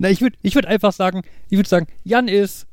Na, 0.00 0.08
ich 0.08 0.22
würde 0.22 0.38
ich 0.40 0.54
würd 0.54 0.64
einfach 0.64 0.94
sagen, 0.94 1.22
ich 1.50 1.58
würde 1.58 1.68
sagen, 1.68 1.86
Jan 2.04 2.26
ist. 2.26 2.66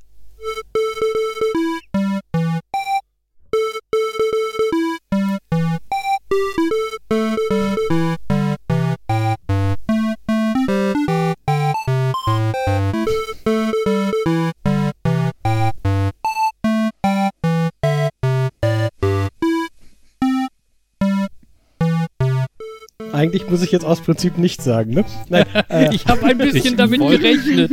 Muss 23.57 23.65
ich 23.65 23.71
jetzt 23.71 23.85
aus 23.85 24.01
Prinzip 24.01 24.37
nichts 24.37 24.63
sagen, 24.63 24.91
ne? 24.93 25.05
Nein, 25.29 25.45
äh, 25.69 25.93
ich 25.95 26.05
habe 26.05 26.23
ein 26.27 26.37
bisschen 26.37 26.77
damit 26.77 26.99
wollte- 26.99 27.17
gerechnet. 27.23 27.71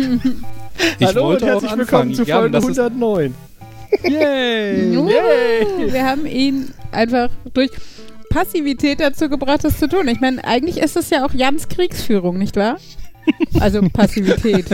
Ich 0.98 1.07
Hallo 1.07 1.21
und 1.23 1.27
wollte 1.29 1.45
auch 1.45 1.48
herzlich 1.62 1.70
anfangen. 1.73 1.79
willkommen 1.79 2.15
zu 2.15 2.24
Folge 2.27 2.51
das 2.51 2.65
ist- 2.65 2.79
109. 2.79 3.34
Yay! 4.02 4.95
Yay! 4.95 5.93
Wir 5.93 6.05
haben 6.07 6.24
ihn 6.27 6.70
einfach 6.91 7.29
durch 7.52 7.70
Passivität 8.30 8.98
dazu 9.01 9.29
gebracht, 9.29 9.62
das 9.62 9.79
zu 9.79 9.88
tun. 9.88 10.09
Ich 10.09 10.20
meine, 10.20 10.43
eigentlich 10.45 10.79
ist 10.79 10.97
es 10.97 11.10
ja 11.10 11.24
auch 11.27 11.33
Jans 11.34 11.69
Kriegsführung, 11.69 12.38
nicht 12.38 12.57
wahr? 12.57 12.79
Also 13.60 13.82
Passivität. 13.93 14.65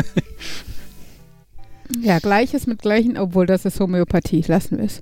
Ja, 2.01 2.21
Gleiches 2.21 2.67
mit 2.69 2.83
Gleichen, 2.83 3.19
obwohl 3.19 3.47
das 3.47 3.65
ist 3.65 3.81
Homöopathie. 3.81 4.45
Lassen 4.47 4.79
wir 4.79 4.85
es. 4.85 5.01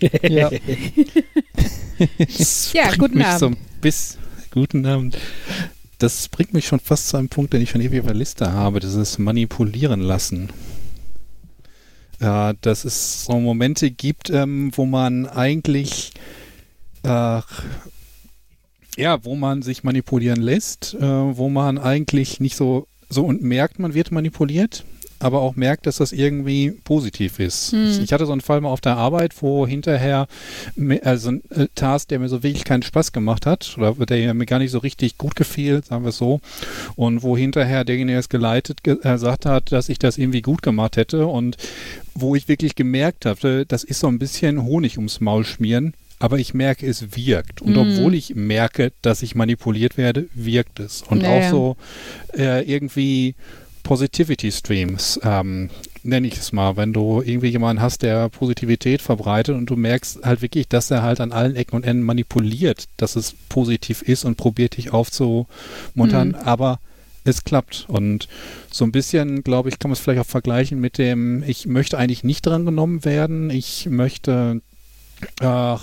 Ja. 0.30 0.50
Das 2.18 2.72
Ja, 2.72 2.90
guten 2.98 3.22
Abend. 3.22 3.56
bis, 3.80 4.18
guten 4.52 4.86
Abend. 4.86 5.18
Das 5.98 6.28
bringt 6.28 6.52
mich 6.52 6.66
schon 6.66 6.78
fast 6.78 7.08
zu 7.08 7.16
einem 7.16 7.28
Punkt, 7.28 7.52
den 7.52 7.62
ich 7.62 7.70
schon 7.70 7.80
ewig 7.80 8.00
auf 8.00 8.06
der 8.06 8.14
Liste 8.14 8.52
habe, 8.52 8.80
dieses 8.80 9.18
Manipulieren 9.18 10.00
lassen. 10.00 10.50
Ja, 12.20 12.52
dass 12.52 12.84
es 12.84 13.24
so 13.24 13.40
Momente 13.40 13.90
gibt, 13.90 14.30
ähm, 14.30 14.70
wo 14.74 14.84
man 14.84 15.26
eigentlich 15.26 16.12
äh, 17.02 17.40
ja, 18.96 19.24
wo 19.24 19.34
man 19.34 19.62
sich 19.62 19.84
manipulieren 19.84 20.40
lässt, 20.40 20.94
äh, 20.94 21.00
wo 21.00 21.48
man 21.48 21.78
eigentlich 21.78 22.38
nicht 22.38 22.56
so 22.56 22.86
so 23.08 23.24
und 23.24 23.42
merkt, 23.42 23.78
man 23.78 23.94
wird 23.94 24.12
manipuliert, 24.12 24.84
aber 25.22 25.40
auch 25.40 25.56
merkt, 25.56 25.86
dass 25.86 25.96
das 25.96 26.12
irgendwie 26.12 26.72
positiv 26.84 27.38
ist. 27.38 27.72
Hm. 27.72 28.00
Ich, 28.02 28.12
hatte 28.12 28.26
so 28.26 28.32
einen 28.32 28.40
Fall 28.40 28.60
mal 28.60 28.70
auf 28.70 28.80
der 28.80 28.96
Arbeit, 28.96 29.34
wo 29.40 29.66
hinterher 29.66 30.26
also 31.02 31.30
ein 31.30 31.42
äh, 31.50 31.68
Task, 31.74 32.08
der 32.08 32.18
mir 32.18 32.28
so 32.28 32.42
wirklich 32.42 32.64
keinen 32.64 32.82
Spaß 32.82 33.12
gemacht 33.12 33.46
hat 33.46 33.76
oder 33.78 33.94
der 34.06 34.34
mir 34.34 34.46
gar 34.46 34.58
nicht 34.58 34.70
so 34.70 34.78
richtig 34.78 35.18
gut 35.18 35.36
gefiel, 35.36 35.82
sagen 35.84 36.04
wir 36.04 36.10
es 36.10 36.18
so, 36.18 36.40
und 36.96 37.22
wo 37.22 37.36
hinterher 37.36 37.84
derjenige, 37.84 38.12
der 38.14 38.20
es 38.20 38.28
geleitet 38.28 38.82
ge 38.82 38.98
äh, 39.02 39.12
gesagt 39.12 39.46
hat, 39.46 39.72
dass 39.72 39.88
ich 39.88 39.98
das 39.98 40.18
irgendwie 40.18 40.42
gut 40.42 40.62
gemacht 40.62 40.96
hätte 40.96 41.26
und 41.26 41.56
wo 42.14 42.34
ich 42.34 42.48
wirklich 42.48 42.74
gemerkt 42.74 43.24
hatte, 43.24 43.64
das 43.66 43.84
ist 43.84 44.00
so 44.00 44.08
ein 44.08 44.18
bisschen 44.18 44.62
Honig 44.64 44.98
ums 44.98 45.20
Maul 45.20 45.44
schmieren, 45.44 45.94
aber 46.18 46.38
ich 46.38 46.54
merke, 46.54 46.86
es 46.86 47.16
wirkt. 47.16 47.62
Und 47.62 47.72
Mhm. 47.72 47.78
obwohl 47.78 48.14
ich 48.14 48.34
merke, 48.34 48.92
dass 49.02 49.22
ich 49.22 49.34
manipuliert 49.34 49.96
werde, 49.96 50.26
wirkt 50.34 50.78
es. 50.78 51.02
Und 51.02 51.22
Ja, 51.22 51.30
auch 51.30 51.50
so 51.50 51.76
äh, 52.36 52.62
irgendwie 52.62 53.34
Positivity 53.82 54.50
Streams, 54.52 55.18
ähm, 55.22 55.70
nenne 56.04 56.26
ich 56.26 56.36
es 56.36 56.52
mal, 56.52 56.76
wenn 56.76 56.92
du 56.92 57.22
irgendwie 57.22 57.48
jemanden 57.48 57.82
hast, 57.82 58.02
der 58.02 58.28
Positivität 58.28 59.02
verbreitet 59.02 59.54
und 59.56 59.66
du 59.66 59.76
merkst 59.76 60.24
halt 60.24 60.42
wirklich, 60.42 60.68
dass 60.68 60.90
er 60.90 61.02
halt 61.02 61.20
an 61.20 61.32
allen 61.32 61.54
Ecken 61.56 61.76
und 61.76 61.84
Enden 61.84 62.02
manipuliert, 62.02 62.86
dass 62.96 63.14
es 63.16 63.34
positiv 63.48 64.02
ist 64.02 64.24
und 64.24 64.36
probiert 64.36 64.76
dich 64.76 64.92
aufzumuntern, 64.92 66.28
Mhm. 66.28 66.34
aber 66.44 66.80
es 67.24 67.44
klappt. 67.44 67.84
Und 67.88 68.26
so 68.70 68.84
ein 68.84 68.90
bisschen, 68.92 69.44
glaube 69.44 69.68
ich, 69.68 69.78
kann 69.78 69.90
man 69.90 69.94
es 69.94 70.00
vielleicht 70.00 70.20
auch 70.20 70.26
vergleichen 70.26 70.80
mit 70.80 70.98
dem, 70.98 71.44
ich 71.46 71.66
möchte 71.66 71.98
eigentlich 71.98 72.24
nicht 72.24 72.44
drangenommen 72.46 73.04
werden, 73.04 73.48
ich 73.50 73.86
möchte, 73.88 74.60
äh, 75.40 75.76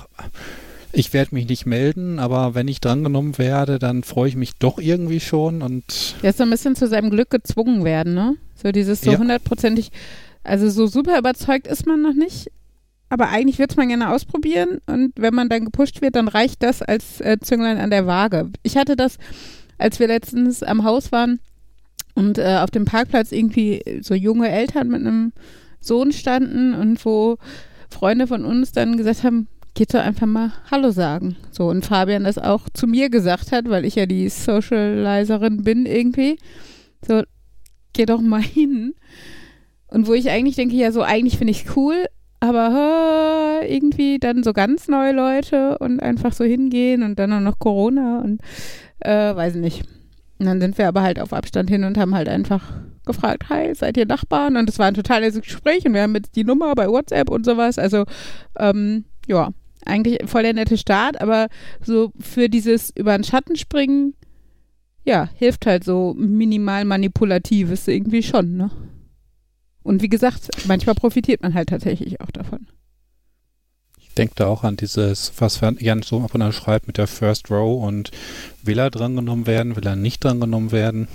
ich 0.91 1.13
werde 1.13 1.35
mich 1.35 1.47
nicht 1.47 1.65
melden, 1.65 2.19
aber 2.19 2.55
wenn 2.55 2.67
ich 2.67 2.81
drangenommen 2.81 3.37
werde, 3.37 3.79
dann 3.79 4.03
freue 4.03 4.29
ich 4.29 4.35
mich 4.35 4.55
doch 4.57 4.79
irgendwie 4.79 5.19
schon 5.19 5.61
und 5.61 5.83
ist 6.21 6.37
so 6.37 6.43
ein 6.43 6.49
bisschen 6.49 6.75
zu 6.75 6.87
seinem 6.87 7.09
Glück 7.09 7.29
gezwungen 7.29 7.83
werden, 7.83 8.13
ne? 8.13 8.35
So 8.55 8.71
dieses 8.71 9.01
so 9.01 9.11
Ja. 9.11 9.19
hundertprozentig, 9.19 9.91
also 10.43 10.69
so 10.69 10.87
super 10.87 11.17
überzeugt 11.17 11.67
ist 11.67 11.85
man 11.85 12.01
noch 12.01 12.13
nicht, 12.13 12.51
aber 13.09 13.29
eigentlich 13.29 13.59
würde 13.59 13.71
es 13.71 13.77
man 13.77 13.89
gerne 13.89 14.09
ausprobieren 14.13 14.79
und 14.87 15.13
wenn 15.17 15.33
man 15.33 15.49
dann 15.49 15.65
gepusht 15.65 16.01
wird, 16.01 16.15
dann 16.15 16.27
reicht 16.27 16.63
das 16.63 16.81
als 16.81 17.21
äh, 17.21 17.37
Zünglein 17.39 17.77
an 17.77 17.89
der 17.91 18.05
Waage. 18.07 18.49
Ich 18.63 18.77
hatte 18.77 18.95
das, 18.95 19.17
als 19.77 19.99
wir 19.99 20.07
letztens 20.07 20.63
am 20.63 20.83
Haus 20.83 21.11
waren 21.11 21.39
und 22.15 22.37
äh, 22.37 22.57
auf 22.61 22.71
dem 22.71 22.85
Parkplatz 22.85 23.31
irgendwie 23.31 23.81
so 24.01 24.13
junge 24.13 24.49
Eltern 24.49 24.89
mit 24.89 25.01
einem 25.01 25.33
Sohn 25.79 26.11
standen 26.11 26.73
und 26.73 27.03
wo 27.05 27.37
Freunde 27.89 28.27
von 28.27 28.43
uns 28.43 28.71
dann 28.71 28.97
gesagt 28.97 29.23
haben, 29.23 29.47
geht 29.73 29.93
doch 29.93 30.01
einfach 30.01 30.27
mal 30.27 30.51
Hallo 30.71 30.91
sagen. 30.91 31.37
So, 31.51 31.69
und 31.69 31.85
Fabian 31.85 32.23
das 32.23 32.37
auch 32.37 32.69
zu 32.73 32.87
mir 32.87 33.09
gesagt 33.09 33.51
hat, 33.51 33.69
weil 33.69 33.85
ich 33.85 33.95
ja 33.95 34.05
die 34.05 34.29
Socializerin 34.29 35.63
bin 35.63 35.85
irgendwie. 35.85 36.37
So, 37.05 37.23
geh 37.93 38.05
doch 38.05 38.21
mal 38.21 38.41
hin. 38.41 38.93
Und 39.87 40.07
wo 40.07 40.13
ich 40.13 40.29
eigentlich 40.29 40.55
denke, 40.55 40.75
ja, 40.75 40.91
so 40.91 41.01
eigentlich 41.01 41.37
finde 41.37 41.51
ich 41.51 41.75
cool, 41.75 42.05
aber 42.39 43.61
irgendwie 43.67 44.19
dann 44.19 44.43
so 44.43 44.53
ganz 44.53 44.87
neue 44.87 45.13
Leute 45.13 45.77
und 45.79 46.01
einfach 46.01 46.33
so 46.33 46.43
hingehen 46.43 47.03
und 47.03 47.17
dann 47.17 47.33
auch 47.33 47.39
noch 47.39 47.59
Corona 47.59 48.19
und 48.19 48.41
äh, 48.99 49.35
weiß 49.35 49.55
nicht. 49.55 49.83
Und 50.39 50.45
dann 50.45 50.61
sind 50.61 50.77
wir 50.77 50.87
aber 50.87 51.01
halt 51.01 51.19
auf 51.19 51.33
Abstand 51.33 51.69
hin 51.69 51.83
und 51.83 51.97
haben 51.97 52.15
halt 52.15 52.29
einfach 52.29 52.63
gefragt, 53.05 53.49
hi, 53.49 53.73
seid 53.75 53.97
ihr 53.97 54.05
Nachbarn? 54.05 54.55
Und 54.55 54.69
es 54.69 54.79
war 54.79 54.85
ein 54.85 54.93
totales 54.93 55.39
Gespräch 55.41 55.85
und 55.85 55.93
wir 55.93 56.03
haben 56.03 56.15
jetzt 56.15 56.35
die 56.35 56.45
Nummer 56.45 56.73
bei 56.75 56.87
WhatsApp 56.87 57.29
und 57.29 57.45
sowas. 57.45 57.77
Also, 57.77 58.05
ähm, 58.57 59.03
ja, 59.29 59.51
eigentlich 59.85 60.19
voll 60.25 60.43
der 60.43 60.53
nette 60.53 60.77
Start, 60.77 61.21
aber 61.21 61.47
so 61.81 62.11
für 62.19 62.49
dieses 62.49 62.89
über 62.95 63.17
den 63.17 63.23
Schatten 63.23 63.55
springen, 63.55 64.13
ja, 65.05 65.29
hilft 65.35 65.65
halt 65.65 65.83
so 65.85 66.13
minimal 66.17 66.83
manipulatives 66.83 67.87
irgendwie 67.87 68.21
schon, 68.23 68.57
ne? 68.57 68.69
Und 69.81 70.01
wie 70.01 70.09
gesagt, 70.09 70.49
manchmal 70.67 70.95
profitiert 70.95 71.41
man 71.41 71.53
halt 71.53 71.69
tatsächlich 71.69 72.19
auch 72.19 72.29
davon. 72.31 72.67
Ich 73.97 74.13
denke 74.13 74.33
da 74.35 74.47
auch 74.47 74.63
an 74.63 74.75
dieses, 74.75 75.31
was 75.37 75.61
Jan 75.79 76.01
so 76.01 76.19
ab 76.21 76.35
und 76.35 76.41
an 76.41 76.51
schreibt 76.51 76.87
mit 76.87 76.97
der 76.97 77.07
First 77.07 77.49
Row 77.49 77.81
und 77.81 78.11
will 78.61 78.77
er 78.77 78.89
drangenommen 78.91 79.47
werden, 79.47 79.77
will 79.77 79.87
er 79.87 79.95
nicht 79.95 80.23
drangenommen 80.23 80.71
werden. 80.73 81.07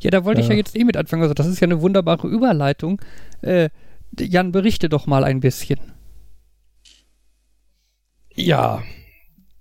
Ja, 0.00 0.10
da 0.10 0.24
wollte 0.24 0.40
ich 0.40 0.46
ja 0.46 0.52
Ja. 0.52 0.58
jetzt 0.58 0.76
eh 0.76 0.84
mit 0.84 0.96
anfangen. 0.96 1.22
Also, 1.22 1.34
das 1.34 1.48
ist 1.48 1.60
ja 1.60 1.66
eine 1.66 1.80
wunderbare 1.80 2.28
Überleitung. 2.28 3.00
Äh, 3.42 3.70
Jan, 4.18 4.52
berichte 4.52 4.88
doch 4.88 5.06
mal 5.06 5.24
ein 5.24 5.40
bisschen. 5.40 5.80
Ja. 8.34 8.82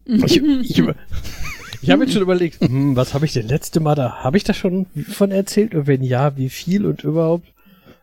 Ich, 0.06 0.42
ich, 0.42 0.84
ich 1.82 1.90
habe 1.90 2.04
jetzt 2.04 2.14
schon 2.14 2.22
überlegt, 2.22 2.60
hm, 2.62 2.96
was 2.96 3.14
habe 3.14 3.26
ich 3.26 3.34
denn 3.34 3.48
letzte 3.48 3.80
Mal 3.80 3.96
da? 3.96 4.24
Habe 4.24 4.38
ich 4.38 4.44
da 4.44 4.54
schon 4.54 4.86
von 5.10 5.32
erzählt? 5.32 5.76
Und 5.76 5.88
wenn 5.88 6.04
ja, 6.04 6.36
wie 6.38 6.50
viel 6.50 6.86
und 6.86 7.04
überhaupt? 7.04 7.54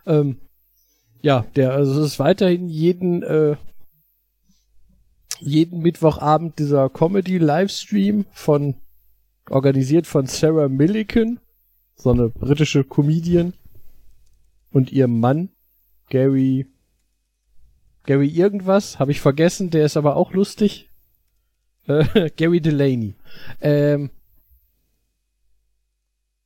Ähm, 0.06 0.36
ja, 1.22 1.44
der, 1.56 1.72
also 1.72 2.00
es 2.00 2.12
ist 2.12 2.19
weiterhin 2.19 2.69
jeden, 2.69 3.22
äh, 3.22 3.56
jeden 5.41 5.81
Mittwochabend 5.81 6.58
dieser 6.58 6.88
Comedy-Livestream 6.88 8.25
von, 8.32 8.75
organisiert 9.48 10.06
von 10.06 10.26
Sarah 10.26 10.69
Millican, 10.69 11.41
so 11.97 12.10
eine 12.10 12.28
britische 12.28 12.84
Comedian, 12.84 13.52
und 14.72 14.92
ihrem 14.92 15.20
Mann, 15.20 15.50
Gary, 16.08 16.66
Gary 18.10 18.26
irgendwas, 18.26 18.98
habe 18.98 19.12
ich 19.12 19.21
vergessen, 19.21 19.71
der 19.71 19.84
ist 19.84 19.97
aber 19.97 20.16
auch 20.16 20.32
lustig. 20.32 20.88
Äh, 21.87 22.31
Gary 22.37 22.60
Delaney. 22.60 23.15
Ähm, 23.60 24.10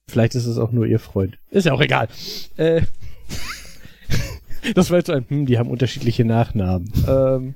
vielleicht 0.07 0.35
ist 0.35 0.45
es 0.45 0.59
auch 0.59 0.73
nur 0.73 0.85
ihr 0.85 0.99
Freund. 0.99 1.39
Ist 1.49 1.65
ja 1.65 1.73
auch 1.73 1.81
egal. 1.81 2.09
Äh, 2.59 2.83
das 4.75 4.91
war 4.91 4.99
jetzt 4.99 5.06
so 5.06 5.15
ein, 5.15 5.25
hm, 5.27 5.47
die 5.47 5.56
haben 5.56 5.71
unterschiedliche 5.71 6.27
Nachnamen. 6.27 6.93
Ähm, 7.09 7.55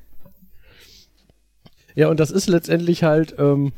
ja, 1.94 2.08
und 2.08 2.18
das 2.18 2.30
ist 2.30 2.48
letztendlich 2.48 3.02
halt, 3.02 3.34
ähm, 3.36 3.74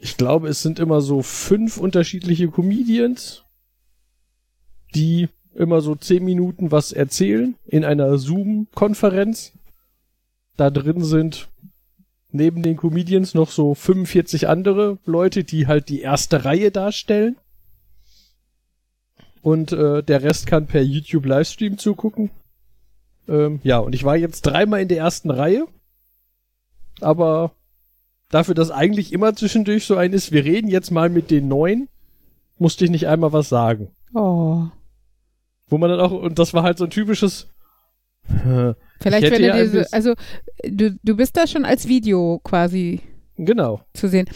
ich 0.00 0.16
glaube, 0.16 0.48
es 0.48 0.60
sind 0.60 0.80
immer 0.80 1.02
so 1.02 1.22
fünf 1.22 1.76
unterschiedliche 1.76 2.48
Comedians, 2.48 3.44
die 4.96 5.28
immer 5.54 5.80
so 5.80 5.94
zehn 5.94 6.24
Minuten 6.24 6.70
was 6.70 6.92
erzählen 6.92 7.56
in 7.66 7.84
einer 7.84 8.18
Zoom-Konferenz. 8.18 9.52
Da 10.56 10.70
drin 10.70 11.02
sind 11.02 11.48
neben 12.30 12.62
den 12.62 12.76
Comedians 12.76 13.34
noch 13.34 13.50
so 13.50 13.74
45 13.74 14.48
andere 14.48 14.98
Leute, 15.04 15.44
die 15.44 15.66
halt 15.66 15.88
die 15.88 16.00
erste 16.00 16.44
Reihe 16.44 16.70
darstellen. 16.70 17.36
Und 19.42 19.72
äh, 19.72 20.02
der 20.02 20.22
Rest 20.22 20.46
kann 20.46 20.66
per 20.66 20.82
YouTube 20.82 21.26
Livestream 21.26 21.76
zugucken. 21.76 22.30
Ähm, 23.28 23.60
ja, 23.62 23.78
und 23.78 23.94
ich 23.94 24.04
war 24.04 24.16
jetzt 24.16 24.42
dreimal 24.42 24.80
in 24.80 24.88
der 24.88 24.98
ersten 24.98 25.30
Reihe. 25.30 25.66
Aber 27.00 27.52
dafür, 28.30 28.54
dass 28.54 28.70
eigentlich 28.70 29.12
immer 29.12 29.34
zwischendurch 29.34 29.84
so 29.84 29.96
ein 29.96 30.12
ist, 30.12 30.32
wir 30.32 30.44
reden 30.44 30.68
jetzt 30.68 30.90
mal 30.90 31.10
mit 31.10 31.30
den 31.30 31.48
Neuen, 31.48 31.88
musste 32.58 32.84
ich 32.84 32.90
nicht 32.90 33.08
einmal 33.08 33.32
was 33.32 33.48
sagen. 33.48 33.88
Oh. 34.14 34.66
Wo 35.72 35.78
man 35.78 35.88
dann 35.88 36.00
auch, 36.00 36.12
und 36.12 36.38
das 36.38 36.52
war 36.52 36.62
halt 36.62 36.76
so 36.76 36.84
ein 36.84 36.90
typisches, 36.90 37.48
Vielleicht, 39.00 39.30
wenn 39.32 39.42
du 39.42 39.52
diese, 39.52 39.92
also 39.92 40.14
du, 40.64 40.96
du 41.02 41.16
bist 41.16 41.36
da 41.36 41.46
schon 41.46 41.64
als 41.64 41.88
Video 41.88 42.40
quasi 42.44 43.00
genau. 43.36 43.80
zu 43.94 44.08
sehen. 44.08 44.26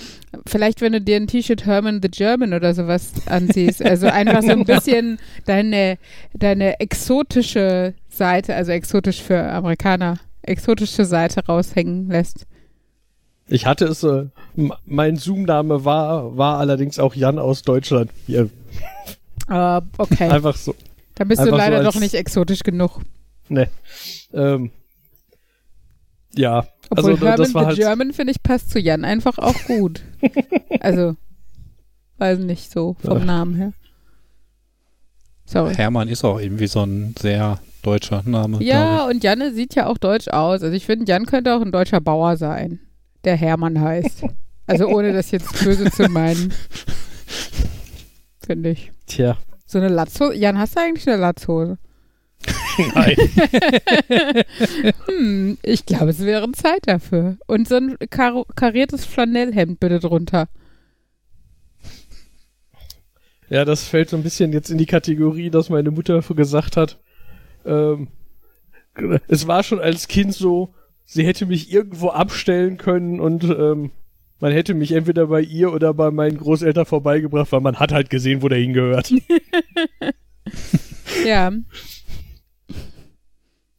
Vielleicht, 0.46 0.80
wenn 0.80 0.92
du 0.92 1.00
dir 1.00 1.16
ein 1.16 1.26
T-Shirt 1.28 1.66
Herman 1.66 2.00
the 2.02 2.08
German 2.08 2.52
oder 2.52 2.74
sowas 2.74 3.12
ansiehst. 3.26 3.84
Also 3.84 4.06
einfach 4.08 4.42
so 4.42 4.50
ein 4.50 4.64
bisschen 4.66 5.18
deine, 5.44 5.98
deine 6.34 6.80
exotische 6.80 7.94
Seite, 8.08 8.56
also 8.56 8.72
exotisch 8.72 9.22
für 9.22 9.40
Amerikaner, 9.40 10.18
exotische 10.42 11.04
Seite 11.04 11.44
raushängen 11.46 12.08
lässt. 12.08 12.46
Ich 13.46 13.66
hatte 13.66 13.84
es, 13.84 14.02
äh, 14.02 14.24
mein 14.86 15.16
Zoom-Name 15.16 15.84
war, 15.84 16.36
war 16.36 16.58
allerdings 16.58 16.98
auch 16.98 17.14
Jan 17.14 17.38
aus 17.38 17.62
Deutschland. 17.62 18.10
Hier, 18.26 18.48
Uh, 19.48 19.80
okay. 19.98 20.28
einfach 20.30 20.56
so. 20.56 20.74
Dann 21.16 21.28
bist 21.28 21.40
du 21.40 21.44
einfach 21.46 21.56
so 21.56 21.58
leider 21.58 21.76
als- 21.84 21.94
doch 21.94 22.00
nicht 22.00 22.14
exotisch 22.14 22.62
genug. 22.62 23.00
Ne. 23.48 23.68
Ähm, 24.32 24.70
ja, 26.34 26.66
Obwohl 26.90 27.12
also 27.12 27.16
da- 27.24 27.30
Herman 27.30 27.36
das 27.38 27.54
war 27.54 27.62
the 27.62 27.66
halt. 27.68 27.76
German, 27.78 28.12
finde 28.12 28.30
ich, 28.32 28.42
passt 28.42 28.70
zu 28.70 28.78
Jan 28.78 29.04
einfach 29.04 29.38
auch 29.38 29.54
gut. 29.66 30.02
also, 30.80 31.16
weiß 32.18 32.38
nicht 32.40 32.70
so 32.70 32.96
vom 33.04 33.18
Ja. 33.20 33.24
Namen 33.24 33.54
her. 33.56 33.72
Sorry. 35.46 35.74
Hermann 35.74 36.08
ist 36.08 36.24
auch 36.24 36.40
irgendwie 36.40 36.66
so 36.66 36.82
ein 36.82 37.14
sehr 37.18 37.60
deutscher 37.82 38.22
Name. 38.24 38.62
Ja, 38.64 39.06
und 39.06 39.22
Janne 39.22 39.54
sieht 39.54 39.74
ja 39.76 39.86
auch 39.86 39.96
deutsch 39.96 40.26
aus. 40.28 40.62
Also 40.62 40.74
ich 40.74 40.84
finde, 40.84 41.06
Jan 41.06 41.24
könnte 41.26 41.54
auch 41.54 41.60
ein 41.62 41.70
deutscher 41.72 42.00
Bauer 42.00 42.36
sein, 42.36 42.80
der 43.24 43.36
Hermann 43.36 43.80
heißt. 43.80 44.24
Also 44.66 44.88
ohne 44.88 45.12
das 45.12 45.30
jetzt 45.30 45.62
böse 45.62 45.88
zu 45.92 46.08
meinen. 46.08 46.52
Finde 48.44 48.70
ich. 48.70 48.90
Tja, 49.06 49.36
So 49.76 49.82
eine 49.82 49.92
Latzhose. 49.92 50.34
Jan, 50.34 50.56
hast 50.56 50.74
du 50.74 50.80
eigentlich 50.80 51.06
eine 51.06 51.18
Latzhose? 51.18 51.76
nein. 52.94 53.16
Hm, 55.06 55.58
ich 55.62 55.84
glaube, 55.84 56.08
es 56.08 56.24
wäre 56.24 56.50
Zeit 56.52 56.88
dafür. 56.88 57.36
Und 57.46 57.68
so 57.68 57.76
ein 57.76 57.98
karo 58.08 58.46
kariertes 58.56 59.04
Flanellhemd 59.04 59.78
bitte 59.78 60.00
drunter. 60.00 60.48
ja, 63.50 63.66
das 63.66 63.84
fällt 63.84 64.08
so 64.08 64.16
ein 64.16 64.22
bisschen 64.22 64.54
jetzt 64.54 64.70
in 64.70 64.78
die 64.78 64.86
Kategorie, 64.86 65.50
dass 65.50 65.68
meine 65.68 65.90
Mutter 65.90 66.22
gesagt 66.22 66.78
hat, 66.78 66.98
ähm, 67.66 68.08
es 69.28 69.46
war 69.46 69.62
schon 69.62 69.78
als 69.80 70.08
Kind 70.08 70.32
so, 70.32 70.72
sie 71.04 71.26
hätte 71.26 71.44
mich 71.44 71.70
irgendwo 71.70 72.08
abstellen 72.08 72.78
können 72.78 73.20
und 73.20 73.44
ähm, 73.44 73.90
man 74.40 74.52
hätte 74.52 74.74
mich 74.74 74.92
entweder 74.92 75.26
bei 75.26 75.40
ihr 75.40 75.72
oder 75.72 75.94
bei 75.94 76.10
meinen 76.10 76.38
Großeltern 76.38 76.86
vorbeigebracht, 76.86 77.52
weil 77.52 77.60
man 77.60 77.76
hat 77.78 77.92
halt 77.92 78.10
gesehen, 78.10 78.42
wo 78.42 78.48
der 78.48 78.58
hingehört. 78.58 79.12
Ja, 81.24 81.50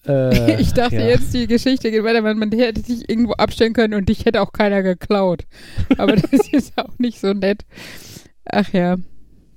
Äh, 0.07 0.61
ich 0.61 0.73
dachte 0.73 0.95
ja. 0.95 1.07
jetzt, 1.07 1.33
die 1.33 1.47
Geschichte 1.47 1.91
geht 1.91 2.03
weiter, 2.03 2.23
weil 2.23 2.35
man 2.35 2.51
hätte 2.51 2.81
dich 2.81 3.09
irgendwo 3.09 3.33
abstellen 3.33 3.73
können 3.73 3.93
und 3.93 4.09
dich 4.09 4.25
hätte 4.25 4.41
auch 4.41 4.51
keiner 4.51 4.81
geklaut. 4.81 5.43
Aber 5.97 6.15
das 6.15 6.47
ist 6.51 6.77
auch 6.77 6.97
nicht 6.97 7.19
so 7.19 7.33
nett. 7.33 7.65
Ach 8.45 8.71
ja. 8.73 8.97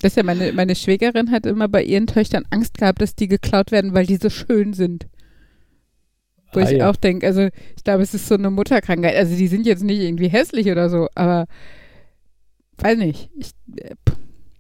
Das 0.01 0.13
ist 0.13 0.17
ja 0.17 0.23
meine, 0.23 0.53
meine 0.53 0.75
Schwägerin 0.75 1.31
hat 1.31 1.45
immer 1.45 1.69
bei 1.69 1.83
ihren 1.83 2.07
Töchtern 2.07 2.45
Angst 2.51 2.79
gehabt, 2.79 3.03
dass 3.03 3.15
die 3.15 3.29
geklaut 3.29 3.71
werden, 3.71 3.93
weil 3.93 4.07
die 4.07 4.17
so 4.17 4.31
schön 4.31 4.73
sind. 4.73 5.07
Wo 6.53 6.61
Ah, 6.61 6.65
ich 6.71 6.79
ja. 6.79 6.91
auch 6.91 6.97
denke, 6.97 7.27
also 7.27 7.49
ich 7.77 7.85
glaube, 7.85 8.03
es 8.03 8.15
ist 8.15 8.27
so 8.29 8.35
eine 8.35 8.51
Mutterkrankheit. 8.51 9.15
Also 9.17 9.37
die 9.37 9.47
sind 9.49 9.67
jetzt 9.67 9.83
nicht 9.85 10.01
irgendwie 10.01 10.29
hässlich 10.29 10.69
oder 10.71 10.89
so, 10.91 11.09
aber 11.15 11.47
weiß 12.79 12.99
nicht. 12.99 13.31
Ich, 13.39 13.51
äh, 13.77 13.95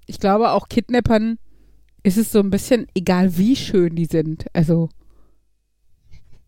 ich 0.06 0.18
glaube 0.20 0.50
auch 0.50 0.68
Kidnappern 0.68 1.38
ist 2.02 2.16
es 2.16 2.32
so 2.32 2.40
ein 2.40 2.50
bisschen 2.50 2.86
egal, 2.94 3.36
wie 3.36 3.56
schön 3.56 3.94
die 3.96 4.06
sind. 4.06 4.46
Also 4.52 4.88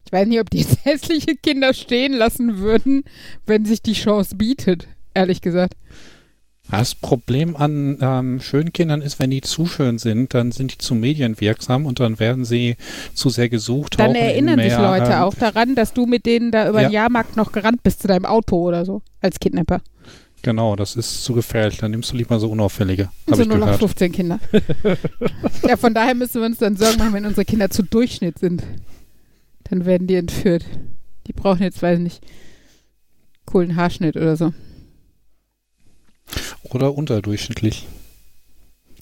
ich 0.04 0.12
weiß 0.12 0.26
nicht, 0.26 0.40
ob 0.40 0.50
die 0.50 0.58
jetzt 0.58 0.78
hässliche 0.84 1.36
Kinder 1.36 1.74
stehen 1.74 2.12
lassen 2.12 2.58
würden, 2.58 3.04
wenn 3.46 3.64
sich 3.64 3.82
die 3.82 3.92
Chance 3.94 4.36
bietet, 4.36 4.88
ehrlich 5.14 5.40
gesagt. 5.40 5.74
Das 6.72 6.94
Problem 6.94 7.54
an 7.54 7.98
ähm, 8.00 8.40
schönen 8.40 8.72
Kindern 8.72 9.02
ist, 9.02 9.18
wenn 9.18 9.28
die 9.28 9.42
zu 9.42 9.66
schön 9.66 9.98
sind, 9.98 10.32
dann 10.32 10.52
sind 10.52 10.72
die 10.72 10.78
zu 10.78 10.94
medienwirksam 10.94 11.84
und 11.84 12.00
dann 12.00 12.18
werden 12.18 12.46
sie 12.46 12.76
zu 13.12 13.28
sehr 13.28 13.50
gesucht. 13.50 14.00
Dann 14.00 14.14
erinnern 14.14 14.58
sich 14.58 14.68
mehr, 14.68 14.80
Leute 14.80 15.12
ähm, 15.12 15.18
auch 15.18 15.34
daran, 15.34 15.74
dass 15.74 15.92
du 15.92 16.06
mit 16.06 16.24
denen 16.24 16.50
da 16.50 16.70
über 16.70 16.80
den 16.80 16.90
Jahrmarkt 16.90 17.36
noch 17.36 17.52
gerannt 17.52 17.82
bist 17.82 18.00
zu 18.00 18.08
deinem 18.08 18.24
Auto 18.24 18.56
oder 18.56 18.86
so, 18.86 19.02
als 19.20 19.38
Kidnapper. 19.38 19.82
Genau, 20.40 20.74
das 20.74 20.96
ist 20.96 21.24
zu 21.24 21.34
gefährlich. 21.34 21.76
Dann 21.76 21.90
nimmst 21.90 22.10
du 22.10 22.16
lieber 22.16 22.40
so 22.40 22.50
unauffällige. 22.50 23.10
So 23.26 23.42
ich 23.42 23.48
gehört. 23.50 23.64
0815 23.64 24.12
Kinder. 24.12 24.40
ja, 25.68 25.76
von 25.76 25.92
daher 25.92 26.14
müssen 26.14 26.40
wir 26.40 26.46
uns 26.46 26.56
dann 26.56 26.76
Sorgen 26.76 26.96
machen, 26.96 27.12
wenn 27.12 27.26
unsere 27.26 27.44
Kinder 27.44 27.68
zu 27.68 27.82
Durchschnitt 27.82 28.38
sind. 28.38 28.62
Dann 29.64 29.84
werden 29.84 30.06
die 30.06 30.16
entführt. 30.16 30.64
Die 31.26 31.34
brauchen 31.34 31.62
jetzt, 31.64 31.82
weiß 31.82 31.98
ich 31.98 32.04
nicht, 32.04 32.26
coolen 33.44 33.76
Haarschnitt 33.76 34.16
oder 34.16 34.38
so. 34.38 34.54
Oder 36.64 36.94
unterdurchschnittlich. 36.94 37.86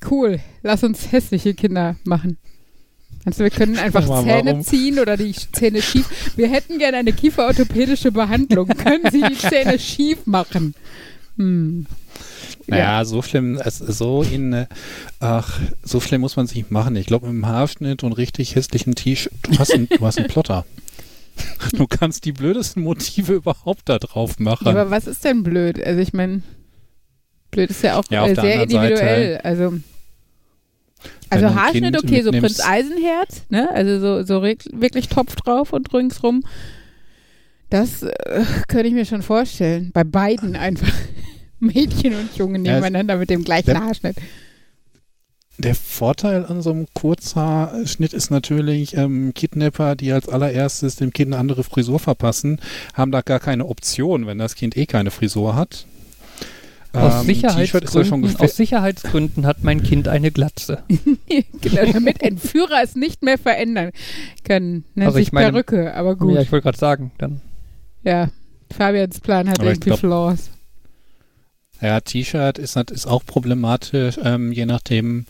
Cool, 0.08 0.40
lass 0.62 0.82
uns 0.82 1.12
hässliche 1.12 1.54
Kinder 1.54 1.96
machen. 2.04 2.38
Also 3.24 3.44
wir 3.44 3.50
können 3.50 3.78
einfach 3.78 4.06
Mal, 4.06 4.24
Zähne 4.24 4.50
warum? 4.50 4.64
ziehen 4.64 4.98
oder 4.98 5.16
die 5.16 5.34
Zähne 5.34 5.82
schief. 5.82 6.06
Wir 6.36 6.48
hätten 6.50 6.78
gerne 6.78 6.98
eine 6.98 7.12
kieferorthopädische 7.12 8.12
Behandlung. 8.12 8.66
können 8.76 9.10
Sie 9.10 9.22
die 9.22 9.36
Zähne 9.36 9.78
schief 9.78 10.26
machen? 10.26 10.74
Hm. 11.36 11.86
Naja, 12.66 13.04
so 13.04 13.22
schlimm, 13.22 13.60
so 13.66 14.22
in, 14.22 14.52
äh, 14.52 14.66
ach, 15.18 15.58
so 15.82 16.00
schlimm 16.00 16.20
muss 16.20 16.36
man 16.36 16.46
sich 16.46 16.56
nicht 16.56 16.70
machen. 16.70 16.94
Ich 16.96 17.06
glaube, 17.06 17.26
mit 17.26 17.34
dem 17.34 17.46
Haarschnitt 17.46 18.04
und 18.04 18.12
richtig 18.12 18.54
hässlichen 18.54 18.94
T-Shirt, 18.94 19.32
du 19.42 19.58
hast 19.58 19.72
einen, 19.74 19.88
du 19.88 20.00
hast 20.06 20.18
einen 20.18 20.28
Plotter. 20.28 20.64
Du 21.72 21.86
kannst 21.86 22.26
die 22.26 22.32
blödesten 22.32 22.82
Motive 22.82 23.32
überhaupt 23.32 23.88
da 23.88 23.98
drauf 23.98 24.38
machen. 24.38 24.66
Ja, 24.66 24.72
aber 24.72 24.90
was 24.90 25.06
ist 25.06 25.24
denn 25.24 25.42
blöd? 25.42 25.82
Also 25.82 25.98
ich 26.00 26.12
meine, 26.12 26.42
blöd 27.50 27.70
ist 27.70 27.82
ja 27.82 27.96
auch 27.98 28.04
Ja, 28.10 28.26
äh, 28.26 28.34
sehr 28.34 28.62
individuell. 28.62 29.32
Seite, 29.34 29.44
also 29.44 29.74
also 31.30 31.54
Haarschnitt 31.54 31.96
okay, 31.96 32.22
so 32.22 32.30
Prinz 32.32 32.60
Eisenherz, 32.60 33.42
ne? 33.48 33.70
Also 33.72 34.00
so, 34.00 34.22
so 34.24 34.42
wirklich 34.42 35.08
Topf 35.08 35.36
drauf 35.36 35.72
und 35.72 35.92
ringsrum. 35.94 36.42
Das 37.70 38.02
äh, 38.02 38.44
könnte 38.68 38.88
ich 38.88 38.94
mir 38.94 39.04
schon 39.06 39.22
vorstellen. 39.22 39.90
Bei 39.94 40.02
beiden 40.04 40.56
einfach. 40.56 40.92
Mädchen 41.60 42.14
und 42.14 42.34
Junge 42.36 42.58
Ja, 42.58 42.76
es- 42.76 42.82
nebeneinander 42.82 43.16
mit 43.16 43.30
dem 43.30 43.44
gleichen 43.44 43.66
Der- 43.70 43.80
Haarschnitt. 43.84 44.16
Der 45.58 45.74
Vorteil 45.74 46.46
an 46.46 46.62
so 46.62 46.70
einem 46.70 46.86
Kurzhaarschnitt 46.94 48.14
ist 48.14 48.30
natürlich, 48.30 48.96
ähm, 48.96 49.34
Kidnapper, 49.34 49.94
die 49.94 50.10
als 50.10 50.26
allererstes 50.26 50.96
dem 50.96 51.12
Kind 51.12 51.32
eine 51.34 51.38
andere 51.40 51.64
Frisur 51.64 51.98
verpassen, 51.98 52.60
haben 52.94 53.12
da 53.12 53.20
gar 53.20 53.40
keine 53.40 53.66
Option, 53.66 54.26
wenn 54.26 54.38
das 54.38 54.54
Kind 54.54 54.74
eh 54.78 54.86
keine 54.86 55.10
Frisur 55.10 55.54
hat. 55.54 55.86
Aus, 56.92 57.22
Ähm, 57.22 57.30
ja 57.30 57.50
Sicherheitsgründen, 57.50 58.36
aus 58.36 58.56
Sicherheitsgründen 58.56 59.46
hat 59.46 59.62
mein 59.62 59.82
Kind 59.82 60.08
eine 60.08 60.30
Glatze. 60.32 60.82
genau, 61.60 61.92
damit 61.92 62.20
Entführer 62.22 62.82
es 62.82 62.96
nicht 62.96 63.22
mehr 63.22 63.38
verändern 63.38 63.92
können. 64.44 64.84
Nennt 64.94 65.06
Also 65.06 65.18
sich 65.18 65.28
ich 65.28 65.32
meine- 65.32 65.52
Perücke, 65.52 65.94
aber 65.94 66.16
gut. 66.16 66.30
Ja, 66.30 66.36
Ja, 66.36 66.42
ich 66.42 66.50
wollte 66.52 66.64
gerade 66.64 66.78
sagen, 66.78 67.12
dann. 67.18 67.40
Fabians 68.72 69.20
Plan 69.20 69.48
hat 69.48 69.60
Aber 69.60 69.68
irgendwie 69.70 69.90
glaub- 69.90 70.00
Flaws. 70.00 70.50
Ja, 71.80 72.00
T-Shirt 72.00 72.58
ist, 72.58 72.76
ist 72.76 73.06
auch 73.06 73.24
problematisch, 73.24 74.18
ähm, 74.22 74.52
je 74.52 74.66
nachdem, 74.66 75.24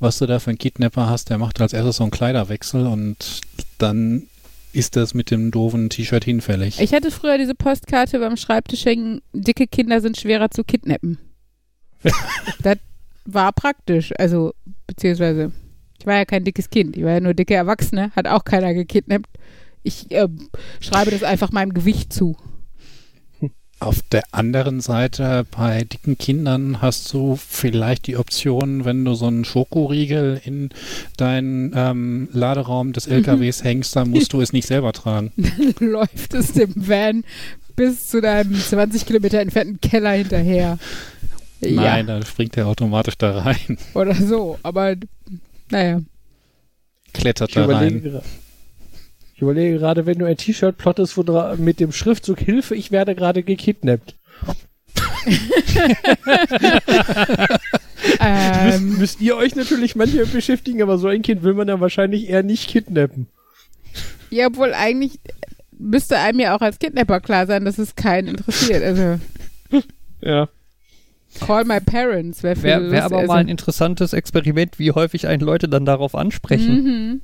was 0.00 0.18
du 0.18 0.26
da 0.26 0.38
für 0.38 0.50
einen 0.50 0.58
Kidnapper 0.58 1.08
hast. 1.08 1.30
Der 1.30 1.38
macht 1.38 1.60
als 1.60 1.72
erstes 1.72 1.96
so 1.96 2.04
einen 2.04 2.10
Kleiderwechsel 2.10 2.86
und 2.86 3.40
dann 3.78 4.24
ist 4.74 4.96
das 4.96 5.14
mit 5.14 5.30
dem 5.30 5.50
doofen 5.50 5.88
T-Shirt 5.88 6.24
hinfällig. 6.24 6.80
Ich 6.80 6.92
hatte 6.92 7.10
früher 7.10 7.38
diese 7.38 7.54
Postkarte 7.54 8.18
beim 8.18 8.36
Schreibtisch 8.36 8.84
hängen, 8.84 9.22
dicke 9.32 9.66
Kinder 9.66 10.00
sind 10.00 10.18
schwerer 10.18 10.50
zu 10.50 10.64
kidnappen. 10.64 11.18
das 12.62 12.78
war 13.24 13.52
praktisch, 13.52 14.12
also 14.18 14.52
beziehungsweise 14.86 15.52
ich 15.98 16.06
war 16.06 16.16
ja 16.16 16.24
kein 16.24 16.44
dickes 16.44 16.70
Kind, 16.70 16.96
ich 16.96 17.04
war 17.04 17.12
ja 17.12 17.20
nur 17.20 17.34
dicke 17.34 17.54
Erwachsene, 17.54 18.10
hat 18.14 18.26
auch 18.26 18.44
keiner 18.44 18.74
gekidnappt. 18.74 19.30
Ich 19.82 20.10
äh, 20.10 20.28
schreibe 20.80 21.10
das 21.10 21.22
einfach 21.22 21.52
meinem 21.52 21.72
Gewicht 21.72 22.12
zu. 22.12 22.36
Auf 23.84 24.00
der 24.10 24.22
anderen 24.32 24.80
Seite, 24.80 25.44
bei 25.50 25.84
dicken 25.84 26.16
Kindern 26.16 26.80
hast 26.80 27.12
du 27.12 27.36
vielleicht 27.36 28.06
die 28.06 28.16
Option, 28.16 28.86
wenn 28.86 29.04
du 29.04 29.12
so 29.12 29.26
einen 29.26 29.44
Schokoriegel 29.44 30.40
in 30.42 30.70
deinen 31.18 31.72
ähm, 31.76 32.28
Laderaum 32.32 32.94
des 32.94 33.06
LKWs 33.06 33.62
hängst, 33.62 33.94
dann 33.94 34.08
musst 34.08 34.32
du 34.32 34.40
es 34.40 34.54
nicht 34.54 34.66
selber 34.66 34.94
tragen. 34.94 35.32
Dann 35.36 35.88
läuft 35.90 36.32
es 36.32 36.52
dem 36.52 36.72
Van 36.76 37.24
bis 37.76 38.08
zu 38.08 38.22
deinem 38.22 38.54
20 38.54 39.04
Kilometer 39.04 39.40
entfernten 39.40 39.78
Keller 39.82 40.12
hinterher. 40.12 40.78
Nein, 41.60 42.06
dann 42.06 42.24
springt 42.24 42.56
er 42.56 42.66
automatisch 42.66 43.18
da 43.18 43.38
rein, 43.38 43.56
Ja, 43.68 44.00
oder 44.00 44.14
so, 44.14 44.58
aber 44.62 44.96
naja. 45.70 46.00
klettert 47.12 47.50
Ich 47.50 47.54
da 47.54 47.66
rein. 47.66 48.22
Ich 49.34 49.42
überlege 49.42 49.78
gerade, 49.78 50.06
wenn 50.06 50.18
du 50.18 50.26
ein 50.26 50.36
T-Shirt 50.36 50.76
plottest, 50.78 51.16
wo 51.16 51.22
mit 51.56 51.80
dem 51.80 51.92
Schriftzug 51.92 52.38
Hilfe, 52.40 52.74
ich 52.74 52.90
werde 52.92 53.14
gerade 53.14 53.42
gekidnappt. 53.42 54.14
Müsst, 58.06 58.18
Ähm, 58.20 58.98
müsst 58.98 59.20
ihr 59.20 59.36
euch 59.36 59.54
natürlich 59.56 59.96
manchmal 59.96 60.26
beschäftigen, 60.26 60.82
aber 60.82 60.98
so 60.98 61.08
ein 61.08 61.22
Kind 61.22 61.42
will 61.42 61.54
man 61.54 61.66
dann 61.66 61.80
wahrscheinlich 61.80 62.28
eher 62.28 62.42
nicht 62.42 62.68
kidnappen. 62.68 63.26
ja, 64.30 64.46
obwohl 64.46 64.74
eigentlich 64.74 65.18
müsste 65.76 66.18
einem 66.18 66.38
ja 66.40 66.54
auch 66.56 66.60
als 66.60 66.78
Kidnapper 66.78 67.20
klar 67.20 67.46
sein, 67.46 67.64
dass 67.64 67.78
es 67.78 67.96
keinen 67.96 68.28
interessiert. 68.28 68.82
Also, 68.82 69.18
Ja. 70.20 70.48
call 71.40 71.64
my 71.64 71.80
parents. 71.80 72.42
Wäre 72.42 72.62
Wäre 72.62 72.90
wär 72.90 73.04
aber 73.04 73.24
mal 73.26 73.38
ein 73.38 73.48
interessantes 73.48 74.12
Experiment, 74.12 74.78
wie 74.78 74.92
häufig 74.92 75.26
einen 75.26 75.42
Leute 75.42 75.68
dann 75.68 75.84
darauf 75.84 76.14
ansprechen. 76.14 76.84
Mhm. 76.84 77.20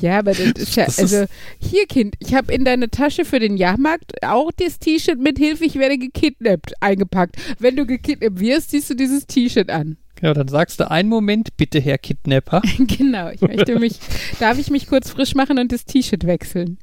Ja, 0.00 0.18
aber 0.18 0.32
das 0.32 0.38
ist 0.56 0.76
ja, 0.76 0.84
Das 0.86 0.98
ist- 0.98 1.14
also 1.14 1.32
hier 1.60 1.86
Kind, 1.86 2.14
ich 2.20 2.34
habe 2.34 2.52
in 2.52 2.64
deine 2.64 2.90
Tasche 2.90 3.24
für 3.24 3.38
den 3.38 3.56
Jahrmarkt 3.56 4.22
auch 4.24 4.50
das 4.52 4.78
T-Shirt 4.78 5.18
mit 5.18 5.38
Hilfe, 5.38 5.64
ich 5.64 5.76
werde 5.76 5.98
gekidnappt 5.98 6.74
eingepackt. 6.80 7.36
Wenn 7.58 7.76
du 7.76 7.86
gekidnappt 7.86 8.40
wirst, 8.40 8.70
ziehst 8.70 8.90
du 8.90 8.94
dieses 8.94 9.26
T-Shirt 9.26 9.70
an. 9.70 9.96
Ja, 10.22 10.34
dann 10.34 10.48
sagst 10.48 10.80
du 10.80 10.90
einen 10.90 11.08
Moment, 11.08 11.56
bitte, 11.56 11.80
Herr 11.80 11.96
Kidnapper. 11.98 12.60
genau, 12.78 13.30
ich 13.30 13.40
möchte 13.40 13.78
mich, 13.78 13.94
darf 14.38 14.58
ich 14.58 14.70
mich 14.70 14.86
kurz 14.86 15.10
frisch 15.10 15.34
machen 15.34 15.58
und 15.58 15.72
das 15.72 15.84
T-Shirt 15.86 16.24
wechseln? 16.26 16.78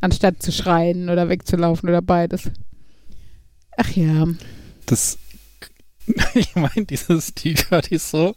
Anstatt 0.00 0.42
zu 0.42 0.50
schreien 0.52 1.08
oder 1.10 1.28
wegzulaufen 1.28 1.88
oder 1.88 2.02
beides. 2.02 2.50
Ach 3.76 3.90
ja. 3.92 4.26
Das, 4.86 5.18
ich 6.34 6.54
meine, 6.54 6.86
dieses 6.88 7.34
T-Shirt 7.34 7.88
ist 7.88 8.10
so 8.10 8.34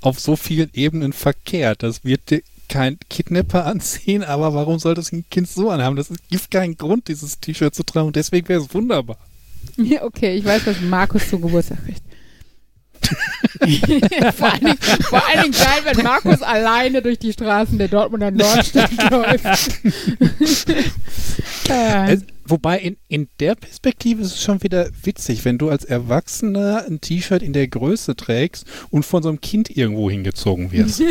auf 0.00 0.18
so 0.18 0.34
vielen 0.36 0.70
Ebenen 0.74 1.12
verkehrt. 1.12 1.82
Das 1.82 2.04
wird 2.04 2.30
dir 2.30 2.42
kein 2.72 2.98
Kidnapper 3.10 3.66
anziehen, 3.66 4.24
aber 4.24 4.54
warum 4.54 4.78
soll 4.78 4.94
das 4.94 5.12
ein 5.12 5.24
Kind 5.30 5.48
so 5.48 5.70
anhaben? 5.70 5.96
Das 5.96 6.08
gibt 6.30 6.50
keinen 6.50 6.76
Grund, 6.76 7.08
dieses 7.08 7.38
T-Shirt 7.38 7.74
zu 7.74 7.84
tragen 7.84 8.08
und 8.08 8.16
deswegen 8.16 8.48
wäre 8.48 8.62
es 8.62 8.74
wunderbar. 8.74 9.18
Ja, 9.76 10.02
okay, 10.02 10.34
ich 10.34 10.44
weiß, 10.44 10.66
was 10.66 10.80
Markus 10.80 11.28
zu 11.28 11.38
Geburtstag 11.38 11.84
kriegt. 11.84 12.02
vor, 14.36 14.52
allen 14.52 14.60
Dingen, 14.64 14.78
vor 15.08 15.22
allen 15.28 15.42
Dingen 15.42 15.54
geil, 15.54 15.80
wenn 15.84 16.02
Markus 16.04 16.42
alleine 16.42 17.02
durch 17.02 17.18
die 17.18 17.32
Straßen 17.32 17.78
der 17.78 17.88
Dortmunder 17.88 18.30
Nordstadt 18.30 18.90
läuft. 19.10 19.44
äh, 21.68 22.12
Es, 22.14 22.22
wobei 22.44 22.78
in, 22.78 22.96
in 23.08 23.28
der 23.40 23.54
Perspektive 23.54 24.22
ist 24.22 24.34
es 24.34 24.42
schon 24.42 24.62
wieder 24.62 24.88
witzig, 25.02 25.44
wenn 25.44 25.58
du 25.58 25.70
als 25.70 25.84
Erwachsener 25.84 26.84
ein 26.86 27.00
T-Shirt 27.00 27.42
in 27.42 27.52
der 27.52 27.68
Größe 27.68 28.16
trägst 28.16 28.66
und 28.90 29.04
von 29.04 29.22
so 29.22 29.28
einem 29.28 29.40
Kind 29.40 29.74
irgendwo 29.76 30.10
hingezogen 30.10 30.72
wirst. 30.72 31.02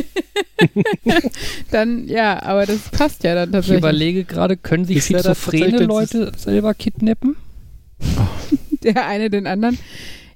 dann, 1.71 2.07
ja, 2.07 2.41
aber 2.43 2.65
das 2.65 2.79
passt 2.91 3.23
ja 3.23 3.35
dann 3.35 3.49
Ich 3.49 3.53
tatsächlich. 3.53 3.79
überlege 3.79 4.23
gerade, 4.25 4.57
können 4.57 4.85
sich 4.85 5.03
schizophrene 5.03 5.85
Leute 5.85 6.31
selber 6.37 6.73
kidnappen? 6.73 7.35
Der 8.83 9.05
eine 9.05 9.29
den 9.29 9.47
anderen. 9.47 9.77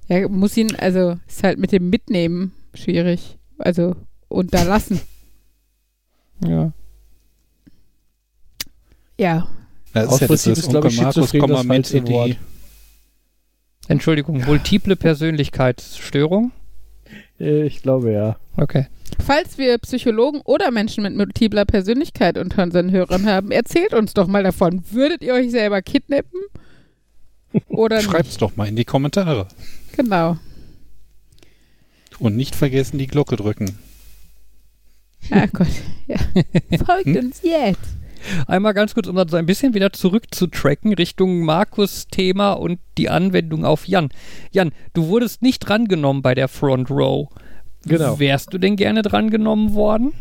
Ja, 0.08 0.28
muss 0.28 0.56
ihn, 0.56 0.74
also 0.76 1.18
ist 1.26 1.42
halt 1.42 1.58
mit 1.58 1.72
dem 1.72 1.90
Mitnehmen 1.90 2.52
schwierig. 2.74 3.38
Also 3.58 3.96
unterlassen. 4.28 5.00
Ja. 6.44 6.72
Ja. 9.18 9.48
Das 9.92 10.08
Aus 10.08 10.20
ja 10.20 10.26
Prinzip 10.26 10.52
ist, 10.52 10.68
glaube 10.68 10.88
ich, 10.88 11.00
Markus, 11.00 11.32
komm 11.32 11.50
mal 11.50 11.64
mit 11.64 11.86
falsche 11.86 11.98
in 11.98 12.04
die 12.04 12.12
Wort. 12.12 12.36
Entschuldigung, 13.88 14.44
multiple 14.44 14.96
Persönlichkeitsstörung? 14.96 16.52
Äh, 17.40 17.66
Ich 17.66 17.82
glaube 17.82 18.12
ja. 18.12 18.36
Okay. 18.56 18.88
Falls 19.24 19.56
wir 19.58 19.78
Psychologen 19.78 20.40
oder 20.44 20.70
Menschen 20.70 21.04
mit 21.04 21.16
multipler 21.16 21.64
Persönlichkeit 21.64 22.36
unter 22.36 22.62
unseren 22.62 22.90
Hörern 22.90 23.26
haben, 23.26 23.50
erzählt 23.50 23.94
uns 23.94 24.12
doch 24.12 24.26
mal 24.26 24.42
davon. 24.42 24.82
Würdet 24.90 25.22
ihr 25.22 25.32
euch 25.34 25.50
selber 25.50 25.80
kidnappen? 25.82 26.40
Oder 27.68 27.96
nicht? 27.98 28.10
Schreibt's 28.10 28.36
doch 28.36 28.56
mal 28.56 28.68
in 28.68 28.76
die 28.76 28.84
Kommentare. 28.84 29.46
Genau. 29.96 30.36
Und 32.18 32.36
nicht 32.36 32.54
vergessen, 32.56 32.98
die 32.98 33.06
Glocke 33.06 33.36
drücken. 33.36 33.78
Ach 35.30 35.48
Gott. 35.52 35.66
Ja. 36.06 36.16
Folgt 36.84 37.06
Hm? 37.06 37.16
uns 37.16 37.42
jetzt. 37.42 37.80
Einmal 38.46 38.74
ganz 38.74 38.94
kurz, 38.94 39.06
um 39.06 39.16
das 39.16 39.30
so 39.30 39.36
ein 39.36 39.46
bisschen 39.46 39.74
wieder 39.74 39.92
zurückzutracken 39.92 40.92
Richtung 40.94 41.40
Markus-Thema 41.44 42.52
und 42.52 42.80
die 42.98 43.08
Anwendung 43.08 43.64
auf 43.64 43.86
Jan. 43.86 44.08
Jan, 44.50 44.72
du 44.94 45.06
wurdest 45.08 45.42
nicht 45.42 45.60
drangenommen 45.60 46.22
bei 46.22 46.34
der 46.34 46.48
Front 46.48 46.90
Row. 46.90 47.28
Genau. 47.84 48.18
Wärst 48.18 48.52
du 48.52 48.58
denn 48.58 48.76
gerne 48.76 49.02
drangenommen 49.02 49.74
worden? 49.74 50.12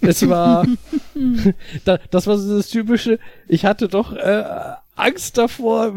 Es 0.00 0.28
war, 0.28 0.66
da, 1.84 1.98
das 2.10 2.26
war 2.26 2.38
so 2.38 2.56
das 2.56 2.68
typische, 2.70 3.18
ich 3.46 3.64
hatte 3.64 3.88
doch 3.88 4.12
äh, 4.14 4.44
Angst 4.96 5.38
davor, 5.38 5.94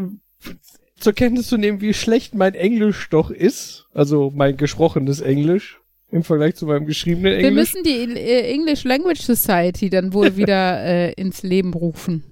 zur 0.98 1.12
Kenntnis 1.12 1.48
zu 1.48 1.56
nehmen, 1.56 1.80
wie 1.80 1.94
schlecht 1.94 2.34
mein 2.34 2.54
Englisch 2.54 3.08
doch 3.10 3.30
ist. 3.30 3.86
Also 3.92 4.32
mein 4.34 4.56
gesprochenes 4.56 5.20
Englisch 5.20 5.80
im 6.10 6.24
Vergleich 6.24 6.54
zu 6.54 6.66
meinem 6.66 6.86
geschriebenen 6.86 7.32
Wir 7.32 7.48
Englisch. 7.48 7.74
müssen 7.74 7.82
die 7.84 8.18
äh, 8.18 8.52
English 8.52 8.84
Language 8.84 9.20
Society 9.20 9.90
dann 9.90 10.12
wohl 10.12 10.36
wieder 10.36 10.84
äh, 10.84 11.12
ins 11.12 11.42
Leben 11.42 11.74
rufen. 11.74 12.24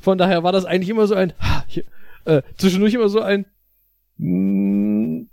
Von 0.00 0.16
daher 0.16 0.42
war 0.42 0.52
das 0.52 0.64
eigentlich 0.64 0.88
immer 0.88 1.06
so 1.06 1.14
ein, 1.14 1.34
hier, 1.66 1.84
äh, 2.24 2.42
zwischendurch 2.56 2.94
immer 2.94 3.08
so 3.08 3.20
ein, 3.20 3.46
mm, 4.16 5.26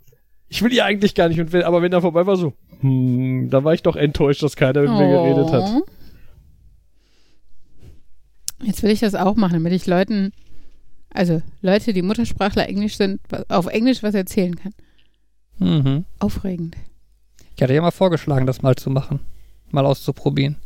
ich 0.50 0.62
will 0.62 0.74
ihr 0.74 0.86
eigentlich 0.86 1.15
gar 1.15 1.29
nicht, 1.29 1.39
und 1.39 1.53
wenn, 1.53 1.63
aber 1.63 1.81
wenn 1.81 1.93
er 1.93 2.01
vorbei 2.01 2.25
war, 2.25 2.36
so, 2.36 2.51
hm, 2.81 3.50
da 3.50 3.63
war 3.63 3.74
ich 3.74 3.84
doch 3.84 3.95
enttäuscht, 3.95 4.43
dass 4.43 4.55
keiner 4.55 4.81
mit 4.81 4.91
mir 4.91 5.07
geredet 5.07 5.51
hat. 5.51 5.63
Oh. 5.63 5.86
Jetzt 8.63 8.84
will 8.84 8.91
ich 8.91 9.00
das 9.00 9.15
auch 9.15 9.36
machen, 9.36 9.53
damit 9.53 9.74
ich 9.74 9.86
Leuten, 9.86 10.34
also 11.15 11.41
Leute, 11.62 11.93
die 11.93 12.01
Muttersprachler 12.01 12.67
Englisch 12.67 12.98
sind, 12.98 13.19
auf 13.50 13.67
Englisch 13.67 14.03
was 14.03 14.13
erzählen 14.15 14.55
kann. 14.55 14.74
Mhm. 15.57 16.05
Aufregend. 16.19 16.75
Ich 17.55 17.63
hatte 17.63 17.74
ja 17.74 17.81
mal 17.81 17.91
vorgeschlagen, 17.91 18.45
das 18.45 18.62
mal 18.62 18.75
zu 18.75 18.89
machen. 18.89 19.19
Mal 19.72 19.86
auszuprobieren. 19.86 20.57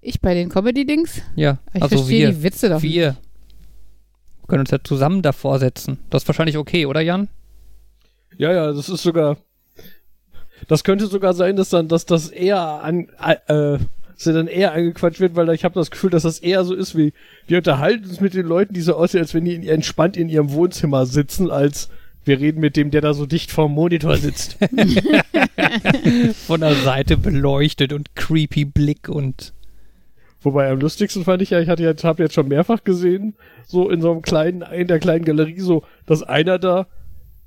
Ich 0.00 0.20
bei 0.20 0.34
den 0.34 0.48
Comedy-Dings? 0.48 1.22
Ja, 1.36 1.58
Ich 1.72 1.82
also 1.82 1.96
verstehe 1.96 2.26
wir. 2.28 2.32
die 2.32 2.42
Witze 2.42 2.68
doch 2.68 2.82
nicht. 2.82 2.92
Wir 2.94 3.16
können 4.48 4.60
uns 4.60 4.70
ja 4.70 4.78
zusammen 4.82 5.22
davor 5.22 5.58
setzen. 5.58 5.98
Das 6.10 6.22
ist 6.24 6.28
wahrscheinlich 6.28 6.58
okay, 6.58 6.84
oder 6.86 7.00
Jan? 7.00 7.28
Ja, 8.36 8.52
ja, 8.52 8.72
das 8.72 8.88
ist 8.88 9.02
sogar. 9.02 9.38
Das 10.68 10.84
könnte 10.84 11.06
sogar 11.06 11.32
sein, 11.34 11.56
dass 11.56 11.70
dann, 11.70 11.88
dass 11.88 12.04
das 12.04 12.28
eher 12.28 12.58
an, 12.60 13.08
äh, 13.46 13.78
dass 14.16 14.26
er 14.26 14.32
dann 14.32 14.46
eher 14.46 14.72
angequatscht 14.72 15.20
wird, 15.20 15.36
weil 15.36 15.48
ich 15.50 15.64
habe 15.64 15.74
das 15.74 15.90
Gefühl, 15.90 16.10
dass 16.10 16.22
das 16.22 16.38
eher 16.38 16.64
so 16.64 16.74
ist 16.74 16.96
wie, 16.96 17.12
wir 17.46 17.58
unterhalten 17.58 18.08
uns 18.08 18.20
mit 18.20 18.34
den 18.34 18.46
Leuten, 18.46 18.74
die 18.74 18.80
so 18.80 18.94
aussehen, 18.94 19.20
als 19.20 19.34
wenn 19.34 19.44
die 19.44 19.54
in, 19.54 19.66
entspannt 19.66 20.16
in 20.16 20.28
ihrem 20.28 20.52
Wohnzimmer 20.52 21.06
sitzen, 21.06 21.50
als 21.50 21.88
wir 22.24 22.40
reden 22.40 22.60
mit 22.60 22.76
dem, 22.76 22.90
der 22.90 23.00
da 23.00 23.12
so 23.12 23.26
dicht 23.26 23.50
vorm 23.50 23.72
Monitor 23.72 24.16
sitzt. 24.16 24.56
Von 26.46 26.60
der 26.60 26.74
Seite 26.74 27.16
beleuchtet 27.16 27.92
und 27.92 28.14
creepy 28.14 28.64
Blick 28.64 29.08
und 29.08 29.52
Wobei 30.44 30.70
am 30.70 30.78
lustigsten 30.78 31.24
fand 31.24 31.40
ich 31.40 31.50
ja, 31.50 31.60
ich 31.60 31.70
hatte 31.70 31.82
jetzt, 31.82 32.04
habe 32.04 32.22
jetzt 32.22 32.34
schon 32.34 32.48
mehrfach 32.48 32.84
gesehen, 32.84 33.34
so 33.66 33.88
in 33.88 34.02
so 34.02 34.12
einem 34.12 34.20
kleinen, 34.20 34.60
in 34.60 34.86
der 34.86 34.98
kleinen 34.98 35.24
Galerie, 35.24 35.58
so, 35.58 35.84
dass 36.04 36.22
einer 36.22 36.58
da, 36.58 36.86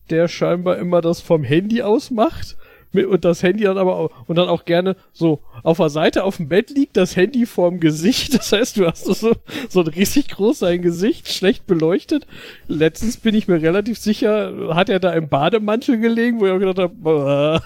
der 0.09 0.27
scheinbar 0.27 0.79
immer 0.79 1.01
das 1.01 1.21
vom 1.21 1.43
Handy 1.43 1.83
aus 1.83 2.09
macht, 2.09 2.57
und 3.05 3.25
das 3.25 3.43
Handy 3.43 3.63
dann 3.63 3.77
aber 3.77 3.95
auch, 3.95 4.11
und 4.27 4.37
dann 4.37 4.47
auch 4.47 4.65
gerne 4.65 4.95
so 5.13 5.41
auf 5.63 5.77
der 5.77 5.89
Seite 5.89 6.23
auf 6.23 6.37
dem 6.37 6.47
Bett 6.47 6.69
liegt, 6.69 6.97
das 6.97 7.15
Handy 7.15 7.45
vorm 7.45 7.79
Gesicht. 7.79 8.33
Das 8.37 8.51
heißt, 8.51 8.77
du 8.77 8.85
hast 8.85 9.05
so, 9.05 9.35
so 9.67 9.81
ein 9.81 9.87
riesig 9.87 10.29
groß 10.29 10.59
sein 10.59 10.81
Gesicht, 10.81 11.27
schlecht 11.27 11.65
beleuchtet. 11.67 12.27
Letztens 12.67 13.17
bin 13.17 13.35
ich 13.35 13.47
mir 13.47 13.61
relativ 13.61 13.97
sicher, 13.97 14.75
hat 14.75 14.89
er 14.89 14.99
da 14.99 15.11
im 15.13 15.27
Bademantel 15.27 15.99
gelegen, 15.99 16.39
wo 16.39 16.45
ich 16.45 16.51
auch 16.51 16.59
gedacht 16.59 16.79
habe, 16.79 17.61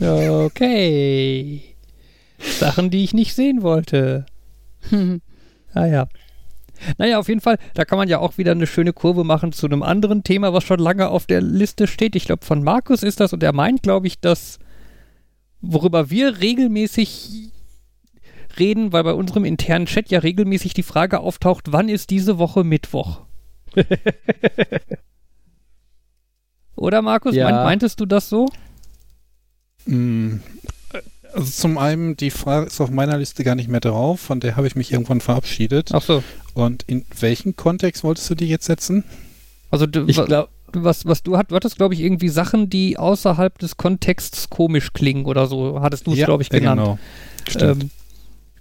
Okay. 0.00 1.62
Sachen, 2.38 2.90
die 2.90 3.04
ich 3.04 3.14
nicht 3.14 3.34
sehen 3.34 3.62
wollte. 3.62 4.26
Naja. 5.74 6.08
Naja, 6.98 7.18
auf 7.18 7.28
jeden 7.28 7.40
Fall, 7.40 7.58
da 7.74 7.84
kann 7.84 7.98
man 7.98 8.08
ja 8.08 8.18
auch 8.18 8.38
wieder 8.38 8.52
eine 8.52 8.66
schöne 8.66 8.92
Kurve 8.92 9.24
machen 9.24 9.52
zu 9.52 9.66
einem 9.66 9.82
anderen 9.82 10.22
Thema, 10.24 10.52
was 10.52 10.64
schon 10.64 10.78
lange 10.80 11.08
auf 11.08 11.26
der 11.26 11.40
Liste 11.40 11.86
steht. 11.86 12.16
Ich 12.16 12.24
glaube, 12.26 12.44
von 12.44 12.62
Markus 12.62 13.02
ist 13.02 13.20
das 13.20 13.32
und 13.32 13.42
er 13.42 13.52
meint, 13.52 13.82
glaube 13.82 14.06
ich, 14.06 14.20
dass 14.20 14.58
worüber 15.60 16.10
wir 16.10 16.40
regelmäßig 16.40 17.50
reden, 18.58 18.92
weil 18.92 19.04
bei 19.04 19.12
unserem 19.12 19.44
internen 19.44 19.86
Chat 19.86 20.10
ja 20.10 20.20
regelmäßig 20.20 20.74
die 20.74 20.82
Frage 20.82 21.20
auftaucht, 21.20 21.72
wann 21.72 21.88
ist 21.88 22.10
diese 22.10 22.38
Woche 22.38 22.64
Mittwoch? 22.64 23.20
Oder 26.76 27.02
Markus, 27.02 27.34
Ja. 27.34 27.50
meint, 27.50 27.64
meintest 27.64 28.00
du 28.00 28.06
das 28.06 28.28
so? 28.28 28.48
Mm, 29.86 30.36
Also 31.32 31.50
zum 31.50 31.76
einen, 31.78 32.16
die 32.16 32.30
Frage 32.30 32.66
ist 32.66 32.80
auf 32.80 32.90
meiner 32.90 33.18
Liste 33.18 33.44
gar 33.44 33.54
nicht 33.54 33.68
mehr 33.68 33.80
drauf, 33.80 34.20
von 34.20 34.40
der 34.40 34.56
habe 34.56 34.66
ich 34.66 34.74
mich 34.76 34.90
irgendwann 34.92 35.20
verabschiedet. 35.20 35.90
Ach 35.92 36.00
so. 36.02 36.22
Und 36.56 36.84
in 36.86 37.04
welchen 37.20 37.54
Kontext 37.54 38.02
wolltest 38.02 38.30
du 38.30 38.34
die 38.34 38.48
jetzt 38.48 38.64
setzen? 38.64 39.04
Also 39.70 39.86
du, 39.86 40.06
ich 40.06 40.16
glaube, 40.16 40.48
was, 40.72 41.04
was 41.04 41.22
du 41.22 41.36
hat, 41.36 41.50
du 41.50 41.54
hattest, 41.54 41.76
glaube 41.76 41.92
ich, 41.92 42.00
irgendwie 42.00 42.30
Sachen, 42.30 42.70
die 42.70 42.96
außerhalb 42.96 43.58
des 43.58 43.76
Kontexts 43.76 44.48
komisch 44.48 44.94
klingen 44.94 45.26
oder 45.26 45.48
so, 45.48 45.82
hattest 45.82 46.06
du 46.06 46.14
es, 46.14 46.24
glaube 46.24 46.42
ich, 46.42 46.50
ja, 46.50 46.58
genannt. 46.58 46.80
Genau. 46.80 46.98
Stimmt. 47.46 47.82
Ähm, 47.82 47.90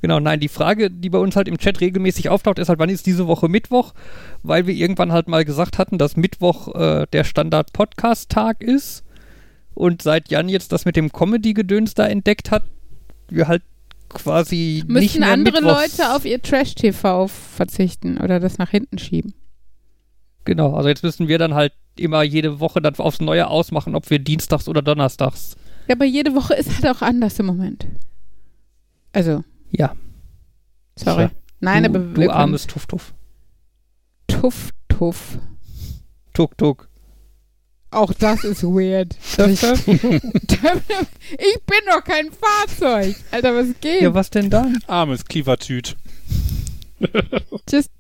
Genau, 0.02 0.20
nein, 0.20 0.40
die 0.40 0.50
Frage, 0.50 0.92
die 0.92 1.10
bei 1.10 1.18
uns 1.18 1.36
halt 1.36 1.48
im 1.48 1.58
Chat 1.58 1.82
regelmäßig 1.82 2.30
auftaucht, 2.30 2.60
ist 2.60 2.70
halt, 2.70 2.78
wann 2.78 2.90
ist 2.90 3.08
diese 3.08 3.26
Woche 3.26 3.50
Mittwoch? 3.50 3.96
Weil 4.44 4.68
wir 4.68 4.76
irgendwann 4.76 5.12
halt 5.12 5.28
mal 5.28 5.46
gesagt 5.46 5.80
hatten, 5.80 5.98
dass 5.98 6.16
Mittwoch 6.16 6.76
äh, 6.76 7.08
der 7.12 7.24
Standard-Podcast-Tag 7.24 8.62
ist. 8.62 9.04
Und 9.74 10.04
seit 10.04 10.30
Jan 10.30 10.48
jetzt 10.48 10.72
das 10.72 10.86
mit 10.86 10.96
dem 10.96 11.12
Comedy-Gedöns 11.12 11.96
da 11.96 12.06
entdeckt 12.06 12.52
hat, 12.52 12.62
wir 13.30 13.48
halt 13.48 13.64
quasi 14.16 14.84
nicht 14.88 14.90
Müssen 14.90 15.20
mehr 15.20 15.32
andere 15.32 15.62
Mittwochs- 15.62 15.98
Leute 16.00 16.16
auf 16.16 16.26
ihr 16.26 16.42
Trash-TV 16.42 17.28
verzichten 17.28 18.18
oder 18.18 18.40
das 18.40 18.58
nach 18.58 18.70
hinten 18.72 18.98
schieben? 18.98 19.34
Genau, 20.46 20.74
also 20.76 20.90
jetzt 20.90 21.04
müssen 21.04 21.28
wir 21.28 21.38
dann 21.38 21.54
halt 21.54 21.74
immer 21.98 22.24
jede 22.24 22.60
Woche 22.60 22.82
dann 22.82 22.96
aufs 22.96 23.20
Neue 23.20 23.48
ausmachen, 23.48 23.96
ob 23.96 24.10
wir 24.10 24.20
dienstags 24.20 24.68
oder 24.68 24.82
donnerstags. 24.82 25.56
Ja, 25.88 25.96
aber 25.96 26.06
jede 26.06 26.34
Woche 26.36 26.54
ist 26.56 26.74
halt 26.84 26.88
auch 26.98 27.02
anders 27.02 27.38
im 27.40 27.46
Moment. 27.46 27.86
Also, 29.14 29.44
Ja, 29.72 29.94
sorry. 30.96 31.28
Tja. 31.28 31.32
Nein, 31.62 31.84
du, 31.84 31.90
aber 31.90 32.00
du 32.00 32.30
armes 32.30 32.68
Tuff 32.68 32.86
Tuff. 32.86 33.14
Tuff, 34.28 34.70
tuff. 34.90 35.38
Tuk 36.34 36.58
Tuk. 36.58 36.90
Auch 37.96 38.14
das 38.14 38.44
ist 38.44 38.62
weird. 38.64 39.16
ich 39.38 39.62
bin 39.62 40.22
doch 41.88 42.04
kein 42.04 42.30
Fahrzeug. 42.30 43.16
Alter, 43.32 43.56
was 43.56 43.68
geht? 43.80 44.02
Ja, 44.02 44.14
was 44.14 44.30
denn 44.30 44.50
dann? 44.50 44.80
Armes 44.88 45.24
Klievertüt. 45.24 45.96
Just, 47.70 47.92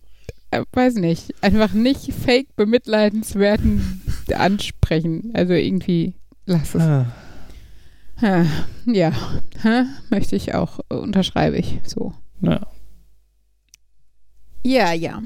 äh, 0.51 0.63
weiß 0.73 0.95
nicht. 0.95 1.33
Einfach 1.41 1.71
nicht 1.71 2.11
fake 2.13 2.53
bemitleidenswerten 2.57 4.01
ansprechen. 4.35 5.31
Also 5.33 5.53
irgendwie, 5.53 6.15
lass 6.45 6.75
es. 6.75 6.81
Ah. 6.81 7.05
Ha, 8.21 8.45
Ja, 8.85 9.13
ha, 9.63 9.85
möchte 10.09 10.35
ich 10.35 10.55
auch, 10.55 10.81
äh, 10.89 10.95
unterschreibe 10.95 11.57
ich 11.57 11.79
so. 11.85 12.13
Ja. 12.41 12.67
Ja, 14.61 14.91
ja. 14.91 15.23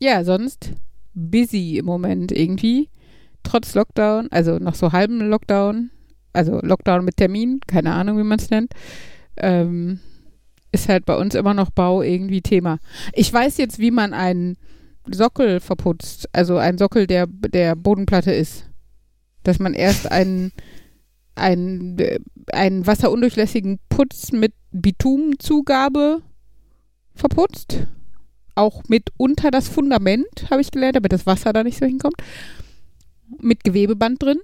Ja, 0.00 0.24
sonst 0.24 0.70
busy 1.12 1.76
im 1.76 1.84
Moment 1.84 2.32
irgendwie. 2.32 2.88
Trotz 3.48 3.74
Lockdown, 3.74 4.28
also 4.30 4.58
noch 4.58 4.74
so 4.74 4.92
halben 4.92 5.20
Lockdown, 5.20 5.90
also 6.34 6.60
Lockdown 6.60 7.02
mit 7.02 7.16
Termin, 7.16 7.60
keine 7.66 7.94
Ahnung, 7.94 8.18
wie 8.18 8.22
man 8.22 8.38
es 8.38 8.50
nennt. 8.50 8.74
Ähm, 9.38 10.00
ist 10.70 10.90
halt 10.90 11.06
bei 11.06 11.16
uns 11.16 11.34
immer 11.34 11.54
noch 11.54 11.70
Bau 11.70 12.02
irgendwie 12.02 12.42
Thema. 12.42 12.78
Ich 13.14 13.32
weiß 13.32 13.56
jetzt, 13.56 13.78
wie 13.78 13.90
man 13.90 14.12
einen 14.12 14.58
Sockel 15.10 15.60
verputzt, 15.60 16.28
also 16.34 16.58
einen 16.58 16.76
Sockel, 16.76 17.06
der 17.06 17.26
der 17.26 17.74
Bodenplatte 17.74 18.32
ist. 18.32 18.68
Dass 19.44 19.58
man 19.58 19.72
erst 19.72 20.12
einen, 20.12 20.52
einen, 21.34 21.96
einen 22.52 22.86
wasserundurchlässigen 22.86 23.78
Putz 23.88 24.30
mit 24.30 24.52
Bitumzugabe 24.72 26.20
verputzt. 27.14 27.86
Auch 28.54 28.82
mit 28.88 29.08
unter 29.16 29.50
das 29.50 29.68
Fundament, 29.68 30.50
habe 30.50 30.60
ich 30.60 30.70
gelernt, 30.70 30.96
damit 30.96 31.12
das 31.12 31.24
Wasser 31.24 31.54
da 31.54 31.64
nicht 31.64 31.78
so 31.78 31.86
hinkommt. 31.86 32.16
Mit 33.40 33.64
Gewebeband 33.64 34.22
drin. 34.22 34.38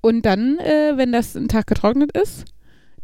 Und 0.00 0.24
dann, 0.24 0.58
äh, 0.58 0.92
wenn 0.96 1.12
das 1.12 1.36
einen 1.36 1.48
Tag 1.48 1.66
getrocknet 1.66 2.16
ist, 2.16 2.44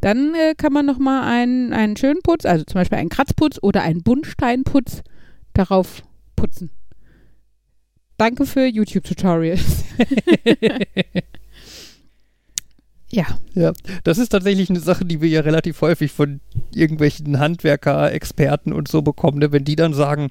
dann 0.00 0.34
äh, 0.34 0.54
kann 0.54 0.72
man 0.72 0.86
nochmal 0.86 1.24
einen, 1.24 1.72
einen 1.72 1.96
schönen 1.96 2.20
Putz, 2.22 2.44
also 2.44 2.64
zum 2.64 2.74
Beispiel 2.74 2.98
einen 2.98 3.08
Kratzputz 3.08 3.58
oder 3.62 3.82
einen 3.82 4.02
Buntsteinputz, 4.02 5.02
darauf 5.54 6.02
putzen. 6.36 6.70
Danke 8.16 8.46
für 8.46 8.66
YouTube-Tutorials. 8.66 9.84
ja. 13.10 13.24
Ja, 13.54 13.72
das 14.04 14.18
ist 14.18 14.28
tatsächlich 14.28 14.70
eine 14.70 14.80
Sache, 14.80 15.04
die 15.04 15.20
wir 15.20 15.28
ja 15.28 15.40
relativ 15.40 15.80
häufig 15.80 16.12
von 16.12 16.40
irgendwelchen 16.74 17.38
Handwerker, 17.38 18.12
Experten 18.12 18.72
und 18.72 18.88
so 18.88 19.02
bekommen, 19.02 19.38
ne? 19.38 19.52
wenn 19.52 19.64
die 19.64 19.76
dann 19.76 19.94
sagen, 19.94 20.28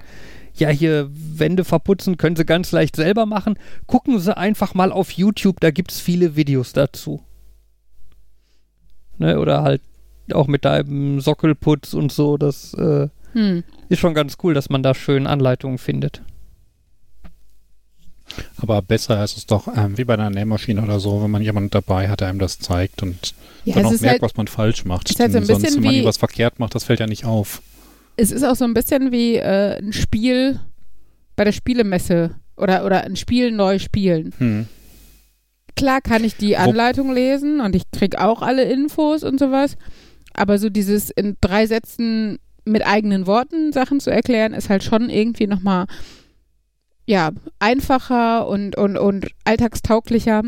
ja, 0.56 0.68
hier 0.68 1.08
Wände 1.10 1.64
verputzen 1.64 2.16
können 2.16 2.36
sie 2.36 2.44
ganz 2.44 2.70
leicht 2.72 2.96
selber 2.96 3.26
machen. 3.26 3.58
Gucken 3.86 4.18
sie 4.20 4.36
einfach 4.36 4.74
mal 4.74 4.92
auf 4.92 5.10
YouTube, 5.12 5.60
da 5.60 5.70
gibt 5.70 5.90
es 5.90 6.00
viele 6.00 6.36
Videos 6.36 6.72
dazu. 6.72 7.22
Ne? 9.18 9.38
Oder 9.40 9.62
halt 9.62 9.82
auch 10.32 10.46
mit 10.46 10.64
deinem 10.64 11.20
Sockelputz 11.20 11.92
und 11.94 12.12
so, 12.12 12.36
das 12.36 12.74
äh, 12.74 13.08
Hm. 13.32 13.64
ist 13.88 13.98
schon 13.98 14.14
ganz 14.14 14.36
cool, 14.44 14.54
dass 14.54 14.70
man 14.70 14.84
da 14.84 14.94
schön 14.94 15.26
Anleitungen 15.26 15.78
findet. 15.78 16.22
Aber 18.56 18.80
besser 18.80 19.22
ist 19.22 19.36
es 19.36 19.46
doch 19.46 19.68
ähm, 19.76 19.98
wie 19.98 20.04
bei 20.04 20.14
einer 20.14 20.30
Nähmaschine 20.30 20.82
oder 20.82 20.98
so, 20.98 21.22
wenn 21.22 21.30
man 21.30 21.42
jemanden 21.42 21.70
dabei 21.70 22.08
hat, 22.08 22.20
der 22.20 22.28
einem 22.28 22.38
das 22.38 22.58
zeigt 22.58 23.02
und 23.02 23.34
Ja, 23.64 23.74
dann 23.74 23.86
auch 23.86 23.90
merkt, 23.90 24.04
halt, 24.04 24.22
was 24.22 24.36
man 24.36 24.46
falsch 24.48 24.84
macht. 24.84 25.10
ist 25.10 25.20
halt 25.20 25.32
so 25.32 25.38
ein 25.38 25.46
Denn 25.46 25.56
sonst, 25.60 25.76
wenn 25.76 25.82
man 25.82 25.94
wie- 25.94 26.04
was 26.04 26.16
verkehrt 26.16 26.58
macht, 26.58 26.74
das 26.74 26.84
fällt 26.84 27.00
ja 27.00 27.06
nicht 27.06 27.24
auf. 27.24 27.60
Es 28.16 28.30
ist 28.30 28.44
auch 28.44 28.56
so 28.56 28.64
ein 28.64 28.74
bisschen 28.74 29.12
wie 29.12 29.36
äh, 29.36 29.78
ein 29.78 29.92
Spiel 29.92 30.60
bei 31.36 31.44
der 31.44 31.52
Spielemesse 31.52 32.36
oder, 32.56 32.84
oder 32.84 33.04
ein 33.04 33.16
Spiel 33.16 33.50
neu 33.50 33.78
spielen. 33.78 34.32
Hm. 34.38 34.66
Klar 35.76 36.00
kann 36.00 36.22
ich 36.22 36.36
die 36.36 36.56
Anleitung 36.56 37.12
lesen 37.12 37.60
und 37.60 37.74
ich 37.74 37.82
krieg 37.90 38.16
auch 38.18 38.42
alle 38.42 38.64
Infos 38.64 39.24
und 39.24 39.40
sowas, 39.40 39.76
aber 40.32 40.58
so 40.58 40.70
dieses 40.70 41.10
in 41.10 41.36
drei 41.40 41.66
Sätzen 41.66 42.38
mit 42.64 42.86
eigenen 42.86 43.26
Worten 43.26 43.72
Sachen 43.72 44.00
zu 44.00 44.10
erklären, 44.10 44.54
ist 44.54 44.70
halt 44.70 44.84
schon 44.84 45.10
irgendwie 45.10 45.46
nochmal 45.46 45.86
ja, 47.06 47.30
einfacher 47.58 48.48
und, 48.48 48.76
und, 48.76 48.96
und 48.96 49.26
alltagstauglicher. 49.44 50.42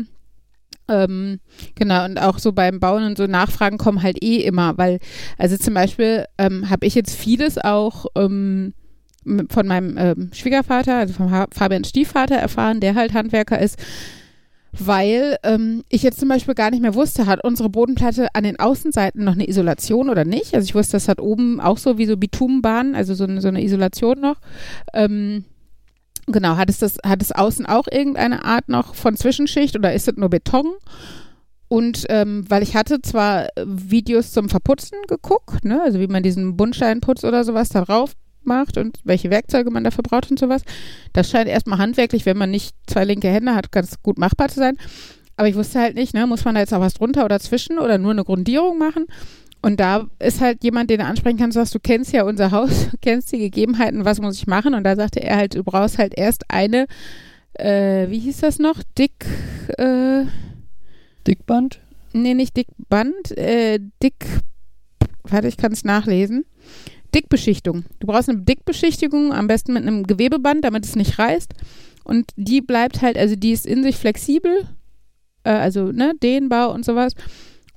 Ähm, 0.89 1.39
genau, 1.75 2.05
und 2.05 2.17
auch 2.17 2.39
so 2.39 2.53
beim 2.53 2.79
Bauen 2.79 3.03
und 3.03 3.17
so 3.17 3.27
Nachfragen 3.27 3.77
kommen 3.77 4.03
halt 4.03 4.23
eh 4.23 4.37
immer, 4.37 4.77
weil, 4.77 4.99
also 5.37 5.57
zum 5.57 5.73
Beispiel 5.73 6.25
ähm, 6.37 6.69
habe 6.69 6.85
ich 6.85 6.95
jetzt 6.95 7.15
vieles 7.15 7.57
auch 7.57 8.05
ähm, 8.15 8.73
von 9.49 9.67
meinem 9.67 9.97
ähm, 9.97 10.29
Schwiegervater, 10.33 10.95
also 10.95 11.13
von 11.13 11.31
ha 11.31 11.47
Fabian 11.51 11.83
Stiefvater 11.83 12.35
erfahren, 12.35 12.79
der 12.79 12.95
halt 12.95 13.13
Handwerker 13.13 13.59
ist, 13.59 13.77
weil 14.71 15.37
ähm, 15.43 15.83
ich 15.89 16.03
jetzt 16.03 16.19
zum 16.19 16.29
Beispiel 16.29 16.53
gar 16.53 16.71
nicht 16.71 16.81
mehr 16.81 16.95
wusste, 16.95 17.25
hat 17.25 17.43
unsere 17.43 17.69
Bodenplatte 17.69 18.27
an 18.33 18.43
den 18.43 18.59
Außenseiten 18.59 19.23
noch 19.23 19.33
eine 19.33 19.47
Isolation 19.47 20.09
oder 20.09 20.23
nicht? 20.23 20.53
Also 20.53 20.65
ich 20.65 20.75
wusste, 20.75 20.93
das 20.93 21.07
hat 21.07 21.19
oben 21.19 21.59
auch 21.59 21.77
so 21.77 21.97
wie 21.97 22.05
so 22.05 22.17
Bitumenbahnen, 22.17 22.95
also 22.95 23.13
so 23.13 23.23
eine, 23.23 23.41
so 23.41 23.47
eine 23.47 23.63
Isolation 23.63 24.19
noch. 24.19 24.37
Ähm, 24.93 25.45
genau, 26.27 26.57
hat 26.57 26.69
es 26.69 26.79
das, 26.79 26.97
hat 27.03 27.21
es 27.21 27.31
außen 27.31 27.65
auch 27.65 27.87
irgendeine 27.89 28.45
Art 28.45 28.69
noch 28.69 28.95
von 28.95 29.15
Zwischenschicht 29.15 29.75
oder 29.75 29.93
ist 29.93 30.07
es 30.07 30.17
nur 30.17 30.29
Beton? 30.29 30.73
Und 31.69 32.05
ähm, 32.09 32.45
weil 32.47 32.63
ich 32.63 32.75
hatte 32.75 33.01
zwar 33.01 33.45
äh, 33.45 33.65
Videos 33.65 34.31
zum 34.31 34.47
Verputzen 34.49 34.99
geguckt, 35.07 35.65
ne, 35.65 35.81
also 35.81 35.99
wie 35.99 36.07
man 36.07 36.23
diesen 36.23 36.55
Buntsteinputz 36.55 37.23
oder 37.23 37.43
sowas 37.43 37.69
da 37.69 37.83
drauf 37.83 38.13
macht 38.43 38.77
und 38.77 38.99
welche 39.03 39.29
Werkzeuge 39.29 39.69
man 39.69 39.83
dafür 39.83 40.03
braucht 40.03 40.31
und 40.31 40.39
sowas. 40.39 40.61
Das 41.11 41.29
scheint 41.29 41.49
erstmal 41.49 41.79
handwerklich, 41.79 42.25
wenn 42.25 42.37
man 42.37 42.51
nicht 42.51 42.73
zwei 42.87 43.03
linke 43.03 43.27
Hände 43.27 43.53
hat, 43.53 43.71
ganz 43.73 44.01
gut 44.01 44.17
machbar 44.17 44.47
zu 44.47 44.59
sein. 44.59 44.77
Aber 45.35 45.49
ich 45.49 45.55
wusste 45.55 45.79
halt 45.79 45.95
nicht, 45.95 46.13
ne, 46.13 46.25
muss 46.25 46.45
man 46.45 46.55
da 46.55 46.61
jetzt 46.61 46.73
auch 46.73 46.79
was 46.79 46.95
drunter 46.95 47.25
oder 47.25 47.39
zwischen 47.39 47.79
oder 47.79 47.97
nur 47.97 48.11
eine 48.11 48.23
Grundierung 48.23 48.77
machen? 48.77 49.05
Und 49.67 49.81
da 49.81 50.07
ist 50.19 50.39
halt 50.39 50.63
jemand, 50.63 50.89
den 50.89 50.99
du 50.99 51.05
ansprechen 51.05 51.37
kannst, 51.37 51.55
sagst, 51.55 51.75
du 51.75 51.79
kennst 51.81 52.13
ja 52.13 52.23
unser 52.23 52.51
Haus, 52.51 52.87
du 52.89 52.97
kennst 53.01 53.33
die 53.33 53.37
Gegebenheiten, 53.37 54.05
was 54.05 54.21
muss 54.21 54.37
ich 54.37 54.47
machen? 54.47 54.73
Und 54.73 54.85
da 54.85 54.95
sagte 54.95 55.21
er 55.21 55.35
halt, 55.35 55.55
du 55.55 55.63
brauchst 55.65 55.97
halt 55.97 56.17
erst 56.17 56.45
eine, 56.49 56.87
äh, 57.55 58.09
wie 58.09 58.19
hieß 58.19 58.39
das 58.39 58.59
noch? 58.59 58.81
Dick, 58.97 59.25
äh, 59.77 60.23
Dickband? 61.27 61.81
nee, 62.13 62.33
nicht 62.33 62.55
Dickband, 62.55 63.37
äh, 63.37 63.79
Dick, 64.01 64.25
warte, 65.23 65.49
ich 65.49 65.57
kann 65.57 65.73
es 65.73 65.83
nachlesen. 65.83 66.45
Dickbeschichtung. 67.13 67.83
Du 67.99 68.07
brauchst 68.07 68.29
eine 68.29 68.39
Dickbeschichtigung, 68.39 69.33
am 69.33 69.47
besten 69.47 69.73
mit 69.73 69.83
einem 69.83 70.07
Gewebeband, 70.07 70.63
damit 70.63 70.85
es 70.85 70.95
nicht 70.95 71.19
reißt. 71.19 71.53
Und 72.05 72.31
die 72.37 72.61
bleibt 72.61 73.01
halt, 73.01 73.17
also 73.17 73.35
die 73.35 73.51
ist 73.51 73.65
in 73.65 73.83
sich 73.83 73.97
flexibel, 73.97 74.65
äh, 75.43 75.49
also 75.49 75.91
ne, 75.91 76.13
dehnbar 76.23 76.71
und 76.71 76.85
sowas. 76.85 77.15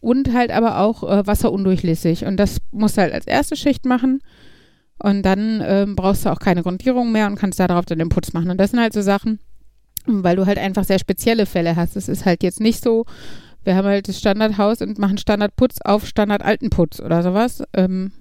Und 0.01 0.33
halt 0.33 0.51
aber 0.51 0.79
auch 0.79 1.03
äh, 1.03 1.27
wasserundurchlässig. 1.27 2.25
Und 2.25 2.39
das 2.39 2.59
musst 2.71 2.97
du 2.97 3.03
halt 3.03 3.13
als 3.13 3.27
erste 3.27 3.57
Schicht 3.57 3.85
machen. 3.85 4.21
Und 5.03 5.23
dann 5.23 5.63
ähm, 5.65 5.97
brauchst 5.97 6.25
du 6.25 6.31
auch 6.31 6.39
keine 6.39 6.63
Grundierung 6.63 7.13
mehr 7.13 7.27
und 7.27 7.37
kannst 7.37 7.61
darauf 7.61 7.85
dann 7.87 7.99
den 7.99 8.09
Putz 8.09 8.33
machen. 8.33 8.51
Und 8.51 8.59
das 8.59 8.71
sind 8.71 8.81
halt 8.81 8.93
so 8.93 9.03
Sachen, 9.03 9.39
weil 10.07 10.37
du 10.37 10.47
halt 10.47 10.59
einfach 10.59 10.85
sehr 10.85 10.99
spezielle 10.99 11.47
Fälle 11.47 11.77
hast. 11.77 11.97
Es 11.97 12.09
ist 12.09 12.25
halt 12.25 12.43
jetzt 12.43 12.61
nicht 12.61 12.83
so, 12.83 13.07
wir 13.65 13.77
haben 13.77 13.87
halt 13.87 14.09
das 14.09 14.19
Standardhaus 14.19 14.81
und 14.83 14.99
machen 14.99 15.19
Standardputz 15.19 15.79
auf 15.85 16.07
Standard-Altenputz 16.07 17.01
oder 17.01 17.23
sowas. 17.23 17.63
Ähm, 17.75 18.13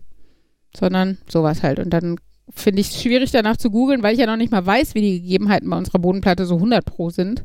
sondern 0.76 1.18
sowas 1.28 1.64
halt. 1.64 1.80
Und 1.80 1.92
dann 1.92 2.18
finde 2.50 2.82
ich 2.82 2.90
es 2.90 3.02
schwierig 3.02 3.32
danach 3.32 3.58
zu 3.58 3.70
googeln, 3.70 4.04
weil 4.04 4.14
ich 4.14 4.20
ja 4.20 4.26
noch 4.26 4.38
nicht 4.38 4.52
mal 4.52 4.66
weiß, 4.66 4.96
wie 4.96 5.02
die 5.02 5.22
Gegebenheiten 5.22 5.70
bei 5.70 5.78
unserer 5.78 6.00
Bodenplatte 6.00 6.46
so 6.46 6.56
100 6.56 6.86
pro 6.86 7.10
sind. 7.10 7.44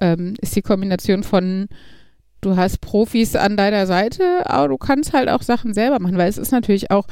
Ähm, 0.00 0.34
ist 0.40 0.56
die 0.56 0.62
Kombination 0.62 1.22
von 1.22 1.68
du 2.40 2.56
hast 2.56 2.80
Profis 2.80 3.36
an 3.36 3.56
deiner 3.56 3.86
Seite, 3.86 4.48
aber 4.48 4.68
du 4.68 4.76
kannst 4.76 5.12
halt 5.12 5.28
auch 5.28 5.42
Sachen 5.42 5.74
selber 5.74 5.98
machen, 5.98 6.18
weil 6.18 6.28
es 6.28 6.38
ist 6.38 6.52
natürlich 6.52 6.90
auch, 6.90 7.06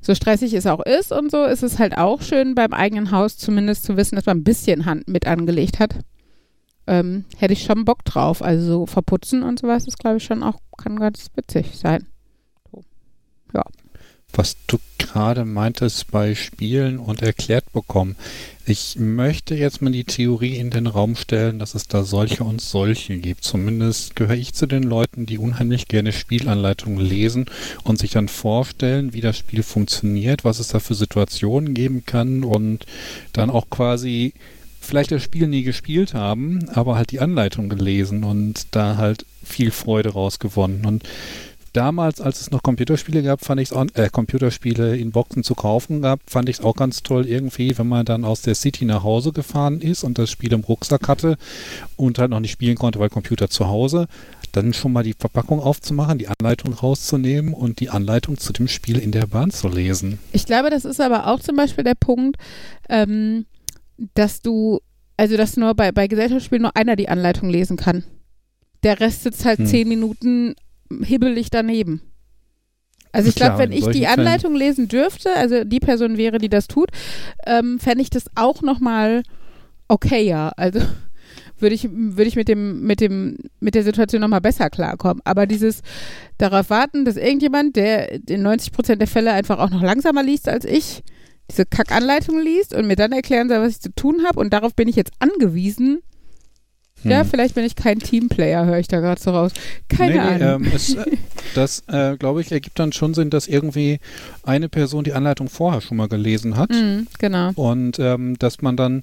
so 0.00 0.14
stressig 0.14 0.54
es 0.54 0.66
auch 0.66 0.80
ist 0.80 1.12
und 1.12 1.30
so, 1.30 1.44
ist 1.44 1.62
es 1.62 1.78
halt 1.78 1.98
auch 1.98 2.22
schön 2.22 2.54
beim 2.54 2.72
eigenen 2.72 3.10
Haus 3.10 3.36
zumindest 3.36 3.84
zu 3.84 3.96
wissen, 3.96 4.16
dass 4.16 4.26
man 4.26 4.38
ein 4.38 4.44
bisschen 4.44 4.86
Hand 4.86 5.08
mit 5.08 5.26
angelegt 5.26 5.78
hat. 5.78 5.96
Ähm, 6.86 7.26
hätte 7.36 7.52
ich 7.52 7.62
schon 7.62 7.84
Bock 7.84 8.04
drauf. 8.04 8.42
Also 8.42 8.66
so 8.66 8.86
verputzen 8.86 9.42
und 9.42 9.60
sowas 9.60 9.86
ist, 9.86 9.98
glaube 9.98 10.16
ich, 10.16 10.24
schon 10.24 10.42
auch, 10.42 10.56
kann 10.78 10.98
ganz 10.98 11.26
witzig 11.36 11.76
sein. 11.76 12.06
was 14.32 14.56
du 14.66 14.78
gerade 14.98 15.44
meintest 15.44 16.10
bei 16.10 16.34
Spielen 16.34 16.98
und 16.98 17.22
erklärt 17.22 17.72
bekommen. 17.72 18.16
Ich 18.70 18.94
möchte 19.00 19.56
jetzt 19.56 19.82
mal 19.82 19.90
die 19.90 20.04
Theorie 20.04 20.54
in 20.54 20.70
den 20.70 20.86
Raum 20.86 21.16
stellen, 21.16 21.58
dass 21.58 21.74
es 21.74 21.88
da 21.88 22.04
solche 22.04 22.44
und 22.44 22.60
solche 22.60 23.16
gibt. 23.16 23.42
Zumindest 23.42 24.14
gehöre 24.14 24.36
ich 24.36 24.54
zu 24.54 24.66
den 24.66 24.84
Leuten, 24.84 25.26
die 25.26 25.38
unheimlich 25.38 25.88
gerne 25.88 26.12
Spielanleitungen 26.12 27.04
lesen 27.04 27.46
und 27.82 27.98
sich 27.98 28.12
dann 28.12 28.28
vorstellen, 28.28 29.12
wie 29.12 29.22
das 29.22 29.36
Spiel 29.36 29.64
funktioniert, 29.64 30.44
was 30.44 30.60
es 30.60 30.68
da 30.68 30.78
für 30.78 30.94
Situationen 30.94 31.74
geben 31.74 32.04
kann 32.06 32.44
und 32.44 32.86
dann 33.32 33.50
auch 33.50 33.70
quasi 33.70 34.34
vielleicht 34.80 35.10
das 35.10 35.24
Spiel 35.24 35.48
nie 35.48 35.64
gespielt 35.64 36.14
haben, 36.14 36.68
aber 36.68 36.94
halt 36.94 37.10
die 37.10 37.18
Anleitung 37.18 37.70
gelesen 37.70 38.22
und 38.22 38.68
da 38.70 38.96
halt 38.96 39.26
viel 39.42 39.72
Freude 39.72 40.10
rausgewonnen. 40.10 40.86
Und 40.86 41.02
damals, 41.72 42.20
als 42.20 42.40
es 42.40 42.50
noch 42.50 42.62
Computerspiele 42.62 43.22
gab, 43.22 43.44
fand 43.44 43.60
ich 43.60 43.70
es 43.70 43.94
äh, 43.94 44.08
Computerspiele 44.10 44.96
in 44.96 45.10
Boxen 45.12 45.42
zu 45.42 45.54
kaufen 45.54 46.02
gab, 46.02 46.20
fand 46.26 46.48
ich 46.48 46.58
es 46.58 46.64
auch 46.64 46.74
ganz 46.74 47.02
toll 47.02 47.26
irgendwie, 47.26 47.76
wenn 47.78 47.88
man 47.88 48.04
dann 48.04 48.24
aus 48.24 48.42
der 48.42 48.54
City 48.54 48.84
nach 48.84 49.02
Hause 49.02 49.32
gefahren 49.32 49.80
ist 49.80 50.04
und 50.04 50.18
das 50.18 50.30
Spiel 50.30 50.52
im 50.52 50.60
Rucksack 50.60 51.08
hatte 51.08 51.36
und 51.96 52.18
halt 52.18 52.30
noch 52.30 52.40
nicht 52.40 52.52
spielen 52.52 52.76
konnte, 52.76 52.98
weil 52.98 53.08
Computer 53.08 53.48
zu 53.48 53.68
Hause, 53.68 54.06
dann 54.52 54.72
schon 54.72 54.92
mal 54.92 55.04
die 55.04 55.14
Verpackung 55.14 55.60
aufzumachen, 55.60 56.18
die 56.18 56.28
Anleitung 56.28 56.72
rauszunehmen 56.72 57.54
und 57.54 57.80
die 57.80 57.90
Anleitung 57.90 58.38
zu 58.38 58.52
dem 58.52 58.68
Spiel 58.68 58.98
in 58.98 59.12
der 59.12 59.26
Bahn 59.26 59.50
zu 59.50 59.68
lesen. 59.68 60.18
Ich 60.32 60.46
glaube, 60.46 60.70
das 60.70 60.84
ist 60.84 61.00
aber 61.00 61.28
auch 61.28 61.40
zum 61.40 61.56
Beispiel 61.56 61.84
der 61.84 61.94
Punkt, 61.94 62.36
ähm, 62.88 63.46
dass 64.14 64.42
du, 64.42 64.80
also 65.16 65.36
dass 65.36 65.56
nur 65.56 65.74
bei, 65.74 65.92
bei 65.92 66.08
Gesellschaftsspielen 66.08 66.62
nur 66.62 66.76
einer 66.76 66.96
die 66.96 67.08
Anleitung 67.08 67.48
lesen 67.48 67.76
kann. 67.76 68.04
Der 68.82 68.98
Rest 68.98 69.22
sitzt 69.22 69.44
halt 69.44 69.58
hm. 69.58 69.66
zehn 69.66 69.88
Minuten 69.88 70.54
hibbelig 71.02 71.50
daneben. 71.50 72.02
Also 73.12 73.28
ich 73.28 73.34
glaube, 73.34 73.58
wenn 73.58 73.72
ich 73.72 73.86
die 73.88 74.06
Anleitung 74.06 74.52
Fällen. 74.52 74.68
lesen 74.68 74.88
dürfte, 74.88 75.34
also 75.34 75.64
die 75.64 75.80
Person 75.80 76.16
wäre, 76.16 76.38
die 76.38 76.48
das 76.48 76.68
tut, 76.68 76.90
ähm, 77.44 77.80
fände 77.80 78.02
ich 78.02 78.10
das 78.10 78.26
auch 78.36 78.62
nochmal 78.62 79.22
okayer. 79.88 80.52
Also 80.56 80.80
würde 81.58 81.74
ich, 81.74 81.88
würde 81.90 82.28
ich 82.28 82.36
mit 82.36 82.48
dem, 82.48 82.82
mit 82.82 83.00
dem, 83.00 83.36
mit 83.58 83.74
der 83.74 83.82
Situation 83.82 84.20
nochmal 84.20 84.40
besser 84.40 84.70
klarkommen. 84.70 85.20
Aber 85.24 85.46
dieses 85.46 85.82
darauf 86.38 86.70
warten, 86.70 87.04
dass 87.04 87.16
irgendjemand, 87.16 87.76
der 87.76 88.28
in 88.28 88.42
90 88.42 88.72
Prozent 88.72 89.00
der 89.00 89.08
Fälle 89.08 89.32
einfach 89.32 89.58
auch 89.58 89.70
noch 89.70 89.82
langsamer 89.82 90.22
liest 90.22 90.48
als 90.48 90.64
ich, 90.64 91.02
diese 91.50 91.66
Kackanleitung 91.66 92.40
liest 92.40 92.74
und 92.74 92.86
mir 92.86 92.96
dann 92.96 93.10
erklären 93.10 93.48
soll, 93.48 93.60
was 93.60 93.72
ich 93.72 93.80
zu 93.80 93.92
tun 93.94 94.22
habe 94.24 94.38
und 94.38 94.52
darauf 94.52 94.74
bin 94.76 94.86
ich 94.86 94.94
jetzt 94.94 95.12
angewiesen, 95.18 95.98
hm. 97.02 97.10
Ja, 97.10 97.24
vielleicht 97.24 97.54
bin 97.54 97.64
ich 97.64 97.76
kein 97.76 97.98
Teamplayer, 97.98 98.66
höre 98.66 98.78
ich 98.78 98.88
da 98.88 99.00
gerade 99.00 99.20
so 99.20 99.30
raus. 99.30 99.52
Keine 99.88 100.12
nee, 100.12 100.18
Ahnung. 100.18 100.66
ähm, 100.66 100.72
es, 100.74 100.94
äh, 100.94 101.04
das, 101.54 101.82
äh, 101.88 102.16
glaube 102.16 102.40
ich, 102.40 102.52
ergibt 102.52 102.78
dann 102.78 102.92
schon 102.92 103.14
Sinn, 103.14 103.30
dass 103.30 103.46
irgendwie 103.46 104.00
eine 104.42 104.68
Person 104.68 105.04
die 105.04 105.12
Anleitung 105.12 105.48
vorher 105.48 105.80
schon 105.80 105.96
mal 105.96 106.08
gelesen 106.08 106.56
hat. 106.56 106.70
Mhm, 106.70 107.06
genau. 107.18 107.52
Und 107.54 107.98
ähm, 107.98 108.38
dass 108.38 108.60
man 108.60 108.76
dann 108.76 109.02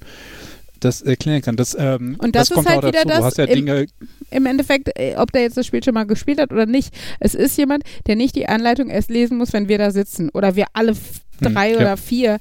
das 0.80 1.02
erklären 1.02 1.42
kann. 1.42 1.56
Das, 1.56 1.76
ähm, 1.78 2.16
und 2.18 2.36
das, 2.36 2.50
das 2.50 2.58
ist 2.58 2.68
halt 2.68 2.84
wieder 2.84 3.04
dazu. 3.04 3.22
das, 3.22 3.36
ja 3.36 3.44
im, 3.44 3.86
im, 4.30 4.46
Endeffekt, 4.46 4.90
äh, 4.98 5.16
ob 5.16 5.32
der 5.32 5.42
jetzt 5.42 5.56
das 5.56 5.66
Spiel 5.66 5.82
schon 5.82 5.94
mal 5.94 6.06
gespielt 6.06 6.40
hat 6.40 6.52
oder 6.52 6.66
nicht, 6.66 6.94
es 7.20 7.34
ist 7.34 7.56
jemand, 7.58 7.84
der 8.06 8.16
nicht 8.16 8.36
die 8.36 8.48
Anleitung 8.48 8.88
erst 8.88 9.10
lesen 9.10 9.38
muss, 9.38 9.52
wenn 9.52 9.68
wir 9.68 9.78
da 9.78 9.90
sitzen 9.90 10.30
oder 10.30 10.56
wir 10.56 10.66
alle 10.72 10.92
hm, 10.92 10.98
drei 11.40 11.70
hm, 11.70 11.76
oder 11.76 11.86
ja. 11.86 11.96
vier 11.96 12.38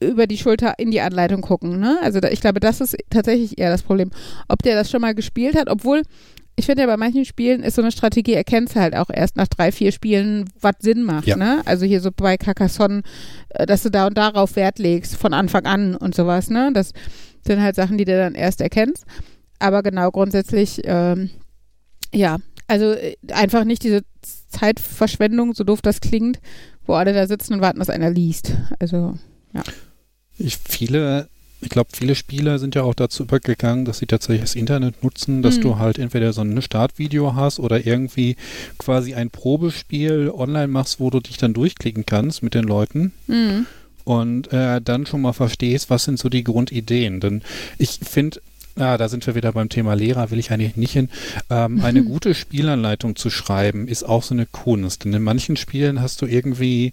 über 0.00 0.26
die 0.26 0.38
Schulter 0.38 0.74
in 0.78 0.90
die 0.90 1.00
Anleitung 1.00 1.42
gucken. 1.42 1.78
Ne? 1.78 1.98
Also 2.02 2.20
da, 2.20 2.28
ich 2.28 2.40
glaube, 2.40 2.60
das 2.60 2.80
ist 2.80 2.96
tatsächlich 3.10 3.58
eher 3.58 3.70
das 3.70 3.82
Problem. 3.82 4.10
Ob 4.48 4.62
der 4.62 4.74
das 4.74 4.90
schon 4.90 5.00
mal 5.00 5.14
gespielt 5.14 5.56
hat, 5.56 5.68
obwohl 5.68 6.02
ich 6.56 6.66
finde 6.66 6.82
ja 6.82 6.86
bei 6.86 6.96
manchen 6.96 7.24
Spielen 7.24 7.62
ist 7.62 7.76
so 7.76 7.82
eine 7.82 7.92
Strategie, 7.92 8.34
erkennst 8.34 8.76
du 8.76 8.80
halt 8.80 8.94
auch 8.94 9.08
erst 9.10 9.36
nach 9.36 9.48
drei, 9.48 9.72
vier 9.72 9.92
Spielen, 9.92 10.50
was 10.60 10.74
Sinn 10.80 11.04
macht. 11.04 11.26
Ja. 11.26 11.36
Ne? 11.36 11.62
Also 11.64 11.86
hier 11.86 12.00
so 12.00 12.10
bei 12.14 12.36
Carcassonne, 12.36 13.02
äh, 13.50 13.66
dass 13.66 13.82
du 13.82 13.90
da 13.90 14.06
und 14.06 14.18
darauf 14.18 14.56
Wert 14.56 14.78
legst 14.78 15.16
von 15.16 15.32
Anfang 15.32 15.64
an 15.66 15.96
und 15.96 16.14
sowas. 16.14 16.50
Ne? 16.50 16.70
Das 16.74 16.92
sind 17.46 17.62
halt 17.62 17.76
Sachen, 17.76 17.98
die 17.98 18.04
du 18.04 18.16
dann 18.16 18.34
erst 18.34 18.60
erkennst. 18.60 19.04
Aber 19.58 19.82
genau 19.82 20.10
grundsätzlich, 20.10 20.80
ähm, 20.84 21.30
ja, 22.12 22.38
also 22.66 22.92
äh, 22.92 23.16
einfach 23.32 23.64
nicht 23.64 23.82
diese 23.82 24.02
Zeitverschwendung, 24.48 25.54
so 25.54 25.64
doof 25.64 25.80
das 25.82 26.00
klingt, 26.00 26.40
wo 26.84 26.94
alle 26.94 27.12
da 27.12 27.26
sitzen 27.26 27.54
und 27.54 27.60
warten, 27.60 27.78
dass 27.78 27.90
einer 27.90 28.10
liest. 28.10 28.52
Also, 28.78 29.14
ja. 29.54 29.62
Ich, 30.40 30.58
viele, 30.68 31.28
ich 31.60 31.68
glaube, 31.68 31.90
viele 31.92 32.14
Spieler 32.14 32.58
sind 32.58 32.74
ja 32.74 32.82
auch 32.82 32.94
dazu 32.94 33.24
übergegangen, 33.24 33.84
dass 33.84 33.98
sie 33.98 34.06
tatsächlich 34.06 34.40
das 34.40 34.54
Internet 34.54 35.02
nutzen, 35.02 35.42
dass 35.42 35.58
mhm. 35.58 35.62
du 35.62 35.78
halt 35.78 35.98
entweder 35.98 36.32
so 36.32 36.40
ein 36.40 36.60
Startvideo 36.62 37.34
hast 37.34 37.60
oder 37.60 37.86
irgendwie 37.86 38.36
quasi 38.78 39.14
ein 39.14 39.30
Probespiel 39.30 40.30
online 40.34 40.68
machst, 40.68 41.00
wo 41.00 41.10
du 41.10 41.20
dich 41.20 41.36
dann 41.36 41.54
durchklicken 41.54 42.06
kannst 42.06 42.42
mit 42.42 42.54
den 42.54 42.64
Leuten. 42.64 43.12
Mhm. 43.26 43.66
Und 44.04 44.52
äh, 44.52 44.80
dann 44.80 45.06
schon 45.06 45.20
mal 45.20 45.34
verstehst, 45.34 45.90
was 45.90 46.04
sind 46.04 46.18
so 46.18 46.28
die 46.30 46.42
Grundideen. 46.42 47.20
Denn 47.20 47.42
ich 47.78 48.00
finde, 48.02 48.40
ja, 48.76 48.96
da 48.96 49.08
sind 49.08 49.26
wir 49.26 49.34
wieder 49.34 49.52
beim 49.52 49.68
Thema 49.68 49.94
Lehrer, 49.94 50.30
will 50.30 50.38
ich 50.38 50.50
eigentlich 50.50 50.76
nicht 50.76 50.92
hin. 50.92 51.10
Ähm, 51.50 51.80
eine 51.84 52.02
gute 52.02 52.34
Spielanleitung 52.34 53.14
zu 53.14 53.30
schreiben, 53.30 53.86
ist 53.86 54.04
auch 54.04 54.22
so 54.22 54.34
eine 54.34 54.46
Kunst. 54.46 55.04
Denn 55.04 55.12
in 55.12 55.22
manchen 55.22 55.56
Spielen 55.56 56.00
hast 56.00 56.22
du 56.22 56.26
irgendwie 56.26 56.92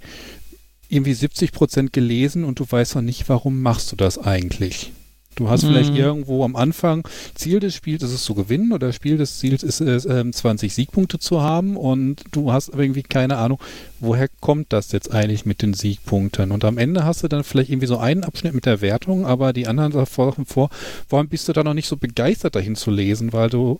irgendwie 0.89 1.13
70 1.13 1.52
Prozent 1.52 1.93
gelesen 1.93 2.43
und 2.43 2.60
du 2.60 2.65
weißt 2.69 2.95
noch 2.95 3.02
nicht, 3.02 3.28
warum 3.30 3.62
machst 3.62 3.91
du 3.91 3.95
das 3.95 4.17
eigentlich. 4.17 4.91
Du 5.38 5.50
hast 5.50 5.63
mhm. 5.63 5.67
vielleicht 5.67 5.95
irgendwo 5.95 6.43
am 6.43 6.56
Anfang, 6.56 7.08
Ziel 7.36 7.60
des 7.60 7.76
Spiels 7.76 8.02
ist 8.02 8.12
es 8.12 8.23
zu 8.23 8.34
gewinnen 8.34 8.71
oder 8.71 8.91
Spiel 8.91 9.17
des 9.17 9.38
Ziels 9.38 9.62
ist 9.62 9.82
es, 9.82 10.06
äh, 10.06 10.30
20 10.30 10.73
Siegpunkte 10.73 11.19
zu 11.19 11.41
haben 11.41 11.78
und 11.78 12.23
du 12.32 12.52
hast 12.52 12.69
irgendwie 12.69 13.04
keine 13.04 13.38
Ahnung, 13.38 13.60
woher 14.00 14.30
kommt 14.41 14.73
das 14.73 14.91
jetzt 14.91 15.12
eigentlich 15.12 15.45
mit 15.45 15.62
den 15.62 15.76
Siegpunkten. 15.76 16.52
Und 16.52 16.65
am 16.65 16.80
Ende 16.80 17.06
hast 17.06 17.23
du 17.23 17.28
dann 17.28 17.43
vielleicht 17.43 17.69
irgendwie 17.69 17.88
so 17.88 18.00
einen 18.00 18.23
Abschnitt 18.23 18.56
mit 18.56 18.65
der 18.65 18.82
Wertung, 18.82 19.28
aber 19.28 19.54
die 19.54 19.67
anderen 19.67 19.91
davor, 19.91 20.36
vor, 20.45 20.69
warum 21.10 21.30
bist 21.30 21.47
du 21.47 21.54
da 21.54 21.63
noch 21.63 21.76
nicht 21.76 21.88
so 21.88 21.97
begeistert 21.97 22.56
dahin 22.56 22.76
zu 22.76 22.89
lesen, 22.89 23.32
weil 23.32 23.52
du 23.52 23.80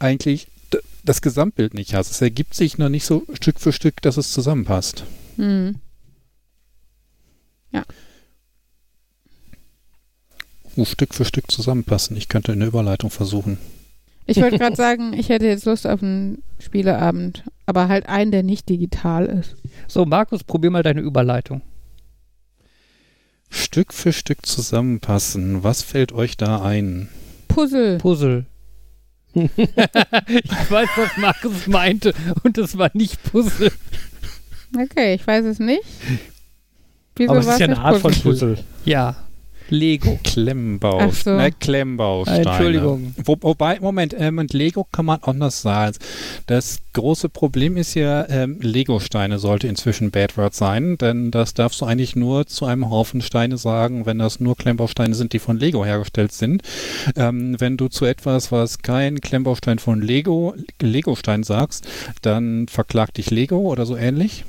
eigentlich 0.00 0.48
das 1.04 1.22
Gesamtbild 1.22 1.74
nicht 1.74 1.94
hast. 1.94 2.10
Es 2.10 2.20
ergibt 2.20 2.54
sich 2.54 2.76
noch 2.76 2.88
nicht 2.88 3.06
so 3.06 3.24
Stück 3.34 3.60
für 3.60 3.72
Stück, 3.72 4.02
dass 4.02 4.16
es 4.16 4.32
zusammenpasst. 4.32 5.04
Mhm. 5.36 5.76
Ja. 7.72 7.84
Stück 10.84 11.14
für 11.14 11.24
Stück 11.24 11.50
zusammenpassen. 11.50 12.16
Ich 12.16 12.28
könnte 12.28 12.52
eine 12.52 12.66
Überleitung 12.66 13.10
versuchen. 13.10 13.58
Ich 14.26 14.36
wollte 14.36 14.58
gerade 14.58 14.76
sagen, 14.76 15.14
ich 15.14 15.30
hätte 15.30 15.46
jetzt 15.46 15.64
Lust 15.64 15.86
auf 15.86 16.02
einen 16.02 16.42
Spieleabend, 16.58 17.44
aber 17.66 17.88
halt 17.88 18.08
einen, 18.08 18.30
der 18.30 18.42
nicht 18.42 18.68
digital 18.68 19.24
ist. 19.26 19.56
So, 19.88 20.04
Markus, 20.04 20.44
probier 20.44 20.70
mal 20.70 20.82
deine 20.82 21.00
Überleitung. 21.00 21.62
Stück 23.48 23.94
für 23.94 24.12
Stück 24.12 24.44
zusammenpassen. 24.44 25.64
Was 25.64 25.82
fällt 25.82 26.12
euch 26.12 26.36
da 26.36 26.62
ein? 26.62 27.08
Puzzle. 27.48 27.96
Puzzle. 27.98 28.44
ich 29.34 30.70
weiß, 30.70 30.88
was 30.96 31.16
Markus 31.16 31.66
meinte 31.66 32.12
und 32.44 32.58
es 32.58 32.76
war 32.76 32.90
nicht 32.92 33.22
Puzzle. 33.22 33.72
Okay, 34.76 35.14
ich 35.14 35.26
weiß 35.26 35.46
es 35.46 35.58
nicht. 35.58 35.82
Wieso 37.18 37.30
Aber 37.30 37.40
es 37.40 37.46
ist 37.46 37.60
ja 37.60 37.66
eine 37.66 37.78
Art 37.78 37.98
von 37.98 38.12
Puzzle. 38.12 38.58
Ja. 38.84 39.16
Lego. 39.70 40.18
Klemmbau. 40.24 41.10
So. 41.10 41.30
Ne, 41.36 41.52
Klemmbausteine. 41.52 42.48
Entschuldigung. 42.48 43.14
Wo, 43.22 43.36
wobei, 43.40 43.78
Moment, 43.80 44.14
ähm, 44.18 44.36
mit 44.36 44.52
Lego 44.52 44.86
kann 44.90 45.04
man 45.06 45.18
anders 45.22 45.62
sagen. 45.62 45.96
Das 46.46 46.80
große 46.94 47.28
Problem 47.28 47.76
ist 47.76 47.94
ja, 47.94 48.26
ähm, 48.28 48.58
Lego-Steine 48.60 49.38
sollte 49.38 49.68
inzwischen 49.68 50.10
Bad 50.10 50.36
Word 50.36 50.54
sein, 50.54 50.96
denn 50.98 51.30
das 51.30 51.54
darfst 51.54 51.80
du 51.80 51.84
eigentlich 51.84 52.16
nur 52.16 52.46
zu 52.46 52.64
einem 52.64 52.90
Haufen 52.90 53.20
Steine 53.20 53.58
sagen, 53.58 54.06
wenn 54.06 54.18
das 54.18 54.40
nur 54.40 54.56
Klemmbausteine 54.56 55.14
sind, 55.14 55.32
die 55.32 55.38
von 55.38 55.58
Lego 55.58 55.84
hergestellt 55.84 56.32
sind. 56.32 56.62
Ähm, 57.16 57.56
wenn 57.58 57.76
du 57.76 57.88
zu 57.88 58.04
etwas, 58.04 58.50
was 58.50 58.78
kein 58.78 59.20
Klemmbaustein 59.20 59.78
von 59.78 60.00
Lego, 60.00 60.54
Lego-Stein 60.80 61.42
sagst, 61.42 61.86
dann 62.22 62.68
verklagt 62.68 63.18
dich 63.18 63.30
Lego 63.30 63.58
oder 63.58 63.84
so 63.86 63.96
ähnlich. 63.96 64.44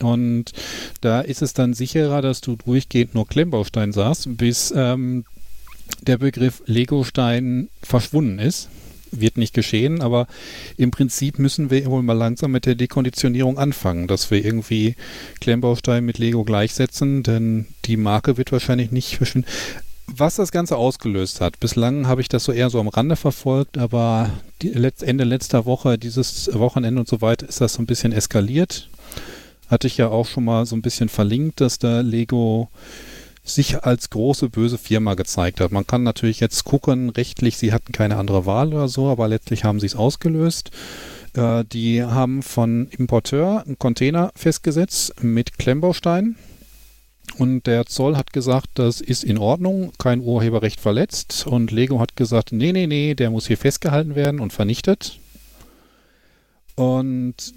Und 0.00 0.52
da 1.00 1.20
ist 1.20 1.42
es 1.42 1.54
dann 1.54 1.74
sicherer, 1.74 2.22
dass 2.22 2.40
du 2.40 2.56
durchgehend 2.56 3.14
nur 3.14 3.26
Klemmbaustein 3.26 3.92
sagst, 3.92 4.36
bis 4.36 4.72
ähm, 4.76 5.24
der 6.02 6.18
Begriff 6.18 6.62
Legostein 6.66 7.68
verschwunden 7.82 8.38
ist. 8.38 8.68
Wird 9.12 9.38
nicht 9.38 9.54
geschehen, 9.54 10.02
aber 10.02 10.26
im 10.76 10.90
Prinzip 10.90 11.38
müssen 11.38 11.70
wir 11.70 11.86
wohl 11.86 12.02
mal 12.02 12.12
langsam 12.12 12.50
mit 12.50 12.66
der 12.66 12.74
Dekonditionierung 12.74 13.56
anfangen, 13.56 14.08
dass 14.08 14.30
wir 14.30 14.44
irgendwie 14.44 14.96
Klemmbaustein 15.40 16.04
mit 16.04 16.18
Lego 16.18 16.44
gleichsetzen, 16.44 17.22
denn 17.22 17.66
die 17.84 17.96
Marke 17.96 18.36
wird 18.36 18.52
wahrscheinlich 18.52 18.90
nicht 18.90 19.16
verschwinden. 19.16 19.48
Was 20.08 20.36
das 20.36 20.52
Ganze 20.52 20.76
ausgelöst 20.76 21.40
hat, 21.40 21.58
bislang 21.60 22.06
habe 22.06 22.20
ich 22.20 22.28
das 22.28 22.44
so 22.44 22.52
eher 22.52 22.68
so 22.68 22.78
am 22.78 22.88
Rande 22.88 23.16
verfolgt, 23.16 23.78
aber 23.78 24.30
die, 24.60 24.72
Ende 24.72 25.24
letzter 25.24 25.64
Woche, 25.64 25.98
dieses 25.98 26.50
Wochenende 26.52 27.00
und 27.00 27.08
so 27.08 27.20
weiter, 27.22 27.48
ist 27.48 27.60
das 27.60 27.74
so 27.74 27.82
ein 27.82 27.86
bisschen 27.86 28.12
eskaliert 28.12 28.88
hatte 29.68 29.86
ich 29.86 29.96
ja 29.96 30.08
auch 30.08 30.26
schon 30.26 30.44
mal 30.44 30.66
so 30.66 30.76
ein 30.76 30.82
bisschen 30.82 31.08
verlinkt, 31.08 31.60
dass 31.60 31.78
da 31.78 32.00
Lego 32.00 32.68
sich 33.44 33.84
als 33.84 34.10
große 34.10 34.48
böse 34.48 34.78
Firma 34.78 35.14
gezeigt 35.14 35.60
hat. 35.60 35.70
Man 35.70 35.86
kann 35.86 36.02
natürlich 36.02 36.40
jetzt 36.40 36.64
gucken, 36.64 37.10
rechtlich, 37.10 37.56
sie 37.56 37.72
hatten 37.72 37.92
keine 37.92 38.16
andere 38.16 38.44
Wahl 38.44 38.68
oder 38.68 38.88
so, 38.88 39.08
aber 39.08 39.28
letztlich 39.28 39.64
haben 39.64 39.80
sie 39.80 39.86
es 39.86 39.96
ausgelöst. 39.96 40.70
Äh, 41.34 41.64
die 41.64 42.02
haben 42.02 42.42
von 42.42 42.88
Importeur 42.90 43.62
einen 43.64 43.78
Container 43.78 44.32
festgesetzt 44.34 45.22
mit 45.22 45.58
Klemmbausteinen. 45.58 46.36
Und 47.38 47.66
der 47.66 47.86
Zoll 47.86 48.16
hat 48.16 48.32
gesagt, 48.32 48.70
das 48.74 49.00
ist 49.00 49.24
in 49.24 49.38
Ordnung, 49.38 49.92
kein 49.98 50.20
Urheberrecht 50.20 50.80
verletzt. 50.80 51.46
Und 51.46 51.70
Lego 51.70 52.00
hat 52.00 52.16
gesagt, 52.16 52.52
nee, 52.52 52.72
nee, 52.72 52.86
nee, 52.86 53.14
der 53.14 53.30
muss 53.30 53.46
hier 53.46 53.58
festgehalten 53.58 54.14
werden 54.14 54.40
und 54.40 54.52
vernichtet. 54.52 55.18
Und 56.76 57.54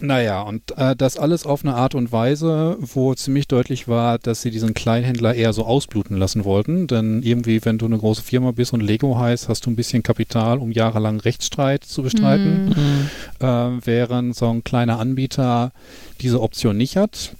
naja, 0.00 0.42
und 0.42 0.76
äh, 0.76 0.96
das 0.96 1.16
alles 1.16 1.46
auf 1.46 1.64
eine 1.64 1.74
Art 1.74 1.94
und 1.94 2.12
Weise, 2.12 2.76
wo 2.80 3.14
ziemlich 3.14 3.46
deutlich 3.46 3.88
war, 3.88 4.18
dass 4.18 4.42
sie 4.42 4.50
diesen 4.50 4.74
Kleinhändler 4.74 5.34
eher 5.34 5.52
so 5.52 5.64
ausbluten 5.64 6.16
lassen 6.16 6.44
wollten. 6.44 6.86
Denn 6.86 7.22
irgendwie, 7.22 7.64
wenn 7.64 7.78
du 7.78 7.86
eine 7.86 7.98
große 7.98 8.22
Firma 8.22 8.50
bist 8.50 8.72
und 8.72 8.80
Lego 8.80 9.18
heißt, 9.18 9.48
hast 9.48 9.66
du 9.66 9.70
ein 9.70 9.76
bisschen 9.76 10.02
Kapital, 10.02 10.58
um 10.58 10.72
jahrelang 10.72 11.20
Rechtsstreit 11.20 11.84
zu 11.84 12.02
bestreiten. 12.02 12.70
Mhm. 12.70 13.46
Äh, 13.46 13.86
während 13.86 14.36
so 14.36 14.48
ein 14.48 14.64
kleiner 14.64 14.98
Anbieter 14.98 15.72
diese 16.20 16.40
Option 16.40 16.76
nicht 16.76 16.96
hat. 16.96 17.34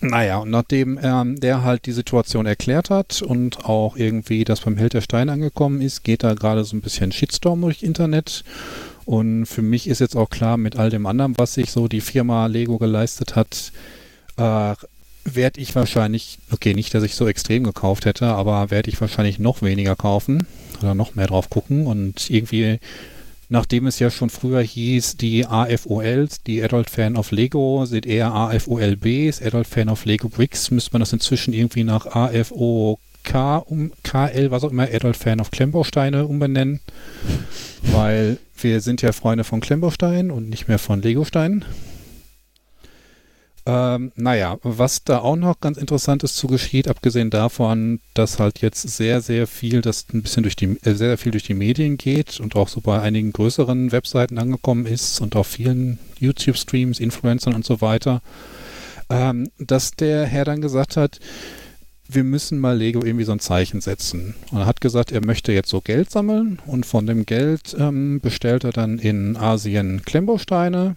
Naja, 0.00 0.38
und 0.38 0.50
nachdem 0.50 0.98
ähm, 1.02 1.38
der 1.38 1.62
halt 1.62 1.84
die 1.84 1.92
Situation 1.92 2.46
erklärt 2.46 2.88
hat 2.88 3.20
und 3.20 3.66
auch 3.66 3.96
irgendwie 3.96 4.44
das 4.44 4.60
beim 4.60 4.78
Held 4.78 4.94
der 4.94 5.02
Stein 5.02 5.28
angekommen 5.28 5.82
ist, 5.82 6.04
geht 6.04 6.22
da 6.22 6.32
gerade 6.32 6.64
so 6.64 6.74
ein 6.74 6.80
bisschen 6.80 7.12
Shitstorm 7.12 7.60
durch 7.60 7.82
Internet. 7.82 8.44
Und 9.10 9.46
für 9.46 9.62
mich 9.62 9.88
ist 9.88 9.98
jetzt 9.98 10.14
auch 10.14 10.30
klar, 10.30 10.56
mit 10.56 10.76
all 10.76 10.88
dem 10.88 11.04
anderen, 11.04 11.36
was 11.36 11.54
sich 11.54 11.72
so 11.72 11.88
die 11.88 12.00
Firma 12.00 12.46
Lego 12.46 12.78
geleistet 12.78 13.34
hat, 13.34 13.72
äh, 14.36 14.74
werde 15.24 15.60
ich 15.60 15.74
wahrscheinlich, 15.74 16.38
okay, 16.52 16.74
nicht, 16.74 16.94
dass 16.94 17.02
ich 17.02 17.16
so 17.16 17.26
extrem 17.26 17.64
gekauft 17.64 18.04
hätte, 18.04 18.26
aber 18.26 18.70
werde 18.70 18.88
ich 18.88 19.00
wahrscheinlich 19.00 19.40
noch 19.40 19.62
weniger 19.62 19.96
kaufen 19.96 20.46
oder 20.80 20.94
noch 20.94 21.16
mehr 21.16 21.26
drauf 21.26 21.50
gucken. 21.50 21.88
Und 21.88 22.30
irgendwie 22.30 22.78
nachdem 23.48 23.88
es 23.88 23.98
ja 23.98 24.12
schon 24.12 24.30
früher 24.30 24.62
hieß, 24.62 25.16
die 25.16 25.44
AFOLs, 25.44 26.44
die 26.44 26.62
Adult 26.62 26.88
Fan 26.88 27.16
of 27.16 27.32
Lego, 27.32 27.86
sind 27.86 28.06
eher 28.06 28.32
AFOLBs, 28.32 29.42
Adult 29.42 29.66
Fan 29.66 29.88
of 29.88 30.04
Lego 30.04 30.28
Bricks, 30.28 30.70
müsste 30.70 30.92
man 30.92 31.00
das 31.00 31.12
inzwischen 31.12 31.52
irgendwie 31.52 31.82
nach 31.82 32.06
AFOK 33.24 33.70
um 33.70 33.92
KL, 34.02 34.50
was 34.50 34.64
auch 34.64 34.70
immer, 34.70 34.88
Adult 34.92 35.16
Fan 35.16 35.40
of 35.40 35.50
Klemmbausteine 35.50 36.26
umbenennen. 36.26 36.80
Weil 37.82 38.38
wir 38.58 38.80
sind 38.80 39.02
ja 39.02 39.12
Freunde 39.12 39.44
von 39.44 39.60
Klemmbausteinen 39.60 40.30
und 40.30 40.48
nicht 40.48 40.68
mehr 40.68 40.78
von 40.78 41.02
Legosteinen. 41.02 41.64
Ähm, 43.66 44.12
naja, 44.16 44.58
was 44.62 45.04
da 45.04 45.18
auch 45.18 45.36
noch 45.36 45.60
ganz 45.60 45.76
Interessantes 45.76 46.34
zugeschieht, 46.34 46.88
abgesehen 46.88 47.28
davon, 47.28 48.00
dass 48.14 48.38
halt 48.38 48.60
jetzt 48.62 48.88
sehr, 48.88 49.20
sehr 49.20 49.46
viel, 49.46 49.82
das 49.82 50.06
ein 50.12 50.22
bisschen 50.22 50.42
durch 50.42 50.56
die, 50.56 50.78
äh, 50.82 50.94
sehr, 50.94 50.94
sehr 50.94 51.18
viel 51.18 51.32
durch 51.32 51.44
die 51.44 51.54
Medien 51.54 51.98
geht 51.98 52.40
und 52.40 52.56
auch 52.56 52.68
so 52.68 52.80
bei 52.80 53.00
einigen 53.00 53.32
größeren 53.32 53.92
Webseiten 53.92 54.38
angekommen 54.38 54.86
ist 54.86 55.20
und 55.20 55.36
auf 55.36 55.46
vielen 55.46 55.98
YouTube-Streams, 56.18 57.00
Influencern 57.00 57.54
und 57.54 57.66
so 57.66 57.82
weiter, 57.82 58.22
ähm, 59.10 59.50
dass 59.58 59.90
der 59.92 60.24
Herr 60.24 60.46
dann 60.46 60.62
gesagt 60.62 60.96
hat, 60.96 61.20
wir 62.14 62.24
müssen 62.24 62.58
mal 62.58 62.76
Lego 62.76 63.04
irgendwie 63.04 63.24
so 63.24 63.32
ein 63.32 63.40
Zeichen 63.40 63.80
setzen. 63.80 64.34
Und 64.50 64.58
er 64.58 64.66
hat 64.66 64.80
gesagt, 64.80 65.12
er 65.12 65.24
möchte 65.24 65.52
jetzt 65.52 65.70
so 65.70 65.80
Geld 65.80 66.10
sammeln 66.10 66.58
und 66.66 66.86
von 66.86 67.06
dem 67.06 67.26
Geld 67.26 67.76
ähm, 67.78 68.20
bestellt 68.20 68.64
er 68.64 68.72
dann 68.72 68.98
in 68.98 69.36
Asien 69.36 70.02
Klemmbausteine, 70.04 70.96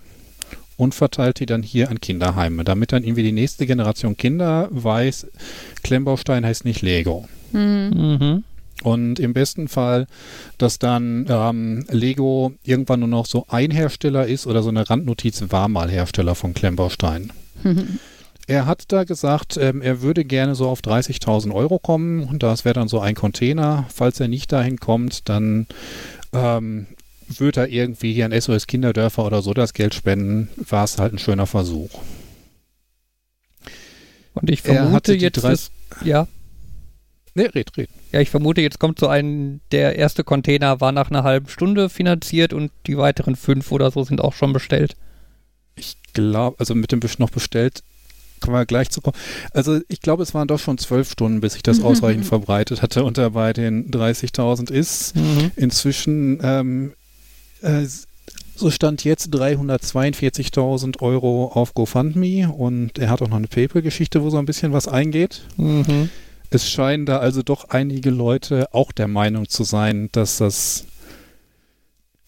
und 0.78 0.96
verteilt 0.96 1.40
die 1.40 1.46
dann 1.46 1.64
hier 1.64 1.90
an 1.90 2.02
Kinderheime, 2.02 2.64
damit 2.64 2.92
dann 2.92 3.04
irgendwie 3.04 3.24
die 3.24 3.32
nächste 3.32 3.66
Generation 3.66 4.18
Kinder 4.18 4.68
weiß, 4.72 5.28
Klemmbaustein 5.84 6.46
heißt 6.46 6.66
nicht 6.66 6.82
Lego. 6.82 7.28
Mhm. 7.52 7.92
Mhm. 7.94 8.44
Und 8.82 9.20
im 9.20 9.34
besten 9.34 9.68
Fall, 9.68 10.08
dass 10.58 10.80
dann 10.80 11.26
ähm, 11.30 11.86
Lego 11.90 12.54
irgendwann 12.64 13.00
nur 13.00 13.10
noch 13.10 13.26
so 13.26 13.46
ein 13.48 13.72
Hersteller 13.72 14.28
ist 14.28 14.46
oder 14.46 14.62
so 14.62 14.70
eine 14.70 14.90
Randnotiz 14.90 15.44
war 15.50 15.70
mal 15.70 15.90
Hersteller 15.90 16.36
von 16.36 16.54
Klemmbaustein. 16.54 17.32
Er 18.48 18.66
hat 18.66 18.92
da 18.92 19.04
gesagt, 19.06 19.58
ähm, 19.58 19.82
er 19.82 20.02
würde 20.02 20.26
gerne 20.26 20.54
so 20.56 20.68
auf 20.68 20.82
30.000 20.82 21.54
Euro 21.54 21.80
kommen. 21.80 22.24
Und 22.24 22.44
das 22.44 22.66
wäre 22.66 22.74
dann 22.74 22.88
so 22.88 23.00
ein 23.00 23.16
Container. 23.16 23.86
Falls 23.94 24.20
er 24.20 24.28
nicht 24.28 24.52
dahin 24.52 24.80
kommt, 24.80 25.30
dann 25.30 25.68
ähm, 26.34 26.88
würde 27.28 27.62
er 27.62 27.70
irgendwie 27.70 28.14
hier 28.14 28.26
an 28.26 28.40
SOS 28.40 28.68
Kinderdörfer 28.68 29.26
oder 29.26 29.42
so 29.42 29.54
das 29.54 29.74
Geld 29.74 29.94
spenden, 29.94 30.50
war 30.58 30.84
es 30.84 30.98
halt 30.98 31.14
ein 31.14 31.20
schöner 31.20 31.48
Versuch. 31.48 31.90
Und 34.34 34.50
ich 34.50 34.66
Er 34.66 34.76
vermute 34.76 35.14
jetzt, 35.14 35.44
dass, 35.44 35.72
ja, 36.04 36.28
Ne, 37.36 37.50
red, 37.56 37.76
red. 37.78 37.90
ja, 38.12 38.20
ich 38.20 38.30
vermute, 38.30 38.62
jetzt 38.62 38.80
kommt 38.80 39.00
so 39.00 39.08
ein, 39.08 39.60
der 39.72 39.96
erste 39.96 40.24
Container 40.24 40.82
war 40.82 40.92
nach 40.92 41.10
einer 41.10 41.24
halben 41.24 41.48
Stunde 41.48 41.90
finanziert 41.90 42.54
und 42.54 42.72
die 42.86 42.98
weiteren 42.98 43.36
fünf 43.36 43.72
oder 43.72 43.90
so 43.90 44.04
sind 44.04 44.22
auch 44.22 44.34
schon 44.34 44.54
bestellt. 44.54 44.96
Ich 45.76 45.98
glaube, 46.14 46.58
also 46.60 46.76
mit 46.76 46.92
dem 46.92 47.00
noch 47.18 47.32
bestellt, 47.32 47.82
kommen 48.44 48.56
wir 48.56 48.66
gleich 48.68 48.90
zu 48.92 49.02
kommen. 49.02 49.16
Also 49.52 49.80
ich 49.88 50.02
glaube, 50.02 50.22
es 50.24 50.34
waren 50.36 50.48
doch 50.48 50.60
schon 50.60 50.78
zwölf 50.78 51.10
Stunden, 51.12 51.42
bis 51.42 51.54
sich 51.54 51.64
das 51.64 51.80
Mhm. 51.80 51.86
ausreichend 51.86 52.26
verbreitet 52.26 52.82
hatte 52.84 53.04
und 53.04 53.18
er 53.18 53.32
bei 53.32 53.54
den 53.54 53.90
30.000 53.90 54.70
ist. 54.70 55.14
Inzwischen, 55.56 56.40
ähm, 56.44 56.94
äh, 57.62 57.86
so 58.56 58.70
stand 58.70 59.04
jetzt 59.04 59.34
342.000 59.34 61.02
Euro 61.02 61.52
auf 61.54 61.74
GoFundMe 61.74 62.52
und 62.52 63.00
er 63.00 63.10
hat 63.10 63.22
auch 63.22 63.30
noch 63.30 63.38
eine 63.38 63.48
PayPal-Geschichte, 63.48 64.22
wo 64.24 64.30
so 64.30 64.38
ein 64.38 64.46
bisschen 64.46 64.74
was 64.74 64.88
eingeht. 64.88 65.42
Mhm. 65.58 66.10
Es 66.50 66.70
scheinen 66.70 67.06
da 67.08 67.18
also 67.18 67.42
doch 67.42 67.70
einige 67.70 68.12
Leute 68.12 68.68
auch 68.74 68.92
der 68.92 69.08
Meinung 69.08 69.50
zu 69.50 69.64
sein, 69.64 70.10
dass 70.12 70.38
das 70.38 70.86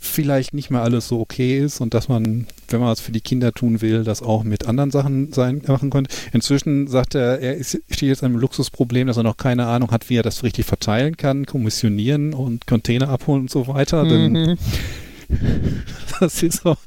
vielleicht 0.05 0.53
nicht 0.53 0.69
mehr 0.69 0.81
alles 0.81 1.07
so 1.07 1.19
okay 1.19 1.59
ist 1.59 1.81
und 1.81 1.93
dass 1.93 2.07
man, 2.07 2.47
wenn 2.69 2.79
man 2.79 2.89
was 2.89 2.99
für 2.99 3.11
die 3.11 3.21
Kinder 3.21 3.51
tun 3.51 3.81
will, 3.81 4.03
das 4.03 4.21
auch 4.21 4.43
mit 4.43 4.67
anderen 4.67 4.91
Sachen 4.91 5.33
sein, 5.33 5.61
machen 5.67 5.89
könnte. 5.89 6.15
Inzwischen 6.33 6.87
sagt 6.87 7.15
er, 7.15 7.39
er 7.39 7.55
ist, 7.55 7.79
steht 7.89 8.09
jetzt 8.09 8.23
einem 8.23 8.37
Luxusproblem, 8.37 9.07
dass 9.07 9.17
er 9.17 9.23
noch 9.23 9.37
keine 9.37 9.65
Ahnung 9.67 9.91
hat, 9.91 10.09
wie 10.09 10.17
er 10.17 10.23
das 10.23 10.43
richtig 10.43 10.65
verteilen 10.65 11.17
kann, 11.17 11.45
kommissionieren 11.45 12.33
und 12.33 12.67
Container 12.67 13.09
abholen 13.09 13.41
und 13.43 13.51
so 13.51 13.67
weiter. 13.67 14.03
Denn 14.03 14.35
Mhm. 14.35 14.57
das 16.19 16.43
ist 16.43 16.61
so. 16.63 16.77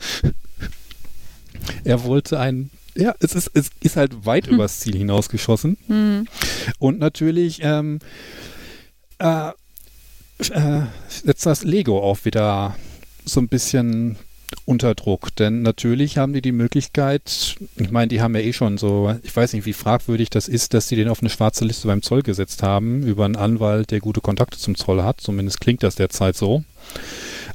Er 1.84 2.04
wollte 2.04 2.38
ein, 2.38 2.70
ja, 2.94 3.14
es 3.20 3.34
ist, 3.34 3.50
es 3.54 3.70
ist 3.80 3.96
halt 3.96 4.26
weit 4.26 4.46
übers 4.46 4.80
Ziel 4.80 4.96
hinausgeschossen. 4.96 5.76
Mhm. 5.88 6.26
Und 6.78 6.98
natürlich 6.98 7.60
ähm, 7.62 7.98
äh, 9.18 9.50
äh, 10.50 10.82
setzt 11.08 11.46
das 11.46 11.64
Lego 11.64 12.00
auch 12.00 12.24
wieder 12.24 12.76
so 13.28 13.40
ein 13.40 13.48
bisschen 13.48 14.16
unter 14.64 14.94
Druck. 14.94 15.34
Denn 15.36 15.62
natürlich 15.62 16.18
haben 16.18 16.32
die 16.32 16.40
die 16.40 16.52
Möglichkeit, 16.52 17.56
ich 17.76 17.90
meine, 17.90 18.08
die 18.08 18.20
haben 18.20 18.34
ja 18.34 18.40
eh 18.40 18.52
schon 18.52 18.78
so, 18.78 19.14
ich 19.22 19.34
weiß 19.34 19.52
nicht, 19.52 19.66
wie 19.66 19.72
fragwürdig 19.72 20.30
das 20.30 20.48
ist, 20.48 20.74
dass 20.74 20.88
sie 20.88 20.96
den 20.96 21.08
auf 21.08 21.20
eine 21.20 21.30
schwarze 21.30 21.64
Liste 21.64 21.88
beim 21.88 22.02
Zoll 22.02 22.22
gesetzt 22.22 22.62
haben, 22.62 23.02
über 23.02 23.24
einen 23.24 23.36
Anwalt, 23.36 23.90
der 23.90 24.00
gute 24.00 24.20
Kontakte 24.20 24.58
zum 24.58 24.74
Zoll 24.74 25.02
hat. 25.02 25.20
Zumindest 25.20 25.60
klingt 25.60 25.82
das 25.82 25.96
derzeit 25.96 26.36
so. 26.36 26.64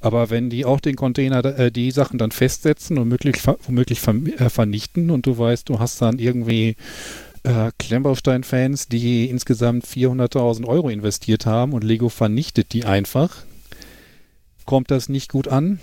Aber 0.02 0.30
wenn 0.30 0.50
die 0.50 0.66
auch 0.66 0.80
den 0.80 0.96
Container, 0.96 1.44
äh, 1.46 1.72
die 1.72 1.92
Sachen 1.92 2.18
dann 2.18 2.32
festsetzen 2.32 2.98
und 2.98 3.08
möglich, 3.08 3.38
womöglich 3.64 4.06
äh, 4.06 4.50
vernichten 4.50 5.10
und 5.10 5.26
du 5.26 5.38
weißt, 5.38 5.70
du 5.70 5.80
hast 5.80 6.02
dann 6.02 6.20
irgendwie 6.20 6.76
äh, 7.44 7.72
Klemmbaustein-Fans, 7.78 8.88
die 8.88 9.30
insgesamt 9.30 9.86
400.000 9.86 10.66
Euro 10.68 10.90
investiert 10.90 11.46
haben 11.46 11.74
und 11.74 11.84
Lego 11.84 12.10
vernichtet 12.10 12.74
die 12.74 12.86
einfach, 12.86 13.44
kommt 14.66 14.92
das 14.92 15.10
nicht 15.10 15.32
gut 15.32 15.48
an. 15.48 15.80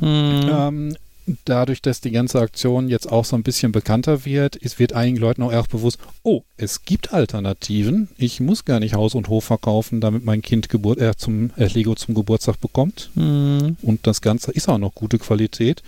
Mhm. 0.00 0.50
Ähm, 0.50 0.96
dadurch, 1.44 1.82
dass 1.82 2.00
die 2.00 2.10
ganze 2.10 2.40
Aktion 2.40 2.88
jetzt 2.88 3.10
auch 3.10 3.24
so 3.24 3.36
ein 3.36 3.42
bisschen 3.42 3.72
bekannter 3.72 4.24
wird, 4.24 4.56
ist, 4.56 4.78
wird 4.78 4.92
einigen 4.92 5.18
Leuten 5.18 5.42
auch 5.42 5.52
erst 5.52 5.70
bewusst, 5.70 5.98
oh, 6.22 6.42
es 6.56 6.84
gibt 6.84 7.12
Alternativen. 7.12 8.08
Ich 8.16 8.40
muss 8.40 8.64
gar 8.64 8.80
nicht 8.80 8.94
Haus 8.94 9.14
und 9.14 9.28
Hof 9.28 9.44
verkaufen, 9.44 10.00
damit 10.00 10.24
mein 10.24 10.42
Kind 10.42 10.68
Geburt, 10.68 10.98
äh, 10.98 11.16
zum, 11.16 11.50
äh, 11.56 11.66
Lego 11.66 11.94
zum 11.94 12.14
Geburtstag 12.14 12.60
bekommt. 12.60 13.10
Mhm. 13.14 13.76
Und 13.82 14.06
das 14.06 14.20
Ganze 14.20 14.50
ist 14.50 14.68
auch 14.68 14.78
noch 14.78 14.94
gute 14.94 15.18
Qualität. 15.18 15.82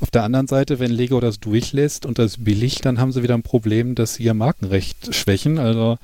Auf 0.00 0.10
der 0.10 0.24
anderen 0.24 0.46
Seite, 0.46 0.78
wenn 0.78 0.90
Lego 0.90 1.20
das 1.20 1.40
durchlässt 1.40 2.04
und 2.04 2.18
das 2.18 2.36
billig, 2.38 2.80
dann 2.82 2.98
haben 3.00 3.12
sie 3.12 3.22
wieder 3.22 3.34
ein 3.34 3.42
Problem, 3.42 3.94
dass 3.94 4.14
sie 4.14 4.24
ihr 4.24 4.34
Markenrecht 4.34 5.14
schwächen. 5.14 5.58
Also 5.58 5.96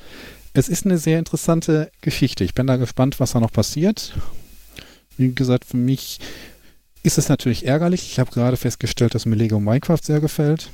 es 0.54 0.68
ist 0.68 0.86
eine 0.86 0.98
sehr 0.98 1.18
interessante 1.18 1.90
Geschichte. 2.00 2.44
Ich 2.44 2.54
bin 2.54 2.66
da 2.66 2.76
gespannt, 2.76 3.20
was 3.20 3.32
da 3.32 3.40
noch 3.40 3.52
passiert. 3.52 4.14
Wie 5.16 5.34
gesagt, 5.34 5.64
für 5.64 5.76
mich 5.76 6.18
ist 7.02 7.18
es 7.18 7.28
natürlich 7.28 7.66
ärgerlich. 7.66 8.10
Ich 8.10 8.18
habe 8.18 8.30
gerade 8.30 8.56
festgestellt, 8.56 9.14
dass 9.14 9.26
mir 9.26 9.36
Lego 9.36 9.60
Minecraft 9.60 9.98
sehr 10.02 10.20
gefällt. 10.20 10.70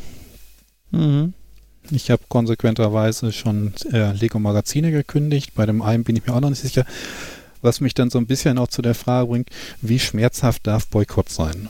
Mhm. 0.91 1.33
Ich 1.91 2.11
habe 2.11 2.23
konsequenterweise 2.29 3.33
schon 3.33 3.73
äh, 3.93 4.13
Lego 4.13 4.39
Magazine 4.39 4.91
gekündigt. 4.91 5.55
Bei 5.55 5.65
dem 5.65 5.81
einen 5.81 6.05
bin 6.05 6.17
ich 6.17 6.27
mir 6.27 6.35
auch 6.35 6.41
noch 6.41 6.51
nicht 6.51 6.61
sicher. 6.61 6.85
Was 7.63 7.81
mich 7.81 7.95
dann 7.95 8.11
so 8.11 8.19
ein 8.19 8.27
bisschen 8.27 8.59
auch 8.59 8.69
zu 8.69 8.83
der 8.83 8.95
Frage 8.95 9.29
bringt, 9.29 9.51
wie 9.81 9.99
schmerzhaft 9.99 10.67
darf 10.67 10.87
Boykott 10.89 11.29
sein? 11.31 11.69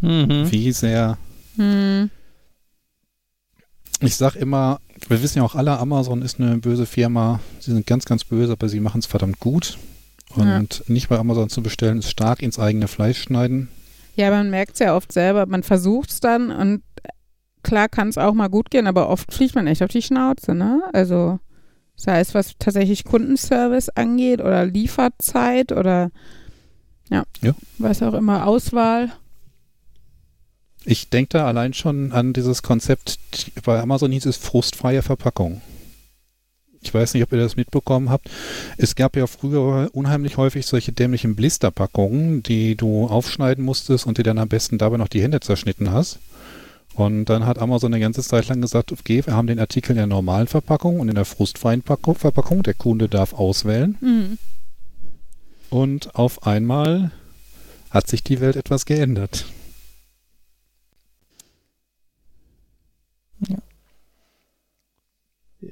Mhm. 0.00 0.50
Wie 0.50 0.72
sehr. 0.72 1.18
Mhm. 1.56 2.10
Ich 4.00 4.16
sag 4.16 4.34
immer, 4.34 4.80
wir 5.08 5.22
wissen 5.22 5.38
ja 5.38 5.44
auch 5.44 5.54
alle, 5.54 5.78
Amazon 5.78 6.22
ist 6.22 6.40
eine 6.40 6.58
böse 6.58 6.86
Firma. 6.86 7.40
Sie 7.60 7.72
sind 7.72 7.86
ganz, 7.86 8.04
ganz 8.06 8.24
böse, 8.24 8.52
aber 8.52 8.68
sie 8.68 8.80
machen 8.80 8.98
es 8.98 9.06
verdammt 9.06 9.38
gut. 9.40 9.78
Und 10.34 10.82
nicht 10.88 11.08
bei 11.08 11.18
Amazon 11.18 11.48
zu 11.48 11.62
bestellen, 11.62 11.98
ist 11.98 12.10
stark 12.10 12.42
ins 12.42 12.58
eigene 12.58 12.88
Fleisch 12.88 13.22
schneiden. 13.22 13.68
Ja, 14.16 14.30
man 14.30 14.50
merkt 14.50 14.74
es 14.74 14.78
ja 14.80 14.96
oft 14.96 15.12
selber. 15.12 15.46
Man 15.46 15.62
versucht 15.62 16.10
es 16.10 16.20
dann 16.20 16.50
und 16.50 16.82
klar 17.62 17.88
kann 17.88 18.08
es 18.08 18.18
auch 18.18 18.34
mal 18.34 18.48
gut 18.48 18.70
gehen, 18.70 18.86
aber 18.86 19.08
oft 19.08 19.32
fliegt 19.32 19.54
man 19.54 19.66
echt 19.66 19.82
auf 19.82 19.90
die 19.90 20.02
Schnauze, 20.02 20.54
ne? 20.54 20.82
Also 20.92 21.38
sei 21.96 22.20
es 22.20 22.34
was 22.34 22.54
tatsächlich 22.58 23.04
Kundenservice 23.04 23.88
angeht 23.90 24.40
oder 24.40 24.66
Lieferzeit 24.66 25.72
oder 25.72 26.10
ja, 27.10 27.24
Ja. 27.42 27.54
was 27.78 28.02
auch 28.02 28.14
immer, 28.14 28.46
Auswahl. 28.46 29.12
Ich 30.84 31.08
denke 31.08 31.30
da 31.38 31.46
allein 31.46 31.72
schon 31.72 32.12
an 32.12 32.32
dieses 32.32 32.62
Konzept, 32.62 33.18
bei 33.64 33.80
Amazon 33.80 34.12
hieß 34.12 34.26
es 34.26 34.36
frustfreie 34.36 35.02
Verpackung. 35.02 35.60
Ich 36.84 36.94
weiß 36.94 37.14
nicht, 37.14 37.22
ob 37.22 37.32
ihr 37.32 37.38
das 37.38 37.56
mitbekommen 37.56 38.10
habt. 38.10 38.30
Es 38.76 38.94
gab 38.94 39.16
ja 39.16 39.26
früher 39.26 39.90
unheimlich 39.92 40.36
häufig 40.36 40.66
solche 40.66 40.92
dämlichen 40.92 41.34
Blisterpackungen, 41.34 42.42
die 42.42 42.76
du 42.76 43.06
aufschneiden 43.06 43.64
musstest 43.64 44.06
und 44.06 44.18
dir 44.18 44.22
dann 44.22 44.38
am 44.38 44.48
besten 44.48 44.78
dabei 44.78 44.96
noch 44.96 45.08
die 45.08 45.22
Hände 45.22 45.40
zerschnitten 45.40 45.90
hast. 45.90 46.18
Und 46.94 47.24
dann 47.24 47.44
hat 47.44 47.58
Amazon 47.58 47.92
eine 47.92 48.00
ganze 48.00 48.22
Zeit 48.22 48.46
lang 48.48 48.60
gesagt, 48.60 48.92
okay, 48.92 49.26
wir 49.26 49.34
haben 49.34 49.48
den 49.48 49.58
Artikel 49.58 49.92
in 49.92 49.96
der 49.96 50.06
normalen 50.06 50.46
Verpackung 50.46 51.00
und 51.00 51.08
in 51.08 51.16
der 51.16 51.24
frustfreien 51.24 51.82
Packung- 51.82 52.14
Verpackung. 52.14 52.62
Der 52.62 52.74
Kunde 52.74 53.08
darf 53.08 53.32
auswählen. 53.32 53.96
Mhm. 54.00 54.38
Und 55.70 56.14
auf 56.14 56.46
einmal 56.46 57.10
hat 57.90 58.06
sich 58.06 58.22
die 58.22 58.40
Welt 58.40 58.54
etwas 58.54 58.86
geändert. 58.86 59.46
Ja, 63.48 63.58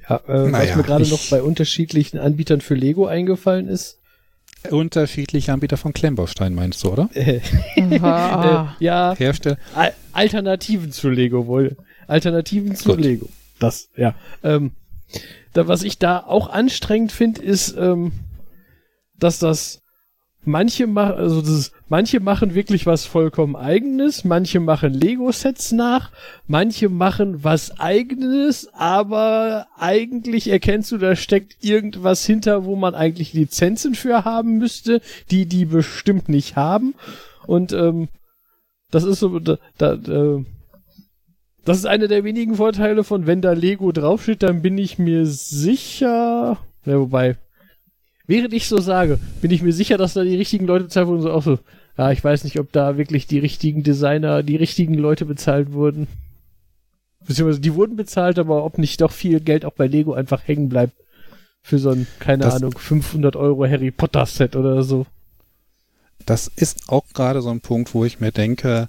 äh, 0.09 0.19
was 0.27 0.51
Naja, 0.51 0.77
mir 0.77 0.83
gerade 0.83 1.09
noch 1.09 1.21
bei 1.31 1.43
unterschiedlichen 1.43 2.19
Anbietern 2.19 2.61
für 2.61 2.75
Lego 2.75 3.07
eingefallen 3.07 3.69
ist. 3.69 3.99
Unterschiedliche 4.71 5.53
Anbieter 5.53 5.77
von 5.77 5.93
Klemmbaustein 5.93 6.55
meinst 6.55 6.85
du, 6.85 6.93
oder? 6.93 7.11
Äh, 7.15 7.41
äh, 7.77 8.65
ja, 8.79 9.15
Hersteller. 9.17 9.59
Al- 9.75 9.95
Alternativen 10.13 10.93
zu 10.93 11.09
Lego 11.09 11.47
wohl. 11.47 11.77
Alternativen 12.07 12.77
zu 12.77 12.91
Gut. 12.91 13.01
Lego. 13.01 13.29
Das, 13.59 13.89
ja. 13.97 14.15
Ähm, 14.43 14.73
da, 15.53 15.67
was 15.69 15.83
ich 15.83 15.99
da 15.99 16.19
auch 16.21 16.49
anstrengend 16.49 17.13
finde, 17.13 17.43
ist, 17.43 17.77
ähm, 17.77 18.13
dass 19.19 19.39
das 19.39 19.82
manche 20.45 20.87
machen, 20.87 21.15
also 21.17 21.41
das 21.41 21.73
manche 21.89 22.21
machen 22.21 22.55
wirklich 22.55 22.87
was 22.87 23.05
vollkommen 23.05 23.57
eigenes, 23.57 24.25
manche 24.25 24.61
machen 24.61 24.93
Lego-Sets 24.93 25.73
nach, 25.73 26.11
manche 26.47 26.89
machen 26.89 27.45
was 27.45 27.79
eigenes, 27.79 28.69
aber 28.75 29.67
eigentlich 29.77 30.49
erkennst 30.49 30.91
du, 30.93 30.99
da 30.99 31.17
steckt 31.17 31.65
irgendwas 31.65 32.25
hinter, 32.25 32.65
wo 32.65 32.77
man 32.77 32.95
eigentlich 32.95 33.33
Lizenzen 33.33 33.95
für 33.95 34.25
haben 34.25 34.59
müsste, 34.59 35.01
die 35.31 35.47
die 35.47 35.65
bestimmt 35.65 36.29
nicht 36.29 36.57
haben. 36.57 36.95
Und 37.47 37.73
ähm, 37.73 38.09
das 38.91 39.05
ist 39.05 39.21
so, 39.21 39.39
da, 39.39 39.59
da, 39.79 39.95
äh, 39.95 40.45
das 41.65 41.79
ist 41.79 41.87
einer 41.87 42.09
der 42.09 42.25
wenigen 42.25 42.57
Vorteile 42.57 43.05
von, 43.05 43.27
wenn 43.27 43.41
da 43.41 43.53
Lego 43.53 43.93
draufsteht, 43.93 44.43
dann 44.43 44.63
bin 44.63 44.79
ich 44.79 44.99
mir 44.99 45.27
sicher, 45.27 46.59
ja, 46.85 46.99
wobei, 46.99 47.37
während 48.27 48.53
ich 48.55 48.69
so 48.69 48.79
sage, 48.79 49.19
bin 49.41 49.51
ich 49.51 49.63
mir 49.63 49.73
sicher, 49.73 49.99
dass 49.99 50.15
da 50.15 50.23
die 50.25 50.37
richtigen 50.37 50.67
Leute 50.67 50.85
bezahlt 50.85 51.07
wurden, 51.09 51.23
so 51.23 51.33
auch 51.33 51.43
so, 51.43 51.59
ja, 51.99 52.11
ich 52.13 52.23
weiß 52.23 52.45
nicht, 52.45 52.59
ob 52.59 52.73
da 52.73 52.97
wirklich 52.97 53.27
die 53.27 53.39
richtigen 53.39 53.83
Designer, 53.83 54.43
die 54.43 54.57
richtigen 54.57 54.95
Leute 54.95 55.25
bezahlt 55.27 55.73
wurden. 55.73 56.07
Beziehungsweise 57.27 57.61
die 57.61 57.75
wurden 57.75 57.97
bezahlt, 57.97 58.39
aber 58.39 58.65
ob 58.65 58.79
nicht 58.79 59.01
doch 59.01 59.13
viel 59.13 59.41
Geld 59.41 59.65
auch 59.65 59.75
bei 59.75 59.87
Lego 59.87 60.13
einfach 60.15 60.47
hängen 60.47 60.69
bleibt. 60.69 60.95
Für 61.63 61.79
so 61.79 61.91
ein, 61.91 62.07
keine 62.19 62.45
Das- 62.45 62.55
Ahnung, 62.57 62.77
500 62.77 63.37
Euro 63.37 63.65
Harry 63.67 63.91
Potter 63.93 64.27
Set 64.27 64.57
oder 64.57 64.83
so. 64.83 65.07
Das 66.27 66.49
ist 66.49 66.89
auch 66.89 67.05
gerade 67.15 67.43
so 67.43 67.51
ein 67.51 67.61
Punkt, 67.61 67.95
wo 67.95 68.05
ich 68.05 68.21
mir 68.21 68.31
denke, 68.33 68.89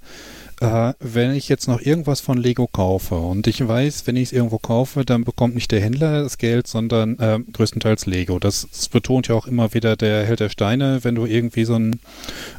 äh, 0.63 0.93
wenn 0.99 1.32
ich 1.32 1.49
jetzt 1.49 1.67
noch 1.67 1.82
irgendwas 1.82 2.21
von 2.21 2.38
Lego 2.38 2.67
kaufe 2.67 3.15
und 3.15 3.47
ich 3.47 3.67
weiß, 3.67 4.08
wenn 4.08 4.15
ich 4.15 4.30
es 4.30 4.32
irgendwo 4.32 4.60
kaufe, 4.60 5.04
dann 5.04 5.26
bekommt 5.26 5.56
nicht 5.56 5.71
der 5.71 5.82
Händler 5.82 6.23
das 6.23 6.38
Geld, 6.38 6.67
sondern 6.67 7.19
äh, 7.19 7.39
größtenteils 7.52 8.06
Lego. 8.06 8.39
Das, 8.39 8.67
das 8.71 8.88
betont 8.88 9.28
ja 9.28 9.36
auch 9.36 9.45
immer 9.45 9.73
wieder 9.73 9.97
der 9.97 10.26
Held 10.26 10.39
der 10.39 10.47
Steine, 10.47 11.04
wenn 11.04 11.15
du 11.15 11.26
irgendwie 11.26 11.65
so 11.65 11.76
ein 11.76 11.99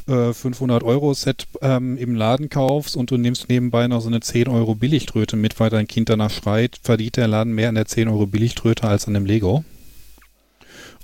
äh, 0.07 0.29
500-Euro-Set 0.29 1.47
ähm, 1.61 1.97
im 1.97 2.13
Laden 2.13 2.49
kaufst 2.49 2.95
und 2.95 3.09
du 3.09 3.17
nimmst 3.17 3.49
nebenbei 3.49 3.87
noch 3.87 4.01
so 4.01 4.07
eine 4.07 4.19
10 4.19 4.49
Euro 4.49 4.75
Billigtröte 4.75 5.35
mit, 5.35 5.59
weil 5.59 5.71
dein 5.71 5.87
Kind 5.87 6.09
danach 6.09 6.31
schreit, 6.31 6.79
verdient 6.83 7.17
der 7.17 7.27
Laden 7.27 7.53
mehr 7.53 7.69
an 7.69 7.75
der 7.75 7.87
10 7.87 8.07
Euro 8.07 8.27
Billigtröte 8.27 8.87
als 8.87 9.07
an 9.07 9.15
dem 9.15 9.25
Lego. 9.25 9.63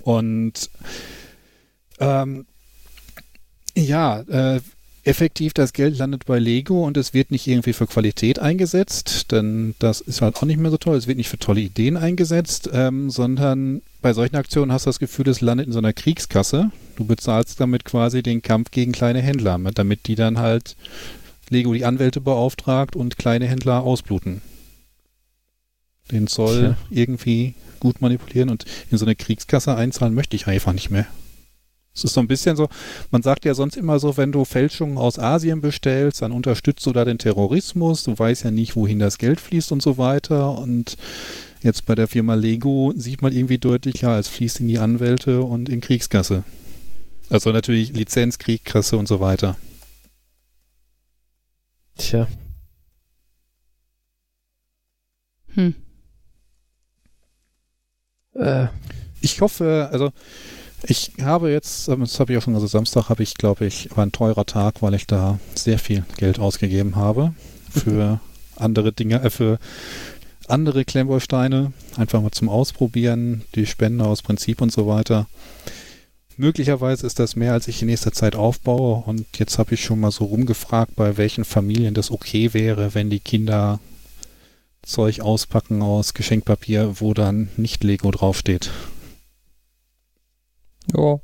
Und 0.02 0.70
ähm, 1.98 2.46
ja, 3.74 4.20
äh, 4.20 4.60
effektiv 5.04 5.52
das 5.52 5.72
Geld 5.72 5.98
landet 5.98 6.26
bei 6.26 6.38
Lego 6.38 6.86
und 6.86 6.96
es 6.96 7.12
wird 7.12 7.30
nicht 7.32 7.46
irgendwie 7.48 7.72
für 7.72 7.86
Qualität 7.88 8.38
eingesetzt, 8.38 9.32
denn 9.32 9.74
das 9.80 10.00
ist 10.00 10.22
halt 10.22 10.36
auch 10.36 10.42
nicht 10.44 10.58
mehr 10.60 10.70
so 10.70 10.76
toll. 10.76 10.96
Es 10.96 11.08
wird 11.08 11.18
nicht 11.18 11.28
für 11.28 11.38
tolle 11.38 11.60
Ideen 11.60 11.96
eingesetzt, 11.96 12.70
ähm, 12.72 13.10
sondern 13.10 13.82
bei 14.00 14.12
solchen 14.12 14.36
Aktionen 14.36 14.70
hast 14.72 14.86
du 14.86 14.90
das 14.90 15.00
Gefühl, 15.00 15.28
es 15.28 15.40
landet 15.40 15.66
in 15.66 15.72
so 15.72 15.78
einer 15.78 15.92
Kriegskasse. 15.92 16.70
Du 16.96 17.04
bezahlst 17.04 17.58
damit 17.60 17.84
quasi 17.84 18.22
den 18.22 18.42
Kampf 18.42 18.70
gegen 18.70 18.92
kleine 18.92 19.20
Händler, 19.20 19.58
mit- 19.58 19.78
damit 19.78 20.06
die 20.06 20.14
dann 20.14 20.38
halt 20.38 20.76
Lego 21.50 21.74
die 21.74 21.84
Anwälte 21.84 22.20
beauftragt 22.20 22.94
und 22.94 23.18
kleine 23.18 23.46
Händler 23.46 23.82
ausbluten. 23.82 24.40
Den 26.10 26.26
Zoll 26.26 26.60
Tja. 26.60 26.76
irgendwie 26.90 27.54
gut 27.80 28.00
manipulieren 28.00 28.50
und 28.50 28.66
in 28.90 28.98
so 28.98 29.04
eine 29.04 29.16
Kriegskasse 29.16 29.74
einzahlen 29.74 30.14
möchte 30.14 30.36
ich 30.36 30.46
einfach 30.46 30.72
nicht 30.72 30.90
mehr. 30.90 31.06
Es 31.94 32.04
ist 32.04 32.14
so 32.14 32.20
ein 32.20 32.28
bisschen 32.28 32.56
so, 32.56 32.68
man 33.10 33.22
sagt 33.22 33.44
ja 33.44 33.54
sonst 33.54 33.76
immer 33.76 33.98
so, 33.98 34.16
wenn 34.16 34.32
du 34.32 34.44
Fälschungen 34.44 34.96
aus 34.96 35.18
Asien 35.18 35.60
bestellst, 35.60 36.22
dann 36.22 36.32
unterstützt 36.32 36.86
du 36.86 36.92
da 36.92 37.04
den 37.04 37.18
Terrorismus, 37.18 38.04
du 38.04 38.18
weißt 38.18 38.44
ja 38.44 38.50
nicht, 38.50 38.76
wohin 38.76 38.98
das 38.98 39.18
Geld 39.18 39.40
fließt 39.40 39.72
und 39.72 39.82
so 39.82 39.98
weiter. 39.98 40.56
Und 40.58 40.96
jetzt 41.62 41.84
bei 41.84 41.94
der 41.94 42.08
Firma 42.08 42.34
Lego 42.34 42.92
sieht 42.96 43.20
man 43.20 43.32
irgendwie 43.32 43.58
deutlich, 43.58 44.00
ja, 44.00 44.18
es 44.18 44.28
fließt 44.28 44.60
in 44.60 44.68
die 44.68 44.78
Anwälte 44.78 45.42
und 45.42 45.68
in 45.68 45.82
Kriegskasse. 45.82 46.44
Also 47.28 47.52
natürlich 47.52 47.92
Lizenz, 47.92 48.38
Kriegskasse 48.38 48.96
und 48.96 49.06
so 49.06 49.20
weiter. 49.20 49.56
Tja. 51.96 52.26
Hm. 55.54 55.74
Äh, 58.34 58.68
Ich 59.20 59.40
hoffe, 59.40 59.88
also 59.92 60.10
ich 60.84 61.12
habe 61.20 61.50
jetzt, 61.50 61.88
ähm, 61.88 62.00
das 62.00 62.18
habe 62.18 62.32
ich 62.32 62.38
auch 62.38 62.42
schon 62.42 62.54
gesagt, 62.54 62.72
Samstag 62.72 63.08
habe 63.08 63.22
ich, 63.22 63.34
glaube 63.34 63.66
ich, 63.66 63.88
war 63.94 64.04
ein 64.04 64.12
teurer 64.12 64.46
Tag, 64.46 64.82
weil 64.82 64.94
ich 64.94 65.06
da 65.06 65.38
sehr 65.54 65.78
viel 65.78 66.04
Geld 66.16 66.38
ausgegeben 66.38 66.96
habe 66.96 67.34
für 67.70 68.20
andere 68.56 68.92
Dinge, 68.92 69.22
äh, 69.22 69.30
für 69.30 69.58
andere 70.48 70.84
Klemmbausteine, 70.84 71.72
einfach 71.96 72.20
mal 72.20 72.32
zum 72.32 72.48
Ausprobieren, 72.48 73.42
die 73.54 73.66
Spende 73.66 74.04
aus 74.04 74.22
Prinzip 74.22 74.60
und 74.60 74.72
so 74.72 74.86
weiter. 74.86 75.26
Möglicherweise 76.36 77.06
ist 77.06 77.18
das 77.18 77.36
mehr, 77.36 77.52
als 77.52 77.68
ich 77.68 77.82
in 77.82 77.88
nächster 77.88 78.12
Zeit 78.12 78.34
aufbaue 78.34 79.04
und 79.04 79.26
jetzt 79.38 79.58
habe 79.58 79.74
ich 79.74 79.84
schon 79.84 80.00
mal 80.00 80.10
so 80.10 80.24
rumgefragt, 80.24 80.96
bei 80.96 81.16
welchen 81.16 81.44
Familien 81.44 81.94
das 81.94 82.10
okay 82.10 82.54
wäre, 82.54 82.94
wenn 82.94 83.10
die 83.10 83.20
Kinder 83.20 83.80
Zeug 84.82 85.20
auspacken 85.20 85.80
aus 85.82 86.14
Geschenkpapier, 86.14 87.00
wo 87.00 87.14
dann 87.14 87.50
nicht 87.56 87.84
Lego 87.84 88.10
draufsteht. 88.10 88.70
Ja. 90.96 91.20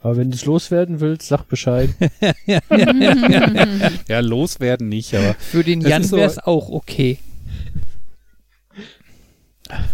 aber 0.00 0.16
wenn 0.16 0.30
du 0.30 0.36
es 0.36 0.44
loswerden 0.44 1.00
willst, 1.00 1.28
sag 1.28 1.44
Bescheid. 1.48 1.90
Ja, 4.08 4.20
loswerden 4.20 4.88
nicht, 4.88 5.14
aber 5.14 5.34
Für 5.34 5.64
den 5.64 5.80
Jan 5.80 6.04
so- 6.04 6.16
wäre 6.16 6.28
es 6.28 6.38
auch 6.38 6.68
okay. 6.70 7.18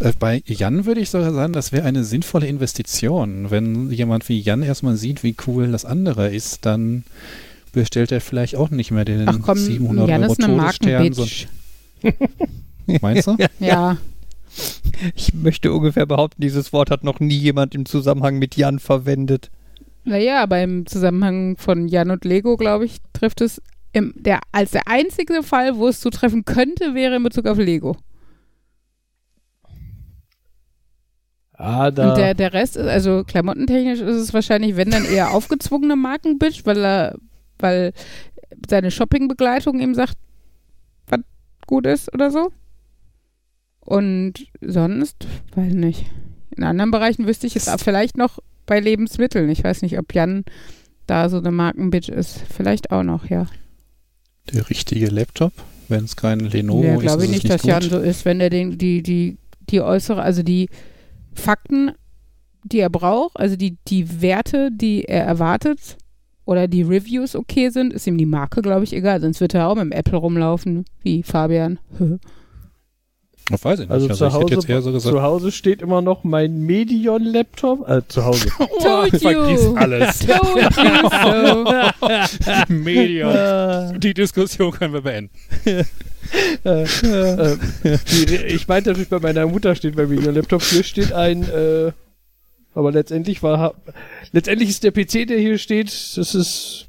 äh, 0.00 0.12
bei 0.18 0.42
Jan 0.46 0.84
würde 0.84 1.00
ich 1.00 1.10
sogar 1.10 1.32
sagen, 1.32 1.52
das 1.52 1.72
wäre 1.72 1.86
eine 1.86 2.04
sinnvolle 2.04 2.46
Investition. 2.46 3.50
Wenn 3.50 3.90
jemand 3.90 4.28
wie 4.28 4.38
Jan 4.40 4.62
erstmal 4.62 4.96
sieht, 4.96 5.22
wie 5.22 5.34
cool 5.46 5.70
das 5.72 5.84
andere 5.84 6.28
ist, 6.28 6.66
dann 6.66 7.04
bestellt 7.72 8.12
er 8.12 8.20
vielleicht 8.20 8.56
auch 8.56 8.68
nicht 8.70 8.90
mehr 8.90 9.06
den 9.06 9.26
Ach 9.28 9.38
komm, 9.40 9.56
700 9.58 10.08
Jan 10.08 10.22
Euro 10.24 10.32
ist 10.32 10.44
eine 10.44 10.56
Todesstern. 10.58 11.12
So, 11.14 11.26
meinst 13.00 13.26
du? 13.28 13.36
Ja, 13.60 13.96
Ich 15.14 15.34
möchte 15.34 15.72
ungefähr 15.72 16.06
behaupten, 16.06 16.42
dieses 16.42 16.72
Wort 16.72 16.90
hat 16.90 17.04
noch 17.04 17.20
nie 17.20 17.36
jemand 17.36 17.74
im 17.74 17.86
Zusammenhang 17.86 18.38
mit 18.38 18.56
Jan 18.56 18.78
verwendet. 18.78 19.50
naja, 20.04 20.42
aber 20.42 20.62
im 20.62 20.86
Zusammenhang 20.86 21.56
von 21.56 21.88
Jan 21.88 22.10
und 22.10 22.24
Lego, 22.24 22.56
glaube 22.56 22.84
ich, 22.84 22.98
trifft 23.12 23.40
es 23.40 23.60
im, 23.92 24.14
der, 24.16 24.40
als 24.52 24.70
der 24.70 24.88
einzige 24.88 25.42
Fall, 25.42 25.76
wo 25.76 25.86
es 25.88 26.00
zutreffen 26.00 26.44
könnte, 26.44 26.94
wäre 26.94 27.16
in 27.16 27.22
Bezug 27.22 27.46
auf 27.46 27.58
Lego. 27.58 27.96
Ah, 31.54 31.90
da. 31.90 32.10
Und 32.10 32.18
der, 32.18 32.34
der 32.34 32.52
Rest 32.52 32.76
ist, 32.76 32.88
also 32.88 33.22
klamottentechnisch 33.24 34.00
ist 34.00 34.16
es 34.16 34.34
wahrscheinlich, 34.34 34.76
wenn 34.76 34.90
dann 34.90 35.04
eher 35.04 35.32
aufgezwungene 35.32 35.94
Markenbitch, 35.94 36.64
weil 36.64 36.84
er, 36.84 37.18
weil 37.58 37.92
seine 38.68 38.90
Shoppingbegleitung 38.90 39.78
ihm 39.78 39.94
sagt, 39.94 40.16
was 41.06 41.20
gut 41.66 41.86
ist 41.86 42.12
oder 42.12 42.30
so. 42.30 42.50
Und 43.84 44.46
sonst, 44.60 45.26
weiß 45.54 45.74
nicht. 45.74 46.06
In 46.56 46.64
anderen 46.64 46.90
Bereichen 46.90 47.26
wüsste 47.26 47.46
ich 47.46 47.54
jetzt 47.54 47.68
auch 47.68 47.80
vielleicht 47.80 48.16
noch 48.16 48.38
bei 48.66 48.78
Lebensmitteln. 48.78 49.48
Ich 49.50 49.64
weiß 49.64 49.82
nicht, 49.82 49.98
ob 49.98 50.14
Jan 50.14 50.44
da 51.06 51.28
so 51.28 51.38
eine 51.38 51.50
Markenbitch 51.50 52.08
ist. 52.08 52.40
Vielleicht 52.54 52.90
auch 52.90 53.02
noch, 53.02 53.28
ja. 53.28 53.46
Der 54.52 54.68
richtige 54.70 55.06
Laptop, 55.06 55.52
wenn 55.88 56.04
es 56.04 56.16
kein 56.16 56.40
Lenovo 56.40 56.84
ja, 56.84 56.94
ist. 56.94 57.00
glaube 57.00 57.24
ich 57.24 57.30
es 57.30 57.36
nicht, 57.36 57.50
dass 57.50 57.62
gut. 57.62 57.70
Jan 57.70 57.82
so 57.82 57.98
ist, 57.98 58.24
wenn 58.24 58.40
er 58.40 58.50
den, 58.50 58.78
die, 58.78 59.02
die, 59.02 59.38
die 59.70 59.80
äußere, 59.80 60.22
also 60.22 60.42
die 60.42 60.68
Fakten, 61.34 61.92
die 62.64 62.78
er 62.78 62.90
braucht, 62.90 63.38
also 63.38 63.56
die, 63.56 63.78
die 63.88 64.22
Werte, 64.22 64.70
die 64.72 65.04
er 65.04 65.24
erwartet 65.24 65.96
oder 66.44 66.68
die 66.68 66.82
Reviews 66.82 67.34
okay 67.34 67.70
sind, 67.70 67.92
ist 67.92 68.06
ihm 68.06 68.18
die 68.18 68.26
Marke, 68.26 68.62
glaube 68.62 68.84
ich, 68.84 68.92
egal. 68.92 69.20
Sonst 69.20 69.40
wird 69.40 69.54
er 69.54 69.68
auch 69.68 69.74
mit 69.74 69.84
dem 69.84 69.92
Apple 69.92 70.18
rumlaufen, 70.18 70.84
wie 71.02 71.22
Fabian. 71.22 71.78
Ich 73.50 73.64
weiß 73.64 73.80
ich 73.80 73.88
nicht. 73.88 73.90
Also, 73.90 74.08
Also, 74.08 74.14
zu, 74.18 74.24
ich 74.26 74.32
hätte 74.32 74.44
Hause, 74.44 74.54
jetzt 74.54 74.68
eher 74.68 74.82
so 74.82 74.92
gesagt, 74.92 75.14
zu 75.14 75.22
Hause 75.22 75.52
steht 75.52 75.82
immer 75.82 76.00
noch 76.00 76.24
mein 76.24 76.58
Medion-Laptop. 76.58 77.88
Äh, 77.88 78.02
zu 78.08 78.24
Hause. 78.24 78.48
Told 78.82 79.16
vergiss 79.20 79.64
you. 79.64 79.74
alles. 79.74 80.18
Told 80.20 80.76
you 80.76 81.08
so. 82.68 82.72
Medium. 82.72 84.00
Die 84.00 84.14
Diskussion 84.14 84.70
können 84.70 84.94
wir 84.94 85.02
beenden. 85.02 85.30
äh, 86.64 87.56
die, 88.28 88.36
ich 88.46 88.68
meinte 88.68 88.90
natürlich, 88.90 89.08
bei 89.10 89.18
meiner 89.18 89.46
Mutter 89.46 89.74
steht 89.74 89.96
bei 89.96 90.06
Medion-Laptop. 90.06 90.62
Hier 90.62 90.84
steht 90.84 91.12
ein, 91.12 91.42
äh, 91.42 91.92
aber 92.74 92.92
letztendlich 92.92 93.42
war, 93.42 93.74
letztendlich 94.32 94.70
ist 94.70 94.84
der 94.84 94.92
PC, 94.92 95.26
der 95.26 95.38
hier 95.38 95.58
steht, 95.58 95.88
das 96.16 96.34
ist 96.34 96.86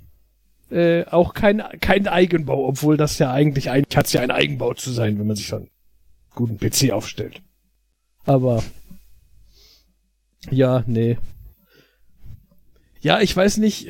äh, 0.72 1.04
auch 1.06 1.34
kein, 1.34 1.62
kein 1.82 2.08
Eigenbau, 2.08 2.68
obwohl 2.68 2.96
das 2.96 3.20
ja 3.20 3.32
eigentlich, 3.32 3.70
eigentlich 3.70 3.98
hat 3.98 4.06
es 4.06 4.14
ja 4.14 4.22
ein 4.22 4.32
Eigenbau 4.32 4.74
zu 4.76 4.92
sein, 4.92 5.20
wenn 5.20 5.28
man 5.28 5.36
sich 5.36 5.48
schon 5.48 5.60
einen 5.60 5.70
guten 6.36 6.58
PC 6.58 6.92
aufstellt. 6.92 7.42
Aber 8.26 8.64
ja, 10.50 10.84
nee. 10.88 11.18
Ja, 13.02 13.20
ich 13.20 13.36
weiß 13.36 13.58
nicht. 13.58 13.90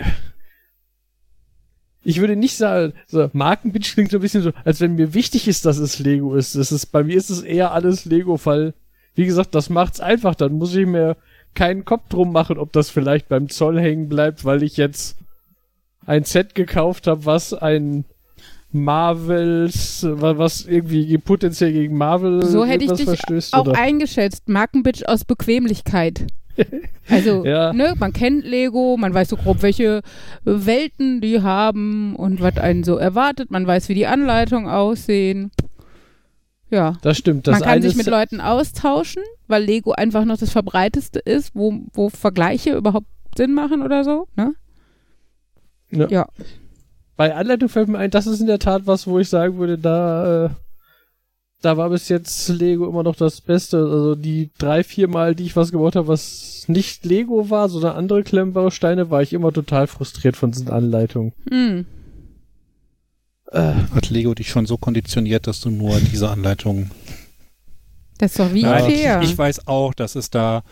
Ich 2.06 2.20
würde 2.20 2.36
nicht 2.36 2.58
sagen, 2.58 2.94
so, 3.08 3.30
Markenbitch 3.32 3.94
klingt 3.94 4.12
so 4.12 4.18
ein 4.18 4.22
bisschen 4.22 4.44
so, 4.44 4.52
als 4.66 4.82
wenn 4.82 4.96
mir 4.96 5.14
wichtig 5.14 5.48
ist, 5.48 5.66
dass 5.66 5.78
es 5.78 6.00
Lego 6.00 6.36
ist. 6.36 6.56
Das 6.56 6.72
ist 6.72 6.88
bei 6.88 7.04
mir 7.04 7.16
ist 7.16 7.30
es 7.30 7.42
eher 7.42 7.72
alles 7.72 8.06
Lego, 8.06 8.38
weil, 8.44 8.74
wie 9.16 9.26
gesagt, 9.26 9.56
das 9.56 9.70
macht's 9.70 10.02
einfach. 10.02 10.36
Dann 10.36 10.54
muss 10.54 10.76
ich 10.76 10.86
mir 10.86 11.16
keinen 11.54 11.86
Kopf 11.86 12.10
drum 12.10 12.34
machen, 12.34 12.58
ob 12.58 12.74
das 12.74 12.90
vielleicht 12.90 13.30
beim 13.30 13.48
Zoll 13.48 13.80
hängen 13.80 14.10
bleibt, 14.10 14.44
weil 14.44 14.64
ich 14.64 14.76
jetzt 14.76 15.18
ein 16.06 16.26
Set 16.26 16.56
gekauft 16.56 17.08
habe, 17.08 17.26
was 17.26 17.54
ein 17.54 18.06
Marvels, 18.74 20.06
wa- 20.10 20.38
was 20.38 20.66
irgendwie 20.66 21.18
potenziell 21.18 21.72
gegen 21.74 21.98
Marvel 21.98 22.44
So 22.46 22.66
hätte 22.66 22.86
ich 22.86 22.92
dich 22.92 23.06
verstößt. 23.06 23.54
auch 23.54 23.68
oder? 23.68 23.80
eingeschätzt. 23.80 24.50
Markenbitch 24.50 25.06
aus 25.08 25.26
Bequemlichkeit. 25.26 26.26
Also, 27.10 27.46
Ja. 27.46 27.74
ne, 27.74 27.94
man 27.98 28.14
kennt 28.14 28.44
Lego, 28.46 28.98
man 28.98 29.14
weiß 29.14 29.30
so 29.30 29.38
grob, 29.38 29.62
welche 29.62 30.02
Welten 30.44 31.22
die 31.22 31.42
haben 31.42 32.16
und 32.16 32.42
was 32.42 32.58
einen 32.58 32.84
so 32.84 32.98
erwartet. 32.98 33.52
Man 33.52 33.66
weiß, 33.66 33.90
wie 33.90 33.96
die 33.96 34.08
Anleitungen 34.08 34.70
aussehen. 34.70 35.52
Ja. 36.70 36.98
Das 37.02 37.18
stimmt. 37.18 37.48
Das 37.48 37.60
man 37.60 37.70
kann 37.70 37.82
sich 37.84 37.96
mit 37.96 38.08
Leuten 38.08 38.42
austauschen, 38.42 39.22
weil 39.48 39.64
Lego 39.64 39.92
einfach 39.92 40.26
noch 40.26 40.38
das 40.38 40.50
verbreiteste 40.52 41.20
ist, 41.20 41.52
wo, 41.54 41.82
wo 41.94 42.10
Vergleiche 42.10 42.76
überhaupt 42.76 43.08
Sinn 43.38 43.54
machen 43.54 43.82
oder 43.84 44.04
so. 44.04 44.28
Ne? 44.36 44.54
Ja. 45.92 46.08
Ja. 46.10 46.28
Bei 47.16 47.36
Anleitung 47.36 47.70
fällt 47.70 47.90
mir 47.90 48.00
ein, 48.00 48.12
das 48.12 48.28
ist 48.28 48.40
in 48.40 48.48
der 48.48 48.60
Tat 48.60 48.84
was, 48.86 49.08
wo 49.08 49.20
ich 49.20 49.30
sagen 49.30 49.58
würde, 49.58 49.78
da, 49.78 50.46
äh, 50.46 50.50
da 51.62 51.78
war 51.78 51.90
bis 51.90 52.10
jetzt 52.10 52.50
Lego 52.50 52.88
immer 52.88 53.04
noch 53.04 53.16
das 53.16 53.40
Beste. 53.42 53.78
Also 53.78 54.16
die 54.16 54.50
drei, 54.58 54.84
vier 54.84 55.08
Mal, 55.08 55.36
die 55.36 55.46
ich 55.46 55.56
was 55.56 55.72
gebaut 55.72 55.96
habe, 55.96 56.08
was 56.08 56.66
nicht 56.68 57.06
Lego 57.06 57.50
war, 57.50 57.70
sondern 57.70 57.96
andere 57.96 58.24
Klemmbausteine, 58.24 59.10
war 59.10 59.22
ich 59.22 59.34
immer 59.34 59.54
total 59.54 59.88
frustriert 59.88 60.36
von 60.36 60.52
diesen 60.52 60.70
Anleitungen. 60.70 61.34
Hm. 61.50 61.86
Äh, 63.52 63.74
Hat 63.94 64.10
Lego 64.10 64.34
dich 64.34 64.50
schon 64.50 64.66
so 64.66 64.78
konditioniert, 64.78 65.46
dass 65.46 65.62
du 65.62 65.70
nur 65.70 66.00
diese 66.00 66.30
Anleitung 66.30 66.90
Das 67.06 67.23
ist 68.24 68.40
doch 68.40 68.54
wie 68.54 68.64
Nein, 68.64 68.90
Ikea. 68.90 69.22
ich, 69.22 69.32
ich 69.32 69.38
weiß 69.38 69.68
auch, 69.68 69.94
dass 69.94 70.16
es 70.16 70.30
da 70.30 70.64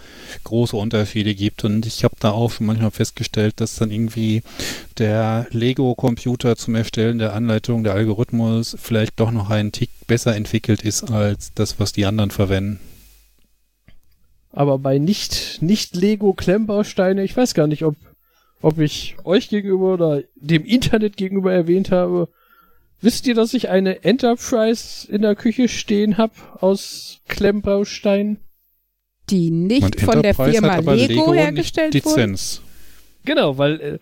große 0.44 0.76
Unterschiede 0.76 1.36
gibt 1.36 1.64
und 1.64 1.86
ich 1.86 2.04
habe 2.04 2.16
da 2.20 2.32
auch 2.32 2.52
schon 2.52 2.68
manchmal 2.68 2.92
festgestellt, 2.92 3.60
dass 3.62 3.76
dann 3.76 3.92
irgendwie 3.92 4.44
der 4.98 5.48
Lego-Computer 5.52 6.56
zum 6.56 6.76
Erstellen 6.76 7.20
der 7.20 7.34
Anleitung, 7.34 7.84
der 7.84 7.94
Algorithmus 7.94 8.76
vielleicht 8.80 9.20
doch 9.20 9.32
noch 9.32 9.50
einen 9.50 9.72
Tick 9.72 9.90
besser 10.08 10.36
entwickelt 10.36 10.84
ist 10.84 11.10
als 11.12 11.54
das, 11.54 11.80
was 11.80 11.94
die 11.94 12.06
anderen 12.06 12.32
verwenden. 12.32 12.80
aber 14.54 14.78
bei 14.80 14.98
nicht, 14.98 15.62
nicht 15.62 15.96
Lego 15.96 16.34
Klemmbausteine, 16.34 17.24
ich 17.24 17.36
weiß 17.36 17.54
gar 17.54 17.68
nicht, 17.68 17.84
ob, 17.84 17.96
ob 18.62 18.80
ich 18.80 19.16
euch 19.24 19.50
gegenüber 19.50 19.94
oder 19.94 20.24
dem 20.36 20.66
Internet 20.66 21.18
gegenüber 21.18 21.54
erwähnt 21.54 21.92
habe. 21.92 22.30
Wisst 23.02 23.26
ihr, 23.28 23.34
dass 23.36 23.54
ich 23.54 23.70
eine 23.70 24.04
Enterprise 24.04 25.12
in 25.12 25.24
der 25.24 25.36
Küche 25.36 25.68
stehen 25.68 26.18
habe 26.18 26.34
aus 26.60 27.20
Klemmbausteinen? 27.28 28.38
die 29.30 29.50
nicht 29.50 29.84
Und 29.84 30.02
von 30.02 30.22
der 30.22 30.36
Firma 30.36 30.78
Lego, 30.80 31.32
nicht 31.32 31.40
hergestellt 31.40 31.94
wurde. 32.06 32.16
Lizenz. 32.16 32.62
Genau, 33.24 33.58
weil, 33.58 33.80
äh, 33.82 34.00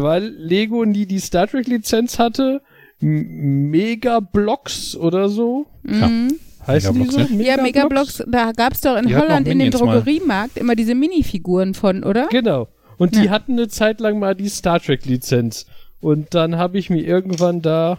weil 0.00 0.24
Lego 0.28 0.84
nie 0.84 1.04
die 1.04 1.18
Star 1.18 1.46
Trek 1.46 1.66
Lizenz 1.66 2.18
hatte. 2.18 2.62
M 3.00 3.70
Megablocks 3.70 4.96
oder 4.96 5.28
so. 5.28 5.66
Mhm. 5.82 6.38
Heißen 6.66 6.94
die 6.94 7.04
so? 7.10 7.18
Megablocks, 7.18 7.46
Ja, 7.46 7.62
Megablocks, 7.62 8.24
da 8.28 8.52
gab 8.52 8.72
es 8.74 8.80
doch 8.80 8.96
in 8.96 9.08
Die 9.08 9.16
Holland 9.16 9.46
in 9.48 9.58
dem 9.58 9.58
Minions 9.58 9.80
mal. 9.82 9.96
Drogeriemarkt 9.96 10.56
immer 10.56 10.74
diese 10.76 10.94
Minifiguren 10.94 11.74
von, 11.74 12.02
oder? 12.04 12.28
Genau. 12.30 12.68
Und 12.96 13.16
die 13.16 13.24
Ja. 13.24 13.30
hatten 13.32 13.52
eine 13.52 13.68
Zeit 13.68 14.00
lang 14.00 14.18
mal 14.20 14.34
die 14.34 14.48
Star 14.48 14.80
Trek 14.80 15.04
Lizenz. 15.04 15.66
Und 16.00 16.34
dann 16.34 16.56
habe 16.56 16.78
ich 16.78 16.88
mir 16.88 17.02
irgendwann 17.04 17.60
da 17.62 17.98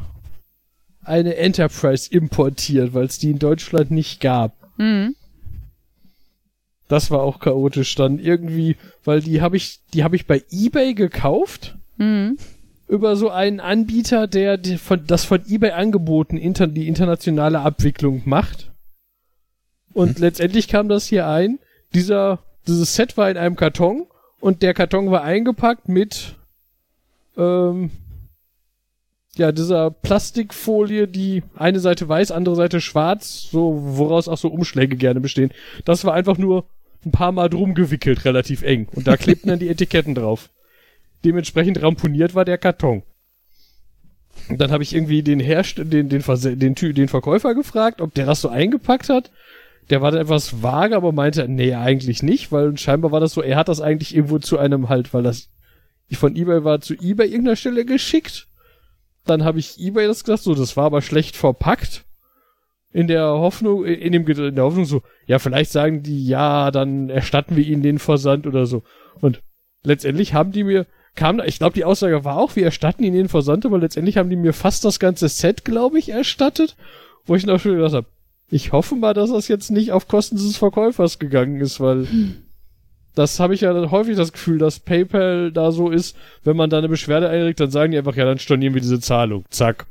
eine 1.05 1.35
Enterprise 1.35 2.09
importiert, 2.11 2.93
weil 2.93 3.05
es 3.05 3.19
die 3.19 3.31
in 3.31 3.39
Deutschland 3.39 3.91
nicht 3.91 4.21
gab. 4.21 4.55
Mhm. 4.77 5.15
Das 6.87 7.11
war 7.11 7.21
auch 7.21 7.39
chaotisch 7.39 7.95
dann 7.95 8.19
irgendwie, 8.19 8.75
weil 9.03 9.21
die 9.21 9.41
habe 9.41 9.57
ich, 9.57 9.79
die 9.93 10.03
habe 10.03 10.15
ich 10.15 10.27
bei 10.27 10.43
eBay 10.51 10.93
gekauft. 10.93 11.77
Mhm. 11.97 12.37
über 12.87 13.15
so 13.15 13.29
einen 13.29 13.59
Anbieter, 13.59 14.27
der 14.27 14.57
die 14.57 14.77
von, 14.77 15.05
das 15.05 15.25
von 15.25 15.41
eBay 15.47 15.71
angeboten 15.71 16.37
inter, 16.37 16.67
die 16.67 16.87
internationale 16.87 17.59
Abwicklung 17.59 18.23
macht. 18.25 18.71
Und 19.93 20.19
letztendlich 20.19 20.67
kam 20.67 20.89
das 20.89 21.07
hier 21.07 21.27
ein. 21.27 21.59
Dieser, 21.93 22.39
dieses 22.67 22.95
Set 22.95 23.15
war 23.15 23.29
in 23.29 23.37
einem 23.37 23.55
Karton 23.55 24.07
und 24.39 24.61
der 24.61 24.73
Karton 24.73 25.11
war 25.11 25.23
eingepackt 25.23 25.87
mit 25.87 26.35
ähm, 27.37 27.91
ja, 29.35 29.51
dieser 29.51 29.89
Plastikfolie, 29.89 31.07
die 31.07 31.43
eine 31.55 31.79
Seite 31.79 32.07
weiß, 32.07 32.31
andere 32.31 32.55
Seite 32.55 32.81
schwarz, 32.81 33.47
so 33.51 33.79
woraus 33.97 34.27
auch 34.27 34.37
so 34.37 34.49
Umschläge 34.49 34.95
gerne 34.95 35.19
bestehen. 35.19 35.51
Das 35.85 36.05
war 36.05 36.13
einfach 36.13 36.37
nur 36.37 36.65
ein 37.05 37.11
paar 37.11 37.31
Mal 37.31 37.49
drum 37.49 37.73
gewickelt, 37.73 38.25
relativ 38.25 38.61
eng. 38.61 38.87
Und 38.93 39.07
da 39.07 39.17
klebten 39.17 39.49
dann 39.49 39.59
die 39.59 39.69
Etiketten 39.69 40.15
drauf. 40.15 40.49
Dementsprechend 41.25 41.81
ramponiert 41.81 42.35
war 42.35 42.45
der 42.45 42.57
Karton. 42.57 43.03
Und 44.49 44.59
dann 44.59 44.71
habe 44.71 44.83
ich 44.83 44.93
irgendwie 44.93 45.23
den 45.23 45.39
Herst 45.39 45.77
den, 45.77 46.09
den, 46.09 46.21
Verse 46.21 46.55
den, 46.55 46.75
den 46.75 47.07
Verkäufer 47.07 47.55
gefragt, 47.55 48.01
ob 48.01 48.13
der 48.13 48.25
das 48.25 48.41
so 48.41 48.49
eingepackt 48.49 49.09
hat. 49.09 49.31
Der 49.89 50.01
war 50.01 50.11
dann 50.11 50.21
etwas 50.21 50.61
vage, 50.61 50.95
aber 50.95 51.11
meinte, 51.11 51.47
nee, 51.47 51.73
eigentlich 51.73 52.23
nicht, 52.23 52.51
weil 52.51 52.77
scheinbar 52.77 53.11
war 53.11 53.19
das 53.19 53.33
so, 53.33 53.41
er 53.41 53.57
hat 53.57 53.67
das 53.67 53.81
eigentlich 53.81 54.15
irgendwo 54.15 54.39
zu 54.39 54.57
einem 54.57 54.89
halt, 54.89 55.13
weil 55.13 55.23
das 55.23 55.49
von 56.13 56.35
eBay 56.35 56.63
war, 56.63 56.79
zu 56.79 56.93
eBay 56.93 57.27
irgendeiner 57.27 57.55
Stelle 57.55 57.85
geschickt. 57.85 58.47
Dann 59.25 59.43
habe 59.43 59.59
ich 59.59 59.79
eBay 59.79 60.07
das 60.07 60.23
gesagt, 60.23 60.43
so, 60.43 60.55
das 60.55 60.75
war 60.75 60.85
aber 60.85 61.01
schlecht 61.01 61.35
verpackt. 61.35 62.05
In 62.91 63.07
der 63.07 63.25
Hoffnung, 63.25 63.85
in 63.85 64.11
dem 64.11 64.27
in 64.27 64.55
der 64.55 64.65
Hoffnung 64.65 64.85
so, 64.85 65.01
ja, 65.25 65.39
vielleicht 65.39 65.71
sagen 65.71 66.03
die, 66.03 66.27
ja, 66.27 66.69
dann 66.69 67.09
erstatten 67.09 67.55
wir 67.55 67.65
ihnen 67.65 67.81
den 67.81 67.97
Versand 67.97 68.45
oder 68.45 68.65
so. 68.65 68.83
Und 69.19 69.41
letztendlich 69.83 70.33
haben 70.33 70.51
die 70.51 70.63
mir, 70.63 70.85
kam, 71.15 71.39
ich 71.39 71.57
glaube, 71.57 71.73
die 71.73 71.85
Aussage 71.85 72.23
war 72.23 72.37
auch, 72.37 72.55
wir 72.55 72.65
erstatten 72.65 73.03
ihnen 73.03 73.15
den 73.15 73.29
Versand, 73.29 73.65
aber 73.65 73.79
letztendlich 73.79 74.17
haben 74.17 74.29
die 74.29 74.35
mir 74.35 74.53
fast 74.53 74.85
das 74.85 74.99
ganze 74.99 75.27
Set, 75.27 75.65
glaube 75.65 75.97
ich, 75.97 76.09
erstattet, 76.09 76.75
wo 77.25 77.35
ich 77.35 77.45
noch 77.45 77.59
schon 77.59 77.75
gedacht 77.75 77.93
habe, 77.93 78.07
ich 78.49 78.71
hoffe 78.71 78.95
mal, 78.95 79.15
dass 79.15 79.31
das 79.31 79.47
jetzt 79.47 79.71
nicht 79.71 79.91
auf 79.91 80.07
Kosten 80.07 80.35
des 80.35 80.57
Verkäufers 80.57 81.17
gegangen 81.17 81.59
ist, 81.61 81.79
weil 81.79 82.07
das 83.15 83.39
habe 83.39 83.53
ich 83.53 83.61
ja 83.61 83.91
häufig 83.91 84.15
das 84.17 84.33
Gefühl, 84.33 84.57
dass 84.57 84.79
PayPal 84.79 85.51
da 85.51 85.71
so 85.71 85.89
ist, 85.89 86.15
wenn 86.43 86.57
man 86.57 86.69
da 86.69 86.77
eine 86.79 86.89
Beschwerde 86.89 87.29
einregt, 87.29 87.59
dann 87.59 87.71
sagen 87.71 87.91
die 87.91 87.97
einfach, 87.97 88.15
ja, 88.15 88.25
dann 88.25 88.39
stornieren 88.39 88.73
wir 88.73 88.81
diese 88.81 88.99
Zahlung. 88.99 89.45
Zack. 89.49 89.85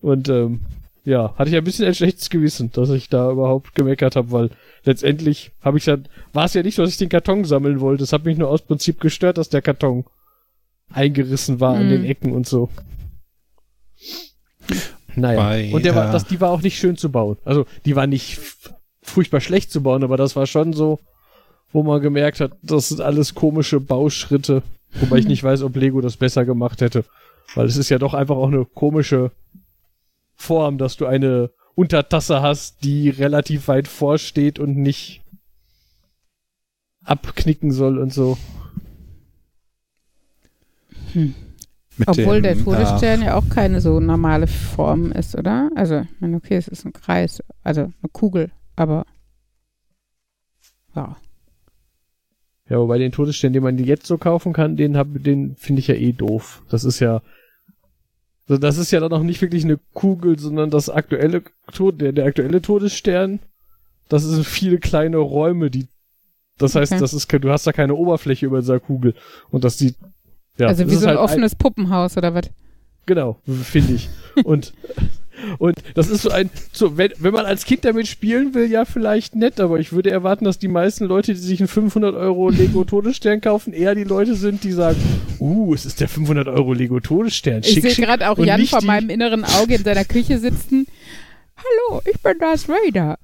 Und 0.00 0.28
ähm, 0.28 0.60
ja, 1.04 1.34
hatte 1.36 1.50
ich 1.50 1.56
ein 1.56 1.64
bisschen 1.64 1.86
ein 1.86 1.94
schlechtes 1.94 2.30
Gewissen, 2.30 2.70
dass 2.72 2.90
ich 2.90 3.08
da 3.08 3.30
überhaupt 3.30 3.74
gemeckert 3.74 4.16
habe, 4.16 4.30
weil 4.30 4.50
letztendlich 4.84 5.50
habe 5.62 5.78
ich 5.78 5.86
ja, 5.86 5.98
war 6.32 6.44
es 6.44 6.54
ja 6.54 6.62
nicht 6.62 6.74
so, 6.74 6.82
dass 6.82 6.92
ich 6.92 6.98
den 6.98 7.08
Karton 7.08 7.44
sammeln 7.44 7.80
wollte. 7.80 8.04
Es 8.04 8.12
hat 8.12 8.24
mich 8.24 8.38
nur 8.38 8.48
aus 8.48 8.62
Prinzip 8.62 9.00
gestört, 9.00 9.38
dass 9.38 9.48
der 9.48 9.62
Karton 9.62 10.04
eingerissen 10.92 11.60
war 11.60 11.76
an 11.76 11.86
Mhm. 11.86 11.90
den 11.90 12.04
Ecken 12.04 12.32
und 12.32 12.46
so. 12.46 12.68
Naja. 15.16 15.40
Bei, 15.40 15.72
und 15.72 15.84
der 15.84 15.94
war, 15.94 16.12
das, 16.12 16.26
die 16.26 16.40
war 16.40 16.50
auch 16.50 16.62
nicht 16.62 16.78
schön 16.78 16.96
zu 16.96 17.10
bauen. 17.10 17.36
Also, 17.44 17.66
die 17.84 17.96
war 17.96 18.06
nicht 18.06 18.38
furchtbar 19.02 19.40
schlecht 19.40 19.72
zu 19.72 19.82
bauen, 19.82 20.04
aber 20.04 20.16
das 20.16 20.36
war 20.36 20.46
schon 20.46 20.72
so, 20.72 21.00
wo 21.72 21.82
man 21.82 22.00
gemerkt 22.00 22.40
hat, 22.40 22.52
das 22.62 22.88
sind 22.88 23.00
alles 23.00 23.34
komische 23.34 23.80
Bauschritte. 23.80 24.62
Wobei 25.00 25.18
ich 25.18 25.26
nicht 25.26 25.42
weiß, 25.42 25.62
ob 25.62 25.76
Lego 25.76 26.00
das 26.00 26.16
besser 26.16 26.44
gemacht 26.44 26.80
hätte. 26.80 27.04
Weil 27.54 27.66
es 27.66 27.76
ist 27.76 27.90
ja 27.90 27.98
doch 27.98 28.14
einfach 28.14 28.36
auch 28.36 28.48
eine 28.48 28.64
komische 28.64 29.30
Form, 30.34 30.78
dass 30.78 30.96
du 30.96 31.06
eine 31.06 31.50
Untertasse 31.74 32.42
hast, 32.42 32.82
die 32.84 33.10
relativ 33.10 33.68
weit 33.68 33.88
vorsteht 33.88 34.58
und 34.58 34.76
nicht 34.76 35.22
abknicken 37.04 37.72
soll 37.72 37.98
und 37.98 38.12
so. 38.12 38.36
Mit 41.14 42.08
Obwohl 42.08 42.40
dem, 42.40 42.42
der 42.42 42.64
Todesstern 42.64 43.22
äh, 43.22 43.26
ja 43.26 43.34
auch 43.36 43.48
keine 43.48 43.80
so 43.80 44.00
normale 44.00 44.46
Form 44.46 45.12
ist, 45.12 45.36
oder? 45.36 45.70
Also, 45.74 46.00
ich 46.00 46.20
meine, 46.20 46.36
okay, 46.36 46.56
es 46.56 46.68
ist 46.68 46.84
ein 46.84 46.92
Kreis, 46.92 47.42
also 47.62 47.82
eine 47.82 48.10
Kugel, 48.12 48.50
aber 48.76 49.04
ja. 50.94 51.16
Ja, 52.70 52.78
wobei 52.78 52.98
den 52.98 53.10
Todesstern, 53.10 53.52
den 53.52 53.64
man 53.64 53.76
jetzt 53.78 54.06
so 54.06 54.16
kaufen 54.16 54.52
kann, 54.52 54.76
den 54.76 54.96
hab, 54.96 55.08
den 55.12 55.56
finde 55.56 55.80
ich 55.80 55.88
ja 55.88 55.96
eh 55.96 56.12
doof. 56.12 56.62
Das 56.70 56.84
ist 56.84 57.00
ja, 57.00 57.20
das 58.46 58.78
ist 58.78 58.92
ja 58.92 59.00
dann 59.00 59.12
auch 59.12 59.24
nicht 59.24 59.42
wirklich 59.42 59.64
eine 59.64 59.78
Kugel, 59.92 60.38
sondern 60.38 60.70
das 60.70 60.88
aktuelle 60.88 61.42
Tod, 61.72 62.00
der, 62.00 62.12
der 62.12 62.26
aktuelle 62.26 62.62
Todesstern. 62.62 63.40
Das 64.08 64.22
sind 64.22 64.46
viele 64.46 64.78
kleine 64.78 65.16
Räume, 65.18 65.68
die, 65.70 65.88
das 66.58 66.76
heißt, 66.76 66.92
Okay. 66.92 67.00
das 67.00 67.12
ist, 67.12 67.32
du 67.32 67.50
hast 67.50 67.66
da 67.66 67.72
keine 67.72 67.94
Oberfläche 67.94 68.46
über 68.46 68.60
dieser 68.60 68.78
Kugel. 68.78 69.14
Und 69.50 69.64
das 69.64 69.76
sieht, 69.76 69.96
ja, 70.56 70.68
also 70.68 70.88
wie 70.88 70.94
so 70.94 71.06
ein 71.06 71.16
halt 71.16 71.18
offenes 71.18 71.56
Puppenhaus 71.56 72.16
oder 72.16 72.34
was? 72.34 72.50
Genau, 73.06 73.40
finde 73.46 73.94
ich. 73.94 74.08
Und, 74.44 74.74
und 75.58 75.76
das 75.94 76.08
ist 76.08 76.22
so 76.22 76.30
ein, 76.30 76.50
so, 76.72 76.96
wenn, 76.96 77.12
wenn 77.18 77.32
man 77.32 77.46
als 77.46 77.64
Kind 77.64 77.84
damit 77.84 78.06
spielen 78.06 78.54
will, 78.54 78.70
ja, 78.70 78.84
vielleicht 78.84 79.34
nett, 79.34 79.60
aber 79.60 79.78
ich 79.78 79.92
würde 79.92 80.10
erwarten, 80.10 80.44
dass 80.44 80.58
die 80.58 80.68
meisten 80.68 81.04
Leute, 81.04 81.34
die 81.34 81.40
sich 81.40 81.60
einen 81.60 81.68
500 81.68 82.14
Euro 82.14 82.50
Lego 82.50 82.84
Todesstern 82.84 83.40
kaufen, 83.40 83.72
eher 83.72 83.94
die 83.94 84.04
Leute 84.04 84.34
sind, 84.34 84.64
die 84.64 84.72
sagen, 84.72 84.98
uh, 85.40 85.74
es 85.74 85.86
ist 85.86 86.00
der 86.00 86.08
500 86.08 86.48
Euro 86.48 86.72
Lego 86.72 87.00
Todesstern. 87.00 87.60
Ich 87.60 87.74
Schick, 87.74 87.82
sehe 87.82 87.90
schick. 87.92 88.04
gerade 88.04 88.30
auch 88.30 88.38
Jan 88.38 88.64
vor 88.66 88.82
meinem 88.82 89.10
inneren 89.10 89.44
Auge 89.44 89.74
in 89.76 89.84
seiner 89.84 90.04
Küche 90.04 90.38
sitzen. 90.38 90.86
Hallo, 91.56 92.00
ich 92.10 92.20
bin 92.20 92.38
Darth 92.38 92.68
Vader. 92.68 93.18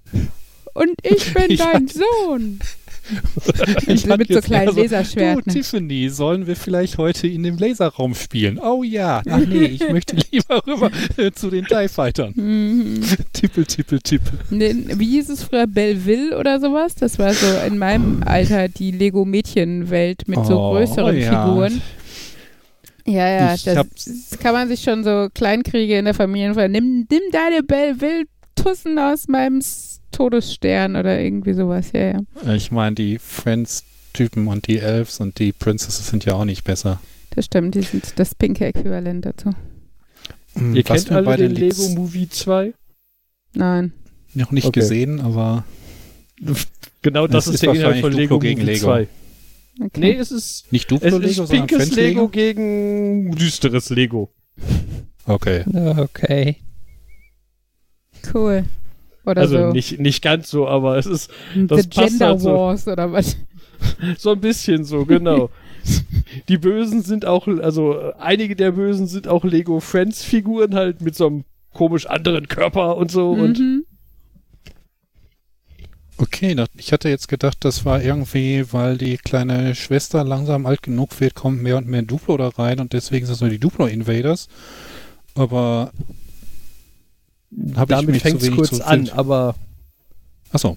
Und 0.75 0.95
ich 1.03 1.33
bin 1.35 1.51
Ich 1.51 1.61
dein 1.61 1.89
Sohn. 1.89 2.59
Ich 3.87 4.07
mit 4.07 4.33
so 4.33 4.41
kleinen 4.41 4.75
Du, 4.75 4.81
Laserschwerten. 4.83 5.53
Tiffany, 5.53 6.09
sollen 6.09 6.47
wir 6.47 6.57
vielleicht 6.57 6.99
heute 6.99 7.27
in 7.29 7.43
dem 7.43 7.57
Laserraum 7.59 8.15
spielen? 8.15 8.59
Oh 8.59 8.83
ja. 8.83 9.23
Ach 9.29 9.39
nee, 9.39 9.65
ich 9.67 9.89
möchte 9.93 10.17
lieber 10.31 10.67
rüber 10.67 10.91
äh, 11.17 11.31
zu 11.33 11.51
den 11.51 11.65
TIE 11.67 11.89
Fightern. 11.89 12.33
Mhm. 12.35 13.01
Tippel, 13.33 13.65
tippel, 13.65 14.01
tippel. 14.01 14.39
Nee, 14.51 14.75
wie 14.95 15.07
hieß 15.11 15.29
es 15.31 15.43
früher? 15.45 15.67
Belleville 15.67 16.37
oder 16.39 16.61
sowas? 16.61 16.95
Das 16.95 17.19
war 17.19 17.33
so 17.33 17.47
in 17.67 17.79
meinem 17.79 18.23
Alter 18.25 18.69
die 18.69 18.91
Lego-Mädchenwelt 18.91 20.27
mit 20.29 20.45
so 20.47 20.59
Oh, 20.59 20.73
größeren 20.73 21.17
ja. 21.17 21.47
Figuren. 21.47 21.83
Ja, 23.07 23.29
ja, 23.29 23.55
Ich 23.55 23.63
das, 23.65 23.87
das 24.31 24.39
kann 24.41 24.53
man 24.53 24.67
sich 24.69 24.81
schon 24.83 25.05
so 25.05 25.29
Kleinkriege 25.33 25.97
in 25.99 26.07
der 26.07 26.15
Familie. 26.15 26.51
Nimm, 26.69 27.07
nimm 27.09 27.21
deine 27.31 27.63
Belleville-Tussen 27.63 28.99
aus 28.99 29.29
meinem 29.29 29.61
Todesstern 30.17 30.97
oder 30.97 31.21
irgendwie 31.21 31.53
sowas. 31.53 31.93
Ja, 31.93 32.13
ja. 32.45 32.55
Ich 32.55 32.71
meine, 32.71 32.95
die 32.95 33.19
Friends-Typen 33.19 34.49
und 34.49 34.67
die 34.67 34.79
Elves 34.79 35.21
und 35.21 35.39
die 35.39 35.53
Princesses 35.53 36.07
sind 36.09 36.25
ja 36.25 36.35
auch 36.35 36.45
nicht 36.47 36.65
besser. 36.65 37.01
Das 37.31 37.45
stimmt, 37.45 37.75
die 37.75 37.83
sind 37.83 38.19
das 38.19 38.35
pinke 38.35 38.65
Äquivalent 38.67 39.27
dazu. 39.27 39.51
Hm, 40.55 40.75
Ihr 40.75 40.83
kennt 40.85 41.13
alle 41.13 41.23
bei 41.27 41.37
den 41.37 41.53
Leaks 41.55 41.79
Lego 41.89 42.01
Movie 42.01 42.29
2? 42.31 42.73
Nein. 43.55 43.93
noch 44.35 44.53
nicht 44.53 44.67
Okay. 44.67 44.81
gesehen, 44.81 45.21
aber 45.21 45.65
Genau 47.03 47.27
das, 47.27 47.47
Es 47.47 47.49
ist, 47.49 47.55
ist 47.55 47.63
der 47.65 47.75
Inhalt 47.75 48.01
von 48.01 48.11
Duplo 48.11 48.19
Lego 48.23 48.39
gegen 48.39 48.61
Movie 48.61 48.73
Lego. 48.73 48.87
2. 48.87 49.09
Okay. 49.85 50.01
Nee, 50.01 50.13
es 50.17 50.33
ist, 50.33 50.73
nicht 50.73 50.91
es 50.91 50.99
Duplo 51.01 51.19
Lego, 51.19 51.29
ist 51.29 51.37
sondern 51.37 51.57
pinkes 51.67 51.77
Friends 51.77 51.97
Lego 51.97 52.21
Lego. 52.21 52.29
gegen 52.29 53.31
düsteres 53.37 53.91
Lego. 53.91 54.31
Okay. 55.27 55.65
Okay. 55.99 56.57
Cool. 58.33 58.65
Oder 59.27 59.41
Also 59.43 59.59
so. 59.59 59.73
nicht, 59.73 59.99
nicht 60.01 60.23
ganz 60.23 60.49
so, 60.49 60.67
aber 60.69 60.97
es 60.97 61.07
ist 61.07 61.31
The 61.55 61.67
das 61.67 61.87
passt 61.89 62.11
Gender 62.11 62.27
halt 62.29 62.41
so. 62.41 62.53
Wars 62.55 62.87
oder 62.89 63.13
was? 63.13 63.37
So 64.19 64.33
ein 64.33 64.41
bisschen 64.41 64.85
so, 64.85 65.05
genau. 65.05 65.51
Die 66.49 66.57
Bösen 66.57 67.03
sind 67.03 67.27
auch, 67.27 67.47
also 67.47 68.13
einige 68.19 68.57
der 68.57 68.73
Bösen 68.73 69.07
sind 69.07 69.29
auch 69.29 69.45
Lego 69.45 69.81
Friends 69.81 70.25
Figuren 70.25 70.75
halt 70.75 71.03
mit 71.03 71.15
so 71.15 71.27
einem 71.27 71.45
komisch 71.75 72.07
anderen 72.07 72.49
Körper 72.49 72.97
und 72.97 73.11
so 73.11 73.33
und 73.33 73.59
Mhm. 73.59 73.85
Okay, 76.19 76.55
das- 76.55 76.71
ich 76.79 76.93
hatte 76.93 77.11
jetzt 77.11 77.29
gedacht, 77.29 77.59
das 77.61 77.85
war 77.85 78.03
irgendwie, 78.03 78.65
weil 78.73 78.97
die 78.97 79.19
kleine 79.19 79.75
Schwester 79.75 80.25
langsam 80.25 80.65
alt 80.65 80.83
genug 80.83 81.21
wird, 81.21 81.35
kommt 81.35 81.63
mehr 81.63 81.77
und 81.77 81.87
mehr 81.89 82.01
Duplo 82.03 82.39
da 82.39 82.49
rein 82.49 82.81
und 82.81 82.95
deswegen 82.95 83.27
sind 83.27 83.35
es 83.35 83.41
nur 83.43 83.51
die 83.51 83.59
Duplo-Invaders. 83.59 84.49
Aber 85.35 85.93
ich 87.57 87.75
damit 87.75 88.23
fängt 88.23 88.43
es 88.43 88.51
kurz 88.51 88.81
an, 88.81 89.09
aber 89.09 89.55
Achso, 90.53 90.77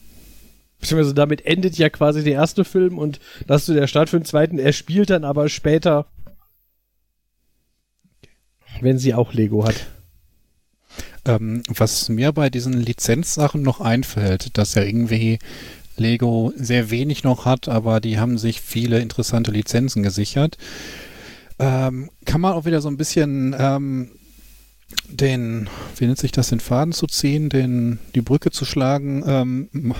beziehungsweise 0.79 1.13
damit 1.13 1.45
endet 1.45 1.77
ja 1.77 1.89
quasi 1.89 2.23
der 2.23 2.33
erste 2.33 2.65
Film 2.65 2.97
und 2.97 3.19
das 3.47 3.61
ist 3.61 3.65
so 3.67 3.73
der 3.73 3.87
Start 3.87 4.09
für 4.09 4.19
den 4.19 4.25
zweiten. 4.25 4.59
Er 4.59 4.73
spielt 4.73 5.09
dann 5.09 5.23
aber 5.23 5.49
später, 5.49 6.05
wenn 8.81 8.97
sie 8.97 9.13
auch 9.13 9.33
Lego 9.33 9.65
hat. 9.67 9.87
ähm, 11.25 11.63
was 11.67 12.09
mir 12.09 12.31
bei 12.31 12.49
diesen 12.49 12.73
Lizenzsachen 12.73 13.61
noch 13.61 13.81
einfällt, 13.81 14.57
dass 14.57 14.75
ja 14.75 14.83
irgendwie 14.83 15.39
Lego 15.97 16.53
sehr 16.55 16.89
wenig 16.91 17.23
noch 17.23 17.45
hat, 17.45 17.67
aber 17.67 17.99
die 17.99 18.19
haben 18.19 18.37
sich 18.37 18.61
viele 18.61 18.99
interessante 18.99 19.51
Lizenzen 19.51 20.01
gesichert. 20.01 20.57
Ähm, 21.59 22.09
kann 22.25 22.39
man 22.39 22.53
auch 22.53 22.63
wieder 22.63 22.79
so 22.79 22.87
ein 22.87 22.95
bisschen 22.95 23.53
ähm, 23.59 24.11
den, 25.07 25.69
wie 25.97 26.05
nennt 26.05 26.17
sich 26.17 26.31
das, 26.31 26.49
den 26.49 26.59
Faden 26.59 26.93
zu 26.93 27.07
ziehen, 27.07 27.49
den, 27.49 27.99
die 28.15 28.21
Brücke 28.21 28.51
zu 28.51 28.65
schlagen 28.65 29.23
ähm, 29.25 29.95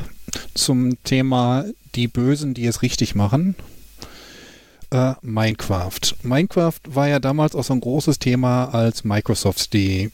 zum 0.54 1.02
Thema 1.04 1.66
die 1.96 2.08
Bösen, 2.08 2.54
die 2.54 2.66
es 2.66 2.82
richtig 2.82 3.16
machen. 3.16 3.56
Äh, 4.92 5.14
Minecraft. 5.22 6.00
Minecraft 6.24 6.80
war 6.88 7.08
ja 7.08 7.20
damals 7.20 7.56
auch 7.56 7.64
so 7.64 7.74
ein 7.74 7.82
großes 7.82 8.20
Thema, 8.20 8.66
als 8.66 9.04
Microsoft 9.04 9.74
die 9.74 10.12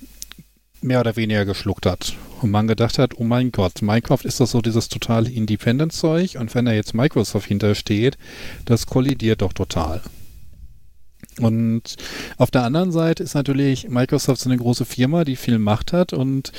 mehr 0.82 1.00
oder 1.00 1.16
weniger 1.16 1.46
geschluckt 1.46 1.86
hat. 1.86 2.16
Und 2.42 2.52
man 2.52 2.68
gedacht 2.68 3.00
hat, 3.00 3.18
oh 3.18 3.24
mein 3.24 3.52
Gott, 3.52 3.82
Minecraft 3.82 4.24
ist 4.24 4.40
doch 4.40 4.48
so 4.48 4.62
dieses 4.62 4.90
totale 4.90 5.30
Independent-Zeug 5.30 6.38
und 6.38 6.54
wenn 6.54 6.66
da 6.66 6.74
jetzt 6.74 6.94
Microsoft 6.94 7.48
hintersteht, 7.48 8.18
das 8.66 8.86
kollidiert 8.86 9.42
doch 9.42 9.54
total. 9.54 10.02
Und 11.40 11.96
auf 12.38 12.52
der 12.52 12.64
anderen 12.64 12.92
Seite 12.92 13.24
ist 13.24 13.36
natürlich 13.36 13.90
Microsoft 13.90 14.42
so 14.42 14.50
eine 14.50 14.58
große 14.58 14.86
Firma, 14.86 15.26
die 15.26 15.36
viel 15.36 15.60
Macht 15.60 15.94
hat 15.94 16.14
und 16.14 16.52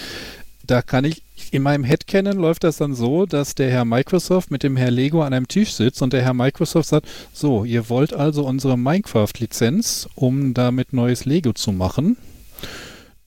da 0.66 0.82
kann 0.82 1.04
ich, 1.04 1.22
in 1.52 1.62
meinem 1.62 1.84
Headcanon 1.84 2.36
läuft 2.36 2.64
das 2.64 2.78
dann 2.78 2.94
so, 2.94 3.26
dass 3.26 3.54
der 3.54 3.70
Herr 3.70 3.84
Microsoft 3.84 4.50
mit 4.50 4.62
dem 4.62 4.76
Herr 4.76 4.90
Lego 4.90 5.22
an 5.22 5.32
einem 5.32 5.48
Tisch 5.48 5.72
sitzt 5.72 6.02
und 6.02 6.12
der 6.12 6.22
Herr 6.22 6.34
Microsoft 6.34 6.88
sagt, 6.88 7.08
so, 7.32 7.64
ihr 7.64 7.88
wollt 7.88 8.12
also 8.12 8.44
unsere 8.44 8.76
Minecraft-Lizenz, 8.76 10.08
um 10.14 10.54
damit 10.54 10.92
neues 10.92 11.24
Lego 11.24 11.52
zu 11.52 11.72
machen. 11.72 12.16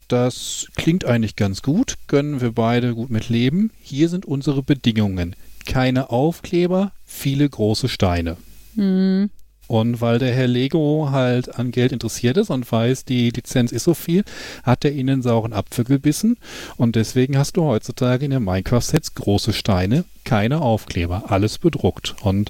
Das 0.08 0.68
klingt 0.76 1.06
eigentlich 1.06 1.36
ganz 1.36 1.62
gut, 1.62 1.96
können 2.08 2.42
wir 2.42 2.52
beide 2.52 2.96
gut 2.96 3.10
mit 3.10 3.30
leben. 3.30 3.72
Hier 3.82 4.10
sind 4.10 4.26
unsere 4.26 4.64
Bedingungen. 4.64 5.36
Keine 5.66 6.10
Aufkleber, 6.10 6.92
viele 7.06 7.48
große 7.48 7.88
Steine. 7.88 8.38
Hm. 8.76 9.30
Und 9.70 10.02
weil 10.02 10.18
der 10.18 10.34
Herr 10.34 10.48
Lego 10.48 11.10
halt 11.12 11.60
an 11.60 11.70
Geld 11.70 11.92
interessiert 11.92 12.38
ist 12.38 12.50
und 12.50 12.70
weiß, 12.70 13.06
die 13.06 13.30
Lizenz 13.30 13.72
ist 13.72 13.84
so 13.84 13.94
viel, 13.94 14.24
hat 14.64 14.84
er 14.84 14.92
ihnen 14.92 15.22
sauren 15.22 15.54
Apfel 15.54 15.86
gebissen. 15.86 16.38
Und 16.76 16.96
deswegen 16.96 17.38
hast 17.38 17.56
du 17.56 17.62
heutzutage 17.64 18.26
in 18.26 18.32
den 18.32 18.44
Minecraft-Sets 18.44 19.14
große 19.14 19.54
Steine, 19.54 20.06
keine 20.24 20.62
Aufkleber, 20.62 21.26
alles 21.32 21.60
bedruckt. 21.60 22.16
Und 22.24 22.50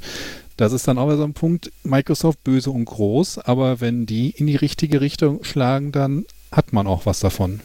das 0.55 0.72
ist 0.72 0.88
dann 0.88 0.97
auch 0.97 1.13
so 1.13 1.24
ein 1.26 1.34
Punkt, 1.34 1.74
Microsoft 1.84 2.41
böse 2.45 2.72
und 2.72 2.86
groß, 2.86 3.39
aber 3.39 3.82
wenn 3.82 4.05
die 4.05 4.30
in 4.30 4.47
die 4.47 4.55
richtige 4.55 5.01
Richtung 5.01 5.43
schlagen, 5.43 5.91
dann 5.91 6.24
hat 6.53 6.72
man 6.72 6.88
auch 6.88 7.05
was 7.05 7.20
davon. 7.20 7.59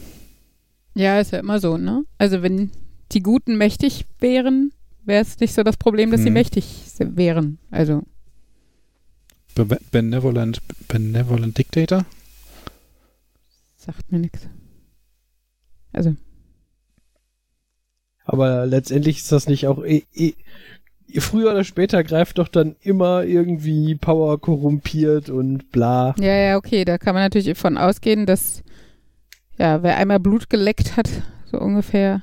Ja, 0.95 1.19
ist 1.21 1.31
ja 1.31 1.39
immer 1.39 1.59
so, 1.61 1.77
ne? 1.77 2.03
Also 2.17 2.41
wenn 2.41 2.71
die 3.13 3.23
Guten 3.23 3.57
mächtig 3.57 4.05
wären, 4.19 4.71
wäre 5.05 5.21
es 5.21 5.39
nicht 5.39 5.53
so 5.53 5.63
das 5.63 5.77
Problem, 5.77 6.11
dass 6.11 6.21
sie 6.23 6.27
Mhm. 6.29 6.33
mächtig 6.33 6.65
wären. 6.99 7.57
Also, 7.71 8.03
Be 9.55 9.79
Benevolent, 9.91 10.61
Benevolent 10.87 11.57
Dictator? 11.57 12.05
sagt 13.77 14.11
mir 14.11 14.19
nichts. 14.19 14.49
Also, 15.93 16.15
Aber 18.25 18.65
letztendlich 18.65 19.17
ist 19.17 19.31
das 19.31 19.47
nicht 19.47 19.67
auch 19.67 19.83
eh, 19.83 20.03
eh, 20.13 20.33
früher 21.19 21.51
oder 21.51 21.63
später 21.63 22.03
greift 22.03 22.37
doch 22.37 22.47
dann 22.47 22.75
immer 22.81 23.23
irgendwie 23.23 23.95
Power 23.95 24.41
korrumpiert 24.41 25.29
und 25.29 25.71
bla. 25.71 26.15
ja, 26.19 26.35
ja, 26.35 26.57
okay, 26.57 26.83
da 26.83 26.97
kann 26.97 27.13
man 27.13 27.23
natürlich 27.23 27.57
von 27.57 27.77
ausgehen, 27.77 28.25
dass, 28.25 28.63
ja, 29.57 29.83
wer 29.83 29.97
einmal 29.97 30.19
Blut 30.19 30.49
geleckt 30.49 30.97
hat, 30.97 31.09
so 31.45 31.59
ungefähr 31.59 32.21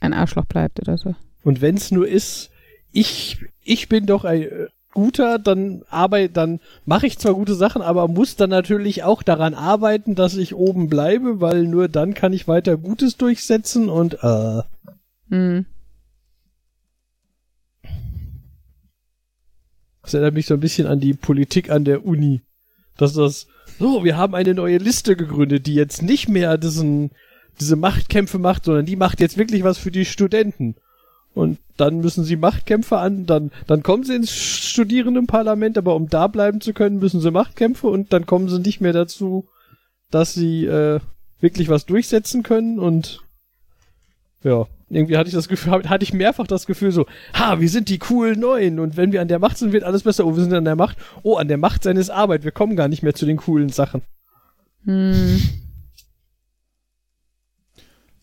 ein 0.00 0.12
Arschloch 0.12 0.46
bleibt 0.46 0.80
oder 0.80 0.96
so. 0.98 1.14
Und 1.44 1.60
wenn 1.60 1.76
es 1.76 1.90
nur 1.90 2.08
ist, 2.08 2.50
ich, 2.90 3.44
ich 3.62 3.88
bin 3.88 4.06
doch 4.06 4.24
ein 4.24 4.42
äh, 4.42 4.66
guter, 4.94 5.38
dann 5.38 5.82
arbeite, 5.90 6.32
dann 6.32 6.60
mache 6.84 7.06
ich 7.06 7.18
zwar 7.18 7.34
gute 7.34 7.54
Sachen, 7.54 7.82
aber 7.82 8.08
muss 8.08 8.36
dann 8.36 8.50
natürlich 8.50 9.04
auch 9.04 9.22
daran 9.22 9.54
arbeiten, 9.54 10.14
dass 10.14 10.36
ich 10.36 10.54
oben 10.54 10.88
bleibe, 10.88 11.40
weil 11.40 11.64
nur 11.64 11.88
dann 11.88 12.14
kann 12.14 12.32
ich 12.32 12.48
weiter 12.48 12.76
Gutes 12.76 13.16
durchsetzen 13.16 13.88
und 13.88 14.18
äh, 14.22 14.62
Hm. 15.30 15.66
das 20.02 20.14
erinnert 20.14 20.34
mich 20.34 20.46
so 20.46 20.54
ein 20.54 20.60
bisschen 20.60 20.86
an 20.86 21.00
die 21.00 21.12
Politik 21.12 21.70
an 21.70 21.84
der 21.84 22.06
Uni. 22.06 22.40
Dass 22.96 23.12
das, 23.12 23.46
so, 23.78 24.04
wir 24.04 24.16
haben 24.16 24.34
eine 24.34 24.54
neue 24.54 24.78
Liste 24.78 25.16
gegründet, 25.16 25.66
die 25.66 25.74
jetzt 25.74 26.02
nicht 26.02 26.30
mehr 26.30 26.56
diesen, 26.56 27.10
diese 27.60 27.76
Machtkämpfe 27.76 28.38
macht, 28.38 28.64
sondern 28.64 28.86
die 28.86 28.96
macht 28.96 29.20
jetzt 29.20 29.36
wirklich 29.36 29.64
was 29.64 29.76
für 29.76 29.90
die 29.90 30.06
Studenten. 30.06 30.76
Und 31.38 31.58
dann 31.76 32.00
müssen 32.00 32.24
sie 32.24 32.34
Machtkämpfe 32.34 32.98
an, 32.98 33.24
dann, 33.24 33.52
dann 33.68 33.84
kommen 33.84 34.02
sie 34.02 34.16
ins 34.16 34.32
Studierendenparlament, 34.32 35.78
aber 35.78 35.94
um 35.94 36.08
da 36.08 36.26
bleiben 36.26 36.60
zu 36.60 36.72
können, 36.72 36.98
müssen 36.98 37.20
sie 37.20 37.30
Machtkämpfe 37.30 37.86
und 37.86 38.12
dann 38.12 38.26
kommen 38.26 38.48
sie 38.48 38.58
nicht 38.58 38.80
mehr 38.80 38.92
dazu, 38.92 39.46
dass 40.10 40.34
sie 40.34 40.64
äh, 40.64 40.98
wirklich 41.38 41.68
was 41.68 41.86
durchsetzen 41.86 42.42
können 42.42 42.80
und 42.80 43.20
ja, 44.42 44.66
irgendwie 44.90 45.16
hatte 45.16 45.28
ich 45.28 45.34
das 45.34 45.46
Gefühl, 45.46 45.88
hatte 45.88 46.02
ich 46.02 46.12
mehrfach 46.12 46.48
das 46.48 46.66
Gefühl 46.66 46.90
so, 46.90 47.06
ha, 47.34 47.60
wir 47.60 47.68
sind 47.68 47.88
die 47.88 47.98
coolen 47.98 48.40
Neuen 48.40 48.80
und 48.80 48.96
wenn 48.96 49.12
wir 49.12 49.20
an 49.22 49.28
der 49.28 49.38
Macht 49.38 49.58
sind, 49.58 49.72
wird 49.72 49.84
alles 49.84 50.02
besser. 50.02 50.26
Oh, 50.26 50.34
wir 50.34 50.42
sind 50.42 50.54
an 50.54 50.64
der 50.64 50.76
Macht. 50.76 50.98
Oh, 51.22 51.36
an 51.36 51.46
der 51.46 51.58
Macht 51.58 51.84
seines 51.84 52.10
Arbeit. 52.10 52.42
Wir 52.42 52.52
kommen 52.52 52.74
gar 52.74 52.88
nicht 52.88 53.04
mehr 53.04 53.14
zu 53.14 53.26
den 53.26 53.36
coolen 53.36 53.68
Sachen. 53.68 54.02
Hm. 54.84 55.40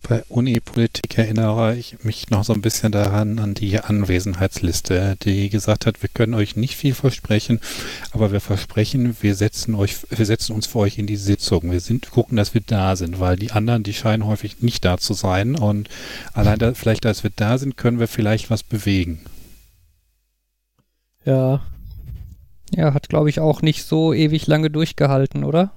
Bei 0.08 0.24
Uni-Politik 0.30 1.18
erinnere 1.18 1.76
ich 1.76 2.04
mich 2.04 2.30
noch 2.30 2.44
so 2.44 2.54
ein 2.54 2.62
bisschen 2.62 2.92
daran 2.92 3.40
an 3.40 3.56
die 3.56 3.80
Anwesenheitsliste, 3.80 5.18
die 5.24 5.50
gesagt 5.50 5.88
hat, 5.88 6.04
wir 6.04 6.10
können 6.14 6.36
euch 6.36 6.56
nicht 6.56 6.76
viel 6.76 6.94
versprechen, 6.94 7.60
aber 8.12 8.32
wir 8.32 8.40
versprechen, 8.40 9.18
wir 9.22 9.34
setzen 9.34 9.74
euch, 9.74 9.98
wir 10.12 10.26
setzen 10.28 10.54
uns 10.54 10.68
für 10.68 10.80
euch 10.80 11.00
in 11.00 11.08
die 11.08 11.16
Sitzung. 11.16 11.72
Wir 11.72 11.80
sind, 11.80 12.12
gucken, 12.12 12.38
dass 12.38 12.54
wir 12.54 12.62
da 12.62 12.96
sind, 12.96 13.20
weil 13.20 13.36
die 13.36 13.52
anderen, 13.52 13.82
die 13.82 13.94
scheinen 13.94 14.28
häufig 14.28 14.62
nicht 14.62 14.86
da 14.86 15.00
zu 15.00 15.14
sein 15.14 15.56
und 15.56 15.90
allein 16.34 16.60
da, 16.60 16.76
vielleicht, 16.76 17.04
dass 17.04 17.24
wir 17.24 17.32
da 17.36 17.58
sind, 17.58 17.76
können 17.76 18.00
wir 18.00 18.08
vielleicht 18.08 18.52
was 18.52 18.62
bewegen. 18.62 19.22
Ja. 21.26 21.62
Ja, 22.76 22.94
hat, 22.94 23.10
glaube 23.10 23.30
ich, 23.30 23.40
auch 23.40 23.64
nicht 23.64 23.84
so 23.86 24.14
ewig 24.14 24.46
lange 24.46 24.70
durchgehalten, 24.70 25.44
oder? 25.44 25.72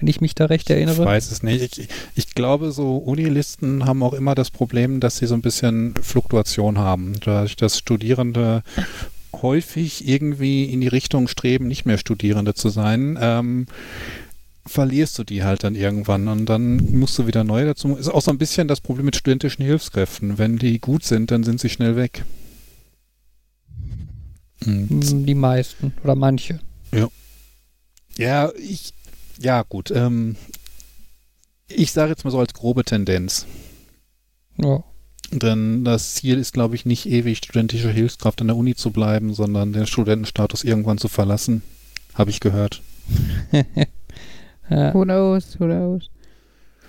Wenn 0.00 0.08
ich 0.08 0.20
mich 0.20 0.34
da 0.34 0.46
recht 0.46 0.70
Ich 0.70 0.76
erinnere. 0.76 1.04
weiß 1.04 1.30
es 1.30 1.42
nicht. 1.42 1.78
Ich, 1.78 1.88
ich 2.14 2.34
glaube, 2.34 2.72
so 2.72 2.96
Unilisten 2.96 3.84
haben 3.84 4.02
auch 4.02 4.14
immer 4.14 4.34
das 4.34 4.50
Problem, 4.50 4.98
dass 5.00 5.18
sie 5.18 5.26
so 5.26 5.34
ein 5.34 5.42
bisschen 5.42 5.94
Fluktuation 6.00 6.78
haben. 6.78 7.12
Dadurch, 7.24 7.54
dass 7.56 7.78
Studierende 7.78 8.62
häufig 9.42 10.08
irgendwie 10.08 10.64
in 10.64 10.80
die 10.80 10.88
Richtung 10.88 11.28
streben, 11.28 11.68
nicht 11.68 11.84
mehr 11.86 11.98
Studierende 11.98 12.54
zu 12.54 12.68
sein, 12.70 13.16
ähm, 13.20 13.66
verlierst 14.66 15.18
du 15.18 15.24
die 15.24 15.42
halt 15.44 15.64
dann 15.64 15.74
irgendwann 15.74 16.28
und 16.28 16.46
dann 16.46 16.76
musst 16.98 17.18
du 17.18 17.26
wieder 17.26 17.44
neu 17.44 17.64
dazu. 17.64 17.96
Ist 17.96 18.08
auch 18.08 18.22
so 18.22 18.30
ein 18.30 18.38
bisschen 18.38 18.68
das 18.68 18.80
Problem 18.80 19.06
mit 19.06 19.16
studentischen 19.16 19.64
Hilfskräften. 19.64 20.38
Wenn 20.38 20.58
die 20.58 20.78
gut 20.80 21.04
sind, 21.04 21.30
dann 21.30 21.44
sind 21.44 21.60
sie 21.60 21.68
schnell 21.68 21.96
weg. 21.96 22.24
Und 24.66 24.90
Hm, 24.90 25.26
Die 25.26 25.34
meisten 25.34 25.92
oder 26.04 26.14
manche. 26.14 26.60
Ja, 28.18 28.50
ich, 28.58 28.92
ja 29.40 29.62
gut. 29.62 29.90
Ähm, 29.90 30.36
ich 31.68 31.92
sage 31.92 32.10
jetzt 32.10 32.24
mal 32.24 32.30
so 32.30 32.40
als 32.40 32.54
grobe 32.54 32.84
Tendenz. 32.84 33.46
Ja. 34.56 34.82
Denn 35.32 35.84
das 35.84 36.14
Ziel 36.16 36.38
ist, 36.38 36.52
glaube 36.52 36.74
ich, 36.74 36.84
nicht 36.84 37.06
ewig 37.06 37.38
studentische 37.38 37.90
Hilfskraft 37.90 38.40
an 38.40 38.48
der 38.48 38.56
Uni 38.56 38.74
zu 38.74 38.90
bleiben, 38.90 39.32
sondern 39.32 39.72
den 39.72 39.86
Studentenstatus 39.86 40.64
irgendwann 40.64 40.98
zu 40.98 41.08
verlassen. 41.08 41.62
Habe 42.14 42.30
ich 42.30 42.40
gehört. 42.40 42.82
ja. 44.70 44.92
Who 44.92 45.04
knows, 45.04 45.58
who 45.60 45.66
knows. 45.66 46.10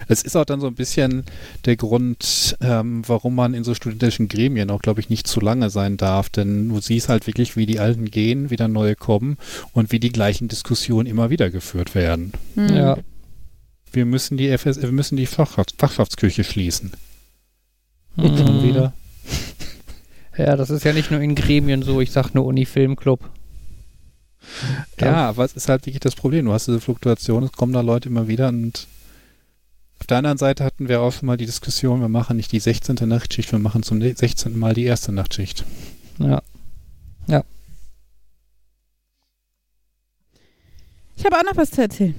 Es 0.07 0.21
ist 0.21 0.35
auch 0.35 0.45
dann 0.45 0.59
so 0.59 0.67
ein 0.67 0.75
bisschen 0.75 1.23
der 1.65 1.75
Grund, 1.75 2.57
ähm, 2.61 3.03
warum 3.07 3.35
man 3.35 3.53
in 3.53 3.63
so 3.63 3.73
studentischen 3.73 4.27
Gremien 4.27 4.69
auch, 4.69 4.81
glaube 4.81 4.99
ich, 4.99 5.09
nicht 5.09 5.27
zu 5.27 5.39
lange 5.39 5.69
sein 5.69 5.97
darf. 5.97 6.29
Denn 6.29 6.69
du 6.69 6.79
siehst 6.79 7.09
halt 7.09 7.27
wirklich, 7.27 7.55
wie 7.55 7.65
die 7.65 7.79
Alten 7.79 8.11
gehen, 8.11 8.49
wieder 8.49 8.67
neue 8.67 8.95
kommen 8.95 9.37
und 9.73 9.91
wie 9.91 9.99
die 9.99 10.11
gleichen 10.11 10.47
Diskussionen 10.47 11.07
immer 11.07 11.29
wieder 11.29 11.49
geführt 11.49 11.95
werden. 11.95 12.33
Hm. 12.55 12.75
ja. 12.75 12.97
Wir 13.93 14.05
müssen 14.05 14.37
die 14.37 14.49
FS, 14.49 14.81
wir 14.81 14.91
müssen 14.91 15.17
die 15.17 15.25
Fachschafts 15.25 15.73
Fachschaftskirche 15.77 16.45
schließen. 16.45 16.93
Mhm. 18.15 18.37
Schon 18.37 18.63
wieder. 18.63 18.93
Ja, 20.37 20.55
das 20.55 20.69
ist 20.69 20.85
ja 20.85 20.93
nicht 20.93 21.11
nur 21.11 21.19
in 21.19 21.35
Gremien 21.35 21.83
so, 21.83 21.99
ich 21.99 22.11
sag 22.11 22.33
nur 22.33 22.45
Uni-Filmclub. 22.45 23.19
Ja, 24.99 25.29
aber 25.29 25.45
es 25.45 25.53
ist 25.53 25.69
halt 25.69 25.85
wirklich 25.85 25.99
das 25.99 26.15
Problem. 26.15 26.45
Du 26.45 26.53
hast 26.53 26.67
diese 26.67 26.79
Fluktuation, 26.79 27.43
es 27.43 27.51
kommen 27.51 27.73
da 27.73 27.81
Leute 27.81 28.09
immer 28.09 28.27
wieder 28.27 28.49
und 28.49 28.87
auf 30.01 30.07
der 30.07 30.17
anderen 30.17 30.37
Seite 30.37 30.63
hatten 30.63 30.89
wir 30.89 31.01
auch 31.01 31.13
schon 31.13 31.27
mal 31.27 31.37
die 31.37 31.45
Diskussion, 31.45 32.01
wir 32.01 32.09
machen 32.09 32.35
nicht 32.35 32.51
die 32.51 32.59
16. 32.59 32.95
Nachtschicht, 33.07 33.51
wir 33.51 33.59
machen 33.59 33.83
zum 33.83 34.01
16. 34.01 34.57
Mal 34.57 34.73
die 34.73 34.83
erste 34.83 35.11
Nachtschicht. 35.11 35.63
Ja. 36.19 36.41
Ich 41.21 41.25
habe 41.25 41.37
auch 41.37 41.43
noch 41.43 41.55
was 41.55 41.69
zu 41.69 41.83
erzählen, 41.83 42.15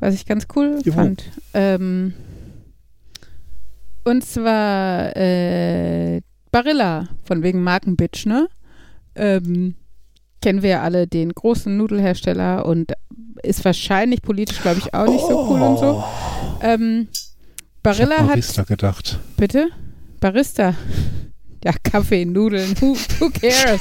was 0.00 0.12
ich 0.12 0.26
ganz 0.26 0.48
cool 0.56 0.80
Juhu. 0.82 0.96
fand. 0.96 1.22
Ähm, 1.54 2.14
und 4.02 4.24
zwar 4.24 5.16
äh, 5.16 6.20
Barilla, 6.50 7.10
von 7.22 7.44
wegen 7.44 7.62
Markenbitch, 7.62 8.26
ne? 8.26 8.48
Ähm, 9.14 9.76
kennen 10.40 10.62
wir 10.62 10.70
ja 10.70 10.82
alle 10.82 11.06
den 11.06 11.32
großen 11.32 11.76
Nudelhersteller 11.76 12.64
und 12.66 12.92
ist 13.42 13.64
wahrscheinlich 13.64 14.22
politisch, 14.22 14.60
glaube 14.60 14.78
ich, 14.78 14.92
auch 14.94 15.06
nicht 15.06 15.20
so 15.26 15.46
cool 15.50 15.60
und 15.60 15.78
so. 15.78 16.04
Ähm, 16.62 17.08
Barilla 17.82 18.04
ich 18.06 18.18
hab 18.18 18.20
hat. 18.20 18.28
Barista 18.28 18.62
gedacht. 18.64 19.18
Bitte? 19.36 19.68
Barista. 20.20 20.74
Ja, 21.64 21.72
Kaffee, 21.82 22.24
Nudeln, 22.24 22.74
who, 22.80 22.96
who 23.18 23.30
cares? 23.30 23.80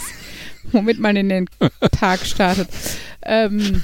Womit 0.72 0.99
man 0.99 1.16
in 1.16 1.30
den 1.30 1.49
Tag 1.91 2.26
startet. 2.26 2.68
Ähm, 3.24 3.82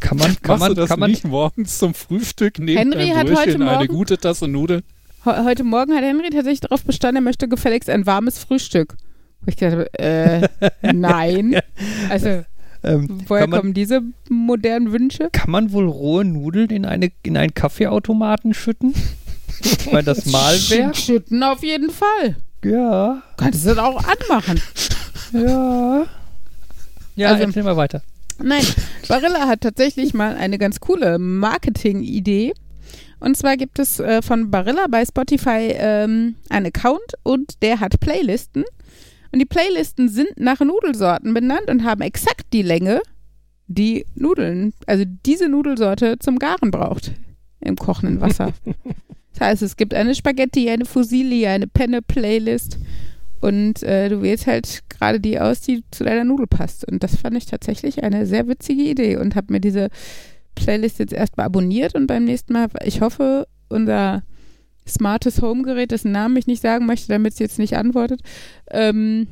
Kann 0.00 0.16
man, 0.18 0.36
kann 0.42 0.58
Machst 0.58 0.60
man, 0.60 0.74
das 0.74 0.88
kann 0.88 1.00
man, 1.00 1.10
nicht 1.10 1.24
morgens 1.24 1.78
zum 1.78 1.92
Frühstück 1.94 2.58
neben 2.58 2.78
Henry 2.78 3.08
hat 3.08 3.30
heute 3.30 3.54
eine 3.54 3.64
Morgen- 3.64 3.86
gute 3.88 4.16
Tasse 4.18 4.48
Nudeln? 4.48 4.82
He- 5.24 5.44
Heute 5.44 5.64
Morgen 5.64 5.94
hat 5.94 6.02
Henry 6.02 6.30
tatsächlich 6.30 6.60
darauf 6.60 6.82
bestanden, 6.84 7.16
er 7.16 7.22
möchte 7.22 7.46
gefälligst 7.48 7.90
ein 7.90 8.06
warmes 8.06 8.38
Frühstück. 8.38 8.96
Wo 9.42 9.46
ich 9.48 9.56
gedacht 9.56 9.72
habe, 9.78 9.94
äh, 9.98 10.48
nein. 10.92 11.60
Also, 12.08 12.44
ähm, 12.82 13.20
woher 13.26 13.46
man, 13.46 13.60
kommen 13.60 13.74
diese 13.74 14.02
modernen 14.28 14.92
Wünsche? 14.92 15.28
kann 15.32 15.50
man 15.50 15.72
wohl 15.72 15.86
rohe 15.88 16.24
Nudeln 16.24 16.70
in, 16.70 16.84
eine, 16.84 17.10
in 17.22 17.36
einen 17.36 17.54
Kaffeeautomaten 17.54 18.54
schütten? 18.54 18.94
Weil 19.90 20.02
das 20.02 20.26
Malwerk? 20.26 20.96
Schütten 20.96 21.42
auf 21.42 21.62
jeden 21.62 21.90
Fall. 21.90 22.36
Ja, 22.64 23.22
Kannst 23.36 23.64
du 23.64 23.70
das 23.70 23.78
auch 23.78 24.02
anmachen. 24.04 24.60
ja. 25.32 26.06
Ja, 27.16 27.28
Also- 27.28 27.44
erzähl 27.44 27.62
mal 27.62 27.76
weiter. 27.76 28.02
Nein, 28.42 28.64
Barilla 29.06 29.48
hat 29.48 29.60
tatsächlich 29.60 30.14
mal 30.14 30.34
eine 30.34 30.56
ganz 30.56 30.80
coole 30.80 31.18
Marketing-Idee. 31.18 32.54
Und 33.18 33.36
zwar 33.36 33.58
gibt 33.58 33.78
es 33.78 34.00
äh, 34.00 34.22
von 34.22 34.50
Barilla 34.50 34.86
bei 34.90 35.04
Spotify 35.04 35.74
ähm, 35.74 36.36
einen 36.48 36.66
Account 36.66 37.02
und 37.22 37.60
der 37.62 37.80
hat 37.80 38.00
Playlisten. 38.00 38.64
Und 39.32 39.38
die 39.38 39.46
Playlisten 39.46 40.08
sind 40.08 40.28
nach 40.36 40.60
Nudelsorten 40.60 41.34
benannt 41.34 41.70
und 41.70 41.84
haben 41.84 42.00
exakt 42.00 42.52
die 42.52 42.62
Länge, 42.62 43.00
die 43.66 44.04
Nudeln, 44.14 44.72
also 44.86 45.04
diese 45.06 45.48
Nudelsorte 45.48 46.18
zum 46.18 46.38
Garen 46.38 46.70
braucht 46.70 47.12
im 47.60 47.76
kochenden 47.76 48.20
Wasser. 48.20 48.52
das 49.32 49.40
heißt, 49.40 49.62
es 49.62 49.76
gibt 49.76 49.94
eine 49.94 50.14
Spaghetti, 50.14 50.68
eine 50.68 50.84
Fusilli, 50.84 51.46
eine 51.46 51.68
Penne-Playlist 51.68 52.78
und 53.40 53.82
äh, 53.82 54.08
du 54.08 54.22
wählst 54.22 54.46
halt 54.46 54.82
gerade 54.88 55.20
die 55.20 55.40
aus, 55.40 55.60
die 55.60 55.82
zu 55.90 56.04
deiner 56.04 56.24
Nudel 56.24 56.46
passt. 56.46 56.86
Und 56.90 57.02
das 57.02 57.16
fand 57.16 57.36
ich 57.36 57.46
tatsächlich 57.46 58.02
eine 58.02 58.26
sehr 58.26 58.46
witzige 58.48 58.82
Idee 58.82 59.16
und 59.16 59.34
habe 59.34 59.52
mir 59.52 59.60
diese 59.60 59.88
Playlist 60.54 60.98
jetzt 60.98 61.12
erstmal 61.12 61.46
abonniert 61.46 61.94
und 61.94 62.06
beim 62.06 62.24
nächsten 62.24 62.52
Mal, 62.52 62.68
ich 62.84 63.00
hoffe, 63.00 63.46
unser 63.68 64.22
smartes 64.90 65.40
Homegerät, 65.42 65.90
dessen 65.90 66.12
Namen 66.12 66.36
ich 66.36 66.46
nicht 66.46 66.62
sagen 66.62 66.86
möchte, 66.86 67.08
damit 67.08 67.32
es 67.34 67.38
jetzt 67.38 67.58
nicht 67.58 67.76
antwortet, 67.76 68.20
ähm, 68.70 69.26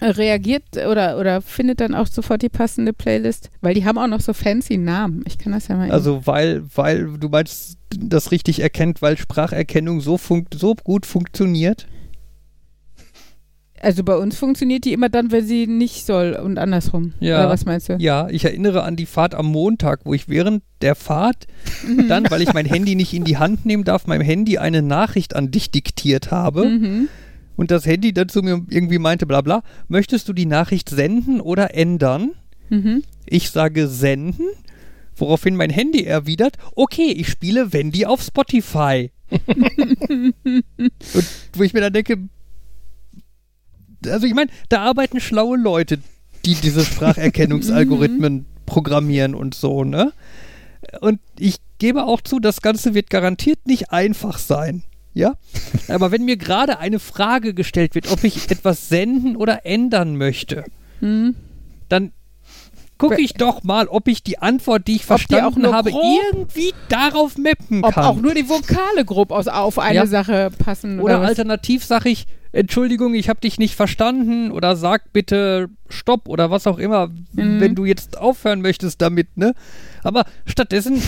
reagiert 0.00 0.64
oder, 0.90 1.18
oder 1.18 1.40
findet 1.42 1.80
dann 1.80 1.94
auch 1.94 2.08
sofort 2.08 2.42
die 2.42 2.48
passende 2.48 2.92
Playlist, 2.92 3.50
weil 3.60 3.74
die 3.74 3.84
haben 3.84 3.98
auch 3.98 4.08
noch 4.08 4.20
so 4.20 4.32
fancy 4.32 4.76
Namen. 4.76 5.22
Ich 5.26 5.38
kann 5.38 5.52
das 5.52 5.68
ja 5.68 5.76
mal. 5.76 5.84
eben- 5.84 5.92
Also, 5.92 6.26
weil, 6.26 6.64
weil 6.74 7.18
du 7.18 7.28
meinst, 7.28 7.78
das 7.96 8.32
richtig 8.32 8.60
erkennt, 8.60 9.00
weil 9.00 9.16
Spracherkennung 9.16 10.00
so, 10.00 10.18
funkt, 10.18 10.54
so 10.58 10.74
gut 10.74 11.06
funktioniert. 11.06 11.86
Also 13.82 14.04
bei 14.04 14.16
uns 14.16 14.36
funktioniert 14.38 14.84
die 14.84 14.92
immer 14.92 15.08
dann, 15.08 15.30
wenn 15.30 15.44
sie 15.44 15.66
nicht 15.66 16.06
soll 16.06 16.32
und 16.34 16.58
andersrum. 16.58 17.12
Ja. 17.20 17.40
Oder 17.40 17.50
was 17.50 17.64
meinst 17.64 17.88
du? 17.88 17.96
Ja, 17.98 18.28
ich 18.30 18.44
erinnere 18.44 18.82
an 18.84 18.96
die 18.96 19.06
Fahrt 19.06 19.34
am 19.34 19.46
Montag, 19.46 20.00
wo 20.04 20.14
ich 20.14 20.28
während 20.28 20.62
der 20.80 20.94
Fahrt 20.94 21.46
Mhm. 21.86 22.08
dann, 22.08 22.30
weil 22.30 22.42
ich 22.42 22.52
mein 22.54 22.66
Handy 22.66 22.94
nicht 22.94 23.12
in 23.12 23.24
die 23.24 23.36
Hand 23.38 23.66
nehmen 23.66 23.84
darf, 23.84 24.06
meinem 24.06 24.22
Handy 24.22 24.58
eine 24.58 24.82
Nachricht 24.82 25.36
an 25.36 25.50
dich 25.50 25.70
diktiert 25.70 26.30
habe. 26.30 26.64
Mhm. 26.66 27.08
und 27.54 27.70
das 27.70 27.84
Handy 27.84 28.12
dann 28.14 28.28
zu 28.30 28.40
mir 28.42 28.64
irgendwie 28.70 28.98
meinte, 28.98 29.26
bla 29.26 29.40
bla, 29.42 29.62
möchtest 29.88 30.26
du 30.28 30.32
die 30.32 30.46
Nachricht 30.46 30.88
senden 30.88 31.40
oder 31.40 31.74
ändern? 31.74 32.30
Mhm. 32.70 33.02
Ich 33.26 33.50
sage 33.50 33.88
senden, 33.88 34.46
woraufhin 35.16 35.54
mein 35.56 35.70
Handy 35.70 36.04
erwidert, 36.04 36.56
okay, 36.74 37.12
ich 37.12 37.28
spiele 37.28 37.72
Wendy 37.72 38.06
auf 38.06 38.22
Spotify. 38.22 39.10
und 40.44 41.26
wo 41.54 41.62
ich 41.62 41.72
mir 41.72 41.80
dann 41.80 41.92
denke, 41.92 42.18
also 44.06 44.26
ich 44.26 44.34
meine, 44.34 44.50
da 44.68 44.82
arbeiten 44.82 45.20
schlaue 45.20 45.56
Leute, 45.58 45.98
die 46.44 46.54
diese 46.54 46.84
Spracherkennungsalgorithmen 46.84 48.46
programmieren 48.66 49.34
und 49.34 49.54
so, 49.54 49.84
ne? 49.84 50.12
Und 51.00 51.20
ich 51.38 51.56
gebe 51.78 52.04
auch 52.04 52.20
zu, 52.20 52.38
das 52.40 52.60
Ganze 52.62 52.94
wird 52.94 53.10
garantiert 53.10 53.66
nicht 53.66 53.90
einfach 53.92 54.38
sein. 54.38 54.82
Ja? 55.14 55.34
Aber 55.88 56.10
wenn 56.10 56.24
mir 56.24 56.36
gerade 56.36 56.78
eine 56.78 56.98
Frage 56.98 57.54
gestellt 57.54 57.94
wird, 57.94 58.10
ob 58.10 58.24
ich 58.24 58.50
etwas 58.50 58.88
senden 58.88 59.36
oder 59.36 59.64
ändern 59.66 60.16
möchte, 60.16 60.64
Mhm. 61.00 61.34
dann 61.88 62.12
gucke 62.98 63.20
ich 63.20 63.34
doch 63.34 63.64
mal, 63.64 63.88
ob 63.88 64.06
ich 64.06 64.22
die 64.22 64.38
Antwort, 64.38 64.86
die 64.86 64.92
ich 64.92 64.98
Ob 65.10 65.16
die 65.18 65.24
verstanden 65.26 65.62
nur 65.62 65.74
habe, 65.74 65.90
irgendwie 65.90 66.72
darauf 66.88 67.36
mappen 67.36 67.82
Ob 67.82 67.94
kann. 67.94 68.04
auch 68.04 68.16
nur 68.20 68.34
die 68.34 68.48
Vokale 68.48 69.04
grob 69.04 69.32
aus, 69.32 69.48
auf 69.48 69.80
eine 69.80 69.96
Ja. 69.96 70.06
Sache 70.06 70.50
passen. 70.56 71.00
oder 71.00 71.18
Oder, 71.18 71.26
alternativ 71.28 71.84
sage 71.84 72.08
ich, 72.10 72.26
Entschuldigung, 72.52 73.14
ich 73.14 73.28
habe 73.30 73.40
dich 73.40 73.58
nicht 73.58 73.74
verstanden 73.74 74.50
oder 74.52 74.76
sag 74.76 75.12
bitte 75.12 75.70
Stopp 75.88 76.28
oder 76.28 76.50
was 76.50 76.66
auch 76.66 76.78
immer, 76.78 77.08
Mhm. 77.32 77.60
wenn 77.60 77.74
du 77.74 77.84
jetzt 77.86 78.18
aufhören 78.18 78.60
möchtest 78.60 79.00
damit, 79.00 79.36
ne? 79.38 79.54
Aber 80.02 80.24
stattdessen 80.44 81.00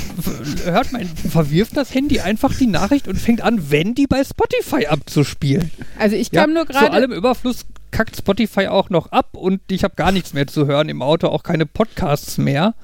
hört 0.64 0.92
man, 0.92 1.05
verwirft 1.07 1.76
das 1.76 1.95
Handy 1.95 2.20
einfach 2.20 2.55
die 2.55 2.66
Nachricht 2.66 3.09
und 3.09 3.16
fängt 3.18 3.42
an, 3.42 3.70
Wendy 3.70 4.07
bei 4.07 4.24
Spotify 4.24 4.86
abzuspielen. 4.86 5.70
Also 5.99 6.16
ich 6.16 6.30
Ja, 6.32 6.42
kam 6.42 6.55
nur 6.55 6.66
zu 6.66 6.72
gerade. 6.72 6.92
allem 6.92 7.12
Überfluss 7.12 7.66
kackt 7.90 8.16
Spotify 8.16 8.68
auch 8.68 8.88
noch 8.90 9.12
ab 9.12 9.36
und 9.36 9.61
ich 9.70 9.84
habe 9.84 9.95
gar 9.97 10.12
nichts 10.12 10.32
mehr 10.32 10.47
zu 10.47 10.66
hören 10.66 10.88
im 10.88 11.03
Auto, 11.03 11.28
auch 11.28 11.42
keine 11.42 11.66
Podcasts 11.66 12.38
mehr 12.38 12.74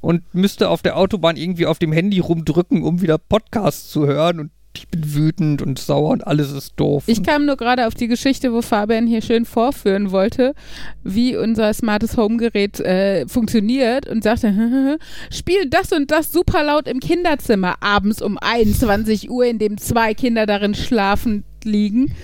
und 0.00 0.22
müsste 0.34 0.68
auf 0.68 0.82
der 0.82 0.96
Autobahn 0.96 1.36
irgendwie 1.36 1.66
auf 1.66 1.78
dem 1.78 1.92
Handy 1.92 2.18
rumdrücken, 2.18 2.82
um 2.82 3.00
wieder 3.00 3.16
Podcasts 3.18 3.88
zu 3.90 4.06
hören 4.06 4.40
und 4.40 4.50
ich 4.74 4.88
bin 4.88 5.14
wütend 5.14 5.62
und 5.62 5.78
sauer 5.78 6.10
und 6.10 6.26
alles 6.26 6.50
ist 6.52 6.74
doof. 6.76 7.04
Ich 7.06 7.22
kam 7.22 7.46
nur 7.46 7.56
gerade 7.56 7.86
auf 7.86 7.94
die 7.94 8.08
Geschichte, 8.08 8.52
wo 8.52 8.62
Fabian 8.62 9.06
hier 9.06 9.22
schön 9.22 9.44
vorführen 9.44 10.10
wollte, 10.10 10.54
wie 11.02 11.36
unser 11.36 11.72
smartes 11.74 12.16
Homegerät 12.16 12.80
äh, 12.80 13.26
funktioniert 13.28 14.08
und 14.08 14.22
sagte, 14.24 14.98
spiel 15.30 15.68
das 15.68 15.92
und 15.92 16.10
das 16.10 16.32
super 16.32 16.64
laut 16.64 16.88
im 16.88 17.00
Kinderzimmer 17.00 17.76
abends 17.80 18.22
um 18.22 18.38
21 18.38 19.30
Uhr, 19.30 19.44
in 19.44 19.58
dem 19.58 19.78
zwei 19.78 20.14
Kinder 20.14 20.46
darin 20.46 20.74
schlafend 20.74 21.44
liegen. 21.64 22.14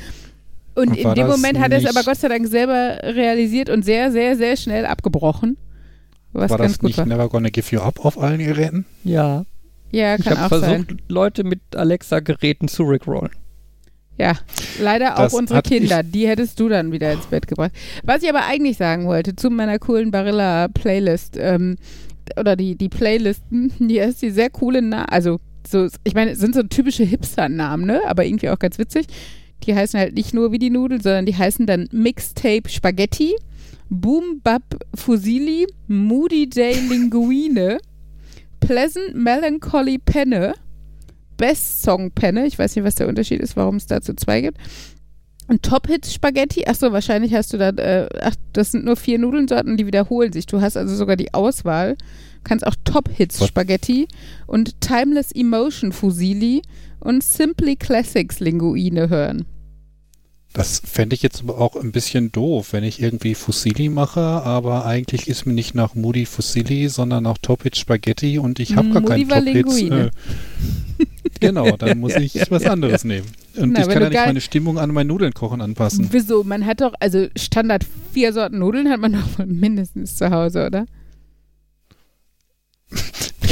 Und 0.75 0.91
Und 0.91 0.97
in 0.97 1.05
war 1.05 1.15
dem 1.15 1.27
Moment 1.27 1.59
hat 1.59 1.73
er 1.73 1.79
es 1.79 1.87
aber 1.87 2.05
Gott 2.05 2.19
sei 2.19 2.29
Dank 2.29 2.47
selber 2.47 2.99
realisiert 3.03 3.69
und 3.69 3.85
sehr, 3.85 4.13
sehr, 4.13 4.37
sehr 4.37 4.57
schnell 4.57 4.87
abgebrochen. 4.87 5.57
Was 6.33 6.51
War 6.51 6.59
ganz 6.59 6.73
das 6.73 6.79
gut 6.79 6.89
nicht 6.89 6.99
war. 6.99 7.07
Never 7.07 7.29
Gonna 7.29 7.49
Give 7.49 7.67
You 7.75 7.81
Up 7.81 8.05
auf 8.05 8.19
allen 8.19 8.39
Geräten? 8.39 8.85
ja, 9.05 9.45
Ja, 9.91 10.17
ich 10.17 10.25
kann 10.25 10.39
habe 10.39 10.55
auch 10.57 10.61
sein. 10.61 10.85
versucht, 10.85 11.03
Leute 11.09 11.45
mit 11.45 11.61
Alexa-Geräten 11.75 12.69
zu 12.69 12.83
rickrollen. 12.85 13.31
Ja, 14.19 14.33
leider 14.81 15.15
auch 15.15 15.23
Das 15.25 15.35
unsere 15.35 15.59
hatte 15.59 15.75
ich- 15.75 15.81
Kinder. 15.81 16.03
Die 16.03 16.27
hättest 16.27 16.59
du 16.61 16.69
dann 16.69 16.91
wieder 16.93 17.13
ins 17.13 17.27
Bett 17.27 17.47
gebracht. 17.47 17.71
Was 18.03 18.23
ich 18.23 18.29
aber 18.29 18.45
eigentlich 18.47 18.77
sagen 18.77 19.07
wollte 19.07 19.37
zu 19.37 19.49
meiner 19.51 19.79
coolen 19.79 20.11
Barilla-Playlist, 20.11 21.37
ähm, 21.39 21.77
oder 22.39 22.57
die, 22.57 22.77
die 22.77 22.89
Playlisten, 22.89 23.73
die 23.79 23.99
ist 23.99 24.21
die 24.23 24.31
sehr 24.31 24.51
coole, 24.51 24.83
Na 24.83 25.05
also 25.07 25.39
so, 25.67 25.87
ich 26.05 26.15
meine, 26.15 26.33
es 26.33 26.39
sind 26.39 26.55
so 26.55 26.63
typische 26.63 27.05
Hipster-Namen, 27.05 27.87
ne? 27.87 28.01
Aber 28.07 28.25
irgendwie 28.25 28.49
auch 28.51 28.59
ganz 28.59 28.79
witzig. 28.79 29.07
Die 29.65 29.75
heißen 29.75 29.99
halt 29.99 30.15
nicht 30.15 30.33
nur 30.35 30.51
wie 30.53 30.59
die 30.59 30.71
Nudeln, 30.71 31.01
sondern 31.01 31.27
die 31.27 31.37
heißen 31.37 31.67
dann 31.67 31.89
Mixtape 31.93 32.69
Spaghetti, 32.69 33.35
Boom 33.91 34.41
Bap 34.43 34.63
Fusilli, 34.95 35.67
Moody 35.87 36.49
Day 36.49 36.75
Linguine, 36.89 37.79
Pleasant 38.61 39.15
Melancholy 39.15 39.99
Penne, 39.99 40.55
Best 41.37 41.83
Song 41.83 42.11
Penne, 42.11 42.47
ich 42.47 42.59
weiß 42.59 42.77
nicht, 42.77 42.85
was 42.85 42.97
der 42.97 43.09
Unterschied 43.09 43.41
ist, 43.41 43.57
warum 43.57 43.77
es 43.77 43.87
dazu 43.87 44.15
zwei 44.15 44.41
gibt. 44.41 44.59
Und 45.49 45.63
Top 45.63 45.87
Hits 45.87 46.13
Spaghetti, 46.13 46.67
achso, 46.67 46.93
wahrscheinlich 46.93 47.33
hast 47.33 47.55
du 47.55 47.59
da, 47.59 47.71
äh, 47.71 48.09
ach, 48.21 48.35
das 48.53 48.73
sind 48.73 48.85
nur 48.85 48.97
vier 48.97 49.19
Nudelsorten, 49.19 49.79
die 49.79 49.87
wiederholen 49.87 50.33
sich. 50.33 50.45
Du 50.45 50.61
hast 50.61 50.77
also 50.77 50.95
sogar 50.95 51.17
die 51.17 51.33
Auswahl. 51.33 51.97
Kannst 52.45 52.67
auch 52.67 52.75
Top 52.85 53.09
Hits 53.09 53.41
Was? 53.41 53.49
Spaghetti 53.49 54.07
und 54.47 54.81
Timeless 54.83 55.33
Emotion 55.33 55.93
Fusilli 55.93 56.63
und 57.01 57.25
Simply 57.25 57.77
Classics 57.77 58.41
Linguine 58.41 59.09
hören. 59.09 59.47
Das 60.55 60.81
fände 60.85 61.15
ich 61.15 61.23
jetzt 61.23 61.43
aber 61.43 61.59
auch 61.59 61.77
ein 61.77 61.93
bisschen 61.93 62.33
doof, 62.33 62.73
wenn 62.73 62.83
ich 62.83 63.03
irgendwie 63.03 63.35
Fusilli 63.35 63.89
mache, 63.91 64.21
aber 64.21 64.87
eigentlich 64.87 65.29
ist 65.29 65.47
mir 65.47 65.53
nicht 65.53 65.75
nach 65.75 65.95
Moody 65.95 66.25
Fusilli, 66.25 66.89
sondern 66.89 67.25
nach 67.25 67.39
Topit 67.39 67.77
Spaghetti 67.77 68.39
und 68.39 68.59
ich 68.59 68.75
habe 68.75 68.89
gar 68.89 69.03
Moody 69.03 69.27
keinen. 69.27 69.45
Linguine. 69.45 70.11
Äh, 70.99 71.05
genau, 71.39 71.77
dann 71.77 71.99
muss 72.01 72.17
ich 72.17 72.51
was 72.51 72.65
anderes 72.65 73.05
nehmen. 73.05 73.27
Und 73.57 73.73
Na, 73.73 73.83
ich 73.83 73.89
kann 73.89 74.03
ja 74.03 74.09
nicht 74.09 74.27
meine 74.27 74.41
Stimmung 74.41 74.79
an 74.79 74.91
mein 74.91 75.07
Nudeln 75.07 75.35
kochen 75.35 75.61
anpassen. 75.61 76.09
Wieso? 76.11 76.45
Man 76.45 76.65
hat 76.65 76.81
doch, 76.81 76.95
also 76.99 77.27
Standard 77.37 77.85
vier 78.13 78.33
Sorten 78.33 78.59
Nudeln 78.59 78.89
hat 78.89 79.01
man 79.01 79.13
doch 79.13 79.39
mindestens 79.47 80.17
zu 80.17 80.31
Hause, 80.31 80.67
oder? 80.67 80.87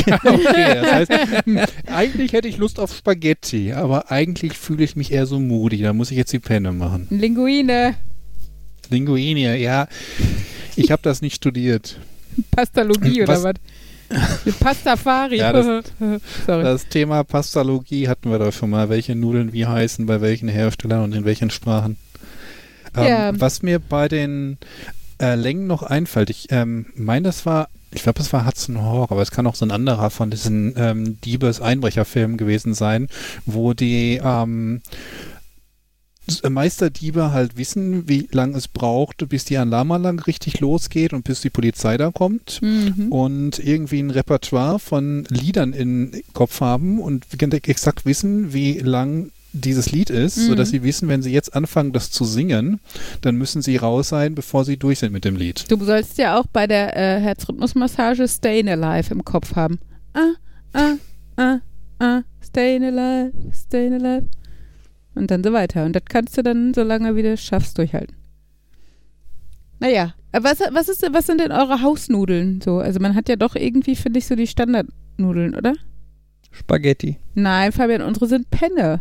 Okay, 0.24 0.74
das 0.80 0.92
heißt, 0.92 1.12
hm, 1.46 1.60
eigentlich 1.86 2.32
hätte 2.32 2.48
ich 2.48 2.56
Lust 2.58 2.78
auf 2.78 2.94
Spaghetti, 2.94 3.72
aber 3.72 4.10
eigentlich 4.10 4.56
fühle 4.56 4.84
ich 4.84 4.96
mich 4.96 5.12
eher 5.12 5.26
so 5.26 5.38
moody. 5.40 5.82
Da 5.82 5.92
muss 5.92 6.10
ich 6.10 6.16
jetzt 6.16 6.32
die 6.32 6.38
Penne 6.38 6.72
machen. 6.72 7.06
Linguine, 7.10 7.94
Linguine, 8.90 9.56
ja. 9.58 9.88
Ich 10.76 10.90
habe 10.90 11.02
das 11.02 11.22
nicht 11.22 11.36
studiert. 11.36 11.98
Pastalogie 12.52 13.22
oder 13.22 13.42
Was-? 13.42 13.54
Pastafari. 14.60 15.38
Ja, 15.38 15.52
das- 15.52 15.66
Sorry. 16.46 16.62
Das 16.62 16.86
Thema 16.88 17.24
Pastalogie 17.24 18.08
hatten 18.08 18.30
wir 18.30 18.38
doch 18.38 18.52
schon 18.52 18.70
mal, 18.70 18.88
welche 18.88 19.14
Nudeln 19.16 19.52
wie 19.52 19.66
heißen, 19.66 20.06
bei 20.06 20.20
welchen 20.20 20.48
Herstellern 20.48 21.02
und 21.02 21.14
in 21.14 21.24
welchen 21.24 21.50
Sprachen. 21.50 21.96
Ähm, 22.96 23.04
Ja. 23.04 23.32
Was 23.40 23.62
mir 23.62 23.78
bei 23.80 24.06
den 24.08 24.58
äh, 25.20 25.34
Längen 25.34 25.66
noch 25.66 25.82
einfällt, 25.82 26.30
ich 26.30 26.48
ähm, 26.50 26.86
meine, 26.94 27.24
das 27.28 27.46
war, 27.46 27.68
ich 27.92 28.02
glaube, 28.02 28.20
es 28.20 28.32
war 28.32 28.46
Hudson 28.46 28.82
Hawk, 28.82 29.10
aber 29.10 29.22
es 29.22 29.30
kann 29.30 29.46
auch 29.46 29.54
so 29.54 29.64
ein 29.64 29.70
anderer 29.70 30.10
von 30.10 30.30
diesen 30.30 30.74
ähm, 30.76 31.20
Diebes-Einbrecherfilmen 31.22 32.36
gewesen 32.36 32.74
sein, 32.74 33.08
wo 33.46 33.72
die 33.74 34.20
ähm, 34.22 34.82
S- 36.28 36.42
Meisterdiebe 36.48 37.32
halt 37.32 37.56
wissen, 37.56 38.08
wie 38.08 38.28
lange 38.32 38.56
es 38.58 38.66
braucht, 38.66 39.28
bis 39.28 39.44
die 39.44 39.56
Alarmanlage 39.58 40.26
richtig 40.26 40.58
losgeht 40.60 41.12
und 41.12 41.22
bis 41.22 41.40
die 41.40 41.50
Polizei 41.50 41.96
da 41.96 42.10
kommt 42.10 42.60
Mhm. 42.62 43.12
und 43.12 43.58
irgendwie 43.60 44.00
ein 44.00 44.10
Repertoire 44.10 44.78
von 44.80 45.24
Liedern 45.30 45.72
im 45.72 46.10
Kopf 46.32 46.60
haben 46.60 46.98
und 47.00 47.26
exakt 47.68 48.04
wissen, 48.04 48.52
wie 48.52 48.78
lang 48.80 49.30
dieses 49.60 49.90
Lied 49.90 50.10
ist, 50.10 50.36
Mhm. 50.36 50.46
sodass 50.48 50.70
sie 50.70 50.82
wissen, 50.82 51.08
wenn 51.08 51.22
sie 51.22 51.32
jetzt 51.32 51.54
anfangen, 51.54 51.92
das 51.92 52.10
zu 52.10 52.24
singen, 52.24 52.80
dann 53.20 53.36
müssen 53.36 53.62
sie 53.62 53.76
raus 53.76 54.08
sein, 54.10 54.34
bevor 54.34 54.64
sie 54.64 54.76
durch 54.76 54.98
sind 55.00 55.12
mit 55.12 55.24
dem 55.24 55.36
Lied. 55.36 55.64
Du 55.70 55.82
sollst 55.84 56.18
ja 56.18 56.38
auch 56.38 56.46
bei 56.46 56.66
der 56.66 56.96
äh, 56.96 57.20
Herzrhythmusmassage 57.20 58.26
Stayin' 58.28 58.68
Alive 58.68 59.12
im 59.12 59.24
Kopf 59.24 59.56
haben. 59.56 59.78
Ah, 60.14 60.34
ah, 60.72 60.94
ah, 61.36 61.58
ah, 61.98 62.22
Stayin' 62.44 62.84
Alive, 62.84 63.32
Stayin' 63.52 63.94
Alive. 63.94 64.26
Und 65.14 65.30
dann 65.30 65.42
so 65.42 65.52
weiter. 65.52 65.84
Und 65.84 65.94
das 65.96 66.02
kannst 66.08 66.36
du 66.36 66.42
dann, 66.42 66.74
solange 66.74 67.16
wie 67.16 67.22
du 67.22 67.36
schaffst, 67.36 67.78
durchhalten. 67.78 68.14
Naja, 69.78 70.14
aber 70.32 70.50
was, 70.50 70.60
was, 70.72 70.88
ist, 70.88 71.06
was 71.12 71.26
sind 71.26 71.40
denn 71.40 71.52
eure 71.52 71.82
Hausnudeln 71.82 72.60
so? 72.62 72.78
Also 72.78 73.00
man 73.00 73.14
hat 73.14 73.28
ja 73.28 73.36
doch 73.36 73.56
irgendwie, 73.56 73.96
finde 73.96 74.18
ich, 74.18 74.26
so 74.26 74.34
die 74.34 74.46
Standardnudeln, 74.46 75.54
oder? 75.54 75.74
Spaghetti. 76.50 77.18
Nein, 77.34 77.72
Fabian, 77.72 78.02
unsere 78.02 78.26
sind 78.26 78.50
Penne. 78.50 79.00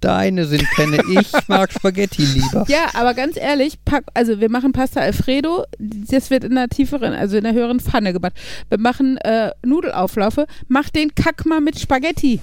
Deine 0.00 0.44
sind 0.46 0.64
Penne. 0.74 0.98
Ich 1.08 1.32
mag 1.48 1.72
Spaghetti 1.72 2.22
lieber. 2.22 2.64
Ja, 2.68 2.90
aber 2.94 3.14
ganz 3.14 3.36
ehrlich, 3.36 3.78
pack, 3.84 4.04
also 4.14 4.40
wir 4.40 4.50
machen 4.50 4.72
Pasta 4.72 5.00
Alfredo, 5.00 5.64
das 5.78 6.30
wird 6.30 6.44
in 6.44 6.52
einer 6.52 6.68
tieferen, 6.68 7.14
also 7.14 7.36
in 7.36 7.46
einer 7.46 7.56
höheren 7.58 7.80
Pfanne 7.80 8.12
gemacht. 8.12 8.34
Wir 8.68 8.78
machen 8.78 9.16
äh, 9.18 9.50
Nudelauflaufe, 9.64 10.46
mach 10.68 10.90
den 10.90 11.14
Kack 11.14 11.46
mal 11.46 11.60
mit 11.60 11.78
Spaghetti. 11.78 12.40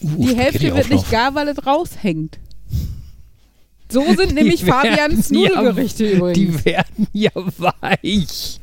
Uh, 0.00 0.26
Die 0.26 0.36
Hälfte 0.36 0.74
wird 0.74 0.90
nicht 0.90 1.10
gar, 1.10 1.34
weil 1.34 1.48
es 1.48 1.66
raushängt. 1.66 2.38
So 3.90 4.04
sind 4.14 4.34
nämlich 4.34 4.64
werden 4.66 4.94
Fabians 4.96 5.30
ja- 5.30 5.36
Nudelgerichte 5.50 6.10
übrigens. 6.10 6.38
Die 6.38 6.64
werden 6.64 7.06
ja 7.12 7.30
weich. 7.34 8.60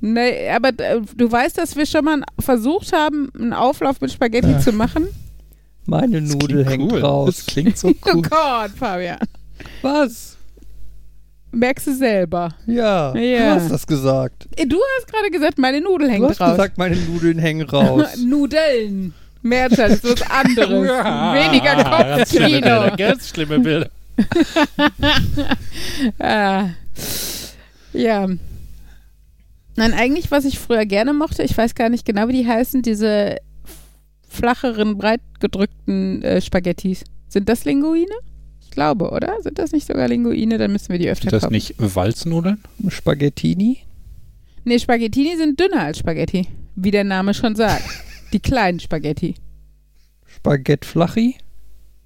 Nee, 0.00 0.48
aber 0.50 0.68
äh, 0.78 1.00
du 1.16 1.30
weißt, 1.30 1.58
dass 1.58 1.74
wir 1.76 1.84
schon 1.86 2.04
mal 2.04 2.22
versucht 2.38 2.92
haben, 2.92 3.30
einen 3.34 3.52
Auflauf 3.52 4.00
mit 4.00 4.12
Spaghetti 4.12 4.58
zu 4.60 4.72
machen? 4.72 5.08
Meine 5.88 6.20
Das 6.20 6.30
Nudel 6.34 6.66
hängt 6.66 6.92
cool. 6.92 7.00
raus. 7.00 7.36
Das 7.36 7.46
klingt 7.46 7.78
so 7.78 7.88
Oh 8.04 8.12
cool. 8.14 8.22
Gott, 8.22 8.70
Fabian. 8.76 9.18
Was? 9.82 10.36
Merkst 11.50 11.86
du 11.86 11.94
selber. 11.94 12.54
Ja, 12.66 13.14
Ja. 13.16 13.54
du 13.54 13.60
hast 13.62 13.70
das 13.70 13.86
gesagt. 13.86 14.46
Äh, 14.56 14.66
Du 14.66 14.76
hast 14.98 15.10
gerade 15.10 15.30
gesagt, 15.30 15.56
meine 15.58 15.80
Nudel 15.80 16.08
Du 16.08 16.12
hängt 16.12 16.28
hast 16.28 16.40
raus. 16.42 16.50
gesagt, 16.52 16.76
meine 16.78 16.94
Nudeln 16.96 17.38
hängen 17.38 17.66
raus. 17.70 18.16
Nudeln. 18.18 19.14
Mehrzahl 19.40 19.92
ist 19.92 20.04
was 20.04 20.20
anderes. 20.30 20.86
Ja, 20.88 21.34
Weniger 21.34 21.84
Kopfkino. 22.18 22.96
ganz 22.96 23.28
schlimme 23.30 23.58
Bilder. 23.60 23.88
ah. 26.18 26.68
Ja. 27.94 28.26
Nein, 29.76 29.94
eigentlich, 29.94 30.30
was 30.30 30.44
ich 30.44 30.58
früher 30.58 30.84
gerne 30.84 31.14
mochte, 31.14 31.42
ich 31.42 31.56
weiß 31.56 31.74
gar 31.74 31.88
nicht 31.88 32.04
genau, 32.04 32.28
wie 32.28 32.32
die 32.42 32.46
heißen, 32.46 32.82
diese 32.82 33.36
flacheren, 34.28 34.98
breit 34.98 35.20
gedrückten 35.40 36.22
äh, 36.22 36.40
Spaghettis. 36.40 37.04
Sind 37.28 37.48
das 37.48 37.64
Linguine? 37.64 38.06
Ich 38.60 38.70
glaube, 38.70 39.10
oder? 39.10 39.36
Sind 39.42 39.58
das 39.58 39.72
nicht 39.72 39.86
sogar 39.86 40.08
Linguine? 40.08 40.58
Dann 40.58 40.72
müssen 40.72 40.90
wir 40.90 40.98
die 40.98 41.08
öfter 41.08 41.24
Sind 41.24 41.32
das 41.32 41.42
kaufen. 41.42 41.54
nicht 41.54 41.74
Walznudeln? 41.78 42.62
Spaghettini? 42.88 43.78
Nee, 44.64 44.78
Spaghettini 44.78 45.36
sind 45.36 45.58
dünner 45.58 45.82
als 45.84 45.98
Spaghetti, 45.98 46.48
wie 46.76 46.90
der 46.90 47.04
Name 47.04 47.34
schon 47.34 47.56
sagt. 47.56 47.84
Die 48.32 48.40
kleinen 48.40 48.78
Spaghetti. 48.78 49.36
Spaghetti-Flachi? 50.26 51.36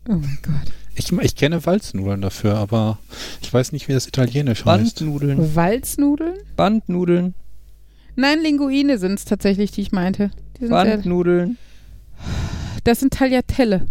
Oh 0.08 0.12
mein 0.12 0.38
Gott. 0.42 0.72
Ich, 0.94 1.10
ich 1.10 1.34
kenne 1.36 1.64
Walznudeln 1.66 2.20
dafür, 2.20 2.54
aber 2.56 2.98
ich 3.40 3.52
weiß 3.52 3.72
nicht, 3.72 3.88
wie 3.88 3.92
das 3.92 4.06
italienisch 4.06 4.64
heißt. 4.64 4.98
Bandnudeln. 5.00 5.54
Walznudeln? 5.56 6.34
Bandnudeln. 6.54 7.34
Nein, 8.14 8.40
Linguine 8.42 8.98
sind 8.98 9.14
es 9.14 9.24
tatsächlich, 9.24 9.70
die 9.72 9.80
ich 9.80 9.90
meinte. 9.92 10.30
Die 10.56 10.66
sind 10.66 10.68
sehr, 10.68 10.84
Bandnudeln. 10.84 11.56
Das 12.84 13.00
sind 13.00 13.12
Tagliatelle. 13.12 13.86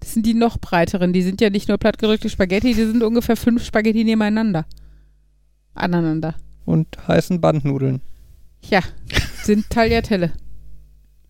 Das 0.00 0.14
sind 0.14 0.26
die 0.26 0.34
noch 0.34 0.58
breiteren. 0.58 1.12
Die 1.12 1.22
sind 1.22 1.40
ja 1.40 1.50
nicht 1.50 1.68
nur 1.68 1.78
plattgedrückte 1.78 2.28
Spaghetti, 2.28 2.74
die 2.74 2.84
sind 2.84 3.02
ungefähr 3.02 3.36
fünf 3.36 3.64
Spaghetti 3.64 4.04
nebeneinander. 4.04 4.66
Aneinander. 5.74 6.34
Und 6.64 6.88
heißen 7.06 7.40
Bandnudeln. 7.40 8.00
Ja, 8.68 8.80
sind 9.42 9.70
Tagliatelle. 9.70 10.32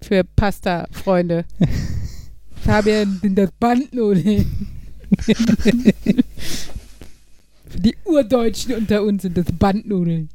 Für 0.00 0.24
Pasta-Freunde. 0.24 1.44
Fabian, 2.64 3.18
sind 3.20 3.36
das 3.36 3.50
Bandnudeln. 3.59 4.68
Für 7.68 7.80
die 7.80 7.96
Urdeutschen 8.05 8.74
unter 8.74 9.03
uns 9.03 9.22
sind 9.22 9.36
das 9.36 9.46
Bandnudeln. 9.59 10.28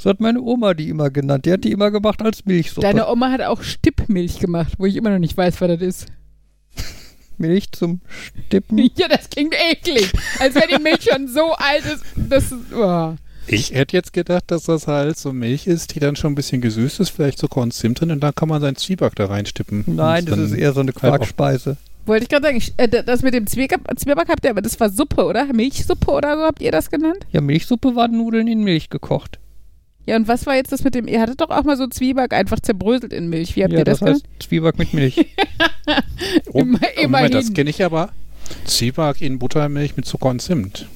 So 0.00 0.08
hat 0.08 0.18
meine 0.18 0.40
Oma 0.40 0.72
die 0.72 0.88
immer 0.88 1.10
genannt. 1.10 1.44
Die 1.44 1.52
hat 1.52 1.62
die 1.62 1.72
immer 1.72 1.90
gemacht 1.90 2.22
als 2.22 2.46
Milchsuppe. 2.46 2.80
Deine 2.80 3.06
Oma 3.08 3.30
hat 3.30 3.42
auch 3.42 3.62
Stippmilch 3.62 4.38
gemacht, 4.38 4.72
wo 4.78 4.86
ich 4.86 4.96
immer 4.96 5.10
noch 5.10 5.18
nicht 5.18 5.36
weiß, 5.36 5.60
was 5.60 5.68
das 5.68 5.82
ist. 5.82 6.06
Milch 7.36 7.70
zum 7.72 8.00
Stippen. 8.46 8.78
Ja, 8.96 9.08
das 9.08 9.28
klingt 9.28 9.54
eklig. 9.54 10.10
Als 10.38 10.54
wenn 10.54 10.74
die 10.74 10.82
Milch 10.82 11.02
schon 11.02 11.28
so 11.28 11.52
alt 11.52 11.84
ist. 11.84 12.02
Das 12.16 12.44
ist 12.44 12.72
oh. 12.74 13.14
Ich 13.46 13.72
hätte 13.72 13.94
jetzt 13.94 14.14
gedacht, 14.14 14.44
dass 14.46 14.62
das 14.62 14.86
halt 14.86 15.18
so 15.18 15.34
Milch 15.34 15.66
ist, 15.66 15.94
die 15.94 16.00
dann 16.00 16.16
schon 16.16 16.32
ein 16.32 16.34
bisschen 16.34 16.62
gesüßt 16.62 17.00
ist, 17.00 17.10
vielleicht 17.10 17.38
so 17.38 17.46
Korn 17.48 17.70
Zimt 17.70 18.00
drin 18.00 18.10
und 18.10 18.20
dann 18.20 18.34
kann 18.34 18.48
man 18.48 18.62
seinen 18.62 18.76
Zwieback 18.76 19.16
da 19.16 19.26
reinstippen. 19.26 19.84
Nein, 19.86 20.24
das 20.24 20.38
ist 20.38 20.52
eher 20.52 20.72
so 20.72 20.80
eine 20.80 20.92
halt 20.92 20.96
Quarkspeise. 20.98 21.76
Wollte 22.06 22.22
ich 22.22 22.30
gerade 22.30 22.46
sagen, 22.46 22.56
ich, 22.56 22.72
äh, 22.78 22.88
das 22.88 23.20
mit 23.20 23.34
dem 23.34 23.46
Zwieback, 23.46 23.80
Zwieback 23.96 24.28
habt 24.30 24.44
ihr, 24.44 24.50
aber 24.50 24.62
das 24.62 24.80
war 24.80 24.88
Suppe, 24.88 25.26
oder? 25.26 25.52
Milchsuppe 25.52 26.10
oder 26.10 26.38
so 26.38 26.42
habt 26.44 26.62
ihr 26.62 26.72
das 26.72 26.88
genannt? 26.88 27.26
Ja, 27.32 27.42
Milchsuppe 27.42 27.94
waren 27.94 28.16
Nudeln 28.16 28.48
in 28.48 28.64
Milch 28.64 28.88
gekocht. 28.88 29.38
Ja, 30.06 30.16
und 30.16 30.26
was 30.28 30.46
war 30.46 30.56
jetzt 30.56 30.72
das 30.72 30.82
mit 30.82 30.94
dem, 30.94 31.06
ihr 31.06 31.20
hattet 31.20 31.40
doch 31.40 31.50
auch 31.50 31.62
mal 31.62 31.76
so 31.76 31.86
Zwieback 31.86 32.32
einfach 32.32 32.58
zerbröselt 32.60 33.12
in 33.12 33.28
Milch. 33.28 33.54
Wie 33.56 33.62
habt 33.62 33.72
ja, 33.72 33.80
ihr 33.80 33.84
das, 33.84 34.00
das 34.00 34.08
heißt 34.10 34.24
Zwieback 34.40 34.78
mit 34.78 34.92
Milch. 34.94 35.26
Oh, 36.52 36.60
Immer- 36.60 36.78
Moment, 37.02 37.34
das 37.34 37.46
immerhin. 37.46 37.54
kenne 37.54 37.70
ich 37.70 37.82
aber. 37.84 38.10
Zwieback 38.64 39.20
in 39.22 39.38
Buttermilch 39.38 39.96
mit 39.96 40.04
Zucker 40.06 40.28
und 40.28 40.40
Zimt. 40.42 40.86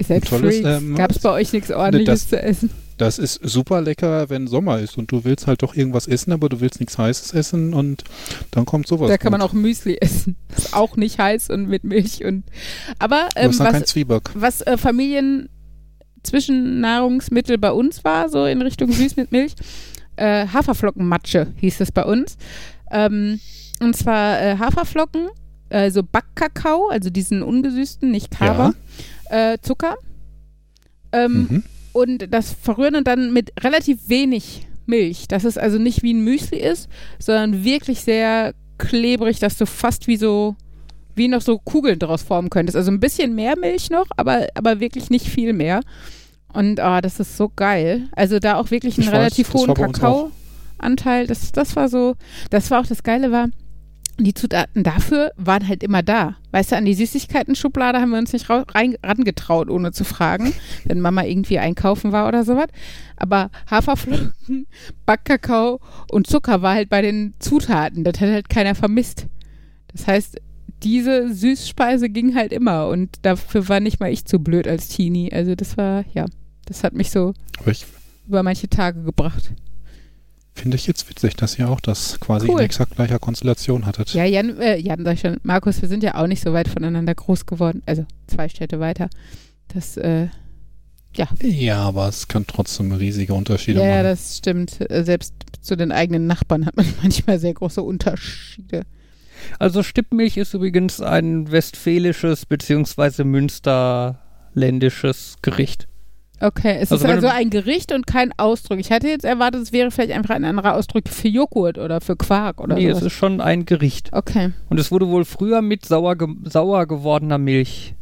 Seid 0.00 0.22
ein 0.24 0.28
tolles, 0.28 0.56
ähm, 0.64 0.94
Gab 0.96 1.10
es 1.10 1.18
bei 1.20 1.30
euch 1.30 1.52
nichts 1.52 1.70
ordentliches 1.70 2.20
das- 2.22 2.28
zu 2.28 2.42
essen? 2.42 2.70
Das 2.96 3.18
ist 3.18 3.40
super 3.42 3.80
lecker, 3.80 4.30
wenn 4.30 4.46
Sommer 4.46 4.78
ist 4.78 4.96
und 4.98 5.10
du 5.10 5.24
willst 5.24 5.48
halt 5.48 5.64
doch 5.64 5.74
irgendwas 5.74 6.06
essen, 6.06 6.30
aber 6.32 6.48
du 6.48 6.60
willst 6.60 6.78
nichts 6.78 6.96
Heißes 6.96 7.32
essen 7.34 7.74
und 7.74 8.04
dann 8.52 8.66
kommt 8.66 8.86
sowas. 8.86 9.08
Da 9.08 9.18
kann 9.18 9.32
man 9.32 9.42
auch 9.42 9.52
Müsli 9.52 9.96
essen. 10.00 10.36
Ist 10.56 10.74
auch 10.74 10.96
nicht 10.96 11.18
heiß 11.18 11.50
und 11.50 11.68
mit 11.68 11.82
Milch 11.82 12.24
und. 12.24 12.44
Aber 13.00 13.28
Du 13.34 13.40
ähm, 13.40 13.48
hast 13.48 13.58
dann 13.58 13.72
kein 13.72 13.82
was, 13.82 13.88
Zwieback. 13.90 14.30
was 14.34 14.60
äh, 14.60 14.76
Familien 14.78 15.48
Zwischennahrungsmittel 16.24 17.58
bei 17.58 17.70
uns 17.72 18.02
war, 18.04 18.28
so 18.28 18.44
in 18.46 18.60
Richtung 18.62 18.90
süß 18.92 19.16
mit 19.16 19.30
Milch, 19.32 19.54
äh, 20.16 20.46
Haferflockenmatsche 20.48 21.48
hieß 21.56 21.80
es 21.80 21.92
bei 21.92 22.04
uns. 22.04 22.36
Ähm, 22.90 23.40
und 23.80 23.96
zwar 23.96 24.40
äh, 24.40 24.56
Haferflocken, 24.58 25.28
äh, 25.68 25.90
so 25.90 26.02
Backkakao, 26.02 26.88
also 26.88 27.10
diesen 27.10 27.42
ungesüßten, 27.42 28.10
nicht 28.10 28.30
Kaba, 28.30 28.72
äh, 29.30 29.58
Zucker. 29.62 29.96
Ähm, 31.12 31.46
Mhm. 31.50 31.62
und 31.92 32.32
das 32.32 32.52
verrühren 32.52 32.96
und 32.96 33.06
dann 33.06 33.32
mit 33.32 33.52
relativ 33.62 34.08
wenig 34.08 34.66
Milch. 34.86 35.28
Dass 35.28 35.44
es 35.44 35.56
also 35.58 35.78
nicht 35.78 36.02
wie 36.02 36.12
ein 36.12 36.24
Müsli 36.24 36.58
ist, 36.58 36.88
sondern 37.18 37.64
wirklich 37.64 38.00
sehr 38.00 38.52
klebrig, 38.78 39.38
dass 39.38 39.56
du 39.56 39.66
fast 39.66 40.06
wie 40.08 40.16
so, 40.16 40.56
wie 41.14 41.28
noch 41.28 41.40
so 41.40 41.58
Kugeln 41.58 41.98
daraus 41.98 42.22
formen 42.22 42.50
könntest. 42.50 42.76
Also 42.76 42.90
ein 42.90 43.00
bisschen 43.00 43.34
mehr 43.34 43.58
Milch 43.58 43.90
noch, 43.90 44.06
aber, 44.16 44.46
aber 44.54 44.80
wirklich 44.80 45.10
nicht 45.10 45.28
viel 45.28 45.52
mehr. 45.52 45.80
Und 46.52 46.80
ah, 46.80 47.00
das 47.00 47.20
ist 47.20 47.36
so 47.36 47.50
geil. 47.54 48.08
Also 48.12 48.38
da 48.38 48.56
auch 48.56 48.70
wirklich 48.70 48.96
einen 48.96 49.06
Ich 49.06 49.12
weiß, 49.12 49.18
relativ 49.18 49.50
das 49.50 49.60
hohen. 49.60 49.74
Kakaoanteil. 49.74 51.26
Das, 51.26 51.52
das 51.52 51.76
war 51.76 51.88
so, 51.88 52.14
das 52.50 52.70
war 52.70 52.80
auch 52.80 52.86
das 52.86 53.02
Geile 53.02 53.32
war, 53.32 53.48
die 54.18 54.34
Zutaten 54.34 54.84
dafür 54.84 55.32
waren 55.36 55.66
halt 55.66 55.82
immer 55.82 56.02
da. 56.02 56.36
Weißt 56.52 56.72
du, 56.72 56.76
an 56.76 56.84
die 56.84 56.94
Süßigkeiten-Schublade 56.94 58.00
haben 58.00 58.10
wir 58.10 58.18
uns 58.18 58.32
nicht 58.32 58.48
rein, 58.48 58.96
rangetraut, 59.02 59.68
ohne 59.68 59.90
zu 59.90 60.04
fragen, 60.04 60.52
wenn 60.84 61.00
Mama 61.00 61.24
irgendwie 61.24 61.58
einkaufen 61.58 62.12
war 62.12 62.28
oder 62.28 62.44
sowas. 62.44 62.68
Aber 63.16 63.50
Haferflocken, 63.68 64.66
Backkakao 65.06 65.80
und 66.10 66.28
Zucker 66.28 66.62
war 66.62 66.74
halt 66.74 66.88
bei 66.88 67.02
den 67.02 67.34
Zutaten. 67.40 68.04
Das 68.04 68.20
hat 68.20 68.28
halt 68.28 68.48
keiner 68.48 68.76
vermisst. 68.76 69.26
Das 69.92 70.06
heißt, 70.06 70.40
diese 70.82 71.32
Süßspeise 71.32 72.10
ging 72.10 72.34
halt 72.34 72.52
immer 72.52 72.88
und 72.88 73.10
dafür 73.22 73.68
war 73.68 73.80
nicht 73.80 74.00
mal 74.00 74.12
ich 74.12 74.24
zu 74.24 74.38
blöd 74.38 74.68
als 74.68 74.88
Teenie. 74.88 75.32
Also 75.32 75.54
das 75.54 75.76
war, 75.76 76.04
ja, 76.12 76.26
das 76.66 76.84
hat 76.84 76.94
mich 76.94 77.10
so 77.10 77.32
ich 77.66 77.86
über 78.26 78.42
manche 78.42 78.68
Tage 78.68 79.02
gebracht. 79.02 79.52
finde 80.54 80.76
ich 80.76 80.86
jetzt 80.86 81.08
witzig, 81.08 81.36
dass 81.36 81.58
ihr 81.58 81.68
auch 81.70 81.80
das 81.80 82.20
quasi 82.20 82.48
Cool. 82.48 82.60
in 82.60 82.66
exakt 82.66 82.96
gleicher 82.96 83.18
Konstellation 83.18 83.86
hattet. 83.86 84.14
Ja, 84.14 84.24
Jan, 84.24 84.58
äh, 84.60 84.76
Jan 84.78 85.04
sag 85.04 85.14
ich 85.14 85.20
schon, 85.20 85.38
Markus, 85.42 85.80
wir 85.82 85.88
sind 85.88 86.02
ja 86.02 86.14
auch 86.16 86.26
nicht 86.26 86.42
so 86.42 86.52
weit 86.52 86.68
voneinander 86.68 87.14
groß 87.14 87.46
geworden. 87.46 87.82
Also 87.86 88.06
zwei 88.26 88.48
Städte 88.48 88.80
weiter. 88.80 89.08
Das, 89.68 89.96
äh, 89.96 90.28
Ja, 91.42 91.78
aber 91.82 92.08
es 92.08 92.28
kann 92.28 92.46
trotzdem 92.46 92.92
riesige 92.92 93.34
Unterschiede 93.34 93.80
ja, 93.80 93.86
ja, 93.86 93.92
machen. 93.96 94.04
das 94.04 94.36
stimmt. 94.38 94.78
Selbst 94.90 95.34
zu 95.60 95.76
den 95.76 95.92
eigenen 95.92 96.26
Nachbarn 96.26 96.66
hat 96.66 96.76
man 96.76 96.86
manchmal 97.02 97.38
sehr 97.38 97.54
große 97.54 97.82
Unterschiede. 97.82 98.82
Also 99.58 99.82
Stippmilch 99.82 100.36
ist 100.36 100.54
übrigens 100.54 101.00
ein 101.00 101.50
westfälisches 101.50 102.46
bzw. 102.46 103.24
münsterländisches 103.24 105.36
Gericht. 105.42 105.88
Okay, 106.40 106.78
es 106.80 106.90
Also 106.90 107.06
ist 107.06 107.10
also 107.10 107.28
ein 107.28 107.48
Gericht 107.48 107.92
und 107.92 108.06
kein 108.06 108.32
Ausdruck. 108.36 108.78
Ich 108.78 108.90
hatte 108.90 109.08
jetzt 109.08 109.24
erwartet, 109.24 109.62
es 109.62 109.72
wäre 109.72 109.90
vielleicht 109.90 110.12
einfach 110.12 110.34
ein 110.34 110.44
anderer 110.44 110.74
Ausdruck 110.74 111.08
für 111.08 111.28
Joghurt 111.28 111.78
oder 111.78 112.00
für 112.00 112.16
Quark 112.16 112.60
oder 112.60 112.74
nee, 112.74 112.86
es 112.86 112.98
sowas. 112.98 113.06
ist 113.06 113.12
schon 113.14 113.40
ein 113.40 113.64
Gericht. 113.64 114.10
Okay. 114.12 114.52
Und 114.68 114.80
es 114.80 114.90
wurde 114.90 115.08
wohl 115.08 115.24
früher 115.24 115.62
mit 115.62 115.86
sauer, 115.86 116.16
ge 116.16 116.28
sauer 116.44 116.86
gewordener 116.86 117.38
Milch 117.38 117.94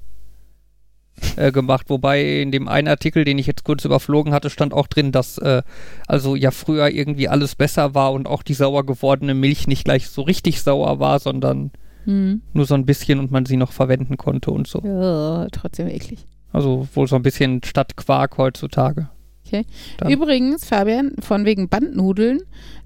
äh, 1.36 1.52
gemacht. 1.52 1.88
Wobei 1.90 2.40
in 2.40 2.50
dem 2.52 2.68
einen 2.68 2.88
Artikel, 2.88 3.24
den 3.24 3.38
ich 3.38 3.46
jetzt 3.46 3.64
kurz 3.64 3.84
überflogen 3.84 4.32
hatte, 4.32 4.50
stand 4.50 4.72
auch 4.74 4.86
drin, 4.86 5.12
dass 5.12 5.38
äh, 5.38 5.62
also 6.06 6.36
ja 6.36 6.50
früher 6.50 6.88
irgendwie 6.90 7.28
alles 7.28 7.54
besser 7.56 7.94
war 7.94 8.12
und 8.12 8.26
auch 8.26 8.42
die 8.42 8.54
sauer 8.54 8.84
gewordene 8.86 9.34
Milch 9.34 9.66
nicht 9.66 9.84
gleich 9.84 10.08
so 10.08 10.22
richtig 10.22 10.62
sauer 10.62 10.98
war, 11.00 11.18
sondern 11.18 11.70
Hm. 12.04 12.42
nur 12.52 12.64
so 12.64 12.74
ein 12.74 12.84
bisschen 12.84 13.20
und 13.20 13.30
man 13.30 13.46
sie 13.46 13.56
noch 13.56 13.70
verwenden 13.70 14.16
konnte 14.16 14.50
und 14.50 14.66
so. 14.66 14.80
Ja, 14.84 15.46
trotzdem 15.52 15.86
eklig. 15.86 16.26
Also 16.52 16.88
wohl 16.94 17.06
so 17.06 17.14
ein 17.14 17.22
bisschen 17.22 17.62
statt 17.64 17.96
Quark 17.96 18.38
heutzutage. 18.38 19.08
Okay. 19.46 19.64
Dann- 19.98 20.10
Übrigens, 20.10 20.64
Fabian, 20.64 21.12
von 21.20 21.44
wegen 21.44 21.68
Bandnudeln, 21.68 22.40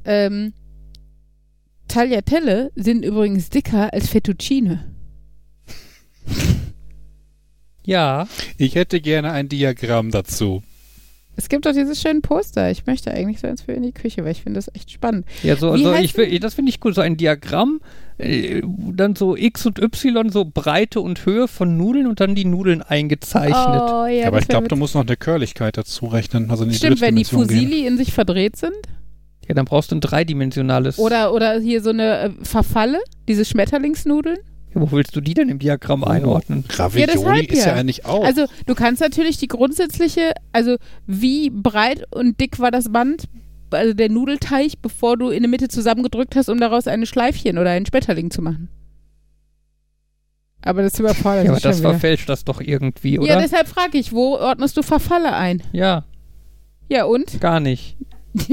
ähm, 0.05 0.53
Tagliatelle 1.89 2.73
sind 2.75 3.05
übrigens 3.05 3.49
dicker 3.49 3.93
als 3.93 4.09
Fettuccine. 4.09 4.85
Ja, 7.87 8.29
Ich 8.59 8.75
hätte 8.75 9.01
gerne 9.01 9.33
ein 9.33 9.49
Diagramm 9.49 10.11
dazu. 10.11 10.63
Es 11.39 11.51
gibt 11.51 11.67
doch 11.67 11.73
dieses 11.73 12.01
schönen 12.01 12.23
Poster. 12.23 12.71
Ich 12.71 12.87
möchte 12.87 13.11
eigentlich 13.11 13.41
so 13.41 13.47
eins 13.47 13.63
für 13.63 13.73
in 13.73 13.83
die 13.83 13.93
Küche, 13.93 14.25
weil 14.25 14.33
ich 14.33 14.43
finde 14.43 14.59
das 14.59 14.75
echt 14.75 14.91
spannend. 14.91 15.27
ja, 15.43 15.57
so, 15.57 15.71
also 15.71 15.95
ich 15.95 16.15
das 16.41 16.55
finde 16.55 16.71
ich 16.71 16.83
cool, 16.83 16.95
so 16.95 17.03
ein 17.03 17.19
Diagramm, 17.19 17.81
äh, 18.17 18.63
dann 18.93 19.15
so 19.17 19.37
X 19.37 19.67
und 19.67 19.79
Y, 19.79 20.31
so 20.31 20.47
Breite 20.47 21.01
und 21.03 21.27
Höhe 21.27 21.47
von 21.47 21.77
Nudeln 21.77 22.07
und 22.07 22.21
dann 22.21 22.35
die 22.35 22.47
Nudeln 22.47 22.81
eingezeichnet. 22.81 23.55
Oh, 23.57 24.07
ja, 24.07 24.27
aber 24.27 24.39
ich 24.39 24.49
glaube, 24.49 24.69
du 24.69 24.77
musst 24.77 24.95
noch 24.95 25.07
eine 25.07 25.19
Körligkeit 25.19 25.77
dazu 25.77 26.07
rechnen. 26.07 26.51
Also 26.51 26.65
in 26.65 26.71
die 26.71 26.77
Stimmt, 26.77 27.03
wenn 27.03 27.17
die 27.17 27.23
Drittdimension 27.25 27.49
gehen. 27.49 27.69
Fusili 27.69 27.87
in 27.87 27.99
sich 27.99 28.15
verdreht 28.15 28.57
sind. 28.57 28.75
Ja, 29.47 29.55
dann 29.55 29.67
brauchst 29.67 29.93
du 29.93 29.97
ein 29.97 30.01
dreidimensionales. 30.01 30.99
Oder, 30.99 31.35
oder 31.35 31.61
hier 31.61 31.83
so 31.83 31.91
eine 31.91 32.19
äh, 32.19 32.31
Verfalle, 32.43 32.99
diese 33.29 33.45
Schmetterlingsnudeln. 33.45 34.39
Ja, 34.75 34.81
wo 34.81 34.91
willst 34.93 35.15
du 35.17 35.21
die 35.21 35.35
denn 35.35 35.49
im 35.49 35.59
Diagramm 35.59 36.03
Oh. 36.03 36.07
einordnen? 36.07 36.65
Ravioli 36.69 37.07
deshalb 37.07 37.53
ist 37.53 37.65
ja, 37.65 37.69
ja. 37.69 37.75
eigentlich 37.75 38.05
auch. 38.05 38.25
Also 38.25 38.47
du 38.67 38.75
kannst 38.75 39.01
natürlich 39.01 39.39
die 39.39 39.49
grundsätzliche, 39.49 40.33
also 40.53 40.77
wie 41.07 41.51
breit 41.51 42.05
und 42.15 42.41
dick 42.41 42.59
war 42.59 42.71
das 42.71 42.91
Band, 42.93 43.25
also 43.71 43.95
der 43.95 44.11
Nudelteig, 44.11 44.73
bevor 44.83 45.17
du 45.17 45.31
in 45.31 45.43
der 45.43 45.51
Mitte 45.51 45.69
zusammengedrückt 45.69 46.37
hast, 46.37 46.49
um 46.49 46.59
daraus 46.61 46.87
eine 46.87 47.07
Schleifchen 47.07 47.59
oder 47.59 47.71
einen 47.71 47.87
Schmetterling 47.87 48.31
zu 48.31 48.43
machen. 48.43 48.69
Aber 50.63 50.83
das 50.83 50.99
überfordert 50.99 51.45
Ja, 51.45 51.51
aber 51.51 51.55
mich 51.57 51.63
das 51.63 51.81
verfälscht 51.81 52.29
das 52.29 52.45
doch 52.45 52.61
irgendwie, 52.61 53.15
Ja, 53.15 53.21
oder? 53.21 53.41
deshalb 53.41 53.69
frage 53.69 53.99
ich, 53.99 54.13
wo 54.13 54.37
ordnest 54.37 54.77
du 54.77 54.83
Verfalle 54.83 55.33
ein? 55.35 55.63
Ja, 55.73 56.05
Ja, 56.89 57.05
und? 57.05 57.41
gar 57.41 57.61
nicht. 57.61 57.97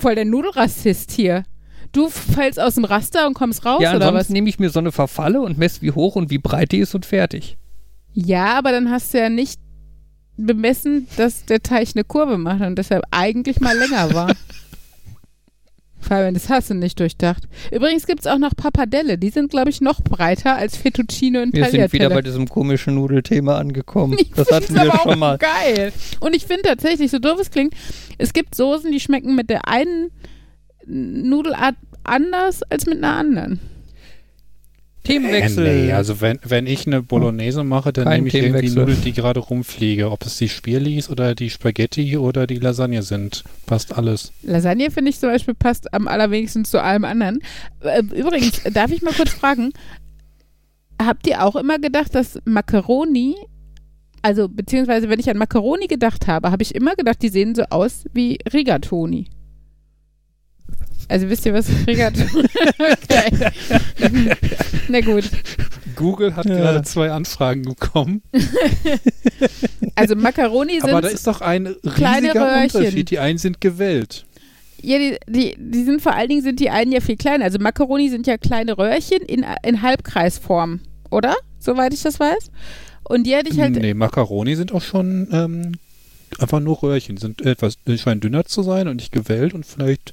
Voll 0.00 0.14
der 0.14 0.24
Nudelrassist 0.24 1.10
hier. 1.12 1.44
Du 1.92 2.08
fällst 2.08 2.58
aus 2.58 2.74
dem 2.76 2.84
Raster 2.84 3.26
und 3.26 3.34
kommst 3.34 3.64
raus, 3.66 3.82
ja, 3.82 3.94
oder 3.94 4.14
was? 4.14 4.28
nehme 4.30 4.48
ich 4.48 4.58
mir 4.58 4.70
so 4.70 4.78
eine 4.78 4.92
Verfalle 4.92 5.40
und 5.42 5.58
messe, 5.58 5.82
wie 5.82 5.90
hoch 5.92 6.16
und 6.16 6.30
wie 6.30 6.38
breit 6.38 6.72
die 6.72 6.78
ist 6.78 6.94
und 6.94 7.04
fertig. 7.06 7.56
Ja, 8.14 8.54
aber 8.58 8.72
dann 8.72 8.90
hast 8.90 9.12
du 9.12 9.18
ja 9.18 9.28
nicht 9.28 9.60
bemessen, 10.36 11.06
dass 11.16 11.44
der 11.44 11.62
Teich 11.62 11.94
eine 11.94 12.04
Kurve 12.04 12.38
macht 12.38 12.62
und 12.62 12.76
deshalb 12.76 13.04
eigentlich 13.10 13.60
mal 13.60 13.76
länger 13.76 14.12
war. 14.14 14.34
Fabian, 16.00 16.34
das 16.34 16.48
hast 16.48 16.68
du 16.68 16.74
nicht 16.74 16.98
durchdacht. 16.98 17.44
Übrigens 17.70 18.06
gibt 18.06 18.20
es 18.20 18.26
auch 18.26 18.38
noch 18.38 18.56
Pappardelle. 18.56 19.18
Die 19.18 19.30
sind, 19.30 19.50
glaube 19.52 19.70
ich, 19.70 19.80
noch 19.80 20.00
breiter 20.02 20.56
als 20.56 20.76
Fettuccine 20.76 21.42
und 21.42 21.52
Wir 21.54 21.64
sind 21.66 21.74
wieder 21.74 21.84
Tagliatelle. 21.88 22.14
bei 22.14 22.22
diesem 22.22 22.48
komischen 22.48 22.96
Nudelthema 22.96 23.56
angekommen. 23.58 24.16
Ich 24.20 24.30
das 24.32 24.50
hatten 24.50 24.74
wir 24.74 24.82
aber 24.82 24.94
auch 24.94 25.02
schon 25.04 25.18
mal. 25.18 25.38
geil. 25.38 25.92
Und 26.18 26.34
ich 26.34 26.44
finde 26.44 26.62
tatsächlich, 26.62 27.10
so 27.10 27.18
doof 27.20 27.38
es 27.40 27.50
klingt, 27.50 27.74
es 28.18 28.32
gibt 28.32 28.54
Soßen, 28.56 28.90
die 28.90 28.98
schmecken 28.98 29.36
mit 29.36 29.48
der 29.48 29.68
einen 29.68 30.10
Nudelart 30.86 31.76
anders 32.04 32.62
als 32.64 32.86
mit 32.86 32.98
einer 32.98 33.16
anderen. 33.16 33.60
Themenwechsel. 35.04 35.66
Äh, 35.66 35.86
nee, 35.86 35.92
also 35.92 36.20
wenn, 36.20 36.38
wenn 36.44 36.66
ich 36.66 36.86
eine 36.86 37.02
Bolognese 37.02 37.64
mache, 37.64 37.92
dann 37.92 38.04
Kein 38.04 38.24
nehme 38.24 38.28
ich 38.28 38.34
irgendwie. 38.34 38.70
Nudeln, 38.70 39.02
die 39.02 39.12
gerade 39.12 39.40
rumfliege. 39.40 40.10
Ob 40.10 40.24
es 40.24 40.38
die 40.38 40.48
Spirlis 40.48 41.10
oder 41.10 41.34
die 41.34 41.50
Spaghetti 41.50 42.16
oder 42.16 42.46
die 42.46 42.58
Lasagne 42.58 43.02
sind. 43.02 43.42
Passt 43.66 43.96
alles. 43.96 44.32
Lasagne 44.42 44.90
finde 44.90 45.10
ich 45.10 45.18
zum 45.18 45.30
Beispiel 45.30 45.54
passt 45.54 45.92
am 45.92 46.06
allerwenigsten 46.06 46.64
zu 46.64 46.80
allem 46.80 47.04
anderen. 47.04 47.40
Äh, 47.80 48.02
Übrigens, 48.14 48.62
darf 48.72 48.92
ich 48.92 49.02
mal 49.02 49.12
kurz 49.14 49.30
fragen, 49.30 49.72
habt 51.00 51.26
ihr 51.26 51.44
auch 51.44 51.56
immer 51.56 51.78
gedacht, 51.78 52.14
dass 52.14 52.38
Macaroni, 52.44 53.34
also 54.22 54.48
beziehungsweise 54.48 55.08
wenn 55.08 55.18
ich 55.18 55.28
an 55.28 55.36
Macaroni 55.36 55.88
gedacht 55.88 56.28
habe, 56.28 56.52
habe 56.52 56.62
ich 56.62 56.76
immer 56.76 56.94
gedacht, 56.94 57.22
die 57.22 57.28
sehen 57.28 57.56
so 57.56 57.64
aus 57.70 58.04
wie 58.12 58.38
Rigatoni. 58.52 59.26
Also 61.08 61.28
wisst 61.28 61.44
ihr, 61.46 61.54
was 61.54 61.68
Rigatoni 61.86 62.28
okay. 62.78 63.50
Na 64.88 65.00
gut. 65.00 65.24
Google 65.96 66.34
hat 66.36 66.46
Ja. 66.46 66.54
gerade 66.56 66.82
zwei 66.82 67.10
Anfragen 67.10 67.62
bekommen. 67.62 68.22
Also 69.94 70.16
Macaroni 70.16 70.80
sind 70.80 70.90
Aber 70.90 71.02
da 71.02 71.08
ist 71.08 71.26
doch 71.26 71.40
ein 71.40 71.76
kleine 71.94 72.28
riesiger 72.28 72.46
Röhrchen. 72.62 72.80
Unterschied. 72.80 73.10
Die 73.10 73.18
einen 73.18 73.38
sind 73.38 73.60
gewellt. 73.60 74.24
Ja, 74.80 74.98
die, 74.98 75.16
die, 75.28 75.54
die 75.58 75.84
sind 75.84 76.02
vor 76.02 76.14
allen 76.14 76.28
Dingen 76.28 76.42
sind 76.42 76.58
die 76.60 76.70
einen 76.70 76.90
ja 76.92 77.00
viel 77.00 77.16
kleiner. 77.16 77.44
Also 77.44 77.58
Macaroni 77.58 78.08
sind 78.08 78.26
ja 78.26 78.36
kleine 78.36 78.76
Röhrchen 78.78 79.20
in, 79.22 79.44
in 79.62 79.82
Halbkreisform, 79.82 80.80
oder? 81.10 81.36
Soweit 81.60 81.94
ich 81.94 82.02
das 82.02 82.18
weiß. 82.18 82.50
Und 83.08 83.24
die 83.24 83.34
hätte 83.34 83.50
ich 83.52 83.60
halt. 83.60 83.74
nee, 83.76 83.94
Macaroni 83.94 84.56
sind 84.56 84.72
auch 84.72 84.82
schon 84.82 85.28
ähm, 85.30 85.72
einfach 86.38 86.60
nur 86.60 86.82
Röhrchen. 86.82 87.16
Die 87.16 87.20
sind 87.20 87.42
etwas, 87.42 87.76
die 87.86 87.98
scheinen 87.98 88.20
dünner 88.20 88.44
zu 88.44 88.62
sein 88.62 88.88
und 88.88 88.96
nicht 88.96 89.12
gewellt 89.12 89.54
und 89.54 89.66
vielleicht 89.66 90.12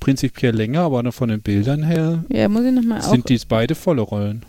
prinzipiell 0.00 0.54
länger, 0.56 0.80
aber 0.80 1.02
nur 1.02 1.12
von 1.12 1.28
den 1.28 1.40
Bildern 1.42 1.82
her 1.84 2.24
Ja, 2.28 2.48
muss 2.48 2.64
ich 2.64 2.72
nochmal 2.72 3.00
auch. 3.00 3.10
sind 3.10 3.28
dies 3.28 3.44
beide 3.44 3.74
volle 3.74 4.00
Rollen. 4.02 4.44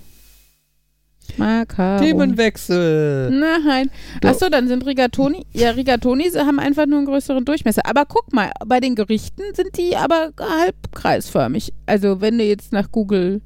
Macaroni. 1.37 2.07
Themenwechsel. 2.07 3.29
Nein. 3.31 3.89
Achso, 4.23 4.49
dann 4.49 4.67
sind 4.67 4.85
Rigatoni. 4.85 5.45
Ja, 5.53 5.69
Rigatoni 5.71 6.29
haben 6.31 6.59
einfach 6.59 6.85
nur 6.87 6.97
einen 6.97 7.07
größeren 7.07 7.45
Durchmesser. 7.45 7.83
Aber 7.85 8.05
guck 8.05 8.33
mal, 8.33 8.51
bei 8.65 8.81
den 8.81 8.95
Gerichten 8.95 9.43
sind 9.53 9.77
die 9.77 9.95
aber 9.95 10.31
halbkreisförmig. 10.37 11.71
Also, 11.85 12.19
wenn 12.19 12.37
du 12.37 12.43
jetzt 12.43 12.73
nach 12.73 12.91
Google 12.91 13.39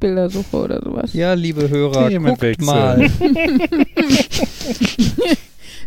Bilder 0.00 0.30
suche 0.30 0.56
oder 0.56 0.80
sowas. 0.82 1.12
Ja, 1.12 1.34
liebe 1.34 1.68
Hörer, 1.68 1.92
guckt 2.08 2.10
Themenwechsel. 2.12 2.64
mal. 2.64 3.10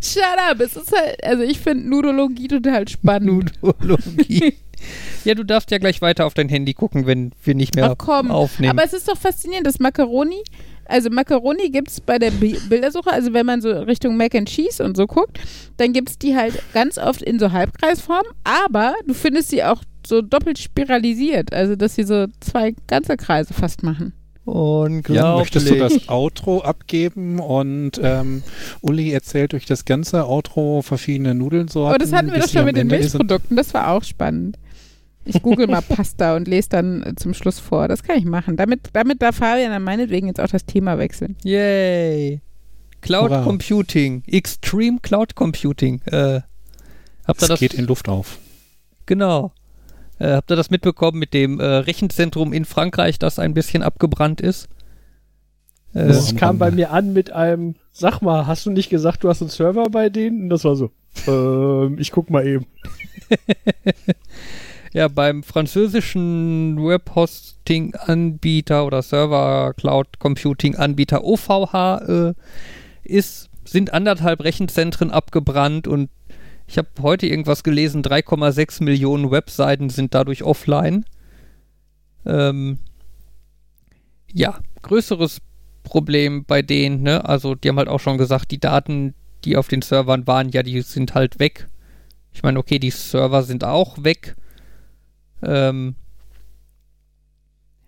Shut 0.01 0.23
up. 0.49 0.59
Es 0.59 0.75
ist 0.75 0.91
halt, 0.95 1.23
also 1.23 1.41
ich 1.43 1.59
finde 1.59 1.89
Nudologie 1.89 2.47
total 2.47 2.87
spannend. 2.87 3.53
Nudologie. 3.61 4.53
ja, 5.27 5.35
du 5.35 5.43
darfst 5.43 5.69
ja 5.71 5.77
gleich 5.77 6.01
weiter 6.01 6.25
auf 6.25 6.33
dein 6.33 6.49
Handy 6.49 6.73
gucken, 6.73 7.05
wenn 7.05 7.31
wir 7.43 7.53
nicht 7.53 7.75
mehr 7.75 7.91
Ach 7.91 7.95
komm, 7.97 8.31
aufnehmen. 8.31 8.71
Aber 8.71 8.83
es 8.83 8.93
ist 8.93 9.07
doch 9.07 9.17
faszinierend, 9.17 9.67
dass 9.67 9.79
Macaroni, 9.79 10.41
also 10.85 11.09
Macaroni 11.09 11.69
gibt 11.69 11.89
es 11.89 12.01
bei 12.01 12.17
der 12.17 12.31
Bi- 12.31 12.57
Bildersuche, 12.69 13.11
also 13.11 13.33
wenn 13.33 13.45
man 13.45 13.61
so 13.61 13.69
Richtung 13.71 14.15
Mac 14.17 14.33
and 14.33 14.47
Cheese 14.47 14.83
und 14.83 14.95
so 14.95 15.05
guckt, 15.05 15.37
dann 15.75 15.91
gibt 15.93 16.09
es 16.09 16.17
die 16.17 16.35
halt 16.35 16.57
ganz 16.73 16.97
oft 16.97 17.21
in 17.21 17.39
so 17.39 17.51
Halbkreisform, 17.51 18.23
aber 18.43 18.95
du 19.05 19.13
findest 19.13 19.49
sie 19.49 19.63
auch 19.63 19.83
so 20.05 20.21
doppelt 20.21 20.57
spiralisiert, 20.57 21.53
also 21.53 21.75
dass 21.75 21.95
sie 21.95 22.03
so 22.03 22.27
zwei 22.39 22.73
ganze 22.87 23.17
Kreise 23.17 23.53
fast 23.53 23.83
machen. 23.83 24.13
Unglaublich. 24.45 25.17
Jan, 25.17 25.37
möchtest 25.39 25.69
du 25.69 25.75
das 25.75 26.07
Outro 26.07 26.61
abgeben 26.61 27.39
und 27.39 27.99
ähm, 28.01 28.43
Uli 28.79 29.11
erzählt 29.11 29.51
durch 29.51 29.65
das 29.65 29.83
ganze 29.83 30.25
Outro 30.25 30.81
verschiedene 30.81 31.35
Nudelsorten. 31.35 31.93
Aber 31.93 31.97
das 31.97 32.13
hatten 32.13 32.31
wir 32.31 32.39
doch 32.39 32.47
schon 32.47 32.59
am 32.59 32.65
mit 32.67 32.77
den. 32.77 32.87
Milchprodukten, 32.87 33.57
das 33.57 33.73
war 33.73 33.91
auch 33.91 34.05
spannend. 34.05 34.57
Ich 35.27 35.41
google 35.41 35.67
mal 35.67 35.81
Pasta 35.81 36.35
und 36.35 36.47
lese 36.47 36.69
dann 36.69 37.03
äh, 37.03 37.15
zum 37.15 37.33
Schluss 37.33 37.59
vor. 37.59 37.87
Das 37.87 38.03
kann 38.03 38.17
ich 38.17 38.25
machen. 38.25 38.57
Damit, 38.57 38.89
damit 38.93 39.21
darf 39.21 39.37
Fabian 39.37 39.71
dann 39.71 39.83
meinetwegen 39.83 40.27
jetzt 40.27 40.39
auch 40.39 40.47
das 40.47 40.65
Thema 40.65 40.97
wechseln. 40.97 41.35
Yay. 41.43 42.41
Cloud 43.01 43.29
Hurra. 43.29 43.43
Computing. 43.43 44.23
Extreme 44.27 44.99
Cloud 45.01 45.35
Computing. 45.35 46.01
Äh, 46.05 46.41
habt 47.25 47.41
Es 47.41 47.47
das? 47.47 47.59
geht 47.59 47.73
in 47.73 47.85
Luft 47.85 48.09
auf. 48.09 48.39
Genau. 49.05 49.51
Äh, 50.19 50.31
habt 50.33 50.49
ihr 50.49 50.55
das 50.55 50.69
mitbekommen 50.71 51.19
mit 51.19 51.33
dem 51.33 51.59
äh, 51.59 51.63
Rechenzentrum 51.65 52.53
in 52.53 52.65
Frankreich, 52.65 53.19
das 53.19 53.37
ein 53.37 53.53
bisschen 53.53 53.83
abgebrannt 53.83 54.41
ist? 54.41 54.67
Äh, 55.93 56.07
Das 56.07 56.31
am 56.31 56.37
kam 56.37 56.57
bei 56.57 56.71
mir 56.71 56.91
an 56.91 57.13
mit 57.13 57.31
einem, 57.31 57.75
sag 57.91 58.21
mal, 58.21 58.47
hast 58.47 58.65
du 58.65 58.71
nicht 58.71 58.89
gesagt, 58.89 59.23
du 59.23 59.29
hast 59.29 59.41
einen 59.41 59.51
Server 59.51 59.85
bei 59.91 60.09
denen? 60.09 60.43
Und 60.43 60.49
das 60.49 60.63
war 60.63 60.75
so, 60.75 60.89
ähm, 61.27 61.97
ich 61.99 62.11
guck 62.11 62.29
mal 62.31 62.45
eben. 62.47 62.65
ja, 64.93 65.07
beim 65.07 65.43
französischen 65.43 66.77
Webhosting-Anbieter 66.77 68.85
oder 68.85 69.01
Server 69.01 69.73
Cloud 69.75 70.19
Computing-Anbieter 70.19 71.23
OVH 71.23 72.01
äh, 72.07 72.33
ist, 73.03 73.49
sind 73.65 73.93
anderthalb 73.93 74.43
Rechenzentren 74.43 75.11
abgebrannt 75.11 75.87
und 75.87 76.09
ich 76.67 76.77
habe 76.77 76.89
heute 77.01 77.27
irgendwas 77.27 77.63
gelesen, 77.63 78.03
3,6 78.03 78.83
Millionen 78.83 79.31
Webseiten 79.31 79.89
sind 79.89 80.13
dadurch 80.13 80.43
offline. 80.43 81.05
Ähm, 82.25 82.79
ja, 84.33 84.59
größeres 84.81 85.39
Problem 85.83 86.43
bei 86.43 86.61
denen, 86.61 87.03
ne? 87.03 87.23
Also 87.23 87.55
die 87.55 87.69
haben 87.69 87.77
halt 87.77 87.87
auch 87.87 88.01
schon 88.01 88.17
gesagt, 88.17 88.51
die 88.51 88.59
Daten, 88.59 89.15
die 89.45 89.55
auf 89.55 89.69
den 89.69 89.81
Servern 89.81 90.27
waren, 90.27 90.49
ja, 90.49 90.61
die 90.61 90.81
sind 90.81 91.15
halt 91.15 91.39
weg. 91.39 91.69
Ich 92.33 92.43
meine, 92.43 92.59
okay, 92.59 92.79
die 92.79 92.89
Server 92.89 93.43
sind 93.43 93.63
auch 93.63 94.03
weg. 94.03 94.35
Ähm, 95.43 95.95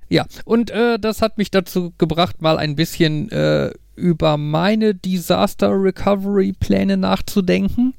ja, 0.09 0.25
und 0.45 0.71
äh, 0.71 0.97
das 0.97 1.21
hat 1.21 1.37
mich 1.37 1.51
dazu 1.51 1.93
gebracht, 1.97 2.41
mal 2.41 2.57
ein 2.57 2.75
bisschen 2.75 3.29
äh, 3.31 3.71
über 3.95 4.37
meine 4.37 4.95
Disaster 4.95 5.69
Recovery 5.71 6.53
Pläne 6.53 6.97
nachzudenken. 6.97 7.93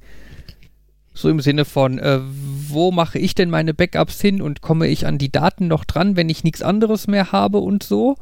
So 1.15 1.29
im 1.29 1.41
Sinne 1.41 1.65
von, 1.65 1.99
äh, 1.99 2.21
wo 2.23 2.91
mache 2.91 3.19
ich 3.19 3.35
denn 3.35 3.51
meine 3.51 3.75
Backups 3.75 4.21
hin 4.21 4.43
und 4.43 4.61
komme 4.61 4.89
ich 4.89 5.07
an 5.07 5.19
die 5.19 5.31
Daten 5.31 5.69
noch 5.69 5.85
dran, 5.85 6.17
wenn 6.17 6.29
ich 6.29 6.45
nichts 6.45 6.63
anderes 6.63 7.07
mehr 7.07 7.31
habe 7.33 7.59
und 7.59 7.83
so. 7.83 8.17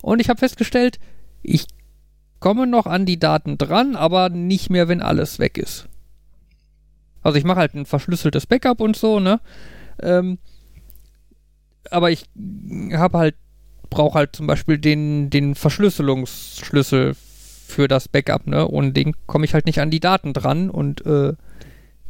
Und 0.00 0.20
ich 0.20 0.28
habe 0.28 0.38
festgestellt, 0.38 0.98
ich 1.42 1.66
komme 2.40 2.66
noch 2.66 2.86
an 2.86 3.06
die 3.06 3.18
Daten 3.18 3.58
dran, 3.58 3.96
aber 3.96 4.28
nicht 4.28 4.70
mehr, 4.70 4.88
wenn 4.88 5.02
alles 5.02 5.38
weg 5.38 5.58
ist. 5.58 5.88
Also 7.22 7.38
ich 7.38 7.44
mache 7.44 7.58
halt 7.58 7.74
ein 7.74 7.86
verschlüsseltes 7.86 8.46
Backup 8.46 8.80
und 8.80 8.96
so, 8.96 9.18
ne? 9.18 9.40
Ähm, 10.00 10.38
aber 11.90 12.10
ich 12.10 12.26
habe 12.92 13.18
halt, 13.18 13.34
brauche 13.90 14.18
halt 14.18 14.36
zum 14.36 14.46
Beispiel 14.46 14.78
den, 14.78 15.30
den 15.30 15.54
Verschlüsselungsschlüssel 15.54 17.14
für 17.14 17.88
das 17.88 18.08
Backup, 18.08 18.46
ne? 18.46 18.66
Und 18.66 18.94
den 18.94 19.14
komme 19.26 19.44
ich 19.44 19.54
halt 19.54 19.66
nicht 19.66 19.80
an 19.80 19.90
die 19.90 20.00
Daten 20.00 20.32
dran 20.32 20.70
und 20.70 21.04
äh, 21.06 21.34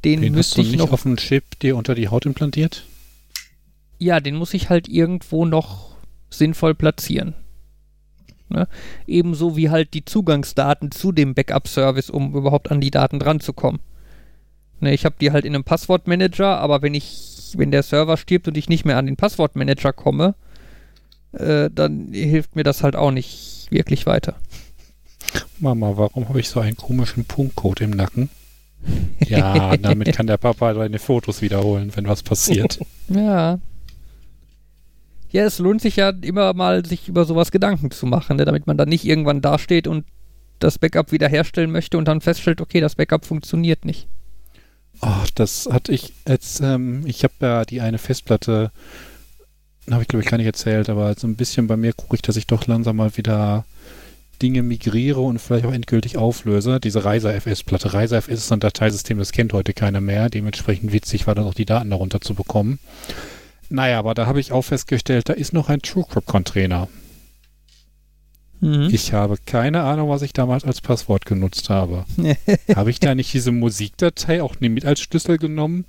den, 0.04 0.20
Den 0.20 0.34
müsste 0.34 0.60
ich 0.60 0.70
nicht 0.70 0.78
noch. 0.78 0.92
auf 0.92 1.06
einen 1.06 1.16
Chip 1.16 1.58
dir 1.60 1.76
unter 1.76 1.94
die 1.94 2.08
Haut 2.08 2.26
implantiert? 2.26 2.84
Ja, 3.98 4.20
den 4.20 4.34
muss 4.36 4.52
ich 4.52 4.68
halt 4.68 4.88
irgendwo 4.88 5.46
noch 5.46 5.96
sinnvoll 6.28 6.74
platzieren. 6.74 7.34
Ne? 8.50 8.68
Ebenso 9.06 9.56
wie 9.56 9.70
halt 9.70 9.94
die 9.94 10.04
Zugangsdaten 10.04 10.90
zu 10.90 11.12
dem 11.12 11.34
Backup-Service, 11.34 12.10
um 12.10 12.34
überhaupt 12.34 12.70
an 12.70 12.80
die 12.80 12.90
Daten 12.90 13.18
dranzukommen. 13.18 13.80
Ne, 14.80 14.92
ich 14.92 15.04
habe 15.04 15.14
die 15.20 15.32
halt 15.32 15.44
in 15.44 15.54
einem 15.54 15.64
Passwortmanager, 15.64 16.58
aber 16.58 16.82
wenn 16.82 16.94
ich, 16.94 17.33
wenn 17.58 17.70
der 17.70 17.82
Server 17.82 18.16
stirbt 18.16 18.48
und 18.48 18.56
ich 18.56 18.68
nicht 18.68 18.84
mehr 18.84 18.98
an 18.98 19.06
den 19.06 19.16
Passwortmanager 19.16 19.92
komme, 19.92 20.34
äh, 21.32 21.70
dann 21.72 22.12
hilft 22.12 22.56
mir 22.56 22.64
das 22.64 22.82
halt 22.82 22.96
auch 22.96 23.10
nicht 23.10 23.66
wirklich 23.70 24.06
weiter. 24.06 24.36
Mama, 25.58 25.96
warum 25.96 26.28
habe 26.28 26.40
ich 26.40 26.48
so 26.48 26.60
einen 26.60 26.76
komischen 26.76 27.24
Punktcode 27.24 27.82
im 27.82 27.90
Nacken? 27.90 28.28
Ja, 29.26 29.76
damit 29.80 30.14
kann 30.14 30.26
der 30.26 30.36
Papa 30.36 30.74
deine 30.74 30.98
Fotos 30.98 31.42
wiederholen, 31.42 31.92
wenn 31.94 32.06
was 32.06 32.22
passiert. 32.22 32.80
Ja. 33.08 33.58
Ja, 35.30 35.44
es 35.44 35.58
lohnt 35.58 35.82
sich 35.82 35.96
ja 35.96 36.10
immer 36.10 36.54
mal, 36.54 36.86
sich 36.86 37.08
über 37.08 37.24
sowas 37.24 37.50
Gedanken 37.50 37.90
zu 37.90 38.06
machen, 38.06 38.36
ne? 38.36 38.44
damit 38.44 38.68
man 38.68 38.76
dann 38.76 38.88
nicht 38.88 39.04
irgendwann 39.04 39.40
dasteht 39.40 39.88
und 39.88 40.04
das 40.60 40.78
Backup 40.78 41.10
wiederherstellen 41.10 41.72
möchte 41.72 41.98
und 41.98 42.06
dann 42.06 42.20
feststellt, 42.20 42.60
okay, 42.60 42.80
das 42.80 42.94
Backup 42.94 43.24
funktioniert 43.24 43.84
nicht. 43.84 44.06
Ach, 45.00 45.28
das 45.34 45.68
hatte 45.70 45.92
ich 45.92 46.12
jetzt, 46.26 46.60
ähm, 46.60 47.06
ich 47.06 47.24
habe 47.24 47.34
ja 47.40 47.64
die 47.64 47.80
eine 47.80 47.98
Festplatte, 47.98 48.70
habe 49.90 50.02
ich 50.02 50.08
glaube 50.08 50.22
ich 50.22 50.30
gar 50.30 50.38
nicht 50.38 50.46
erzählt, 50.46 50.88
aber 50.88 51.14
so 51.14 51.26
ein 51.26 51.36
bisschen 51.36 51.66
bei 51.66 51.76
mir 51.76 51.92
gucke 51.92 52.16
ich, 52.16 52.22
dass 52.22 52.36
ich 52.36 52.46
doch 52.46 52.66
langsam 52.66 52.96
mal 52.96 53.16
wieder 53.16 53.64
Dinge 54.40 54.62
migriere 54.62 55.20
und 55.20 55.38
vielleicht 55.38 55.66
auch 55.66 55.72
endgültig 55.72 56.16
auflöse. 56.16 56.80
Diese 56.80 57.04
Reiser 57.04 57.34
FS-Platte. 57.34 57.92
Reiser 57.92 58.18
FS 58.18 58.44
ist 58.44 58.52
ein 58.52 58.60
Dateisystem, 58.60 59.18
das 59.18 59.32
kennt 59.32 59.52
heute 59.52 59.72
keiner 59.72 60.00
mehr. 60.00 60.28
Dementsprechend 60.28 60.92
witzig 60.92 61.26
war 61.26 61.34
dann 61.34 61.46
auch 61.46 61.54
die 61.54 61.66
Daten 61.66 61.90
darunter 61.90 62.20
zu 62.20 62.34
bekommen. 62.34 62.78
Naja, 63.68 63.98
aber 63.98 64.14
da 64.14 64.26
habe 64.26 64.40
ich 64.40 64.52
auch 64.52 64.62
festgestellt, 64.62 65.28
da 65.28 65.32
ist 65.32 65.52
noch 65.52 65.68
ein 65.68 65.80
TrueCrypt-Container. 65.80 66.88
Mhm. 68.60 68.88
Ich 68.92 69.12
habe 69.12 69.36
keine 69.44 69.82
Ahnung, 69.82 70.08
was 70.08 70.22
ich 70.22 70.32
damals 70.32 70.64
als 70.64 70.80
Passwort 70.80 71.26
genutzt 71.26 71.70
habe. 71.70 72.04
habe 72.74 72.90
ich 72.90 73.00
da 73.00 73.14
nicht 73.14 73.32
diese 73.32 73.52
Musikdatei 73.52 74.42
auch 74.42 74.60
mit 74.60 74.84
als 74.84 75.00
Schlüssel 75.00 75.38
genommen, 75.38 75.84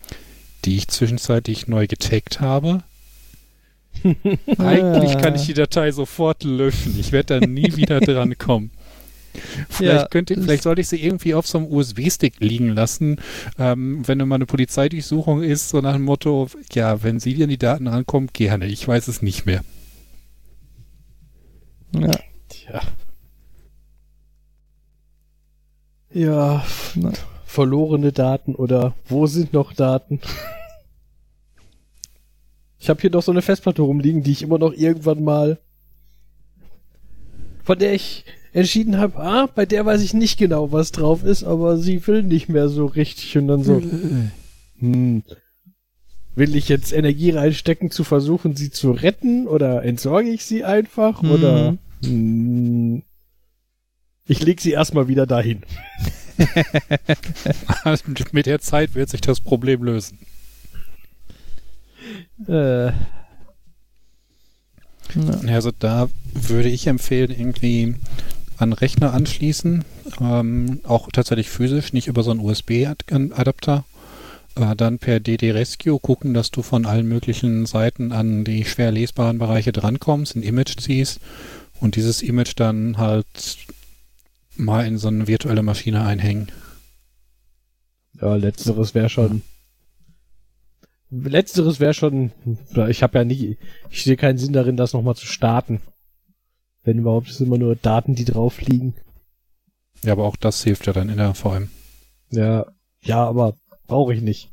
die 0.65 0.77
ich 0.77 0.87
zwischenzeitlich 0.87 1.67
neu 1.67 1.87
getaggt 1.87 2.41
habe? 2.41 2.83
Eigentlich 4.57 5.17
kann 5.17 5.35
ich 5.35 5.45
die 5.45 5.53
Datei 5.53 5.91
sofort 5.91 6.43
löschen. 6.43 6.99
Ich 6.99 7.11
werde 7.11 7.39
da 7.39 7.47
nie 7.47 7.75
wieder 7.75 7.99
dran 8.01 8.37
kommen. 8.37 8.71
Vielleicht, 9.69 10.01
Ja, 10.01 10.07
könnte, 10.07 10.35
vielleicht 10.35 10.63
sollte 10.63 10.81
ich 10.81 10.87
sie 10.87 11.03
irgendwie 11.03 11.33
auf 11.33 11.45
so 11.47 11.57
einem 11.57 11.67
USB-Stick 11.67 12.39
liegen 12.39 12.69
lassen, 12.69 13.17
ähm, 13.59 14.07
wenn 14.07 14.17
mal 14.19 14.35
eine 14.35 14.45
Polizeidurchsuchung 14.45 15.43
ist, 15.43 15.69
so 15.69 15.81
nach 15.81 15.93
dem 15.93 16.03
Motto, 16.03 16.47
ja, 16.71 17.03
wenn 17.03 17.19
Sie 17.19 17.41
an 17.43 17.49
die 17.49 17.57
Daten 17.57 17.87
rankommen, 17.87 18.29
gerne. 18.31 18.67
Ich 18.67 18.87
weiß 18.87 19.09
es 19.09 19.21
nicht 19.21 19.45
mehr. 19.45 19.63
ja. 21.93 22.11
Tja. 22.49 22.81
Ja, 26.13 26.63
Na. 26.95 27.11
verlorene 27.45 28.11
Daten 28.11 28.55
oder 28.55 28.93
wo 29.07 29.27
sind 29.27 29.53
noch 29.53 29.73
Daten? 29.73 30.19
Ich 32.79 32.89
habe 32.89 33.01
hier 33.01 33.09
noch 33.09 33.23
so 33.23 33.31
eine 33.31 33.41
Festplatte 33.41 33.81
rumliegen, 33.81 34.23
die 34.23 34.31
ich 34.31 34.43
immer 34.43 34.57
noch 34.57 34.71
irgendwann 34.73 35.23
mal 35.23 35.59
von 37.63 37.79
der 37.79 37.93
ich 37.95 38.25
entschieden 38.53 38.97
habe, 38.99 39.17
ah, 39.17 39.47
bei 39.53 39.65
der 39.65 39.85
weiß 39.87 40.01
ich 40.03 40.13
nicht 40.13 40.37
genau, 40.37 40.71
was 40.71 40.91
drauf 40.91 41.23
ist, 41.23 41.43
aber 41.43 41.77
sie 41.77 42.05
will 42.05 42.21
nicht 42.21 42.47
mehr 42.47 42.69
so 42.69 42.85
richtig 42.85 43.35
und 43.39 43.47
dann 43.47 43.63
so, 43.63 43.81
hm, 44.79 45.23
will 46.35 46.55
ich 46.55 46.69
jetzt 46.69 46.93
Energie 46.93 47.31
reinstecken, 47.31 47.89
zu 47.89 48.03
versuchen, 48.03 48.55
sie 48.55 48.69
zu 48.69 48.91
retten 48.91 49.47
oder 49.47 49.81
entsorge 49.83 50.29
ich 50.29 50.45
sie 50.45 50.63
einfach 50.63 51.23
Mhm. 51.23 51.31
oder 51.31 51.67
hm, 51.69 51.79
ich 52.01 53.03
leg 54.43 54.61
sie 54.61 54.71
erstmal 54.71 55.07
wieder 55.07 55.25
dahin. 55.25 55.63
Mit 58.31 58.45
der 58.45 58.59
Zeit 58.59 58.95
wird 58.95 59.09
sich 59.09 59.21
das 59.21 59.39
Problem 59.39 59.83
lösen. 59.83 60.19
Äh. 62.47 62.91
Also 65.47 65.71
da 65.77 66.09
würde 66.33 66.69
ich 66.69 66.87
empfehlen, 66.87 67.31
irgendwie 67.31 67.95
an 68.57 68.73
Rechner 68.73 69.13
anschließen, 69.13 69.85
ähm, 70.19 70.79
auch 70.83 71.09
tatsächlich 71.11 71.49
physisch, 71.49 71.93
nicht 71.93 72.07
über 72.07 72.23
so 72.23 72.31
einen 72.31 72.39
USB-Adapter. 72.41 73.85
Äh, 74.55 74.75
dann 74.75 74.99
per 74.99 75.19
DD 75.19 75.51
Rescue 75.51 75.99
gucken, 75.99 76.33
dass 76.33 76.51
du 76.51 76.63
von 76.63 76.85
allen 76.85 77.07
möglichen 77.07 77.65
Seiten 77.65 78.11
an 78.11 78.43
die 78.43 78.65
schwer 78.65 78.91
lesbaren 78.91 79.37
Bereiche 79.37 79.71
drankommst, 79.71 80.35
ein 80.35 80.43
Image 80.43 80.77
ziehst 80.79 81.19
und 81.79 81.95
dieses 81.95 82.21
Image 82.21 82.53
dann 82.55 82.97
halt 82.97 83.57
mal 84.55 84.85
in 84.85 84.97
so 84.97 85.07
eine 85.07 85.27
virtuelle 85.27 85.63
Maschine 85.63 86.05
einhängen. 86.05 86.51
ja, 88.19 88.35
letzteres 88.35 88.93
wäre 88.93 89.09
schon. 89.09 89.41
Letzteres 91.09 91.79
wäre 91.79 91.93
schon. 91.93 92.31
Ich 92.89 93.03
habe 93.03 93.19
ja 93.19 93.23
nie. 93.23 93.57
Ich 93.89 94.03
sehe 94.03 94.17
keinen 94.17 94.37
Sinn 94.37 94.53
darin, 94.53 94.77
das 94.77 94.93
nochmal 94.93 95.15
zu 95.15 95.27
starten. 95.27 95.81
Wenn 96.83 96.99
überhaupt, 96.99 97.29
ist 97.29 97.41
immer 97.41 97.57
nur 97.57 97.75
Daten, 97.75 98.15
die 98.15 98.25
drauf 98.25 98.61
liegen. 98.61 98.95
Ja, 100.03 100.13
aber 100.13 100.25
auch 100.25 100.35
das 100.35 100.63
hilft 100.63 100.87
ja 100.87 100.93
dann 100.93 101.09
in 101.09 101.17
der 101.17 101.33
VM. 101.33 101.69
Ja, 102.31 102.65
ja, 103.01 103.25
aber 103.25 103.55
brauche 103.87 104.13
ich 104.13 104.21
nicht. 104.21 104.51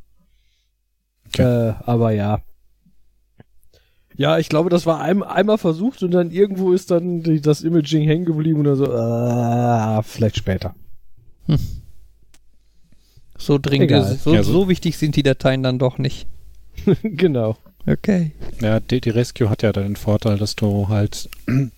Äh, 1.37 1.43
aber 1.85 2.13
ja. 2.13 2.43
Ja, 4.17 4.39
ich 4.39 4.49
glaube, 4.49 4.69
das 4.71 4.85
war 4.87 5.01
ein, 5.01 5.23
einmal 5.23 5.59
versucht 5.59 6.03
und 6.03 6.11
dann 6.13 6.31
irgendwo 6.31 6.73
ist 6.73 6.91
dann 6.91 7.23
die, 7.23 7.41
das 7.41 7.63
Imaging 7.63 8.05
hängen 8.07 8.25
geblieben 8.25 8.59
und 8.61 8.65
dann 8.65 8.77
so, 8.77 8.85
äh, 8.93 10.03
vielleicht 10.03 10.37
später. 10.37 10.75
So 13.39 13.59
dringend, 13.59 13.91
Egal. 13.91 14.17
so, 14.17 14.35
Ja, 14.35 14.43
so- 14.43 14.53
so 14.53 14.69
wichtig 14.69 14.97
sind 14.99 15.17
die 15.17 15.23
Dateien 15.23 15.63
dann 15.63 15.79
doch 15.79 15.99
nicht. 15.99 16.27
genau. 17.03 17.57
Okay. 17.87 18.33
Ja, 18.61 18.79
DD 18.81 19.11
Rescue 19.11 19.51
hat 19.51 19.63
ja 19.63 19.73
dann 19.73 19.85
den 19.85 19.97
Vorteil, 19.97 20.39
dass 20.39 20.55
du 20.55 20.89
halt 20.89 21.29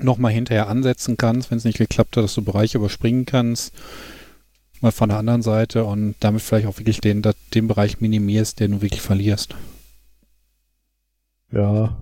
nochmal 0.00 0.32
hinterher 0.32 0.68
ansetzen 0.68 1.16
kannst, 1.18 1.50
wenn 1.50 1.58
es 1.58 1.64
nicht 1.64 1.78
geklappt 1.78 2.16
hat, 2.16 2.24
dass 2.24 2.34
du 2.34 2.42
Bereiche 2.42 2.78
überspringen 2.78 3.26
kannst, 3.26 3.74
mal 4.80 4.92
von 4.92 5.10
der 5.10 5.18
anderen 5.18 5.42
Seite 5.42 5.84
und 5.84 6.14
damit 6.20 6.40
vielleicht 6.42 6.66
auch 6.66 6.78
wirklich 6.78 7.00
den, 7.00 7.22
den 7.54 7.68
Bereich 7.68 8.00
minimierst, 8.00 8.60
den 8.60 8.70
du 8.72 8.82
wirklich 8.82 9.02
verlierst. 9.02 9.54
Ja. 11.52 11.96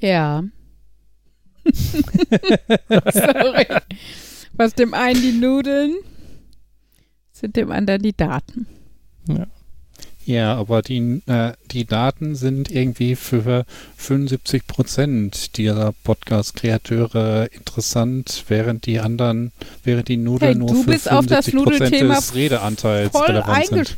Ja. 0.00 0.44
Sorry. 3.12 3.66
Was 4.54 4.74
dem 4.74 4.94
einen 4.94 5.22
die 5.22 5.32
Nudeln, 5.32 5.94
sind 7.30 7.56
dem 7.56 7.70
anderen 7.70 8.02
die 8.02 8.16
Daten. 8.16 8.66
Ja, 10.24 10.54
aber 10.56 10.82
die, 10.82 11.22
äh, 11.26 11.52
die 11.72 11.84
Daten 11.84 12.36
sind 12.36 12.70
irgendwie 12.70 13.16
für 13.16 13.64
75 13.96 14.66
Prozent 14.66 15.56
dieser 15.56 15.92
Podcast-Kreateure 16.04 17.48
interessant, 17.52 18.44
während 18.48 18.86
die 18.86 19.00
anderen, 19.00 19.52
während 19.82 20.08
die 20.08 20.16
Nudeln 20.16 20.52
Hey, 20.52 20.58
nur 20.58 20.68
du 20.68 20.82
für 20.82 20.90
bist 20.90 21.10
auf 21.10 21.26
das 21.26 21.46
75 21.46 21.90
Prozent 21.90 22.16
des 22.16 22.34
Redeanteils 22.34 23.12
Voll 23.12 23.26
relevant 23.26 23.96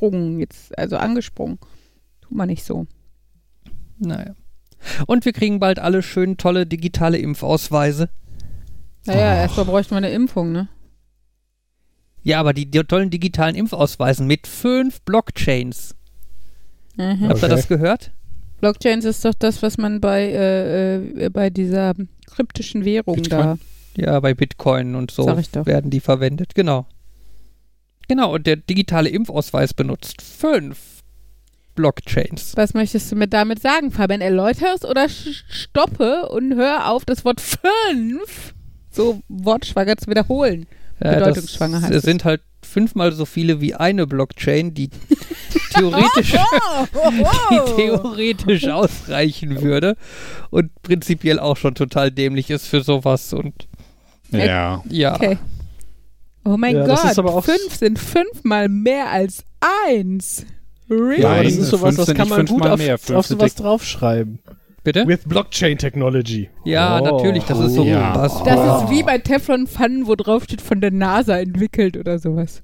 sind. 0.00 0.40
jetzt, 0.40 0.78
also 0.78 0.96
angesprungen. 0.96 1.58
Tut 2.22 2.32
man 2.32 2.48
nicht 2.48 2.64
so. 2.64 2.86
Naja. 3.98 4.34
Und 5.06 5.24
wir 5.24 5.32
kriegen 5.32 5.58
bald 5.58 5.78
alle 5.78 6.02
schön 6.02 6.36
tolle 6.36 6.66
digitale 6.66 7.18
Impfausweise. 7.18 8.08
Naja, 9.06 9.32
Ach. 9.32 9.36
erstmal 9.38 9.66
bräuchte 9.66 9.94
man 9.94 10.04
eine 10.04 10.12
Impfung, 10.14 10.52
ne? 10.52 10.68
Ja, 12.22 12.40
aber 12.40 12.52
die, 12.52 12.66
die 12.70 12.78
tollen 12.84 13.10
digitalen 13.10 13.54
Impfausweisen 13.54 14.26
mit 14.26 14.46
fünf 14.46 15.00
Blockchains. 15.02 15.94
Mhm. 16.96 17.28
Habt 17.28 17.42
ihr 17.42 17.44
Okay. 17.44 17.48
das 17.48 17.68
gehört? 17.68 18.10
Blockchains 18.60 19.04
ist 19.04 19.24
doch 19.24 19.34
das, 19.34 19.62
was 19.62 19.78
man 19.78 20.00
bei, 20.00 20.24
äh, 20.24 20.96
äh, 21.26 21.30
bei 21.30 21.48
dieser 21.48 21.94
kryptischen 22.26 22.84
Währung 22.84 23.16
Bitcoin? 23.16 23.40
da. 23.40 23.58
Ja, 23.96 24.20
bei 24.20 24.34
Bitcoin 24.34 24.94
und 24.94 25.10
so 25.10 25.26
werden 25.26 25.90
die 25.90 26.00
verwendet. 26.00 26.54
Genau. 26.54 26.86
Genau, 28.08 28.34
und 28.34 28.46
der 28.46 28.56
digitale 28.56 29.08
Impfausweis 29.08 29.74
benutzt 29.74 30.22
fünf 30.22 30.97
Blockchains. 31.78 32.52
Was 32.56 32.74
möchtest 32.74 33.10
du 33.12 33.16
mir 33.16 33.28
damit 33.28 33.62
sagen, 33.62 33.92
Fabian? 33.92 34.20
Erläuter 34.20 34.74
es 34.74 34.84
oder 34.84 35.04
sch- 35.04 35.44
stoppe 35.48 36.28
und 36.28 36.56
hör 36.56 36.90
auf, 36.90 37.04
das 37.04 37.24
Wort 37.24 37.40
fünf 37.40 38.54
so 38.90 39.22
wortschwanger 39.28 39.96
zu 39.96 40.10
wiederholen. 40.10 40.66
Ja, 41.02 41.14
Bedeutungsschwanger 41.14 41.76
das 41.76 41.84
heißt 41.84 41.94
es. 41.94 42.02
sind 42.02 42.24
halt 42.24 42.40
fünfmal 42.64 43.12
so 43.12 43.24
viele 43.24 43.60
wie 43.60 43.74
eine 43.76 44.08
Blockchain, 44.08 44.74
die 44.74 44.90
theoretisch, 45.72 46.32
die 47.52 47.74
theoretisch 47.76 48.66
ausreichen 48.68 49.62
würde 49.62 49.96
und 50.50 50.70
prinzipiell 50.82 51.38
auch 51.38 51.56
schon 51.56 51.76
total 51.76 52.10
dämlich 52.10 52.50
ist 52.50 52.66
für 52.66 52.82
sowas 52.82 53.32
und 53.32 53.68
Ja. 54.32 54.82
ja. 54.90 55.14
Okay. 55.14 55.38
Oh 56.44 56.56
mein 56.56 56.74
Ja, 56.76 56.86
Gott, 56.86 57.44
fünf 57.44 57.74
sind 57.76 57.98
fünfmal 57.98 58.68
mehr 58.68 59.10
als 59.10 59.44
eins. 59.86 60.44
Really? 60.90 61.22
Ja, 61.22 61.42
das 61.42 61.52
ist 61.56 61.68
sowas, 61.68 61.94
fünf 61.94 61.96
das 61.96 62.06
sind 62.06 62.16
kann 62.16 62.28
man 62.28 62.46
gut 62.46 62.62
auf, 62.66 62.78
mehr, 62.78 62.94
auf 62.94 63.26
sowas 63.26 63.54
draufschreiben. 63.54 64.38
Bitte? 64.84 65.06
With 65.06 65.20
Blockchain 65.26 65.76
Technology. 65.76 66.48
Ja, 66.64 67.00
Oh. 67.00 67.04
natürlich, 67.04 67.44
das 67.44 67.58
ist 67.60 67.74
so 67.74 67.84
Ja. 67.84 68.14
was. 68.16 68.42
Das 68.44 68.58
Oh. 68.58 68.84
ist 68.84 68.90
wie 68.90 69.02
bei 69.02 69.18
Teflon-Pfannen, 69.18 70.06
wo 70.06 70.14
drauf 70.14 70.44
steht 70.44 70.62
von 70.62 70.80
der 70.80 70.90
NASA 70.92 71.36
entwickelt 71.38 71.96
oder 71.96 72.18
sowas. 72.18 72.62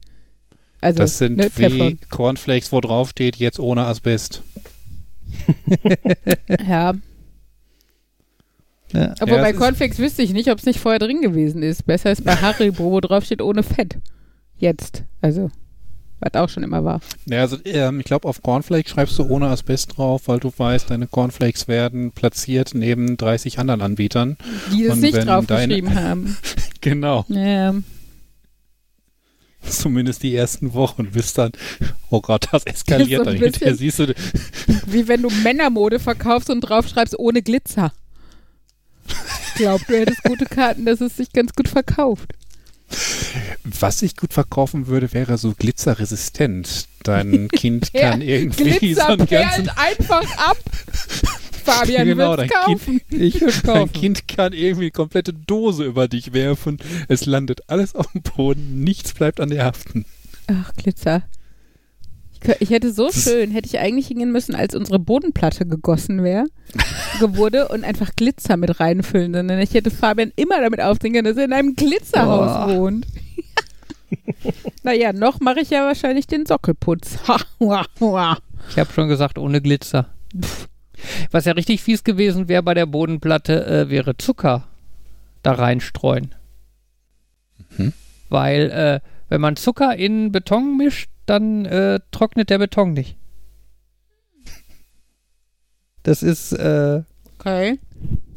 Also, 0.81 0.99
Das 1.01 1.19
sind 1.19 1.37
ne, 1.37 1.49
wie 1.57 1.63
Teflon. 1.63 1.99
Cornflakes, 2.11 2.73
wo 2.73 2.81
drauf 2.81 3.11
steht, 3.11 3.37
jetzt 3.37 3.59
ohne 3.61 3.85
Asbest. 3.87 4.43
Ja. 6.67 6.95
Ja. 8.93 9.15
Aber 9.19 9.37
Ja, 9.37 9.43
bei 9.43 9.53
Cornflakes 9.53 9.99
wüsste 9.99 10.23
ich 10.23 10.33
nicht, 10.33 10.51
ob 10.51 10.59
es 10.59 10.67
nicht 10.67 10.79
vorher 10.79 11.01
drin 11.01 11.21
gewesen 11.21 11.63
ist. 11.63 11.85
Besser 11.85 12.13
ist 12.13 12.25
bei 12.25 12.37
Haribo, 12.37 12.93
wo 12.93 13.01
drauf 13.01 13.25
steht 13.25 13.43
ohne 13.43 13.63
Fett. 13.65 13.99
Jetzt. 14.57 15.03
Also. 15.21 15.51
Was 16.25 16.43
auch 16.43 16.49
schon 16.49 16.63
immer 16.63 16.85
war. 16.85 17.01
Ja, 17.27 17.41
also 17.41 17.59
ähm, 17.65 18.01
ich 18.01 18.07
glaube, 18.07 18.29
auf 18.29 18.43
Cornflakes 18.43 18.91
schreibst 18.93 19.19
du 19.19 19.25
ohne 19.25 19.49
Asbest 19.49 19.97
drauf, 19.97 20.23
weil 20.27 20.41
du 20.41 20.53
weißt, 20.57 20.91
deine 20.91 21.07
Cornflakes 21.07 21.69
werden 21.69 22.13
platziert 22.13 22.73
neben 22.75 23.17
30 23.17 23.59
anderen 23.59 23.83
Anbietern. 23.83 24.37
Die 24.73 24.85
es 24.85 24.97
nicht 24.97 25.15
wenn 25.15 25.27
draufgeschrieben 25.27 25.95
haben. 25.95 26.37
Genau. 26.81 27.25
Ja. 27.29 27.75
Zumindest 29.63 30.23
die 30.23 30.37
ersten 30.37 30.75
Wochen, 30.75 31.13
bis 31.13 31.33
dann, 31.33 31.53
oh 32.11 32.21
Gott, 32.21 32.49
das 32.53 32.65
eskaliert 32.67 33.21
Das 33.21 33.27
dann 33.27 33.39
so 33.39 33.45
ein 33.45 33.53
hinterher. 33.53 33.75
Siehst 33.75 33.99
du, 34.01 34.15
Wie 34.87 35.09
wenn 35.09 35.23
du 35.23 35.31
Männermode 35.31 35.99
verkaufst 35.99 36.51
und 36.51 36.61
draufschreibst 36.61 37.19
ohne 37.19 37.41
Glitzer. 37.41 37.95
Ich 39.09 39.55
glaube, 39.55 39.83
du 39.89 39.95
hättest 39.99 40.23
gute 40.25 40.45
Karten, 40.45 40.85
dass 40.85 41.01
es 41.01 41.17
sich 41.17 41.33
ganz 41.33 41.55
gut 41.55 41.69
verkauft. 41.69 42.35
Was 43.65 44.03
ich 44.03 44.17
gut 44.17 44.33
verkaufen 44.33 44.87
würde, 44.87 45.13
wäre 45.13 45.39
so 45.39 45.55
glitzerresistent. 45.57 46.87
Dein 47.03 47.49
Kind 47.53 47.93
kann 47.93 48.21
irgendwie 48.21 48.95
so 48.95 49.03
Glitzer 49.03 49.09
einen 49.09 49.27
perlt 49.27 49.47
ganzen 49.47 49.69
einfach 49.71 50.39
ab. 50.39 50.57
Fabian 51.65 52.07
Genau, 52.07 52.37
dein 52.37 52.49
kaufen. 52.49 53.01
Ich 53.11 53.41
würde 53.41 53.61
Dein 53.63 53.75
kaufen. 53.75 53.93
Kind 53.93 54.29
kann 54.29 54.53
irgendwie 54.53 54.85
eine 54.85 54.91
komplette 54.91 55.33
Dose 55.33 55.85
über 55.85 56.09
dich 56.09 56.33
werfen. 56.33 56.79
Es 57.09 57.27
landet 57.27 57.63
alles 57.69 57.95
auf 57.95 58.13
dem 58.13 58.23
Boden, 58.23 58.85
nichts 58.85 59.15
bleibt 59.15 59.41
an 59.41 59.51
dir 59.51 59.65
haften. 59.65 60.05
Ach, 60.47 60.73
Glitzer. 60.77 61.23
Ich, 62.61 62.71
hätte 62.71 62.93
so 62.93 63.11
schön, 63.11 63.51
hätte 63.51 63.69
ich 63.69 63.79
eigentlich 63.79 64.09
hingehen 64.09 64.33
müssen, 64.33 64.55
als 64.55 64.75
unsere 64.75 64.99
Bodenplatte 64.99 65.67
gegossen 65.67 66.23
wäre, 66.23 66.45
wurde 67.21 67.69
und 67.69 67.85
einfach 67.85 68.11
Glitzer 68.17 68.57
mit 68.57 68.81
reinfüllen. 68.81 69.33
Denn 69.33 69.59
ich 69.61 69.73
hätte 69.73 69.91
Fabian 69.91 70.33
immer 70.37 70.61
damit 70.61 70.81
aufsehen 70.81 71.15
können, 71.15 71.25
dass 71.25 71.37
er 71.37 71.45
in 71.45 71.53
einem 71.53 71.75
Glitzerhaus 71.75 72.67
Boah. 72.67 72.77
wohnt. 72.77 73.07
naja, 74.83 75.13
noch 75.13 75.41
mache 75.41 75.61
ich 75.61 75.71
ja 75.71 75.85
wahrscheinlich 75.85 76.27
den 76.27 76.47
Sockelputz. 76.47 77.19
Ich 78.71 78.79
habe 78.79 78.93
schon 78.93 79.09
gesagt, 79.09 79.39
ohne 79.39 79.61
Glitzer. 79.61 80.09
Was 81.31 81.45
ja 81.45 81.53
richtig 81.53 81.83
fies 81.83 82.03
gewesen 82.03 82.49
wäre 82.49 82.63
bei 82.63 82.75
der 82.75 82.87
Bodenplatte, 82.87 83.67
äh, 83.67 83.91
wäre 83.91 84.17
Zucker 84.17 84.67
da 85.43 85.53
reinstreuen. 85.53 86.35
Mhm. 87.77 87.93
Weil, 88.31 88.71
äh, 88.71 89.01
wenn 89.29 89.41
man 89.41 89.57
Zucker 89.57 89.97
in 89.97 90.33
Beton 90.33 90.77
mischt, 90.77 91.11
dann 91.27 91.65
äh, 91.65 92.01
trocknet 92.11 92.51
der 92.51 92.59
Beton 92.59 92.93
nicht. 92.93 93.17
Das 96.03 96.23
ist, 96.23 96.53
äh, 96.53 97.03
Okay. 97.39 97.79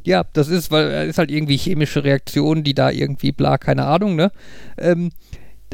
ja, 0.06 0.24
das 0.34 0.48
ist, 0.48 0.72
weil 0.72 0.88
es 0.88 1.10
ist 1.12 1.18
halt 1.18 1.32
irgendwie 1.32 1.58
chemische 1.58 2.04
Reaktion, 2.04 2.64
die 2.64 2.74
da 2.74 2.90
irgendwie 2.90 3.32
bla, 3.32 3.58
keine 3.58 3.86
Ahnung, 3.86 4.16
ne? 4.16 4.32
Ähm, 4.78 5.12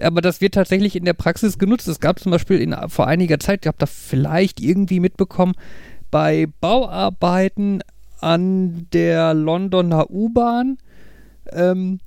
aber 0.01 0.21
das 0.21 0.41
wird 0.41 0.55
tatsächlich 0.55 0.95
in 0.95 1.05
der 1.05 1.13
Praxis 1.13 1.59
genutzt. 1.59 1.87
Es 1.87 1.99
gab 1.99 2.19
zum 2.19 2.31
Beispiel 2.31 2.59
in, 2.59 2.75
vor 2.87 3.07
einiger 3.07 3.39
Zeit, 3.39 3.59
ich 3.63 3.67
habe 3.67 3.77
da 3.77 3.85
vielleicht 3.85 4.59
irgendwie 4.59 4.99
mitbekommen, 4.99 5.53
bei 6.09 6.47
Bauarbeiten 6.61 7.81
an 8.19 8.87
der 8.91 9.33
Londoner 9.33 10.09
U-Bahn, 10.09 10.77
ähm, 11.51 11.99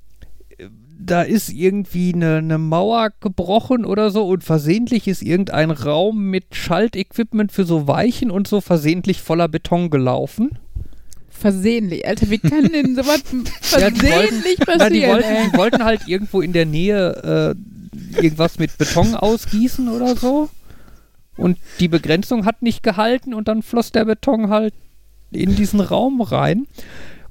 da 0.99 1.23
ist 1.23 1.51
irgendwie 1.51 2.15
eine, 2.15 2.37
eine 2.37 2.59
Mauer 2.59 3.11
gebrochen 3.21 3.85
oder 3.85 4.11
so 4.11 4.27
und 4.27 4.43
versehentlich 4.45 5.07
ist 5.09 5.23
irgendein 5.23 5.71
Raum 5.71 6.25
mit 6.31 6.55
Schaltequipment 6.55 7.53
für 7.53 7.65
so 7.65 7.87
Weichen 7.87 8.31
und 8.31 8.49
so 8.49 8.61
versehentlich 8.61 9.21
voller 9.21 9.49
Beton 9.49 9.91
gelaufen. 9.91 10.59
Versehentlich. 11.29 12.07
Alter, 12.07 12.31
wie 12.31 12.39
kann 12.39 12.65
denn 12.73 12.95
sowas 12.97 13.23
Ja, 13.73 13.81
wollten- 13.83 13.97
versehentlich 13.99 14.59
Ja, 14.59 14.65
passieren? 14.65 14.93
die, 14.95 15.03
wollten, 15.07 15.51
die 15.53 15.59
wollten 15.59 15.85
halt 15.85 16.09
irgendwo 16.09 16.41
in 16.41 16.53
der 16.53 16.65
Nähe 16.67 17.55
äh, 17.55 18.23
irgendwas 18.23 18.59
mit 18.59 18.77
Beton 18.79 19.15
ausgießen 19.15 19.89
oder 19.89 20.17
so. 20.17 20.49
Und 21.37 21.59
die 21.81 21.89
Begrenzung 21.89 22.47
hat 22.47 22.63
nicht 22.63 22.83
gehalten 22.83 23.35
und 23.35 23.49
dann 23.49 23.63
floss 23.63 23.93
der 23.93 24.07
Beton 24.07 24.49
halt 24.49 24.73
in 25.31 25.55
diesen 25.57 25.81
Raum 25.81 26.23
rein. 26.23 26.67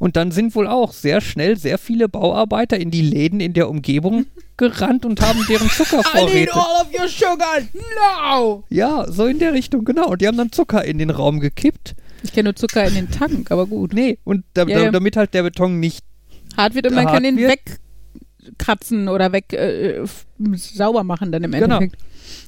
Und 0.06 0.18
dann 0.18 0.30
sind 0.30 0.54
wohl 0.54 0.68
auch 0.68 0.94
sehr 0.94 1.20
schnell 1.20 1.58
sehr 1.58 1.80
viele 1.80 2.08
Bauarbeiter 2.08 2.78
in 2.80 2.92
die 2.92 3.02
Läden 3.02 3.40
in 3.40 3.54
der 3.54 3.68
Umgebung 3.72 4.28
gerannt 4.58 5.04
und 5.04 5.20
haben 5.20 5.40
deren 5.50 5.64
I 5.64 5.66
need 5.66 5.72
Zuckervorräte. 5.74 6.54
all 6.54 6.82
of 6.84 6.88
your 6.94 7.08
sugar 7.08 7.62
now! 8.32 8.64
Ja, 8.70 9.12
so 9.12 9.26
in 9.26 9.40
der 9.40 9.54
Richtung, 9.54 9.84
genau. 9.84 10.10
Und 10.12 10.22
die 10.22 10.28
haben 10.28 10.38
dann 10.38 10.52
Zucker 10.52 10.86
in 10.86 11.00
den 11.00 11.10
Raum 11.10 11.40
gekippt. 11.40 11.96
Ich 12.22 12.34
kenne 12.34 12.50
nur 12.50 12.56
Zucker 12.56 12.86
in 12.86 12.94
den 12.94 13.10
Tank, 13.10 13.50
aber 13.50 13.66
gut. 13.66 13.94
Nee, 13.96 14.20
und 14.26 14.46
da, 14.54 14.68
Ja, 14.68 14.80
ja. 14.84 14.92
damit 14.92 15.18
halt 15.18 15.34
der 15.34 15.42
Beton 15.42 15.80
nicht 15.80 16.06
Hart 16.56 16.76
wird 16.76 16.86
und 16.86 16.94
man 16.94 17.08
kann 17.08 17.24
wird. 17.24 17.60
wegkratzen 18.46 19.10
oder 19.10 19.32
weg 19.32 19.54
äh, 19.54 20.04
sauber 20.54 21.04
machen 21.04 21.32
dann 21.32 21.44
im 21.44 21.52
Genau. 21.52 21.78
Endeffekt. 21.78 21.98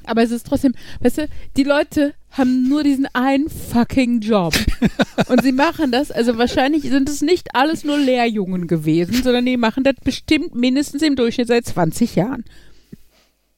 Aber 0.05 0.21
es 0.21 0.29
ist 0.29 0.45
trotzdem, 0.45 0.75
weißt 1.01 1.17
du, 1.17 1.27
die 1.57 1.63
Leute 1.63 2.13
haben 2.37 2.67
nur 2.69 2.83
diesen 2.83 3.07
einen 3.13 3.49
fucking 3.49 4.21
Job. 4.21 4.53
und 5.27 5.43
sie 5.43 5.51
machen 5.51 5.91
das, 5.91 6.11
also 6.11 6.37
wahrscheinlich 6.37 6.83
sind 6.83 7.09
es 7.09 7.21
nicht 7.21 7.55
alles 7.55 7.83
nur 7.83 7.97
Lehrjungen 7.97 8.67
gewesen, 8.67 9.23
sondern 9.23 9.45
die 9.45 9.57
machen 9.57 9.83
das 9.83 9.95
bestimmt 10.03 10.55
mindestens 10.55 11.01
im 11.01 11.15
Durchschnitt 11.15 11.47
seit 11.47 11.65
20 11.65 12.15
Jahren. 12.15 12.45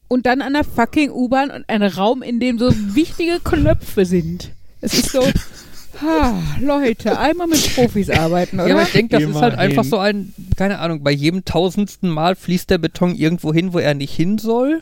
Und 0.07 0.25
dann 0.25 0.41
an 0.41 0.53
der 0.53 0.63
fucking 0.63 1.11
U-Bahn 1.11 1.51
und 1.51 1.69
ein 1.69 1.83
Raum, 1.83 2.23
in 2.23 2.39
dem 2.39 2.57
so 2.57 2.71
wichtige 2.95 3.39
Knöpfe 3.43 4.05
sind. 4.05 4.51
Es 4.81 4.93
ist 4.93 5.11
so, 5.11 5.21
ha, 6.01 6.41
Leute, 6.59 7.19
einmal 7.19 7.47
mit 7.47 7.75
Profis 7.75 8.09
arbeiten, 8.09 8.59
oder? 8.59 8.69
Ja, 8.69 8.75
aber 8.75 8.83
ich 8.83 8.91
denke, 8.91 9.19
das 9.19 9.29
ist 9.29 9.41
halt 9.41 9.55
einfach 9.55 9.83
so 9.83 9.97
ein, 9.97 10.33
keine 10.55 10.79
Ahnung, 10.79 11.03
bei 11.03 11.11
jedem 11.11 11.45
tausendsten 11.45 12.09
Mal 12.09 12.35
fließt 12.35 12.69
der 12.69 12.79
Beton 12.79 13.13
irgendwo 13.13 13.53
hin, 13.53 13.73
wo 13.73 13.79
er 13.79 13.93
nicht 13.93 14.15
hin 14.15 14.37
soll. 14.37 14.81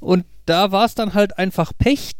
Und 0.00 0.24
da 0.46 0.72
war 0.72 0.84
es 0.84 0.94
dann 0.94 1.14
halt 1.14 1.38
einfach 1.38 1.72
Pech, 1.78 2.12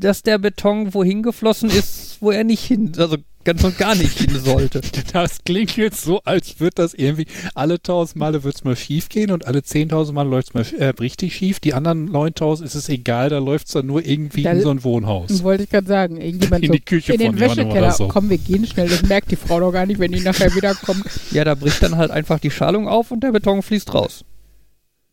dass 0.00 0.22
der 0.22 0.38
Beton 0.38 0.92
wohin 0.94 1.22
geflossen 1.22 1.70
ist, 1.70 2.18
wo 2.20 2.30
er 2.30 2.44
nicht 2.44 2.64
hin, 2.64 2.92
also 2.96 3.16
ganz 3.44 3.64
und 3.64 3.78
gar 3.78 3.94
nicht 3.94 4.18
hin 4.18 4.38
sollte. 4.38 4.80
Das 5.12 5.38
klingt 5.44 5.76
jetzt 5.76 6.04
so, 6.04 6.20
als 6.24 6.60
würde 6.60 6.74
das 6.76 6.94
irgendwie 6.94 7.26
alle 7.54 7.82
tausend 7.82 8.16
Male 8.16 8.44
wird 8.44 8.54
es 8.54 8.62
mal 8.64 8.76
schief 8.76 9.08
gehen 9.08 9.32
und 9.32 9.46
alle 9.46 9.62
zehntausend 9.64 10.14
Male 10.14 10.28
läuft 10.28 10.48
es 10.48 10.54
mal 10.54 10.64
äh, 10.78 10.88
richtig 11.00 11.34
schief. 11.34 11.58
Die 11.58 11.74
anderen 11.74 12.04
9000 12.04 12.64
ist 12.66 12.74
es 12.76 12.88
egal, 12.88 13.28
da 13.28 13.38
läuft 13.38 13.66
es 13.66 13.72
dann 13.72 13.86
nur 13.86 14.04
irgendwie 14.06 14.42
Da- 14.44 14.52
in 14.52 14.60
so 14.60 14.70
ein 14.70 14.84
Wohnhaus. 14.84 15.42
Wollte 15.42 15.64
ich 15.64 15.70
gerade 15.70 15.86
sagen. 15.88 16.20
Irgendjemand 16.20 16.62
In 16.64 16.70
die 16.72 16.80
Küche 16.80 17.14
in 17.14 17.18
den 17.18 17.40
Wäschekeller. 17.40 17.90
so. 17.90 18.06
Komm, 18.08 18.30
wir 18.30 18.38
gehen 18.38 18.64
schnell. 18.66 18.88
Das 18.88 19.02
merkt 19.02 19.30
die 19.32 19.36
Frau 19.36 19.58
doch 19.58 19.72
gar 19.72 19.86
nicht, 19.86 19.98
wenn 19.98 20.12
die 20.12 20.20
nachher 20.20 20.54
wiederkommt. 20.54 21.04
Ja, 21.32 21.44
da 21.44 21.54
bricht 21.54 21.82
dann 21.82 21.96
halt 21.96 22.10
einfach 22.10 22.38
die 22.40 22.50
Schalung 22.50 22.86
auf 22.88 23.10
und 23.10 23.20
der 23.24 23.32
Beton 23.32 23.62
fließt 23.62 23.92
raus. 23.94 24.24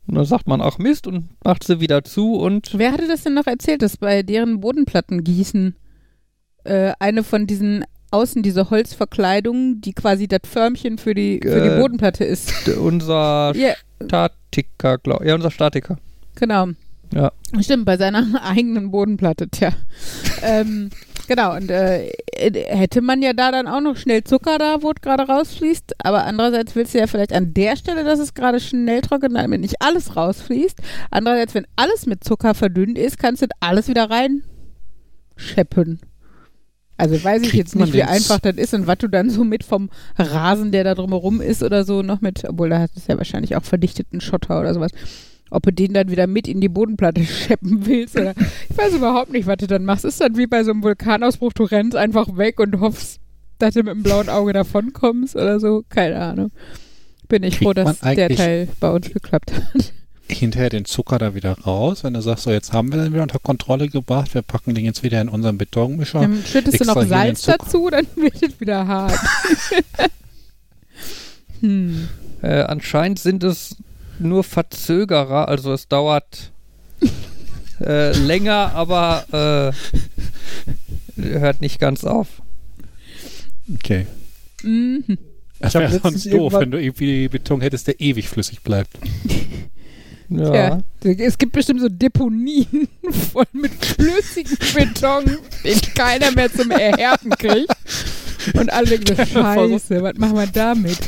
Und 0.08 0.16
dann 0.16 0.26
sagt 0.26 0.48
man, 0.48 0.62
ach 0.62 0.78
Mist, 0.78 1.06
und 1.08 1.30
macht 1.44 1.64
sie 1.66 1.80
wieder 1.80 2.04
zu 2.04 2.36
und 2.36 2.72
Wer 2.78 2.92
hatte 2.94 3.08
das 3.08 3.24
denn 3.24 3.34
noch 3.34 3.48
erzählt, 3.48 3.82
dass 3.82 3.98
bei 3.98 4.24
deren 4.24 4.60
Bodenplatten 4.62 5.24
gießen 5.24 5.76
äh, 6.64 6.94
eine 7.00 7.24
von 7.24 7.46
diesen 7.48 7.84
außen 8.12 8.42
diese 8.42 8.70
Holzverkleidung, 8.70 9.82
die 9.82 9.92
quasi 9.94 10.28
das 10.30 10.40
Förmchen 10.46 10.98
für 10.98 11.14
die, 11.14 11.42
für 11.44 11.62
die 11.62 11.82
Bodenplatte 11.82 12.24
ist. 12.24 12.70
unser 12.78 13.54
Ja, 13.56 13.74
Statiker, 14.06 14.98
glaub, 14.98 15.26
ja, 15.26 15.36
unser 15.36 15.52
Statiker. 15.52 15.98
genau. 16.36 16.68
Ja. 17.14 17.32
Stimmt, 17.62 17.86
bei 17.86 17.98
seiner 17.98 18.44
eigenen 18.44 18.92
Bodenplatte, 18.92 19.50
tja. 19.50 19.72
ähm, 20.42 20.90
genau, 21.28 21.56
und 21.56 21.72
äh, 21.72 22.12
hätte 22.34 23.02
man 23.02 23.22
ja 23.22 23.34
da 23.34 23.52
dann 23.52 23.68
auch 23.68 23.82
noch 23.82 23.96
schnell 23.96 24.24
Zucker 24.24 24.58
da, 24.58 24.82
wo 24.82 24.92
es 24.92 25.02
gerade 25.02 25.24
rausfließt, 25.24 25.96
aber 26.06 26.26
andererseits 26.26 26.76
willst 26.76 26.94
du 26.94 27.00
ja 27.00 27.08
vielleicht 27.08 27.34
an 27.34 27.54
der 27.54 27.76
Stelle, 27.78 28.04
dass 28.04 28.20
es 28.20 28.34
gerade 28.34 28.60
schnell 28.60 29.02
trocknet, 29.02 29.36
damit 29.36 29.62
nicht 29.62 29.82
alles 29.82 30.16
rausfließt. 30.16 30.80
Andererseits, 31.10 31.54
wenn 31.56 31.68
alles 31.76 32.06
mit 32.06 32.24
Zucker 32.24 32.54
verdünnt 32.54 32.98
ist, 32.98 33.18
kannst 33.18 33.42
du 33.42 33.48
das 33.48 33.58
alles 33.62 33.88
wieder 33.88 34.10
reinscheppen. 34.10 36.00
Also 36.98 37.24
weiß 37.24 37.44
ich 37.44 37.50
Kriegt 37.50 37.64
jetzt 37.64 37.76
nicht, 37.76 37.94
wie 37.94 37.98
den 37.98 38.08
einfach 38.08 38.40
das 38.40 38.56
ist 38.56 38.74
und 38.74 38.88
was 38.88 38.98
du 38.98 39.08
dann 39.08 39.30
so 39.30 39.44
mit 39.44 39.64
vom 39.64 39.90
Rasen, 40.18 40.72
der 40.72 40.84
da 40.84 40.96
drumherum 40.96 41.42
ist 41.42 41.62
oder 41.62 41.84
so, 41.84 42.02
noch 42.02 42.22
mit, 42.22 42.44
obwohl 42.44 42.70
da 42.70 42.80
hast 42.80 42.96
du 42.96 43.02
ja 43.08 43.18
wahrscheinlich 43.18 43.56
auch 43.56 43.64
verdichteten 43.64 44.20
Schotter 44.20 44.60
oder 44.60 44.74
sowas. 44.74 44.92
Ob 45.50 45.64
du 45.64 45.72
den 45.72 45.94
dann 45.94 46.10
wieder 46.12 46.28
mit 46.28 46.48
in 46.48 46.62
die 46.62 46.70
Bodenplatte 46.70 47.24
scheppen 47.26 47.86
willst 47.86 48.16
oder 48.16 48.34
ich 48.70 48.78
weiß 48.78 48.94
überhaupt 48.94 49.32
nicht, 49.32 49.48
was 49.48 49.58
du 49.58 49.68
dann 49.68 49.86
machst. 49.86 50.06
Ist 50.06 50.22
dann 50.22 50.38
wie 50.38 50.48
bei 50.48 50.64
so 50.64 50.72
einem 50.72 50.84
Vulkanausbruch, 50.84 51.54
du 51.54 51.64
rennst 51.64 51.96
einfach 51.96 52.38
weg 52.38 52.60
und 52.60 52.80
hoffst, 52.80 53.20
dass 53.60 53.74
du 53.74 53.84
mit 53.84 53.94
dem 53.94 54.04
blauen 54.04 54.30
Auge 54.30 54.54
davonkommst 54.54 55.36
oder 55.36 55.60
so. 55.60 55.84
Keine 55.90 56.20
Ahnung. 56.20 56.52
Bin 57.28 57.44
ich 57.44 57.56
Kriegt 57.56 57.64
froh, 57.64 57.74
dass 57.74 58.00
der 58.00 58.30
Teil 58.30 58.68
bei 58.80 58.90
uns 58.90 59.12
geklappt 59.12 59.54
hat. 59.54 59.94
Hinterher 60.30 60.70
den 60.70 60.84
Zucker 60.84 61.20
da 61.20 61.36
wieder 61.36 61.54
raus, 61.60 62.04
wenn 62.04 62.14
du 62.14 62.22
sagst, 62.22 62.44
so 62.44 62.52
jetzt 62.52 62.74
haben 62.74 62.92
wir 62.92 63.02
den 63.02 63.14
wieder 63.14 63.24
unter 63.24 63.40
Kontrolle 63.40 63.88
gebracht, 63.88 64.34
wir 64.34 64.42
packen 64.42 64.76
den 64.76 64.84
jetzt 64.84 65.02
wieder 65.02 65.22
in 65.22 65.30
unseren 65.30 65.58
Betonmischer. 65.58 66.20
Dann 66.20 66.44
schüttest 66.46 66.82
du 66.82 66.86
noch 66.86 67.02
Salz 67.04 67.44
dazu, 67.44 67.90
dann 67.90 68.06
wird 68.16 68.44
es 68.44 68.60
wieder 68.60 68.86
hart. 68.88 69.18
hm. 71.62 72.10
Äh, 72.42 72.64
anscheinend 72.64 73.20
sind 73.20 73.44
es 73.46 73.78
nur 74.20 74.44
Verzögerer, 74.44 75.48
also 75.48 75.74
es 75.74 75.88
dauert 75.88 76.52
äh, 77.82 78.12
länger, 78.18 78.74
aber 78.74 79.74
äh, 81.18 81.22
hört 81.22 81.62
nicht 81.62 81.80
ganz 81.80 82.04
auf. 82.04 82.42
Okay. 83.74 84.08
Mhm. 84.64 85.18
Das 85.60 85.76
hab 85.76 85.82
wäre 85.82 86.00
sonst 86.00 86.32
doof, 86.32 86.54
wenn 86.54 86.72
du 86.72 86.80
irgendwie 86.80 87.28
Beton 87.28 87.62
hättest, 87.62 87.88
der 87.88 88.00
ewig 88.00 88.30
flüssig 88.30 88.62
bleibt. 88.62 88.92
Ja. 90.30 90.82
Tja, 91.00 91.12
es 91.20 91.38
gibt 91.38 91.54
bestimmt 91.54 91.82
so 91.82 91.88
Deponien 91.90 92.88
voll 93.32 93.46
mit 93.54 93.72
flüssigem 93.74 94.58
Beton, 94.74 95.38
den 95.64 95.82
keiner 95.96 96.32
mehr 96.32 96.52
zum 96.52 96.70
Erhärten 96.72 97.30
kriegt. 97.32 97.74
Und 98.54 98.72
alle 98.72 98.88
denken, 98.88 99.16
so, 99.16 99.26
scheiße, 99.26 100.04
was 100.04 100.18
machen 100.18 100.36
wir 100.36 100.48
damit? 100.48 101.00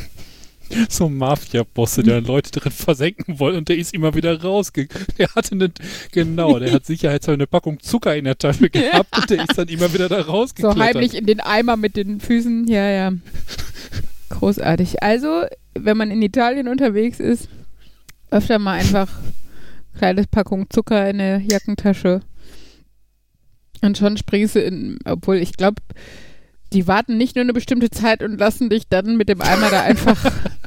So 0.90 1.10
Mafia-Bosse, 1.10 2.04
der 2.04 2.22
Leute 2.22 2.52
drin 2.52 2.72
versenken 2.72 3.40
wollen 3.40 3.58
und 3.58 3.70
der 3.70 3.78
ist 3.78 3.94
immer 3.94 4.14
wieder 4.16 4.42
rausgegangen. 4.42 5.08
Der 5.18 5.30
hatte 5.36 5.54
eine, 5.56 5.72
genau, 6.12 6.60
der 6.60 6.72
hat 6.74 6.86
sicherheitshalber 6.88 7.40
eine 7.40 7.48
Packung 7.48 7.80
Zucker 7.80 8.16
in 8.16 8.26
der 8.26 8.38
Tasche 8.38 8.70
gehabt 8.70 9.18
und 9.18 9.30
der 9.30 9.44
ist 9.44 9.58
dann 9.58 9.68
immer 9.68 9.94
wieder 9.94 10.10
da 10.10 10.24
So 10.24 10.32
rausgeklettert. 10.32 10.80
heimlich 10.80 11.16
in 11.16 11.26
den 11.26 11.40
Eimer 11.40 11.78
mit 11.78 11.96
den 11.96 12.20
Füßen. 12.20 12.68
Ja, 12.68 12.90
ja. 12.90 13.12
Großartig. 14.30 15.02
Also, 15.04 15.44
wenn 15.74 15.98
man 15.98 16.12
in 16.12 16.22
Italien 16.22 16.68
unterwegs 16.68 17.20
ist, 17.20 17.50
öfter 18.32 18.60
mal 18.60 18.80
einfach 18.80 19.10
kleines 19.98 20.28
Packung 20.28 20.70
Zucker 20.70 21.10
in 21.10 21.18
der 21.18 21.40
Jackentasche. 21.40 22.22
Und 23.82 23.98
schon 23.98 24.18
springst 24.18 24.56
du 24.56 24.62
in, 24.62 25.00
obwohl 25.06 25.38
ich 25.38 25.54
glaube, 25.54 25.82
die 26.74 26.88
warten 26.88 27.18
nicht 27.18 27.36
nur 27.36 27.44
eine 27.44 27.54
bestimmte 27.54 27.90
Zeit 27.90 28.22
und 28.22 28.38
lassen 28.38 28.70
dich 28.70 28.88
dann 28.88 29.18
mit 29.18 29.30
dem 29.30 29.42
Eimer 29.42 29.70
da 29.70 29.82
einfach 29.82 30.32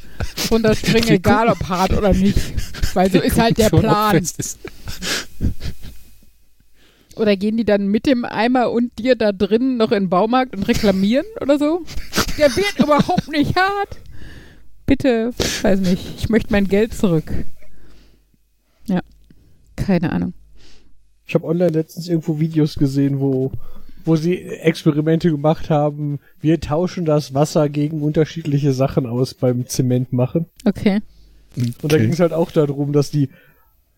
runterspringen, 0.50 1.08
Die 1.08 1.14
egal 1.14 1.48
ob 1.48 1.68
hart 1.68 1.92
oder 1.92 2.12
nicht. 2.12 2.38
Weil 2.94 3.10
so 3.10 3.20
ist 3.20 3.38
halt 3.38 3.58
der 3.58 3.70
Plan. 3.70 4.24
Oder 7.16 7.36
gehen 7.36 7.56
die 7.56 7.64
dann 7.64 7.88
mit 7.88 8.06
dem 8.06 8.24
Eimer 8.24 8.70
und 8.70 8.98
dir 8.98 9.16
da 9.16 9.32
drin 9.32 9.76
noch 9.76 9.92
in 9.92 10.04
den 10.04 10.10
Baumarkt 10.10 10.56
und 10.56 10.64
reklamieren 10.64 11.26
oder 11.40 11.58
so? 11.58 11.82
Der 12.38 12.54
wird 12.56 12.78
überhaupt 12.78 13.28
nicht 13.28 13.54
hart. 13.56 14.00
Bitte, 14.86 15.32
weiß 15.62 15.80
nicht, 15.80 16.02
ich 16.18 16.28
möchte 16.28 16.52
mein 16.52 16.68
Geld 16.68 16.94
zurück. 16.94 17.30
Ja, 18.86 19.00
keine 19.76 20.12
Ahnung. 20.12 20.34
Ich 21.26 21.34
habe 21.34 21.46
online 21.46 21.70
letztens 21.70 22.08
irgendwo 22.08 22.40
Videos 22.40 22.74
gesehen, 22.74 23.20
wo, 23.20 23.52
wo 24.04 24.16
sie 24.16 24.42
Experimente 24.42 25.30
gemacht 25.30 25.70
haben. 25.70 26.18
Wir 26.40 26.60
tauschen 26.60 27.04
das 27.04 27.34
Wasser 27.34 27.68
gegen 27.68 28.02
unterschiedliche 28.02 28.72
Sachen 28.72 29.06
aus 29.06 29.34
beim 29.34 29.66
Zement 29.66 30.12
machen. 30.12 30.46
Okay. 30.64 31.00
Und 31.56 31.92
da 31.92 31.98
ging 31.98 32.12
es 32.12 32.20
halt 32.20 32.32
auch 32.32 32.50
darum, 32.50 32.92
dass 32.92 33.10
die, 33.10 33.28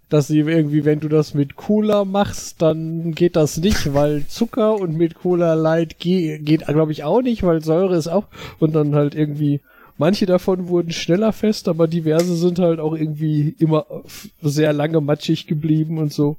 dass 0.09 0.27
sie 0.27 0.41
irgendwie, 0.41 0.85
wenn 0.85 1.01
du 1.01 1.09
das 1.09 1.35
mit 1.35 1.57
Cola 1.57 2.05
machst, 2.05 2.61
dann 2.63 3.13
geht 3.13 3.37
das 3.37 3.57
nicht, 3.59 3.95
weil 3.95 4.27
Zucker 4.27 4.81
und 4.81 4.97
mit 4.97 5.15
Cola 5.15 5.55
Light 5.55 5.99
ge 5.99 6.39
geht, 6.39 6.67
glaube 6.67 6.93
ich, 6.93 7.05
auch 7.05 7.23
nicht, 7.23 7.43
weil 7.43 7.63
Säure 7.63 7.97
ist 7.97 8.09
auch. 8.09 8.27
Und 8.59 8.75
dann 8.75 8.95
halt 8.95 9.15
irgendwie, 9.15 9.61
manche 9.97 10.27
davon 10.27 10.69
wurden 10.69 10.91
schneller 10.91 11.33
fest, 11.33 11.69
aber 11.69 11.87
diverse 11.89 12.37
sind 12.37 12.59
halt 12.59 12.81
auch 12.81 12.95
irgendwie 12.95 13.55
immer 13.59 13.87
sehr 14.43 14.73
lange 14.73 15.01
matschig 15.01 15.47
geblieben 15.47 15.99
und 15.99 16.13
so. 16.13 16.37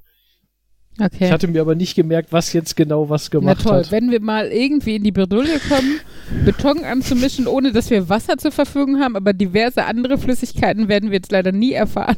Okay. 0.97 1.26
Ich 1.26 1.31
hatte 1.31 1.47
mir 1.49 1.59
aber 1.61 1.76
nicht 1.76 1.95
gemerkt, 1.95 2.31
was 2.31 2.53
jetzt 2.53 2.76
genau 2.77 3.09
was 3.09 3.26
Na 3.34 3.39
gemacht 3.39 3.63
toll, 3.63 3.80
hat. 3.80 3.91
wenn 3.91 4.11
wir 4.11 4.22
mal 4.22 4.47
irgendwie 4.47 4.95
in 4.95 5.03
die 5.03 5.11
Bredouille 5.11 5.59
kommen, 5.67 5.99
Beton 6.45 6.85
anzumischen, 6.85 7.47
ohne 7.47 7.73
dass 7.73 7.89
wir 7.89 8.07
Wasser 8.07 8.38
zur 8.38 8.51
Verfügung 8.51 8.99
haben, 9.01 9.17
aber 9.17 9.34
diverse 9.34 9.84
andere 9.84 10.17
Flüssigkeiten 10.17 10.88
werden 10.88 11.09
wir 11.11 11.17
jetzt 11.17 11.34
leider 11.34 11.51
nie 11.51 11.73
erfahren, 11.73 12.15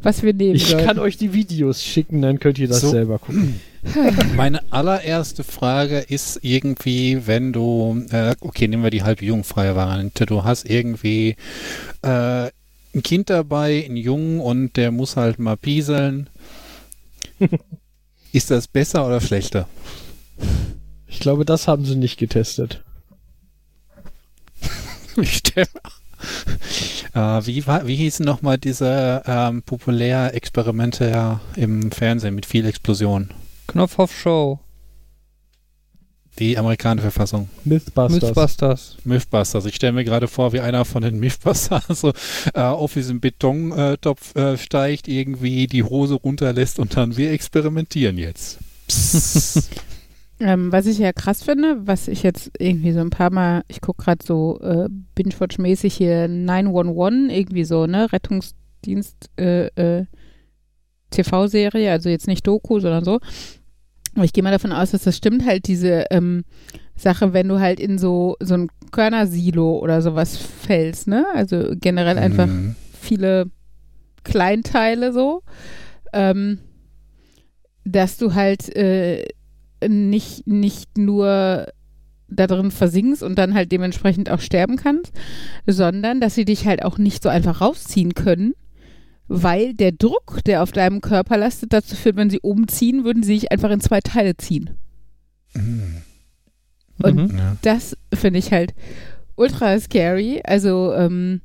was 0.00 0.22
wir 0.22 0.32
nehmen 0.32 0.54
Ich 0.54 0.66
sollen. 0.68 0.86
kann 0.86 0.98
euch 1.00 1.16
die 1.16 1.32
Videos 1.34 1.82
schicken, 1.82 2.22
dann 2.22 2.38
könnt 2.38 2.60
ihr 2.60 2.68
das 2.68 2.82
So. 2.82 2.90
selber 2.90 3.18
gucken. 3.18 3.60
Meine 4.36 4.60
allererste 4.70 5.42
Frage 5.42 5.98
ist 5.98 6.38
irgendwie, 6.42 7.26
wenn 7.26 7.52
du, 7.52 8.00
äh, 8.12 8.34
okay, 8.40 8.68
nehmen 8.68 8.84
wir 8.84 8.90
die 8.90 9.02
halb 9.02 9.22
jugendfreie 9.22 9.74
Variante, 9.74 10.24
du 10.24 10.44
hast 10.44 10.70
irgendwie 10.70 11.34
äh, 12.02 12.46
ein 12.94 13.02
Kind 13.02 13.28
dabei, 13.28 13.84
einen 13.84 13.96
Jungen 13.96 14.38
und 14.38 14.76
der 14.76 14.92
muss 14.92 15.16
halt 15.16 15.40
mal 15.40 15.56
pieseln. 15.56 16.30
ist 18.34 18.50
das 18.50 18.66
besser 18.66 19.06
oder 19.06 19.20
schlechter? 19.20 19.68
Ich 21.06 21.20
glaube, 21.20 21.44
das 21.44 21.68
haben 21.68 21.84
sie 21.84 21.96
nicht 21.96 22.18
getestet. 22.18 22.82
Ich 25.16 25.36
stell, 25.36 25.68
äh, 27.14 27.46
wie, 27.46 27.64
war, 27.68 27.86
wie 27.86 27.94
hießen 27.94 28.26
nochmal 28.26 28.58
diese 28.58 29.22
ähm, 29.26 29.62
populär 29.62 30.34
Experimente 30.34 31.08
ja 31.08 31.40
im 31.54 31.92
Fernsehen 31.92 32.34
mit 32.34 32.46
viel 32.46 32.66
Explosion? 32.66 33.30
Knopfhoff 33.68 34.12
Show. 34.12 34.58
Die 36.38 36.58
amerikanische 36.58 37.10
Verfassung. 37.10 37.48
Mythbusters. 37.64 38.22
Mythbusters. 38.22 38.96
Mythbusters. 39.04 39.66
Ich 39.66 39.76
stelle 39.76 39.92
mir 39.92 40.04
gerade 40.04 40.26
vor, 40.26 40.52
wie 40.52 40.60
einer 40.60 40.84
von 40.84 41.02
den 41.02 41.18
Mythbusters 41.20 41.86
so 42.00 42.12
äh, 42.54 42.60
auf 42.60 42.94
diesen 42.94 43.20
Betontopf 43.20 44.34
äh, 44.34 44.58
steigt, 44.58 45.06
irgendwie 45.06 45.66
die 45.66 45.84
Hose 45.84 46.14
runterlässt 46.14 46.80
und 46.80 46.96
dann 46.96 47.16
wir 47.16 47.30
experimentieren 47.30 48.18
jetzt. 48.18 48.58
Ähm, 50.40 50.72
was 50.72 50.86
ich 50.86 50.98
ja 50.98 51.12
krass 51.12 51.44
finde, 51.44 51.86
was 51.86 52.08
ich 52.08 52.24
jetzt 52.24 52.50
irgendwie 52.58 52.92
so 52.92 53.00
ein 53.00 53.10
paar 53.10 53.30
Mal, 53.30 53.62
ich 53.68 53.80
gucke 53.80 54.02
gerade 54.02 54.24
so 54.26 54.60
äh, 54.60 54.88
Binge-Watch-mäßig 55.14 55.94
hier 55.94 56.26
911, 56.26 57.30
irgendwie 57.30 57.64
so, 57.64 57.86
ne, 57.86 58.12
Rettungsdienst 58.12 59.30
äh, 59.38 59.66
äh, 59.68 60.06
TV-Serie, 61.10 61.90
also 61.90 62.08
jetzt 62.08 62.26
nicht 62.26 62.46
Doku, 62.46 62.80
sondern 62.80 63.04
so. 63.04 63.20
Ich 64.22 64.32
gehe 64.32 64.42
mal 64.44 64.50
davon 64.52 64.72
aus, 64.72 64.92
dass 64.92 65.02
das 65.04 65.16
stimmt, 65.16 65.44
halt 65.44 65.66
diese 65.66 66.04
ähm, 66.10 66.44
Sache, 66.96 67.32
wenn 67.32 67.48
du 67.48 67.58
halt 67.58 67.80
in 67.80 67.98
so, 67.98 68.36
so 68.40 68.54
ein 68.54 68.68
Körnersilo 68.92 69.78
oder 69.78 70.02
sowas 70.02 70.36
fällst, 70.36 71.08
ne? 71.08 71.24
Also 71.34 71.72
generell 71.80 72.18
einfach 72.18 72.46
Mhm. 72.46 72.76
viele 72.92 73.46
Kleinteile 74.22 75.12
so, 75.12 75.42
ähm, 76.12 76.58
dass 77.84 78.16
du 78.16 78.34
halt 78.34 78.74
äh, 78.76 79.24
nicht, 79.86 80.46
nicht 80.46 80.96
nur 80.96 81.66
da 82.28 82.46
drin 82.46 82.70
versinkst 82.70 83.22
und 83.22 83.36
dann 83.38 83.54
halt 83.54 83.70
dementsprechend 83.70 84.30
auch 84.30 84.40
sterben 84.40 84.76
kannst, 84.76 85.12
sondern 85.66 86.20
dass 86.20 86.34
sie 86.34 86.44
dich 86.44 86.66
halt 86.66 86.82
auch 86.84 86.98
nicht 86.98 87.22
so 87.22 87.28
einfach 87.28 87.60
rausziehen 87.60 88.14
können, 88.14 88.54
weil 89.28 89.74
der 89.74 89.92
Druck, 89.92 90.40
der 90.44 90.62
auf 90.62 90.72
deinem 90.72 91.00
Körper 91.00 91.36
lastet, 91.36 91.72
dazu 91.72 91.96
führt, 91.96 92.16
wenn 92.16 92.30
sie 92.30 92.40
umziehen, 92.40 93.04
würden 93.04 93.22
sie 93.22 93.34
dich 93.34 93.52
einfach 93.52 93.70
in 93.70 93.80
zwei 93.80 94.00
Teile 94.00 94.36
ziehen. 94.36 94.70
Mhm. 95.54 95.96
Und 97.02 97.14
Mhm. 97.32 97.38
Ja. 97.38 97.56
das 97.62 97.96
finde 98.12 98.38
ich 98.38 98.52
halt 98.52 98.74
ultra 99.36 99.78
scary. 99.80 100.40
Also, 100.44 100.92
ähm, 100.94 101.40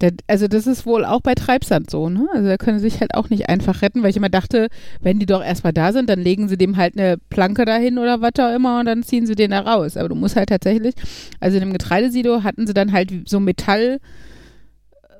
da, 0.00 0.08
also 0.26 0.46
das 0.46 0.66
ist 0.66 0.84
wohl 0.84 1.06
auch 1.06 1.22
bei 1.22 1.34
Treibsand 1.34 1.88
so, 1.90 2.10
ne? 2.10 2.26
Also 2.34 2.48
da 2.48 2.56
können 2.58 2.78
sie 2.78 2.90
sich 2.90 3.00
halt 3.00 3.14
auch 3.14 3.30
nicht 3.30 3.48
einfach 3.48 3.80
retten, 3.80 4.02
weil 4.02 4.10
ich 4.10 4.16
immer 4.18 4.28
dachte, 4.28 4.68
wenn 5.00 5.18
die 5.18 5.24
doch 5.24 5.42
erstmal 5.42 5.72
da 5.72 5.92
sind, 5.92 6.10
dann 6.10 6.20
legen 6.20 6.48
sie 6.48 6.58
dem 6.58 6.76
halt 6.76 6.98
eine 6.98 7.16
Planke 7.30 7.64
dahin 7.64 7.96
oder 7.98 8.20
was 8.20 8.32
auch 8.38 8.54
immer 8.54 8.80
und 8.80 8.86
dann 8.86 9.02
ziehen 9.04 9.26
sie 9.26 9.34
den 9.36 9.52
da 9.52 9.60
raus. 9.60 9.96
Aber 9.96 10.10
du 10.10 10.14
musst 10.14 10.36
halt 10.36 10.50
tatsächlich, 10.50 10.94
also 11.40 11.56
in 11.56 11.62
dem 11.62 11.72
Getreidesilo 11.72 12.42
hatten 12.42 12.66
sie 12.66 12.74
dann 12.74 12.92
halt 12.92 13.10
so 13.26 13.38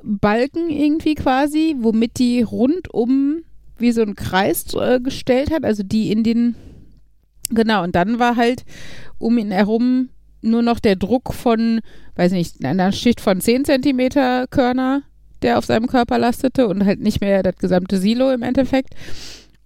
Metallbalken 0.06 0.70
irgendwie 0.70 1.14
quasi, 1.14 1.76
womit 1.80 2.18
die 2.18 2.42
rundum 2.42 3.42
wie 3.78 3.92
so 3.92 4.02
einen 4.02 4.14
Kreis 4.14 4.72
äh, 4.74 5.00
gestellt 5.00 5.50
hat, 5.50 5.64
also 5.64 5.82
die 5.82 6.10
in 6.10 6.22
den, 6.22 6.54
genau, 7.50 7.82
und 7.84 7.94
dann 7.94 8.18
war 8.18 8.36
halt 8.36 8.64
um 9.18 9.36
ihn 9.38 9.50
herum 9.50 10.08
nur 10.40 10.62
noch 10.62 10.80
der 10.80 10.96
Druck 10.96 11.34
von, 11.34 11.80
weiß 12.14 12.32
nicht, 12.32 12.64
einer 12.64 12.92
Schicht 12.92 13.20
von 13.20 13.40
10 13.40 13.64
Zentimeter 13.64 14.46
Körner, 14.48 15.02
der 15.42 15.58
auf 15.58 15.66
seinem 15.66 15.88
Körper 15.88 16.18
lastete 16.18 16.68
und 16.68 16.84
halt 16.86 17.00
nicht 17.00 17.20
mehr 17.20 17.42
das 17.42 17.56
gesamte 17.56 17.98
Silo 17.98 18.32
im 18.32 18.42
Endeffekt. 18.42 18.94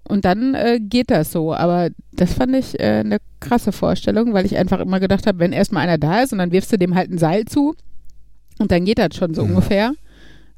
Und 0.08 0.24
dann 0.24 0.54
äh, 0.54 0.80
geht 0.82 1.10
das 1.10 1.30
so. 1.30 1.54
Aber 1.54 1.90
das 2.12 2.32
fand 2.32 2.56
ich 2.56 2.80
äh, 2.80 3.00
eine 3.04 3.18
krasse 3.38 3.70
Vorstellung, 3.70 4.32
weil 4.32 4.46
ich 4.46 4.56
einfach 4.56 4.80
immer 4.80 4.98
gedacht 4.98 5.26
habe, 5.26 5.38
wenn 5.38 5.52
erstmal 5.52 5.84
einer 5.84 5.98
da 5.98 6.22
ist 6.22 6.32
und 6.32 6.38
dann 6.38 6.50
wirfst 6.50 6.72
du 6.72 6.78
dem 6.78 6.96
halt 6.96 7.10
ein 7.12 7.18
Seil 7.18 7.44
zu 7.44 7.76
und 8.58 8.72
dann 8.72 8.84
geht 8.84 8.98
das 8.98 9.14
schon 9.14 9.34
so 9.34 9.44
Mhm. 9.44 9.50
ungefähr. 9.50 9.92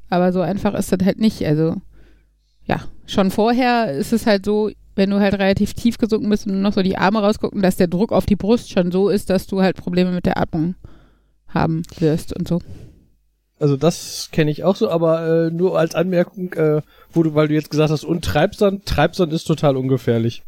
Aber 0.09 0.31
so 0.31 0.41
einfach 0.41 0.73
ist 0.73 0.91
das 0.91 1.05
halt 1.05 1.19
nicht. 1.19 1.45
Also 1.45 1.75
ja, 2.65 2.81
schon 3.05 3.31
vorher 3.31 3.91
ist 3.91 4.13
es 4.13 4.25
halt 4.25 4.45
so, 4.45 4.71
wenn 4.95 5.09
du 5.09 5.19
halt 5.19 5.33
relativ 5.33 5.73
tief 5.73 5.97
gesunken 5.97 6.29
bist 6.29 6.45
und 6.45 6.53
nur 6.53 6.61
noch 6.61 6.73
so 6.73 6.81
die 6.81 6.97
Arme 6.97 7.21
rausgucken, 7.21 7.61
dass 7.61 7.75
der 7.75 7.87
Druck 7.87 8.11
auf 8.11 8.25
die 8.25 8.35
Brust 8.35 8.69
schon 8.69 8.91
so 8.91 9.09
ist, 9.09 9.29
dass 9.29 9.47
du 9.47 9.61
halt 9.61 9.75
Probleme 9.75 10.11
mit 10.11 10.25
der 10.25 10.37
Atmung 10.37 10.75
haben 11.47 11.83
wirst 11.99 12.35
und 12.35 12.47
so. 12.47 12.59
Also 13.59 13.77
das 13.77 14.29
kenne 14.31 14.51
ich 14.51 14.63
auch 14.63 14.75
so, 14.75 14.89
aber 14.89 15.47
äh, 15.47 15.51
nur 15.51 15.77
als 15.77 15.95
Anmerkung, 15.95 16.53
äh, 16.53 16.81
wo 17.11 17.23
du, 17.23 17.33
weil 17.33 17.47
du 17.47 17.53
jetzt 17.53 17.69
gesagt 17.69 17.91
hast, 17.91 18.03
und 18.03 18.25
Treibsand, 18.25 18.85
Treibsand 18.85 19.31
ist 19.31 19.45
total 19.45 19.77
ungefährlich. 19.77 20.43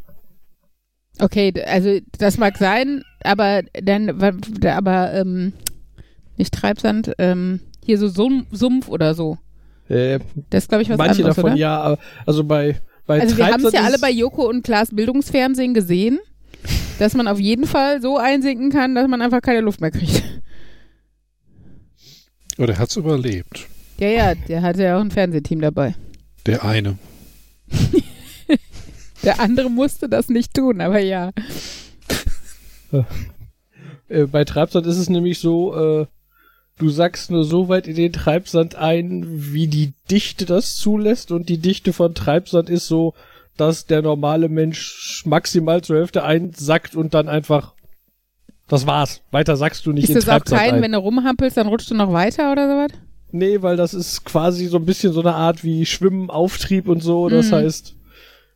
Okay, 1.20 1.54
also 1.66 1.98
das 2.18 2.38
mag 2.38 2.58
sein, 2.58 3.04
aber 3.24 3.62
dann, 3.74 4.10
aber 4.66 5.14
ähm, 5.14 5.54
nicht 6.36 6.54
Treibsand, 6.54 7.14
ähm, 7.18 7.62
hier 7.86 7.98
so 7.98 8.10
Sum 8.10 8.48
Sumpf 8.52 8.90
oder 8.90 9.14
so. 9.14 9.38
Äh, 9.90 10.20
Das 10.50 10.64
ist, 10.64 10.70
glaube 10.70 10.82
ich, 10.84 10.90
was 10.90 10.98
manche 10.98 11.18
anderes, 11.18 11.36
davon 11.36 11.52
oder? 11.52 11.60
ja, 11.60 11.80
aber- 11.80 12.00
also 12.26 12.44
bei, 12.44 12.80
bei 13.06 13.22
Also 13.22 13.38
wir 13.38 13.46
haben 13.48 13.64
es 13.66 13.72
ja 13.74 13.82
ist 13.82 13.86
alle 13.86 14.00
bei 14.00 14.10
Joko 14.12 14.48
und 14.50 14.64
Klaas 14.64 14.90
Bildungsfernsehen 14.92 15.74
gesehen, 15.74 16.20
dass 17.00 17.14
man 17.14 17.28
auf 17.28 17.40
jeden 17.40 17.66
Fall 17.68 18.02
so 18.02 18.18
einsinken 18.18 18.72
kann, 18.72 18.96
dass 18.96 19.08
man 19.08 19.22
einfach 19.22 19.42
keine 19.42 19.62
Luft 19.62 19.82
mehr 19.82 19.92
kriegt. 19.92 20.24
Oder 22.58 22.78
hat 22.78 22.90
es 22.90 22.96
überlebt? 22.96 23.68
Ja, 24.00 24.08
ja, 24.08 24.36
der 24.36 24.62
hatte 24.62 24.84
ja 24.84 24.98
auch 24.98 25.02
ein 25.02 25.12
Fernsehteam 25.12 25.62
dabei. 25.62 25.96
Der 26.46 26.64
eine. 26.64 26.98
Der 29.24 29.40
andere 29.40 29.70
musste 29.72 30.08
das 30.08 30.30
nicht 30.30 30.54
tun, 30.54 30.82
aber 30.82 31.00
ja. 31.00 31.32
Äh, 34.08 34.26
bei 34.28 34.44
Treibsand 34.46 34.86
ist 34.86 34.98
es 34.98 35.10
nämlich 35.10 35.40
so, 35.40 36.02
äh, 36.02 36.06
du 36.78 36.90
sagst 36.90 37.32
nur 37.32 37.44
so 37.44 37.70
weit 37.70 37.88
in 37.88 37.96
den 37.96 38.14
Treibsand 38.14 38.76
ein, 38.76 39.24
wie 39.28 39.68
die 39.68 39.94
Dichte 40.12 40.46
das 40.46 40.76
zulässt 40.76 41.32
und 41.32 41.50
die 41.50 41.58
Dichte 41.60 41.94
von 41.94 42.14
Treibsand 42.16 42.70
ist 42.70 42.88
so, 42.88 43.14
dass 43.58 43.86
der 43.86 44.02
normale 44.02 44.50
Mensch 44.50 45.24
maximal 45.26 45.82
zur 45.82 45.98
Hälfte 45.98 46.24
einsackt 46.24 46.96
und 46.96 47.14
dann 47.14 47.30
einfach 47.30 47.74
das 48.68 48.88
war's. 48.88 49.22
Weiter 49.32 49.56
sagst 49.58 49.86
du 49.86 49.92
nicht 49.94 50.06
Ist 50.06 50.10
in 50.10 50.16
das 50.16 50.26
auch 50.26 50.30
Treibsand 50.40 50.62
kein, 50.62 50.74
ein. 50.76 50.82
wenn 50.82 50.92
du 50.92 50.98
rumhampelst, 50.98 51.56
dann 51.56 51.68
rutscht 51.68 51.92
du 51.92 51.96
noch 51.96 52.12
weiter 52.12 52.52
oder 52.52 52.68
sowas? 52.68 53.00
Nee, 53.32 53.62
weil 53.62 53.78
das 53.78 53.94
ist 53.94 54.26
quasi 54.26 54.66
so 54.68 54.78
ein 54.78 54.86
bisschen 54.86 55.14
so 55.14 55.20
eine 55.22 55.36
Art 55.36 55.64
wie 55.64 55.86
Schwimmen, 55.86 56.30
Auftrieb 56.30 56.88
und 56.88 57.02
so. 57.04 57.30
Das 57.30 57.48
Mhm. 57.52 57.56
heißt, 57.56 57.96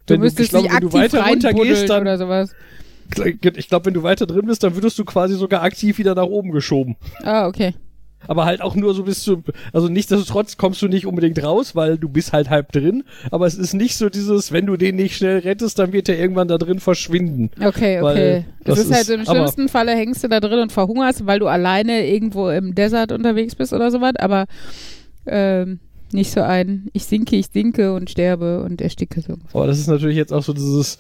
Du 0.06 0.14
wenn 0.14 0.22
du, 0.22 0.26
müsstest 0.26 0.46
ich 0.46 0.50
glaube, 0.50 0.68
dich 0.68 0.74
wenn 0.74 0.82
du 0.82 0.94
weiter 0.94 1.26
runtergehst, 1.28 1.90
dann, 1.90 2.02
oder 2.02 2.18
sowas. 2.18 2.52
ich 3.56 3.68
glaube, 3.70 3.86
wenn 3.86 3.94
du 3.94 4.02
weiter 4.04 4.26
drin 4.26 4.48
bist, 4.48 4.64
dann 4.64 4.74
würdest 4.76 4.98
du 4.98 5.06
quasi 5.06 5.36
sogar 5.36 5.62
aktiv 5.62 5.98
wieder 6.00 6.16
nach 6.16 6.24
oben 6.26 6.52
geschoben. 6.52 6.96
Ah, 7.24 7.48
okay. 7.48 7.74
Aber 8.28 8.46
halt 8.46 8.62
auch 8.62 8.76
nur 8.76 8.94
so 8.94 9.04
bis 9.04 9.24
zu, 9.24 9.44
also 9.74 9.88
nichtsdestotrotz 9.88 10.58
kommst 10.58 10.82
du 10.82 10.88
nicht 10.88 11.06
unbedingt 11.06 11.42
raus, 11.42 11.76
weil 11.76 11.98
du 11.98 12.10
bist 12.10 12.34
halt 12.34 12.50
halb 12.50 12.72
drin. 12.72 13.04
Aber 13.32 13.48
es 13.48 13.56
ist 13.56 13.74
nicht 13.74 13.96
so 13.96 14.10
dieses, 14.10 14.52
wenn 14.52 14.66
du 14.66 14.78
den 14.78 14.98
nicht 14.98 15.16
schnell 15.16 15.40
rettest, 15.40 15.80
dann 15.80 15.94
wird 15.94 16.10
er 16.10 16.20
irgendwann 16.20 16.48
da 16.48 16.58
drin 16.58 16.80
verschwinden. 16.80 17.50
Okay, 17.64 18.02
okay. 18.02 18.46
Das, 18.66 18.78
ist 18.78 18.92
halt 18.92 19.02
ist- 19.02 19.08
so 19.08 19.14
im 19.14 19.26
schlimmsten 19.26 19.70
Falle 19.70 19.94
hängst 19.96 20.24
du 20.24 20.28
da 20.28 20.40
drin 20.40 20.60
und 20.60 20.72
verhungerst, 20.72 21.26
weil 21.26 21.40
du 21.40 21.48
alleine 21.48 22.06
irgendwo 22.08 22.50
im 22.50 22.76
Desert 22.76 23.12
unterwegs 23.12 23.56
bist 23.56 23.74
oder 23.74 23.90
sowas, 23.90 24.14
aber 24.20 24.46
ähm, 25.26 25.80
nicht 26.12 26.32
so 26.32 26.42
ein, 26.42 26.90
ich 26.94 27.06
sinke, 27.06 27.36
ich 27.36 27.48
sinke 27.54 27.94
und 27.94 28.10
sterbe 28.10 28.64
und 28.64 28.82
ersticke 28.82 29.22
so. 29.22 29.36
Aber 29.54 29.68
das 29.68 29.80
ist 29.80 29.88
natürlich 29.88 30.18
jetzt 30.18 30.34
auch 30.34 30.44
so 30.44 30.54
dieses, 30.54 30.98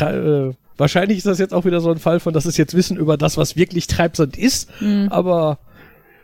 äh, 0.00 0.52
wahrscheinlich 0.76 1.18
ist 1.18 1.26
das 1.26 1.38
jetzt 1.38 1.52
auch 1.52 1.64
wieder 1.64 1.80
so 1.80 1.90
ein 1.90 1.98
Fall 1.98 2.20
von, 2.20 2.32
das 2.32 2.46
ist 2.46 2.56
jetzt 2.58 2.74
Wissen 2.74 2.96
über 2.96 3.16
das, 3.16 3.36
was 3.36 3.56
wirklich 3.56 3.88
Treibsand 3.88 4.38
ist, 4.38 4.70
Mhm. 4.80 5.08
aber 5.10 5.58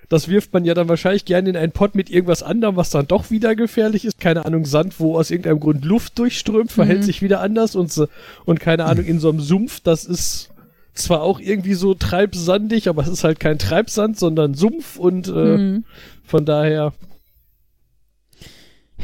das 0.09 0.29
wirft 0.29 0.53
man 0.55 0.65
ja 0.65 0.75
dann 0.75 0.89
wahrscheinlich 0.89 1.25
gerne 1.27 1.51
in 1.51 1.57
einen 1.57 1.73
Pott 1.73 1.95
mit 1.95 2.09
irgendwas 2.11 2.43
anderem, 2.43 2.77
was 2.77 2.91
dann 2.91 3.07
doch 3.07 3.31
wieder 3.31 3.55
gefährlich 3.55 4.05
ist. 4.05 4.19
Keine 4.21 4.47
Ahnung, 4.47 4.65
Sand, 4.65 4.99
wo 5.01 5.17
aus 5.19 5.31
irgendeinem 5.31 5.61
Grund 5.61 5.85
Luft 5.85 6.19
durchströmt, 6.19 6.73
verhält 6.73 7.01
Mhm. 7.01 7.05
sich 7.05 7.21
wieder 7.23 7.41
anders 7.41 7.77
und, 7.77 7.93
so, 7.93 8.09
und 8.47 8.59
keine 8.61 8.87
Ahnung, 8.87 9.05
in 9.05 9.21
so 9.21 9.29
einem 9.29 9.41
Sumpf, 9.41 9.81
das 9.81 10.05
ist 10.07 10.51
zwar 10.95 11.23
auch 11.23 11.39
irgendwie 11.41 11.75
so 11.75 11.95
treibsandig, 11.95 12.89
aber 12.89 13.03
es 13.03 13.09
ist 13.09 13.23
halt 13.25 13.39
kein 13.39 13.59
Treibsand, 13.59 14.19
sondern 14.19 14.55
Sumpf 14.55 14.99
und 14.99 15.29
äh, 15.29 15.33
Mhm. 15.59 15.85
von 16.25 16.45
daher, 16.45 16.93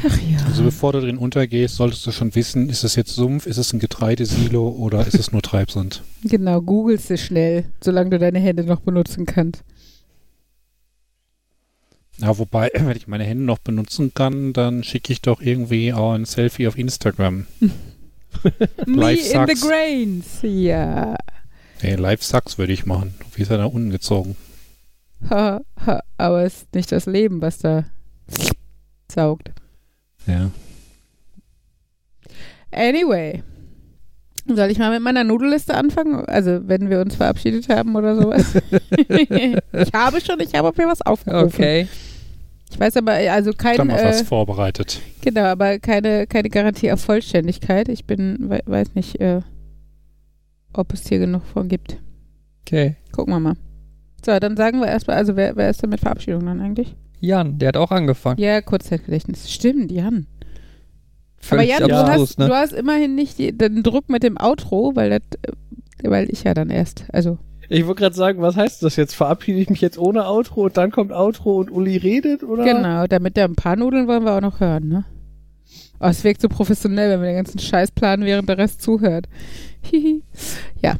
Ach 0.07 0.19
ja. 0.29 0.45
Also 0.47 0.65
bevor 0.65 0.93
du 0.93 1.01
drin 1.01 1.17
untergehst, 1.19 1.77
solltest 1.77 2.05
du 2.07 2.11
schon 2.11 2.35
wissen, 2.35 2.69
ist 2.69 2.83
es 2.83 2.97
jetzt 2.97 3.15
Sumpf, 3.15 3.47
ist 3.47 3.59
es 3.59 3.73
ein 3.73 3.79
Getreidesilo 3.79 4.69
oder 4.69 5.07
ist 5.07 5.15
es 5.15 5.31
nur 5.33 5.41
Treibsand? 5.43 6.03
Genau, 6.25 6.61
googelst 6.63 7.11
du 7.11 7.17
schnell, 7.19 7.67
solange 7.81 8.11
du 8.11 8.19
deine 8.19 8.41
Hände 8.41 8.65
noch 8.65 8.81
benutzen 8.81 9.25
kannst. 9.27 9.63
Ja, 12.19 12.39
wobei, 12.39 12.71
wenn 12.75 12.97
ich 12.97 13.07
meine 13.07 13.25
Hände 13.25 13.45
noch 13.45 13.59
benutzen 13.59 14.13
kann, 14.15 14.53
dann 14.53 14.85
schicke 14.85 15.13
ich 15.13 15.23
doch 15.23 15.41
irgendwie 15.41 15.93
auch 15.93 16.13
ein 16.13 16.25
Selfie 16.25 16.69
auf 16.69 16.79
Instagram. 16.79 17.47
Me 18.87 19.13
in 19.15 19.47
the 19.47 19.55
grains. 19.55 20.39
Ja. 20.43 21.17
Nee, 21.83 21.95
Live 21.95 22.23
Sucks 22.23 22.59
würde 22.59 22.73
ich 22.73 22.87
machen. 22.87 23.15
Wie 23.35 23.43
ist 23.43 23.51
er 23.51 23.59
da 23.59 23.67
unten 23.67 23.91
gezogen? 23.91 24.37
Ha, 25.31 25.61
ha, 25.87 26.03
aber 26.17 26.45
es 26.45 26.63
ist 26.63 26.75
nicht 26.75 26.93
das 26.93 27.07
Leben, 27.07 27.41
was 27.41 27.59
da 27.59 27.85
saugt. 29.11 29.51
Ja. 30.27 30.51
Anyway. 32.71 33.43
Soll 34.47 34.71
ich 34.71 34.79
mal 34.79 34.91
mit 34.91 35.03
meiner 35.03 35.25
Nudelliste 35.25 35.75
anfangen? 35.75 36.17
Also, 36.27 36.61
wenn 36.69 36.91
wir 36.91 37.01
uns 37.01 37.17
verabschiedet 37.17 37.69
haben 37.69 37.97
oder 37.97 38.15
sowas. 38.15 38.55
ich 39.09 39.93
habe 39.95 40.21
schon, 40.21 40.39
ich 40.41 40.55
habe 40.55 40.71
mir 40.77 40.89
was 40.89 41.01
aufgerufen. 41.01 41.47
Okay. 41.47 41.89
Ich 42.71 42.79
weiß 42.81 42.97
aber, 42.97 43.13
also 43.13 43.53
Da 43.53 43.65
haben 43.69 43.77
kein, 43.77 43.89
wir 43.89 44.05
was 44.05 44.23
äh, 44.23 44.25
vorbereitet. 44.25 45.01
genau, 45.23 45.45
aber 45.45 45.79
keine, 45.79 46.27
keine 46.27 46.51
Garantie 46.51 46.91
auf 46.93 47.01
Vollständigkeit. 47.01 47.89
Ich 47.89 48.05
bin, 48.05 48.51
we 48.51 48.61
weiß 48.67 48.95
nicht, 48.95 49.21
äh, 49.21 49.41
ob 50.73 50.93
es 50.93 51.09
hier 51.09 51.21
genug 51.21 51.45
von 51.47 51.69
gibt. 51.69 51.99
Okay. 52.67 52.97
Gucken 53.13 53.33
wir 53.33 53.41
mal. 53.41 53.55
So, 54.27 54.39
dann 54.39 54.57
sagen 54.57 54.81
wir 54.81 54.89
erstmal, 54.89 55.17
also 55.17 55.37
wer, 55.37 55.55
wer 55.57 55.71
ist 55.71 55.83
denn 55.83 55.91
mit 55.91 56.01
Verabschiedung 56.01 56.45
dann 56.47 56.61
eigentlich? 56.61 56.97
Jan, 57.21 57.59
der 57.59 57.69
hat 57.69 57.77
auch 57.77 57.91
angefangen. 57.91 58.41
Ja, 58.41 58.61
Kurzzeitgedächtnis. 58.61 59.51
Stimmt, 59.51 59.93
Jan. 59.93 60.27
Aber 61.51 61.63
Jan, 61.63 61.89
du 61.89 61.95
hast, 61.95 62.39
ne? 62.39 62.47
du 62.49 62.55
hast 62.55 62.73
immerhin 62.73 63.15
nicht 63.15 63.39
den 63.39 63.83
Druck 63.83 64.09
mit 64.09 64.23
dem 64.23 64.37
Outro, 64.39 64.93
weil 64.95 65.11
das, 65.11 65.21
äh, 65.43 66.11
weil 66.11 66.31
ich 66.31 66.45
ja 66.45 66.55
dann 66.55 66.71
erst, 66.71 67.05
also 67.13 67.39
ich 67.69 67.87
wollte 67.87 68.03
gerade 68.03 68.15
sagen, 68.15 68.43
was 68.43 68.57
heißt 68.57 68.83
das 68.83 68.97
jetzt? 68.97 69.15
Verabschiede 69.15 69.59
ich 69.59 69.71
mich 69.71 69.81
jetzt 69.81 69.99
ohne 69.99 70.27
Outro 70.27 70.65
und 70.65 70.77
dann 70.77 70.91
kommt 70.91 71.13
Outro 71.13 71.57
und 71.59 71.71
Uli 71.71 71.97
redet, 71.97 72.43
oder? 72.43 72.65
genau, 72.65 73.07
damit 73.07 73.37
der 73.37 73.47
ein 73.47 73.55
paar 73.55 73.77
Nudeln 73.77 74.07
wollen 74.07 74.25
wir 74.25 74.37
auch 74.37 74.41
noch 74.41 74.61
hören, 74.61 74.89
ne? 74.89 75.05
Oh, 76.01 76.09
es 76.09 76.25
wirkt 76.25 76.41
so 76.41 76.49
professionell, 76.49 77.11
wenn 77.11 77.21
wir 77.21 77.29
den 77.29 77.37
ganzen 77.37 77.59
Scheiß 77.59 77.93
planen, 77.93 78.25
während 78.27 78.49
der 78.49 78.59
Rest 78.59 78.83
zuhört. 78.83 79.27
Hihi. 79.83 80.23
ja. 80.83 80.97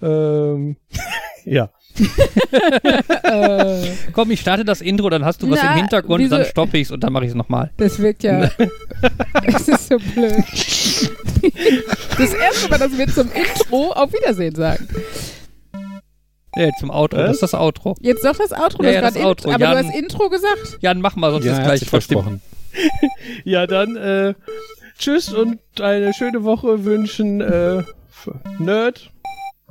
Ähm, 0.00 0.76
ja. 1.44 1.70
Komm, 4.12 4.30
ich 4.30 4.40
starte 4.40 4.64
das 4.64 4.80
Intro, 4.80 5.10
dann 5.10 5.24
hast 5.24 5.42
du 5.42 5.50
was 5.50 5.60
Na, 5.62 5.72
im 5.72 5.78
Hintergrund, 5.78 6.22
wieso- 6.24 6.36
dann 6.36 6.46
stoppe 6.46 6.78
ich 6.78 6.88
es 6.88 6.90
und 6.90 7.00
dann 7.02 7.12
mache 7.12 7.24
ich 7.24 7.30
es 7.30 7.34
nochmal. 7.36 7.70
das 7.76 7.98
wirkt 7.98 8.22
ja. 8.22 8.50
Es 9.44 9.68
ist 9.68 9.88
so 9.88 9.96
blöd. 9.98 10.34
Das 12.18 12.34
erste 12.34 12.68
Mal, 12.68 12.78
dass 12.78 12.96
wir 12.96 13.06
zum 13.08 13.28
Intro 13.32 13.92
auf 13.92 14.12
Wiedersehen 14.12 14.54
sagen. 14.54 14.88
Nee, 16.56 16.70
zum 16.80 16.90
Outro. 16.90 17.18
Was? 17.18 17.26
Das 17.26 17.34
ist 17.34 17.42
das 17.42 17.54
Outro. 17.54 17.96
Jetzt 18.00 18.24
doch 18.24 18.36
das 18.36 18.52
Outro, 18.52 18.82
Ja, 18.82 19.00
das 19.00 19.14
ja, 19.14 19.20
das 19.20 19.24
Outro. 19.24 19.50
aber 19.52 19.60
Jan- 19.60 19.82
du 19.82 19.88
hast 19.88 19.94
Intro 19.96 20.28
gesagt. 20.28 20.78
Jan, 20.80 21.00
mach 21.00 21.16
mal, 21.16 21.30
sonst 21.30 21.44
Ja, 21.46 21.52
ist 21.58 21.62
gleich 21.62 21.84
versprochen. 21.88 22.40
Ja, 23.44 23.66
dann 23.66 23.96
äh, 23.96 24.34
tschüss 24.96 25.32
und 25.32 25.58
eine 25.80 26.14
schöne 26.14 26.44
Woche 26.44 26.84
wünschen 26.84 27.40
äh, 27.40 27.82
Nerd. 28.60 29.10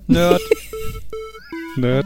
Nerd. 0.07 0.41
Nerd. 1.77 2.05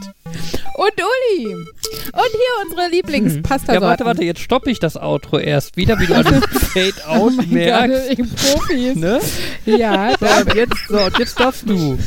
Und 0.76 0.92
Uli. 0.98 1.54
Und 1.54 1.66
hier 2.14 2.64
unsere 2.66 2.90
Lieblingspasta. 2.90 3.74
Ja, 3.74 3.82
warte, 3.82 4.06
warte, 4.06 4.24
jetzt 4.24 4.42
stoppe 4.42 4.72
ich 4.72 4.80
das 4.80 4.98
Outro 4.98 5.38
erst 5.40 5.78
wieder, 5.78 6.00
wie 6.00 6.08
du 6.08 6.16
an 6.16 6.24
dem 6.26 6.42
Fade-Out 6.42 7.20
Oh 7.22 7.30
mein 7.36 7.50
merkst. 7.50 8.18
Gott, 8.18 8.36
Profis. 8.36 8.96
Ne? 8.96 9.20
Ja, 9.66 10.14
So, 10.20 10.26
und 10.26 10.54
jetzt, 10.56 10.74
so, 10.90 11.00
und 11.00 11.18
jetzt 11.20 11.40
darfst 11.40 11.70
du. 11.70 11.98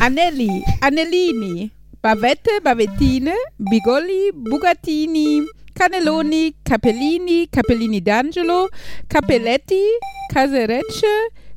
Anelli, 0.00 0.64
Anellini, 0.80 1.70
Bavette, 2.02 2.50
Bavettine, 2.62 3.32
Bigoli, 3.58 4.32
Bugatini, 4.34 5.42
Cannelloni, 5.74 6.54
Capellini, 6.64 7.48
Capellini 7.50 8.00
d'Angelo, 8.00 8.68
Capelletti, 9.08 9.80
Caserecce, 10.32 11.06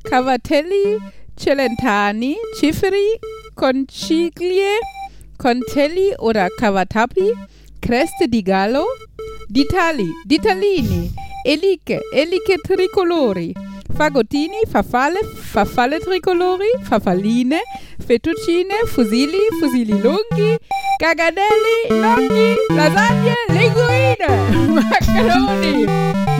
Cavatelli, 0.04 0.98
Celentani, 1.36 2.36
Ciferi, 2.58 3.18
Conciglie, 3.54 4.78
Contelli 5.38 6.12
oder 6.18 6.48
Cavatappi, 6.50 7.32
Creste 7.78 8.26
di 8.26 8.42
Gallo, 8.42 8.84
Ditali, 9.46 10.10
Ditalini, 10.26 11.12
Eliche, 11.44 12.00
Eliche 12.12 12.56
Tricolori, 12.60 13.54
Fagottini, 13.94 14.66
Farfalle, 14.68 15.20
Farfalle 15.22 16.00
Tricolori, 16.00 16.66
Farfalline, 16.82 17.60
Fettuccine, 18.04 18.84
Fusilli, 18.86 19.38
Fusilli 19.60 20.00
lunghi, 20.00 20.58
Garganelli, 20.98 21.86
Gnocchi, 21.88 22.56
Lasagne, 22.74 23.34
Linguine, 23.48 24.74
Macaroni, 24.74 25.84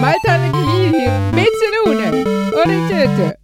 Malta 0.01 0.37
Linguine, 0.39 1.09
Mezzalune, 1.31 2.25
Orecchiette, 2.53 3.39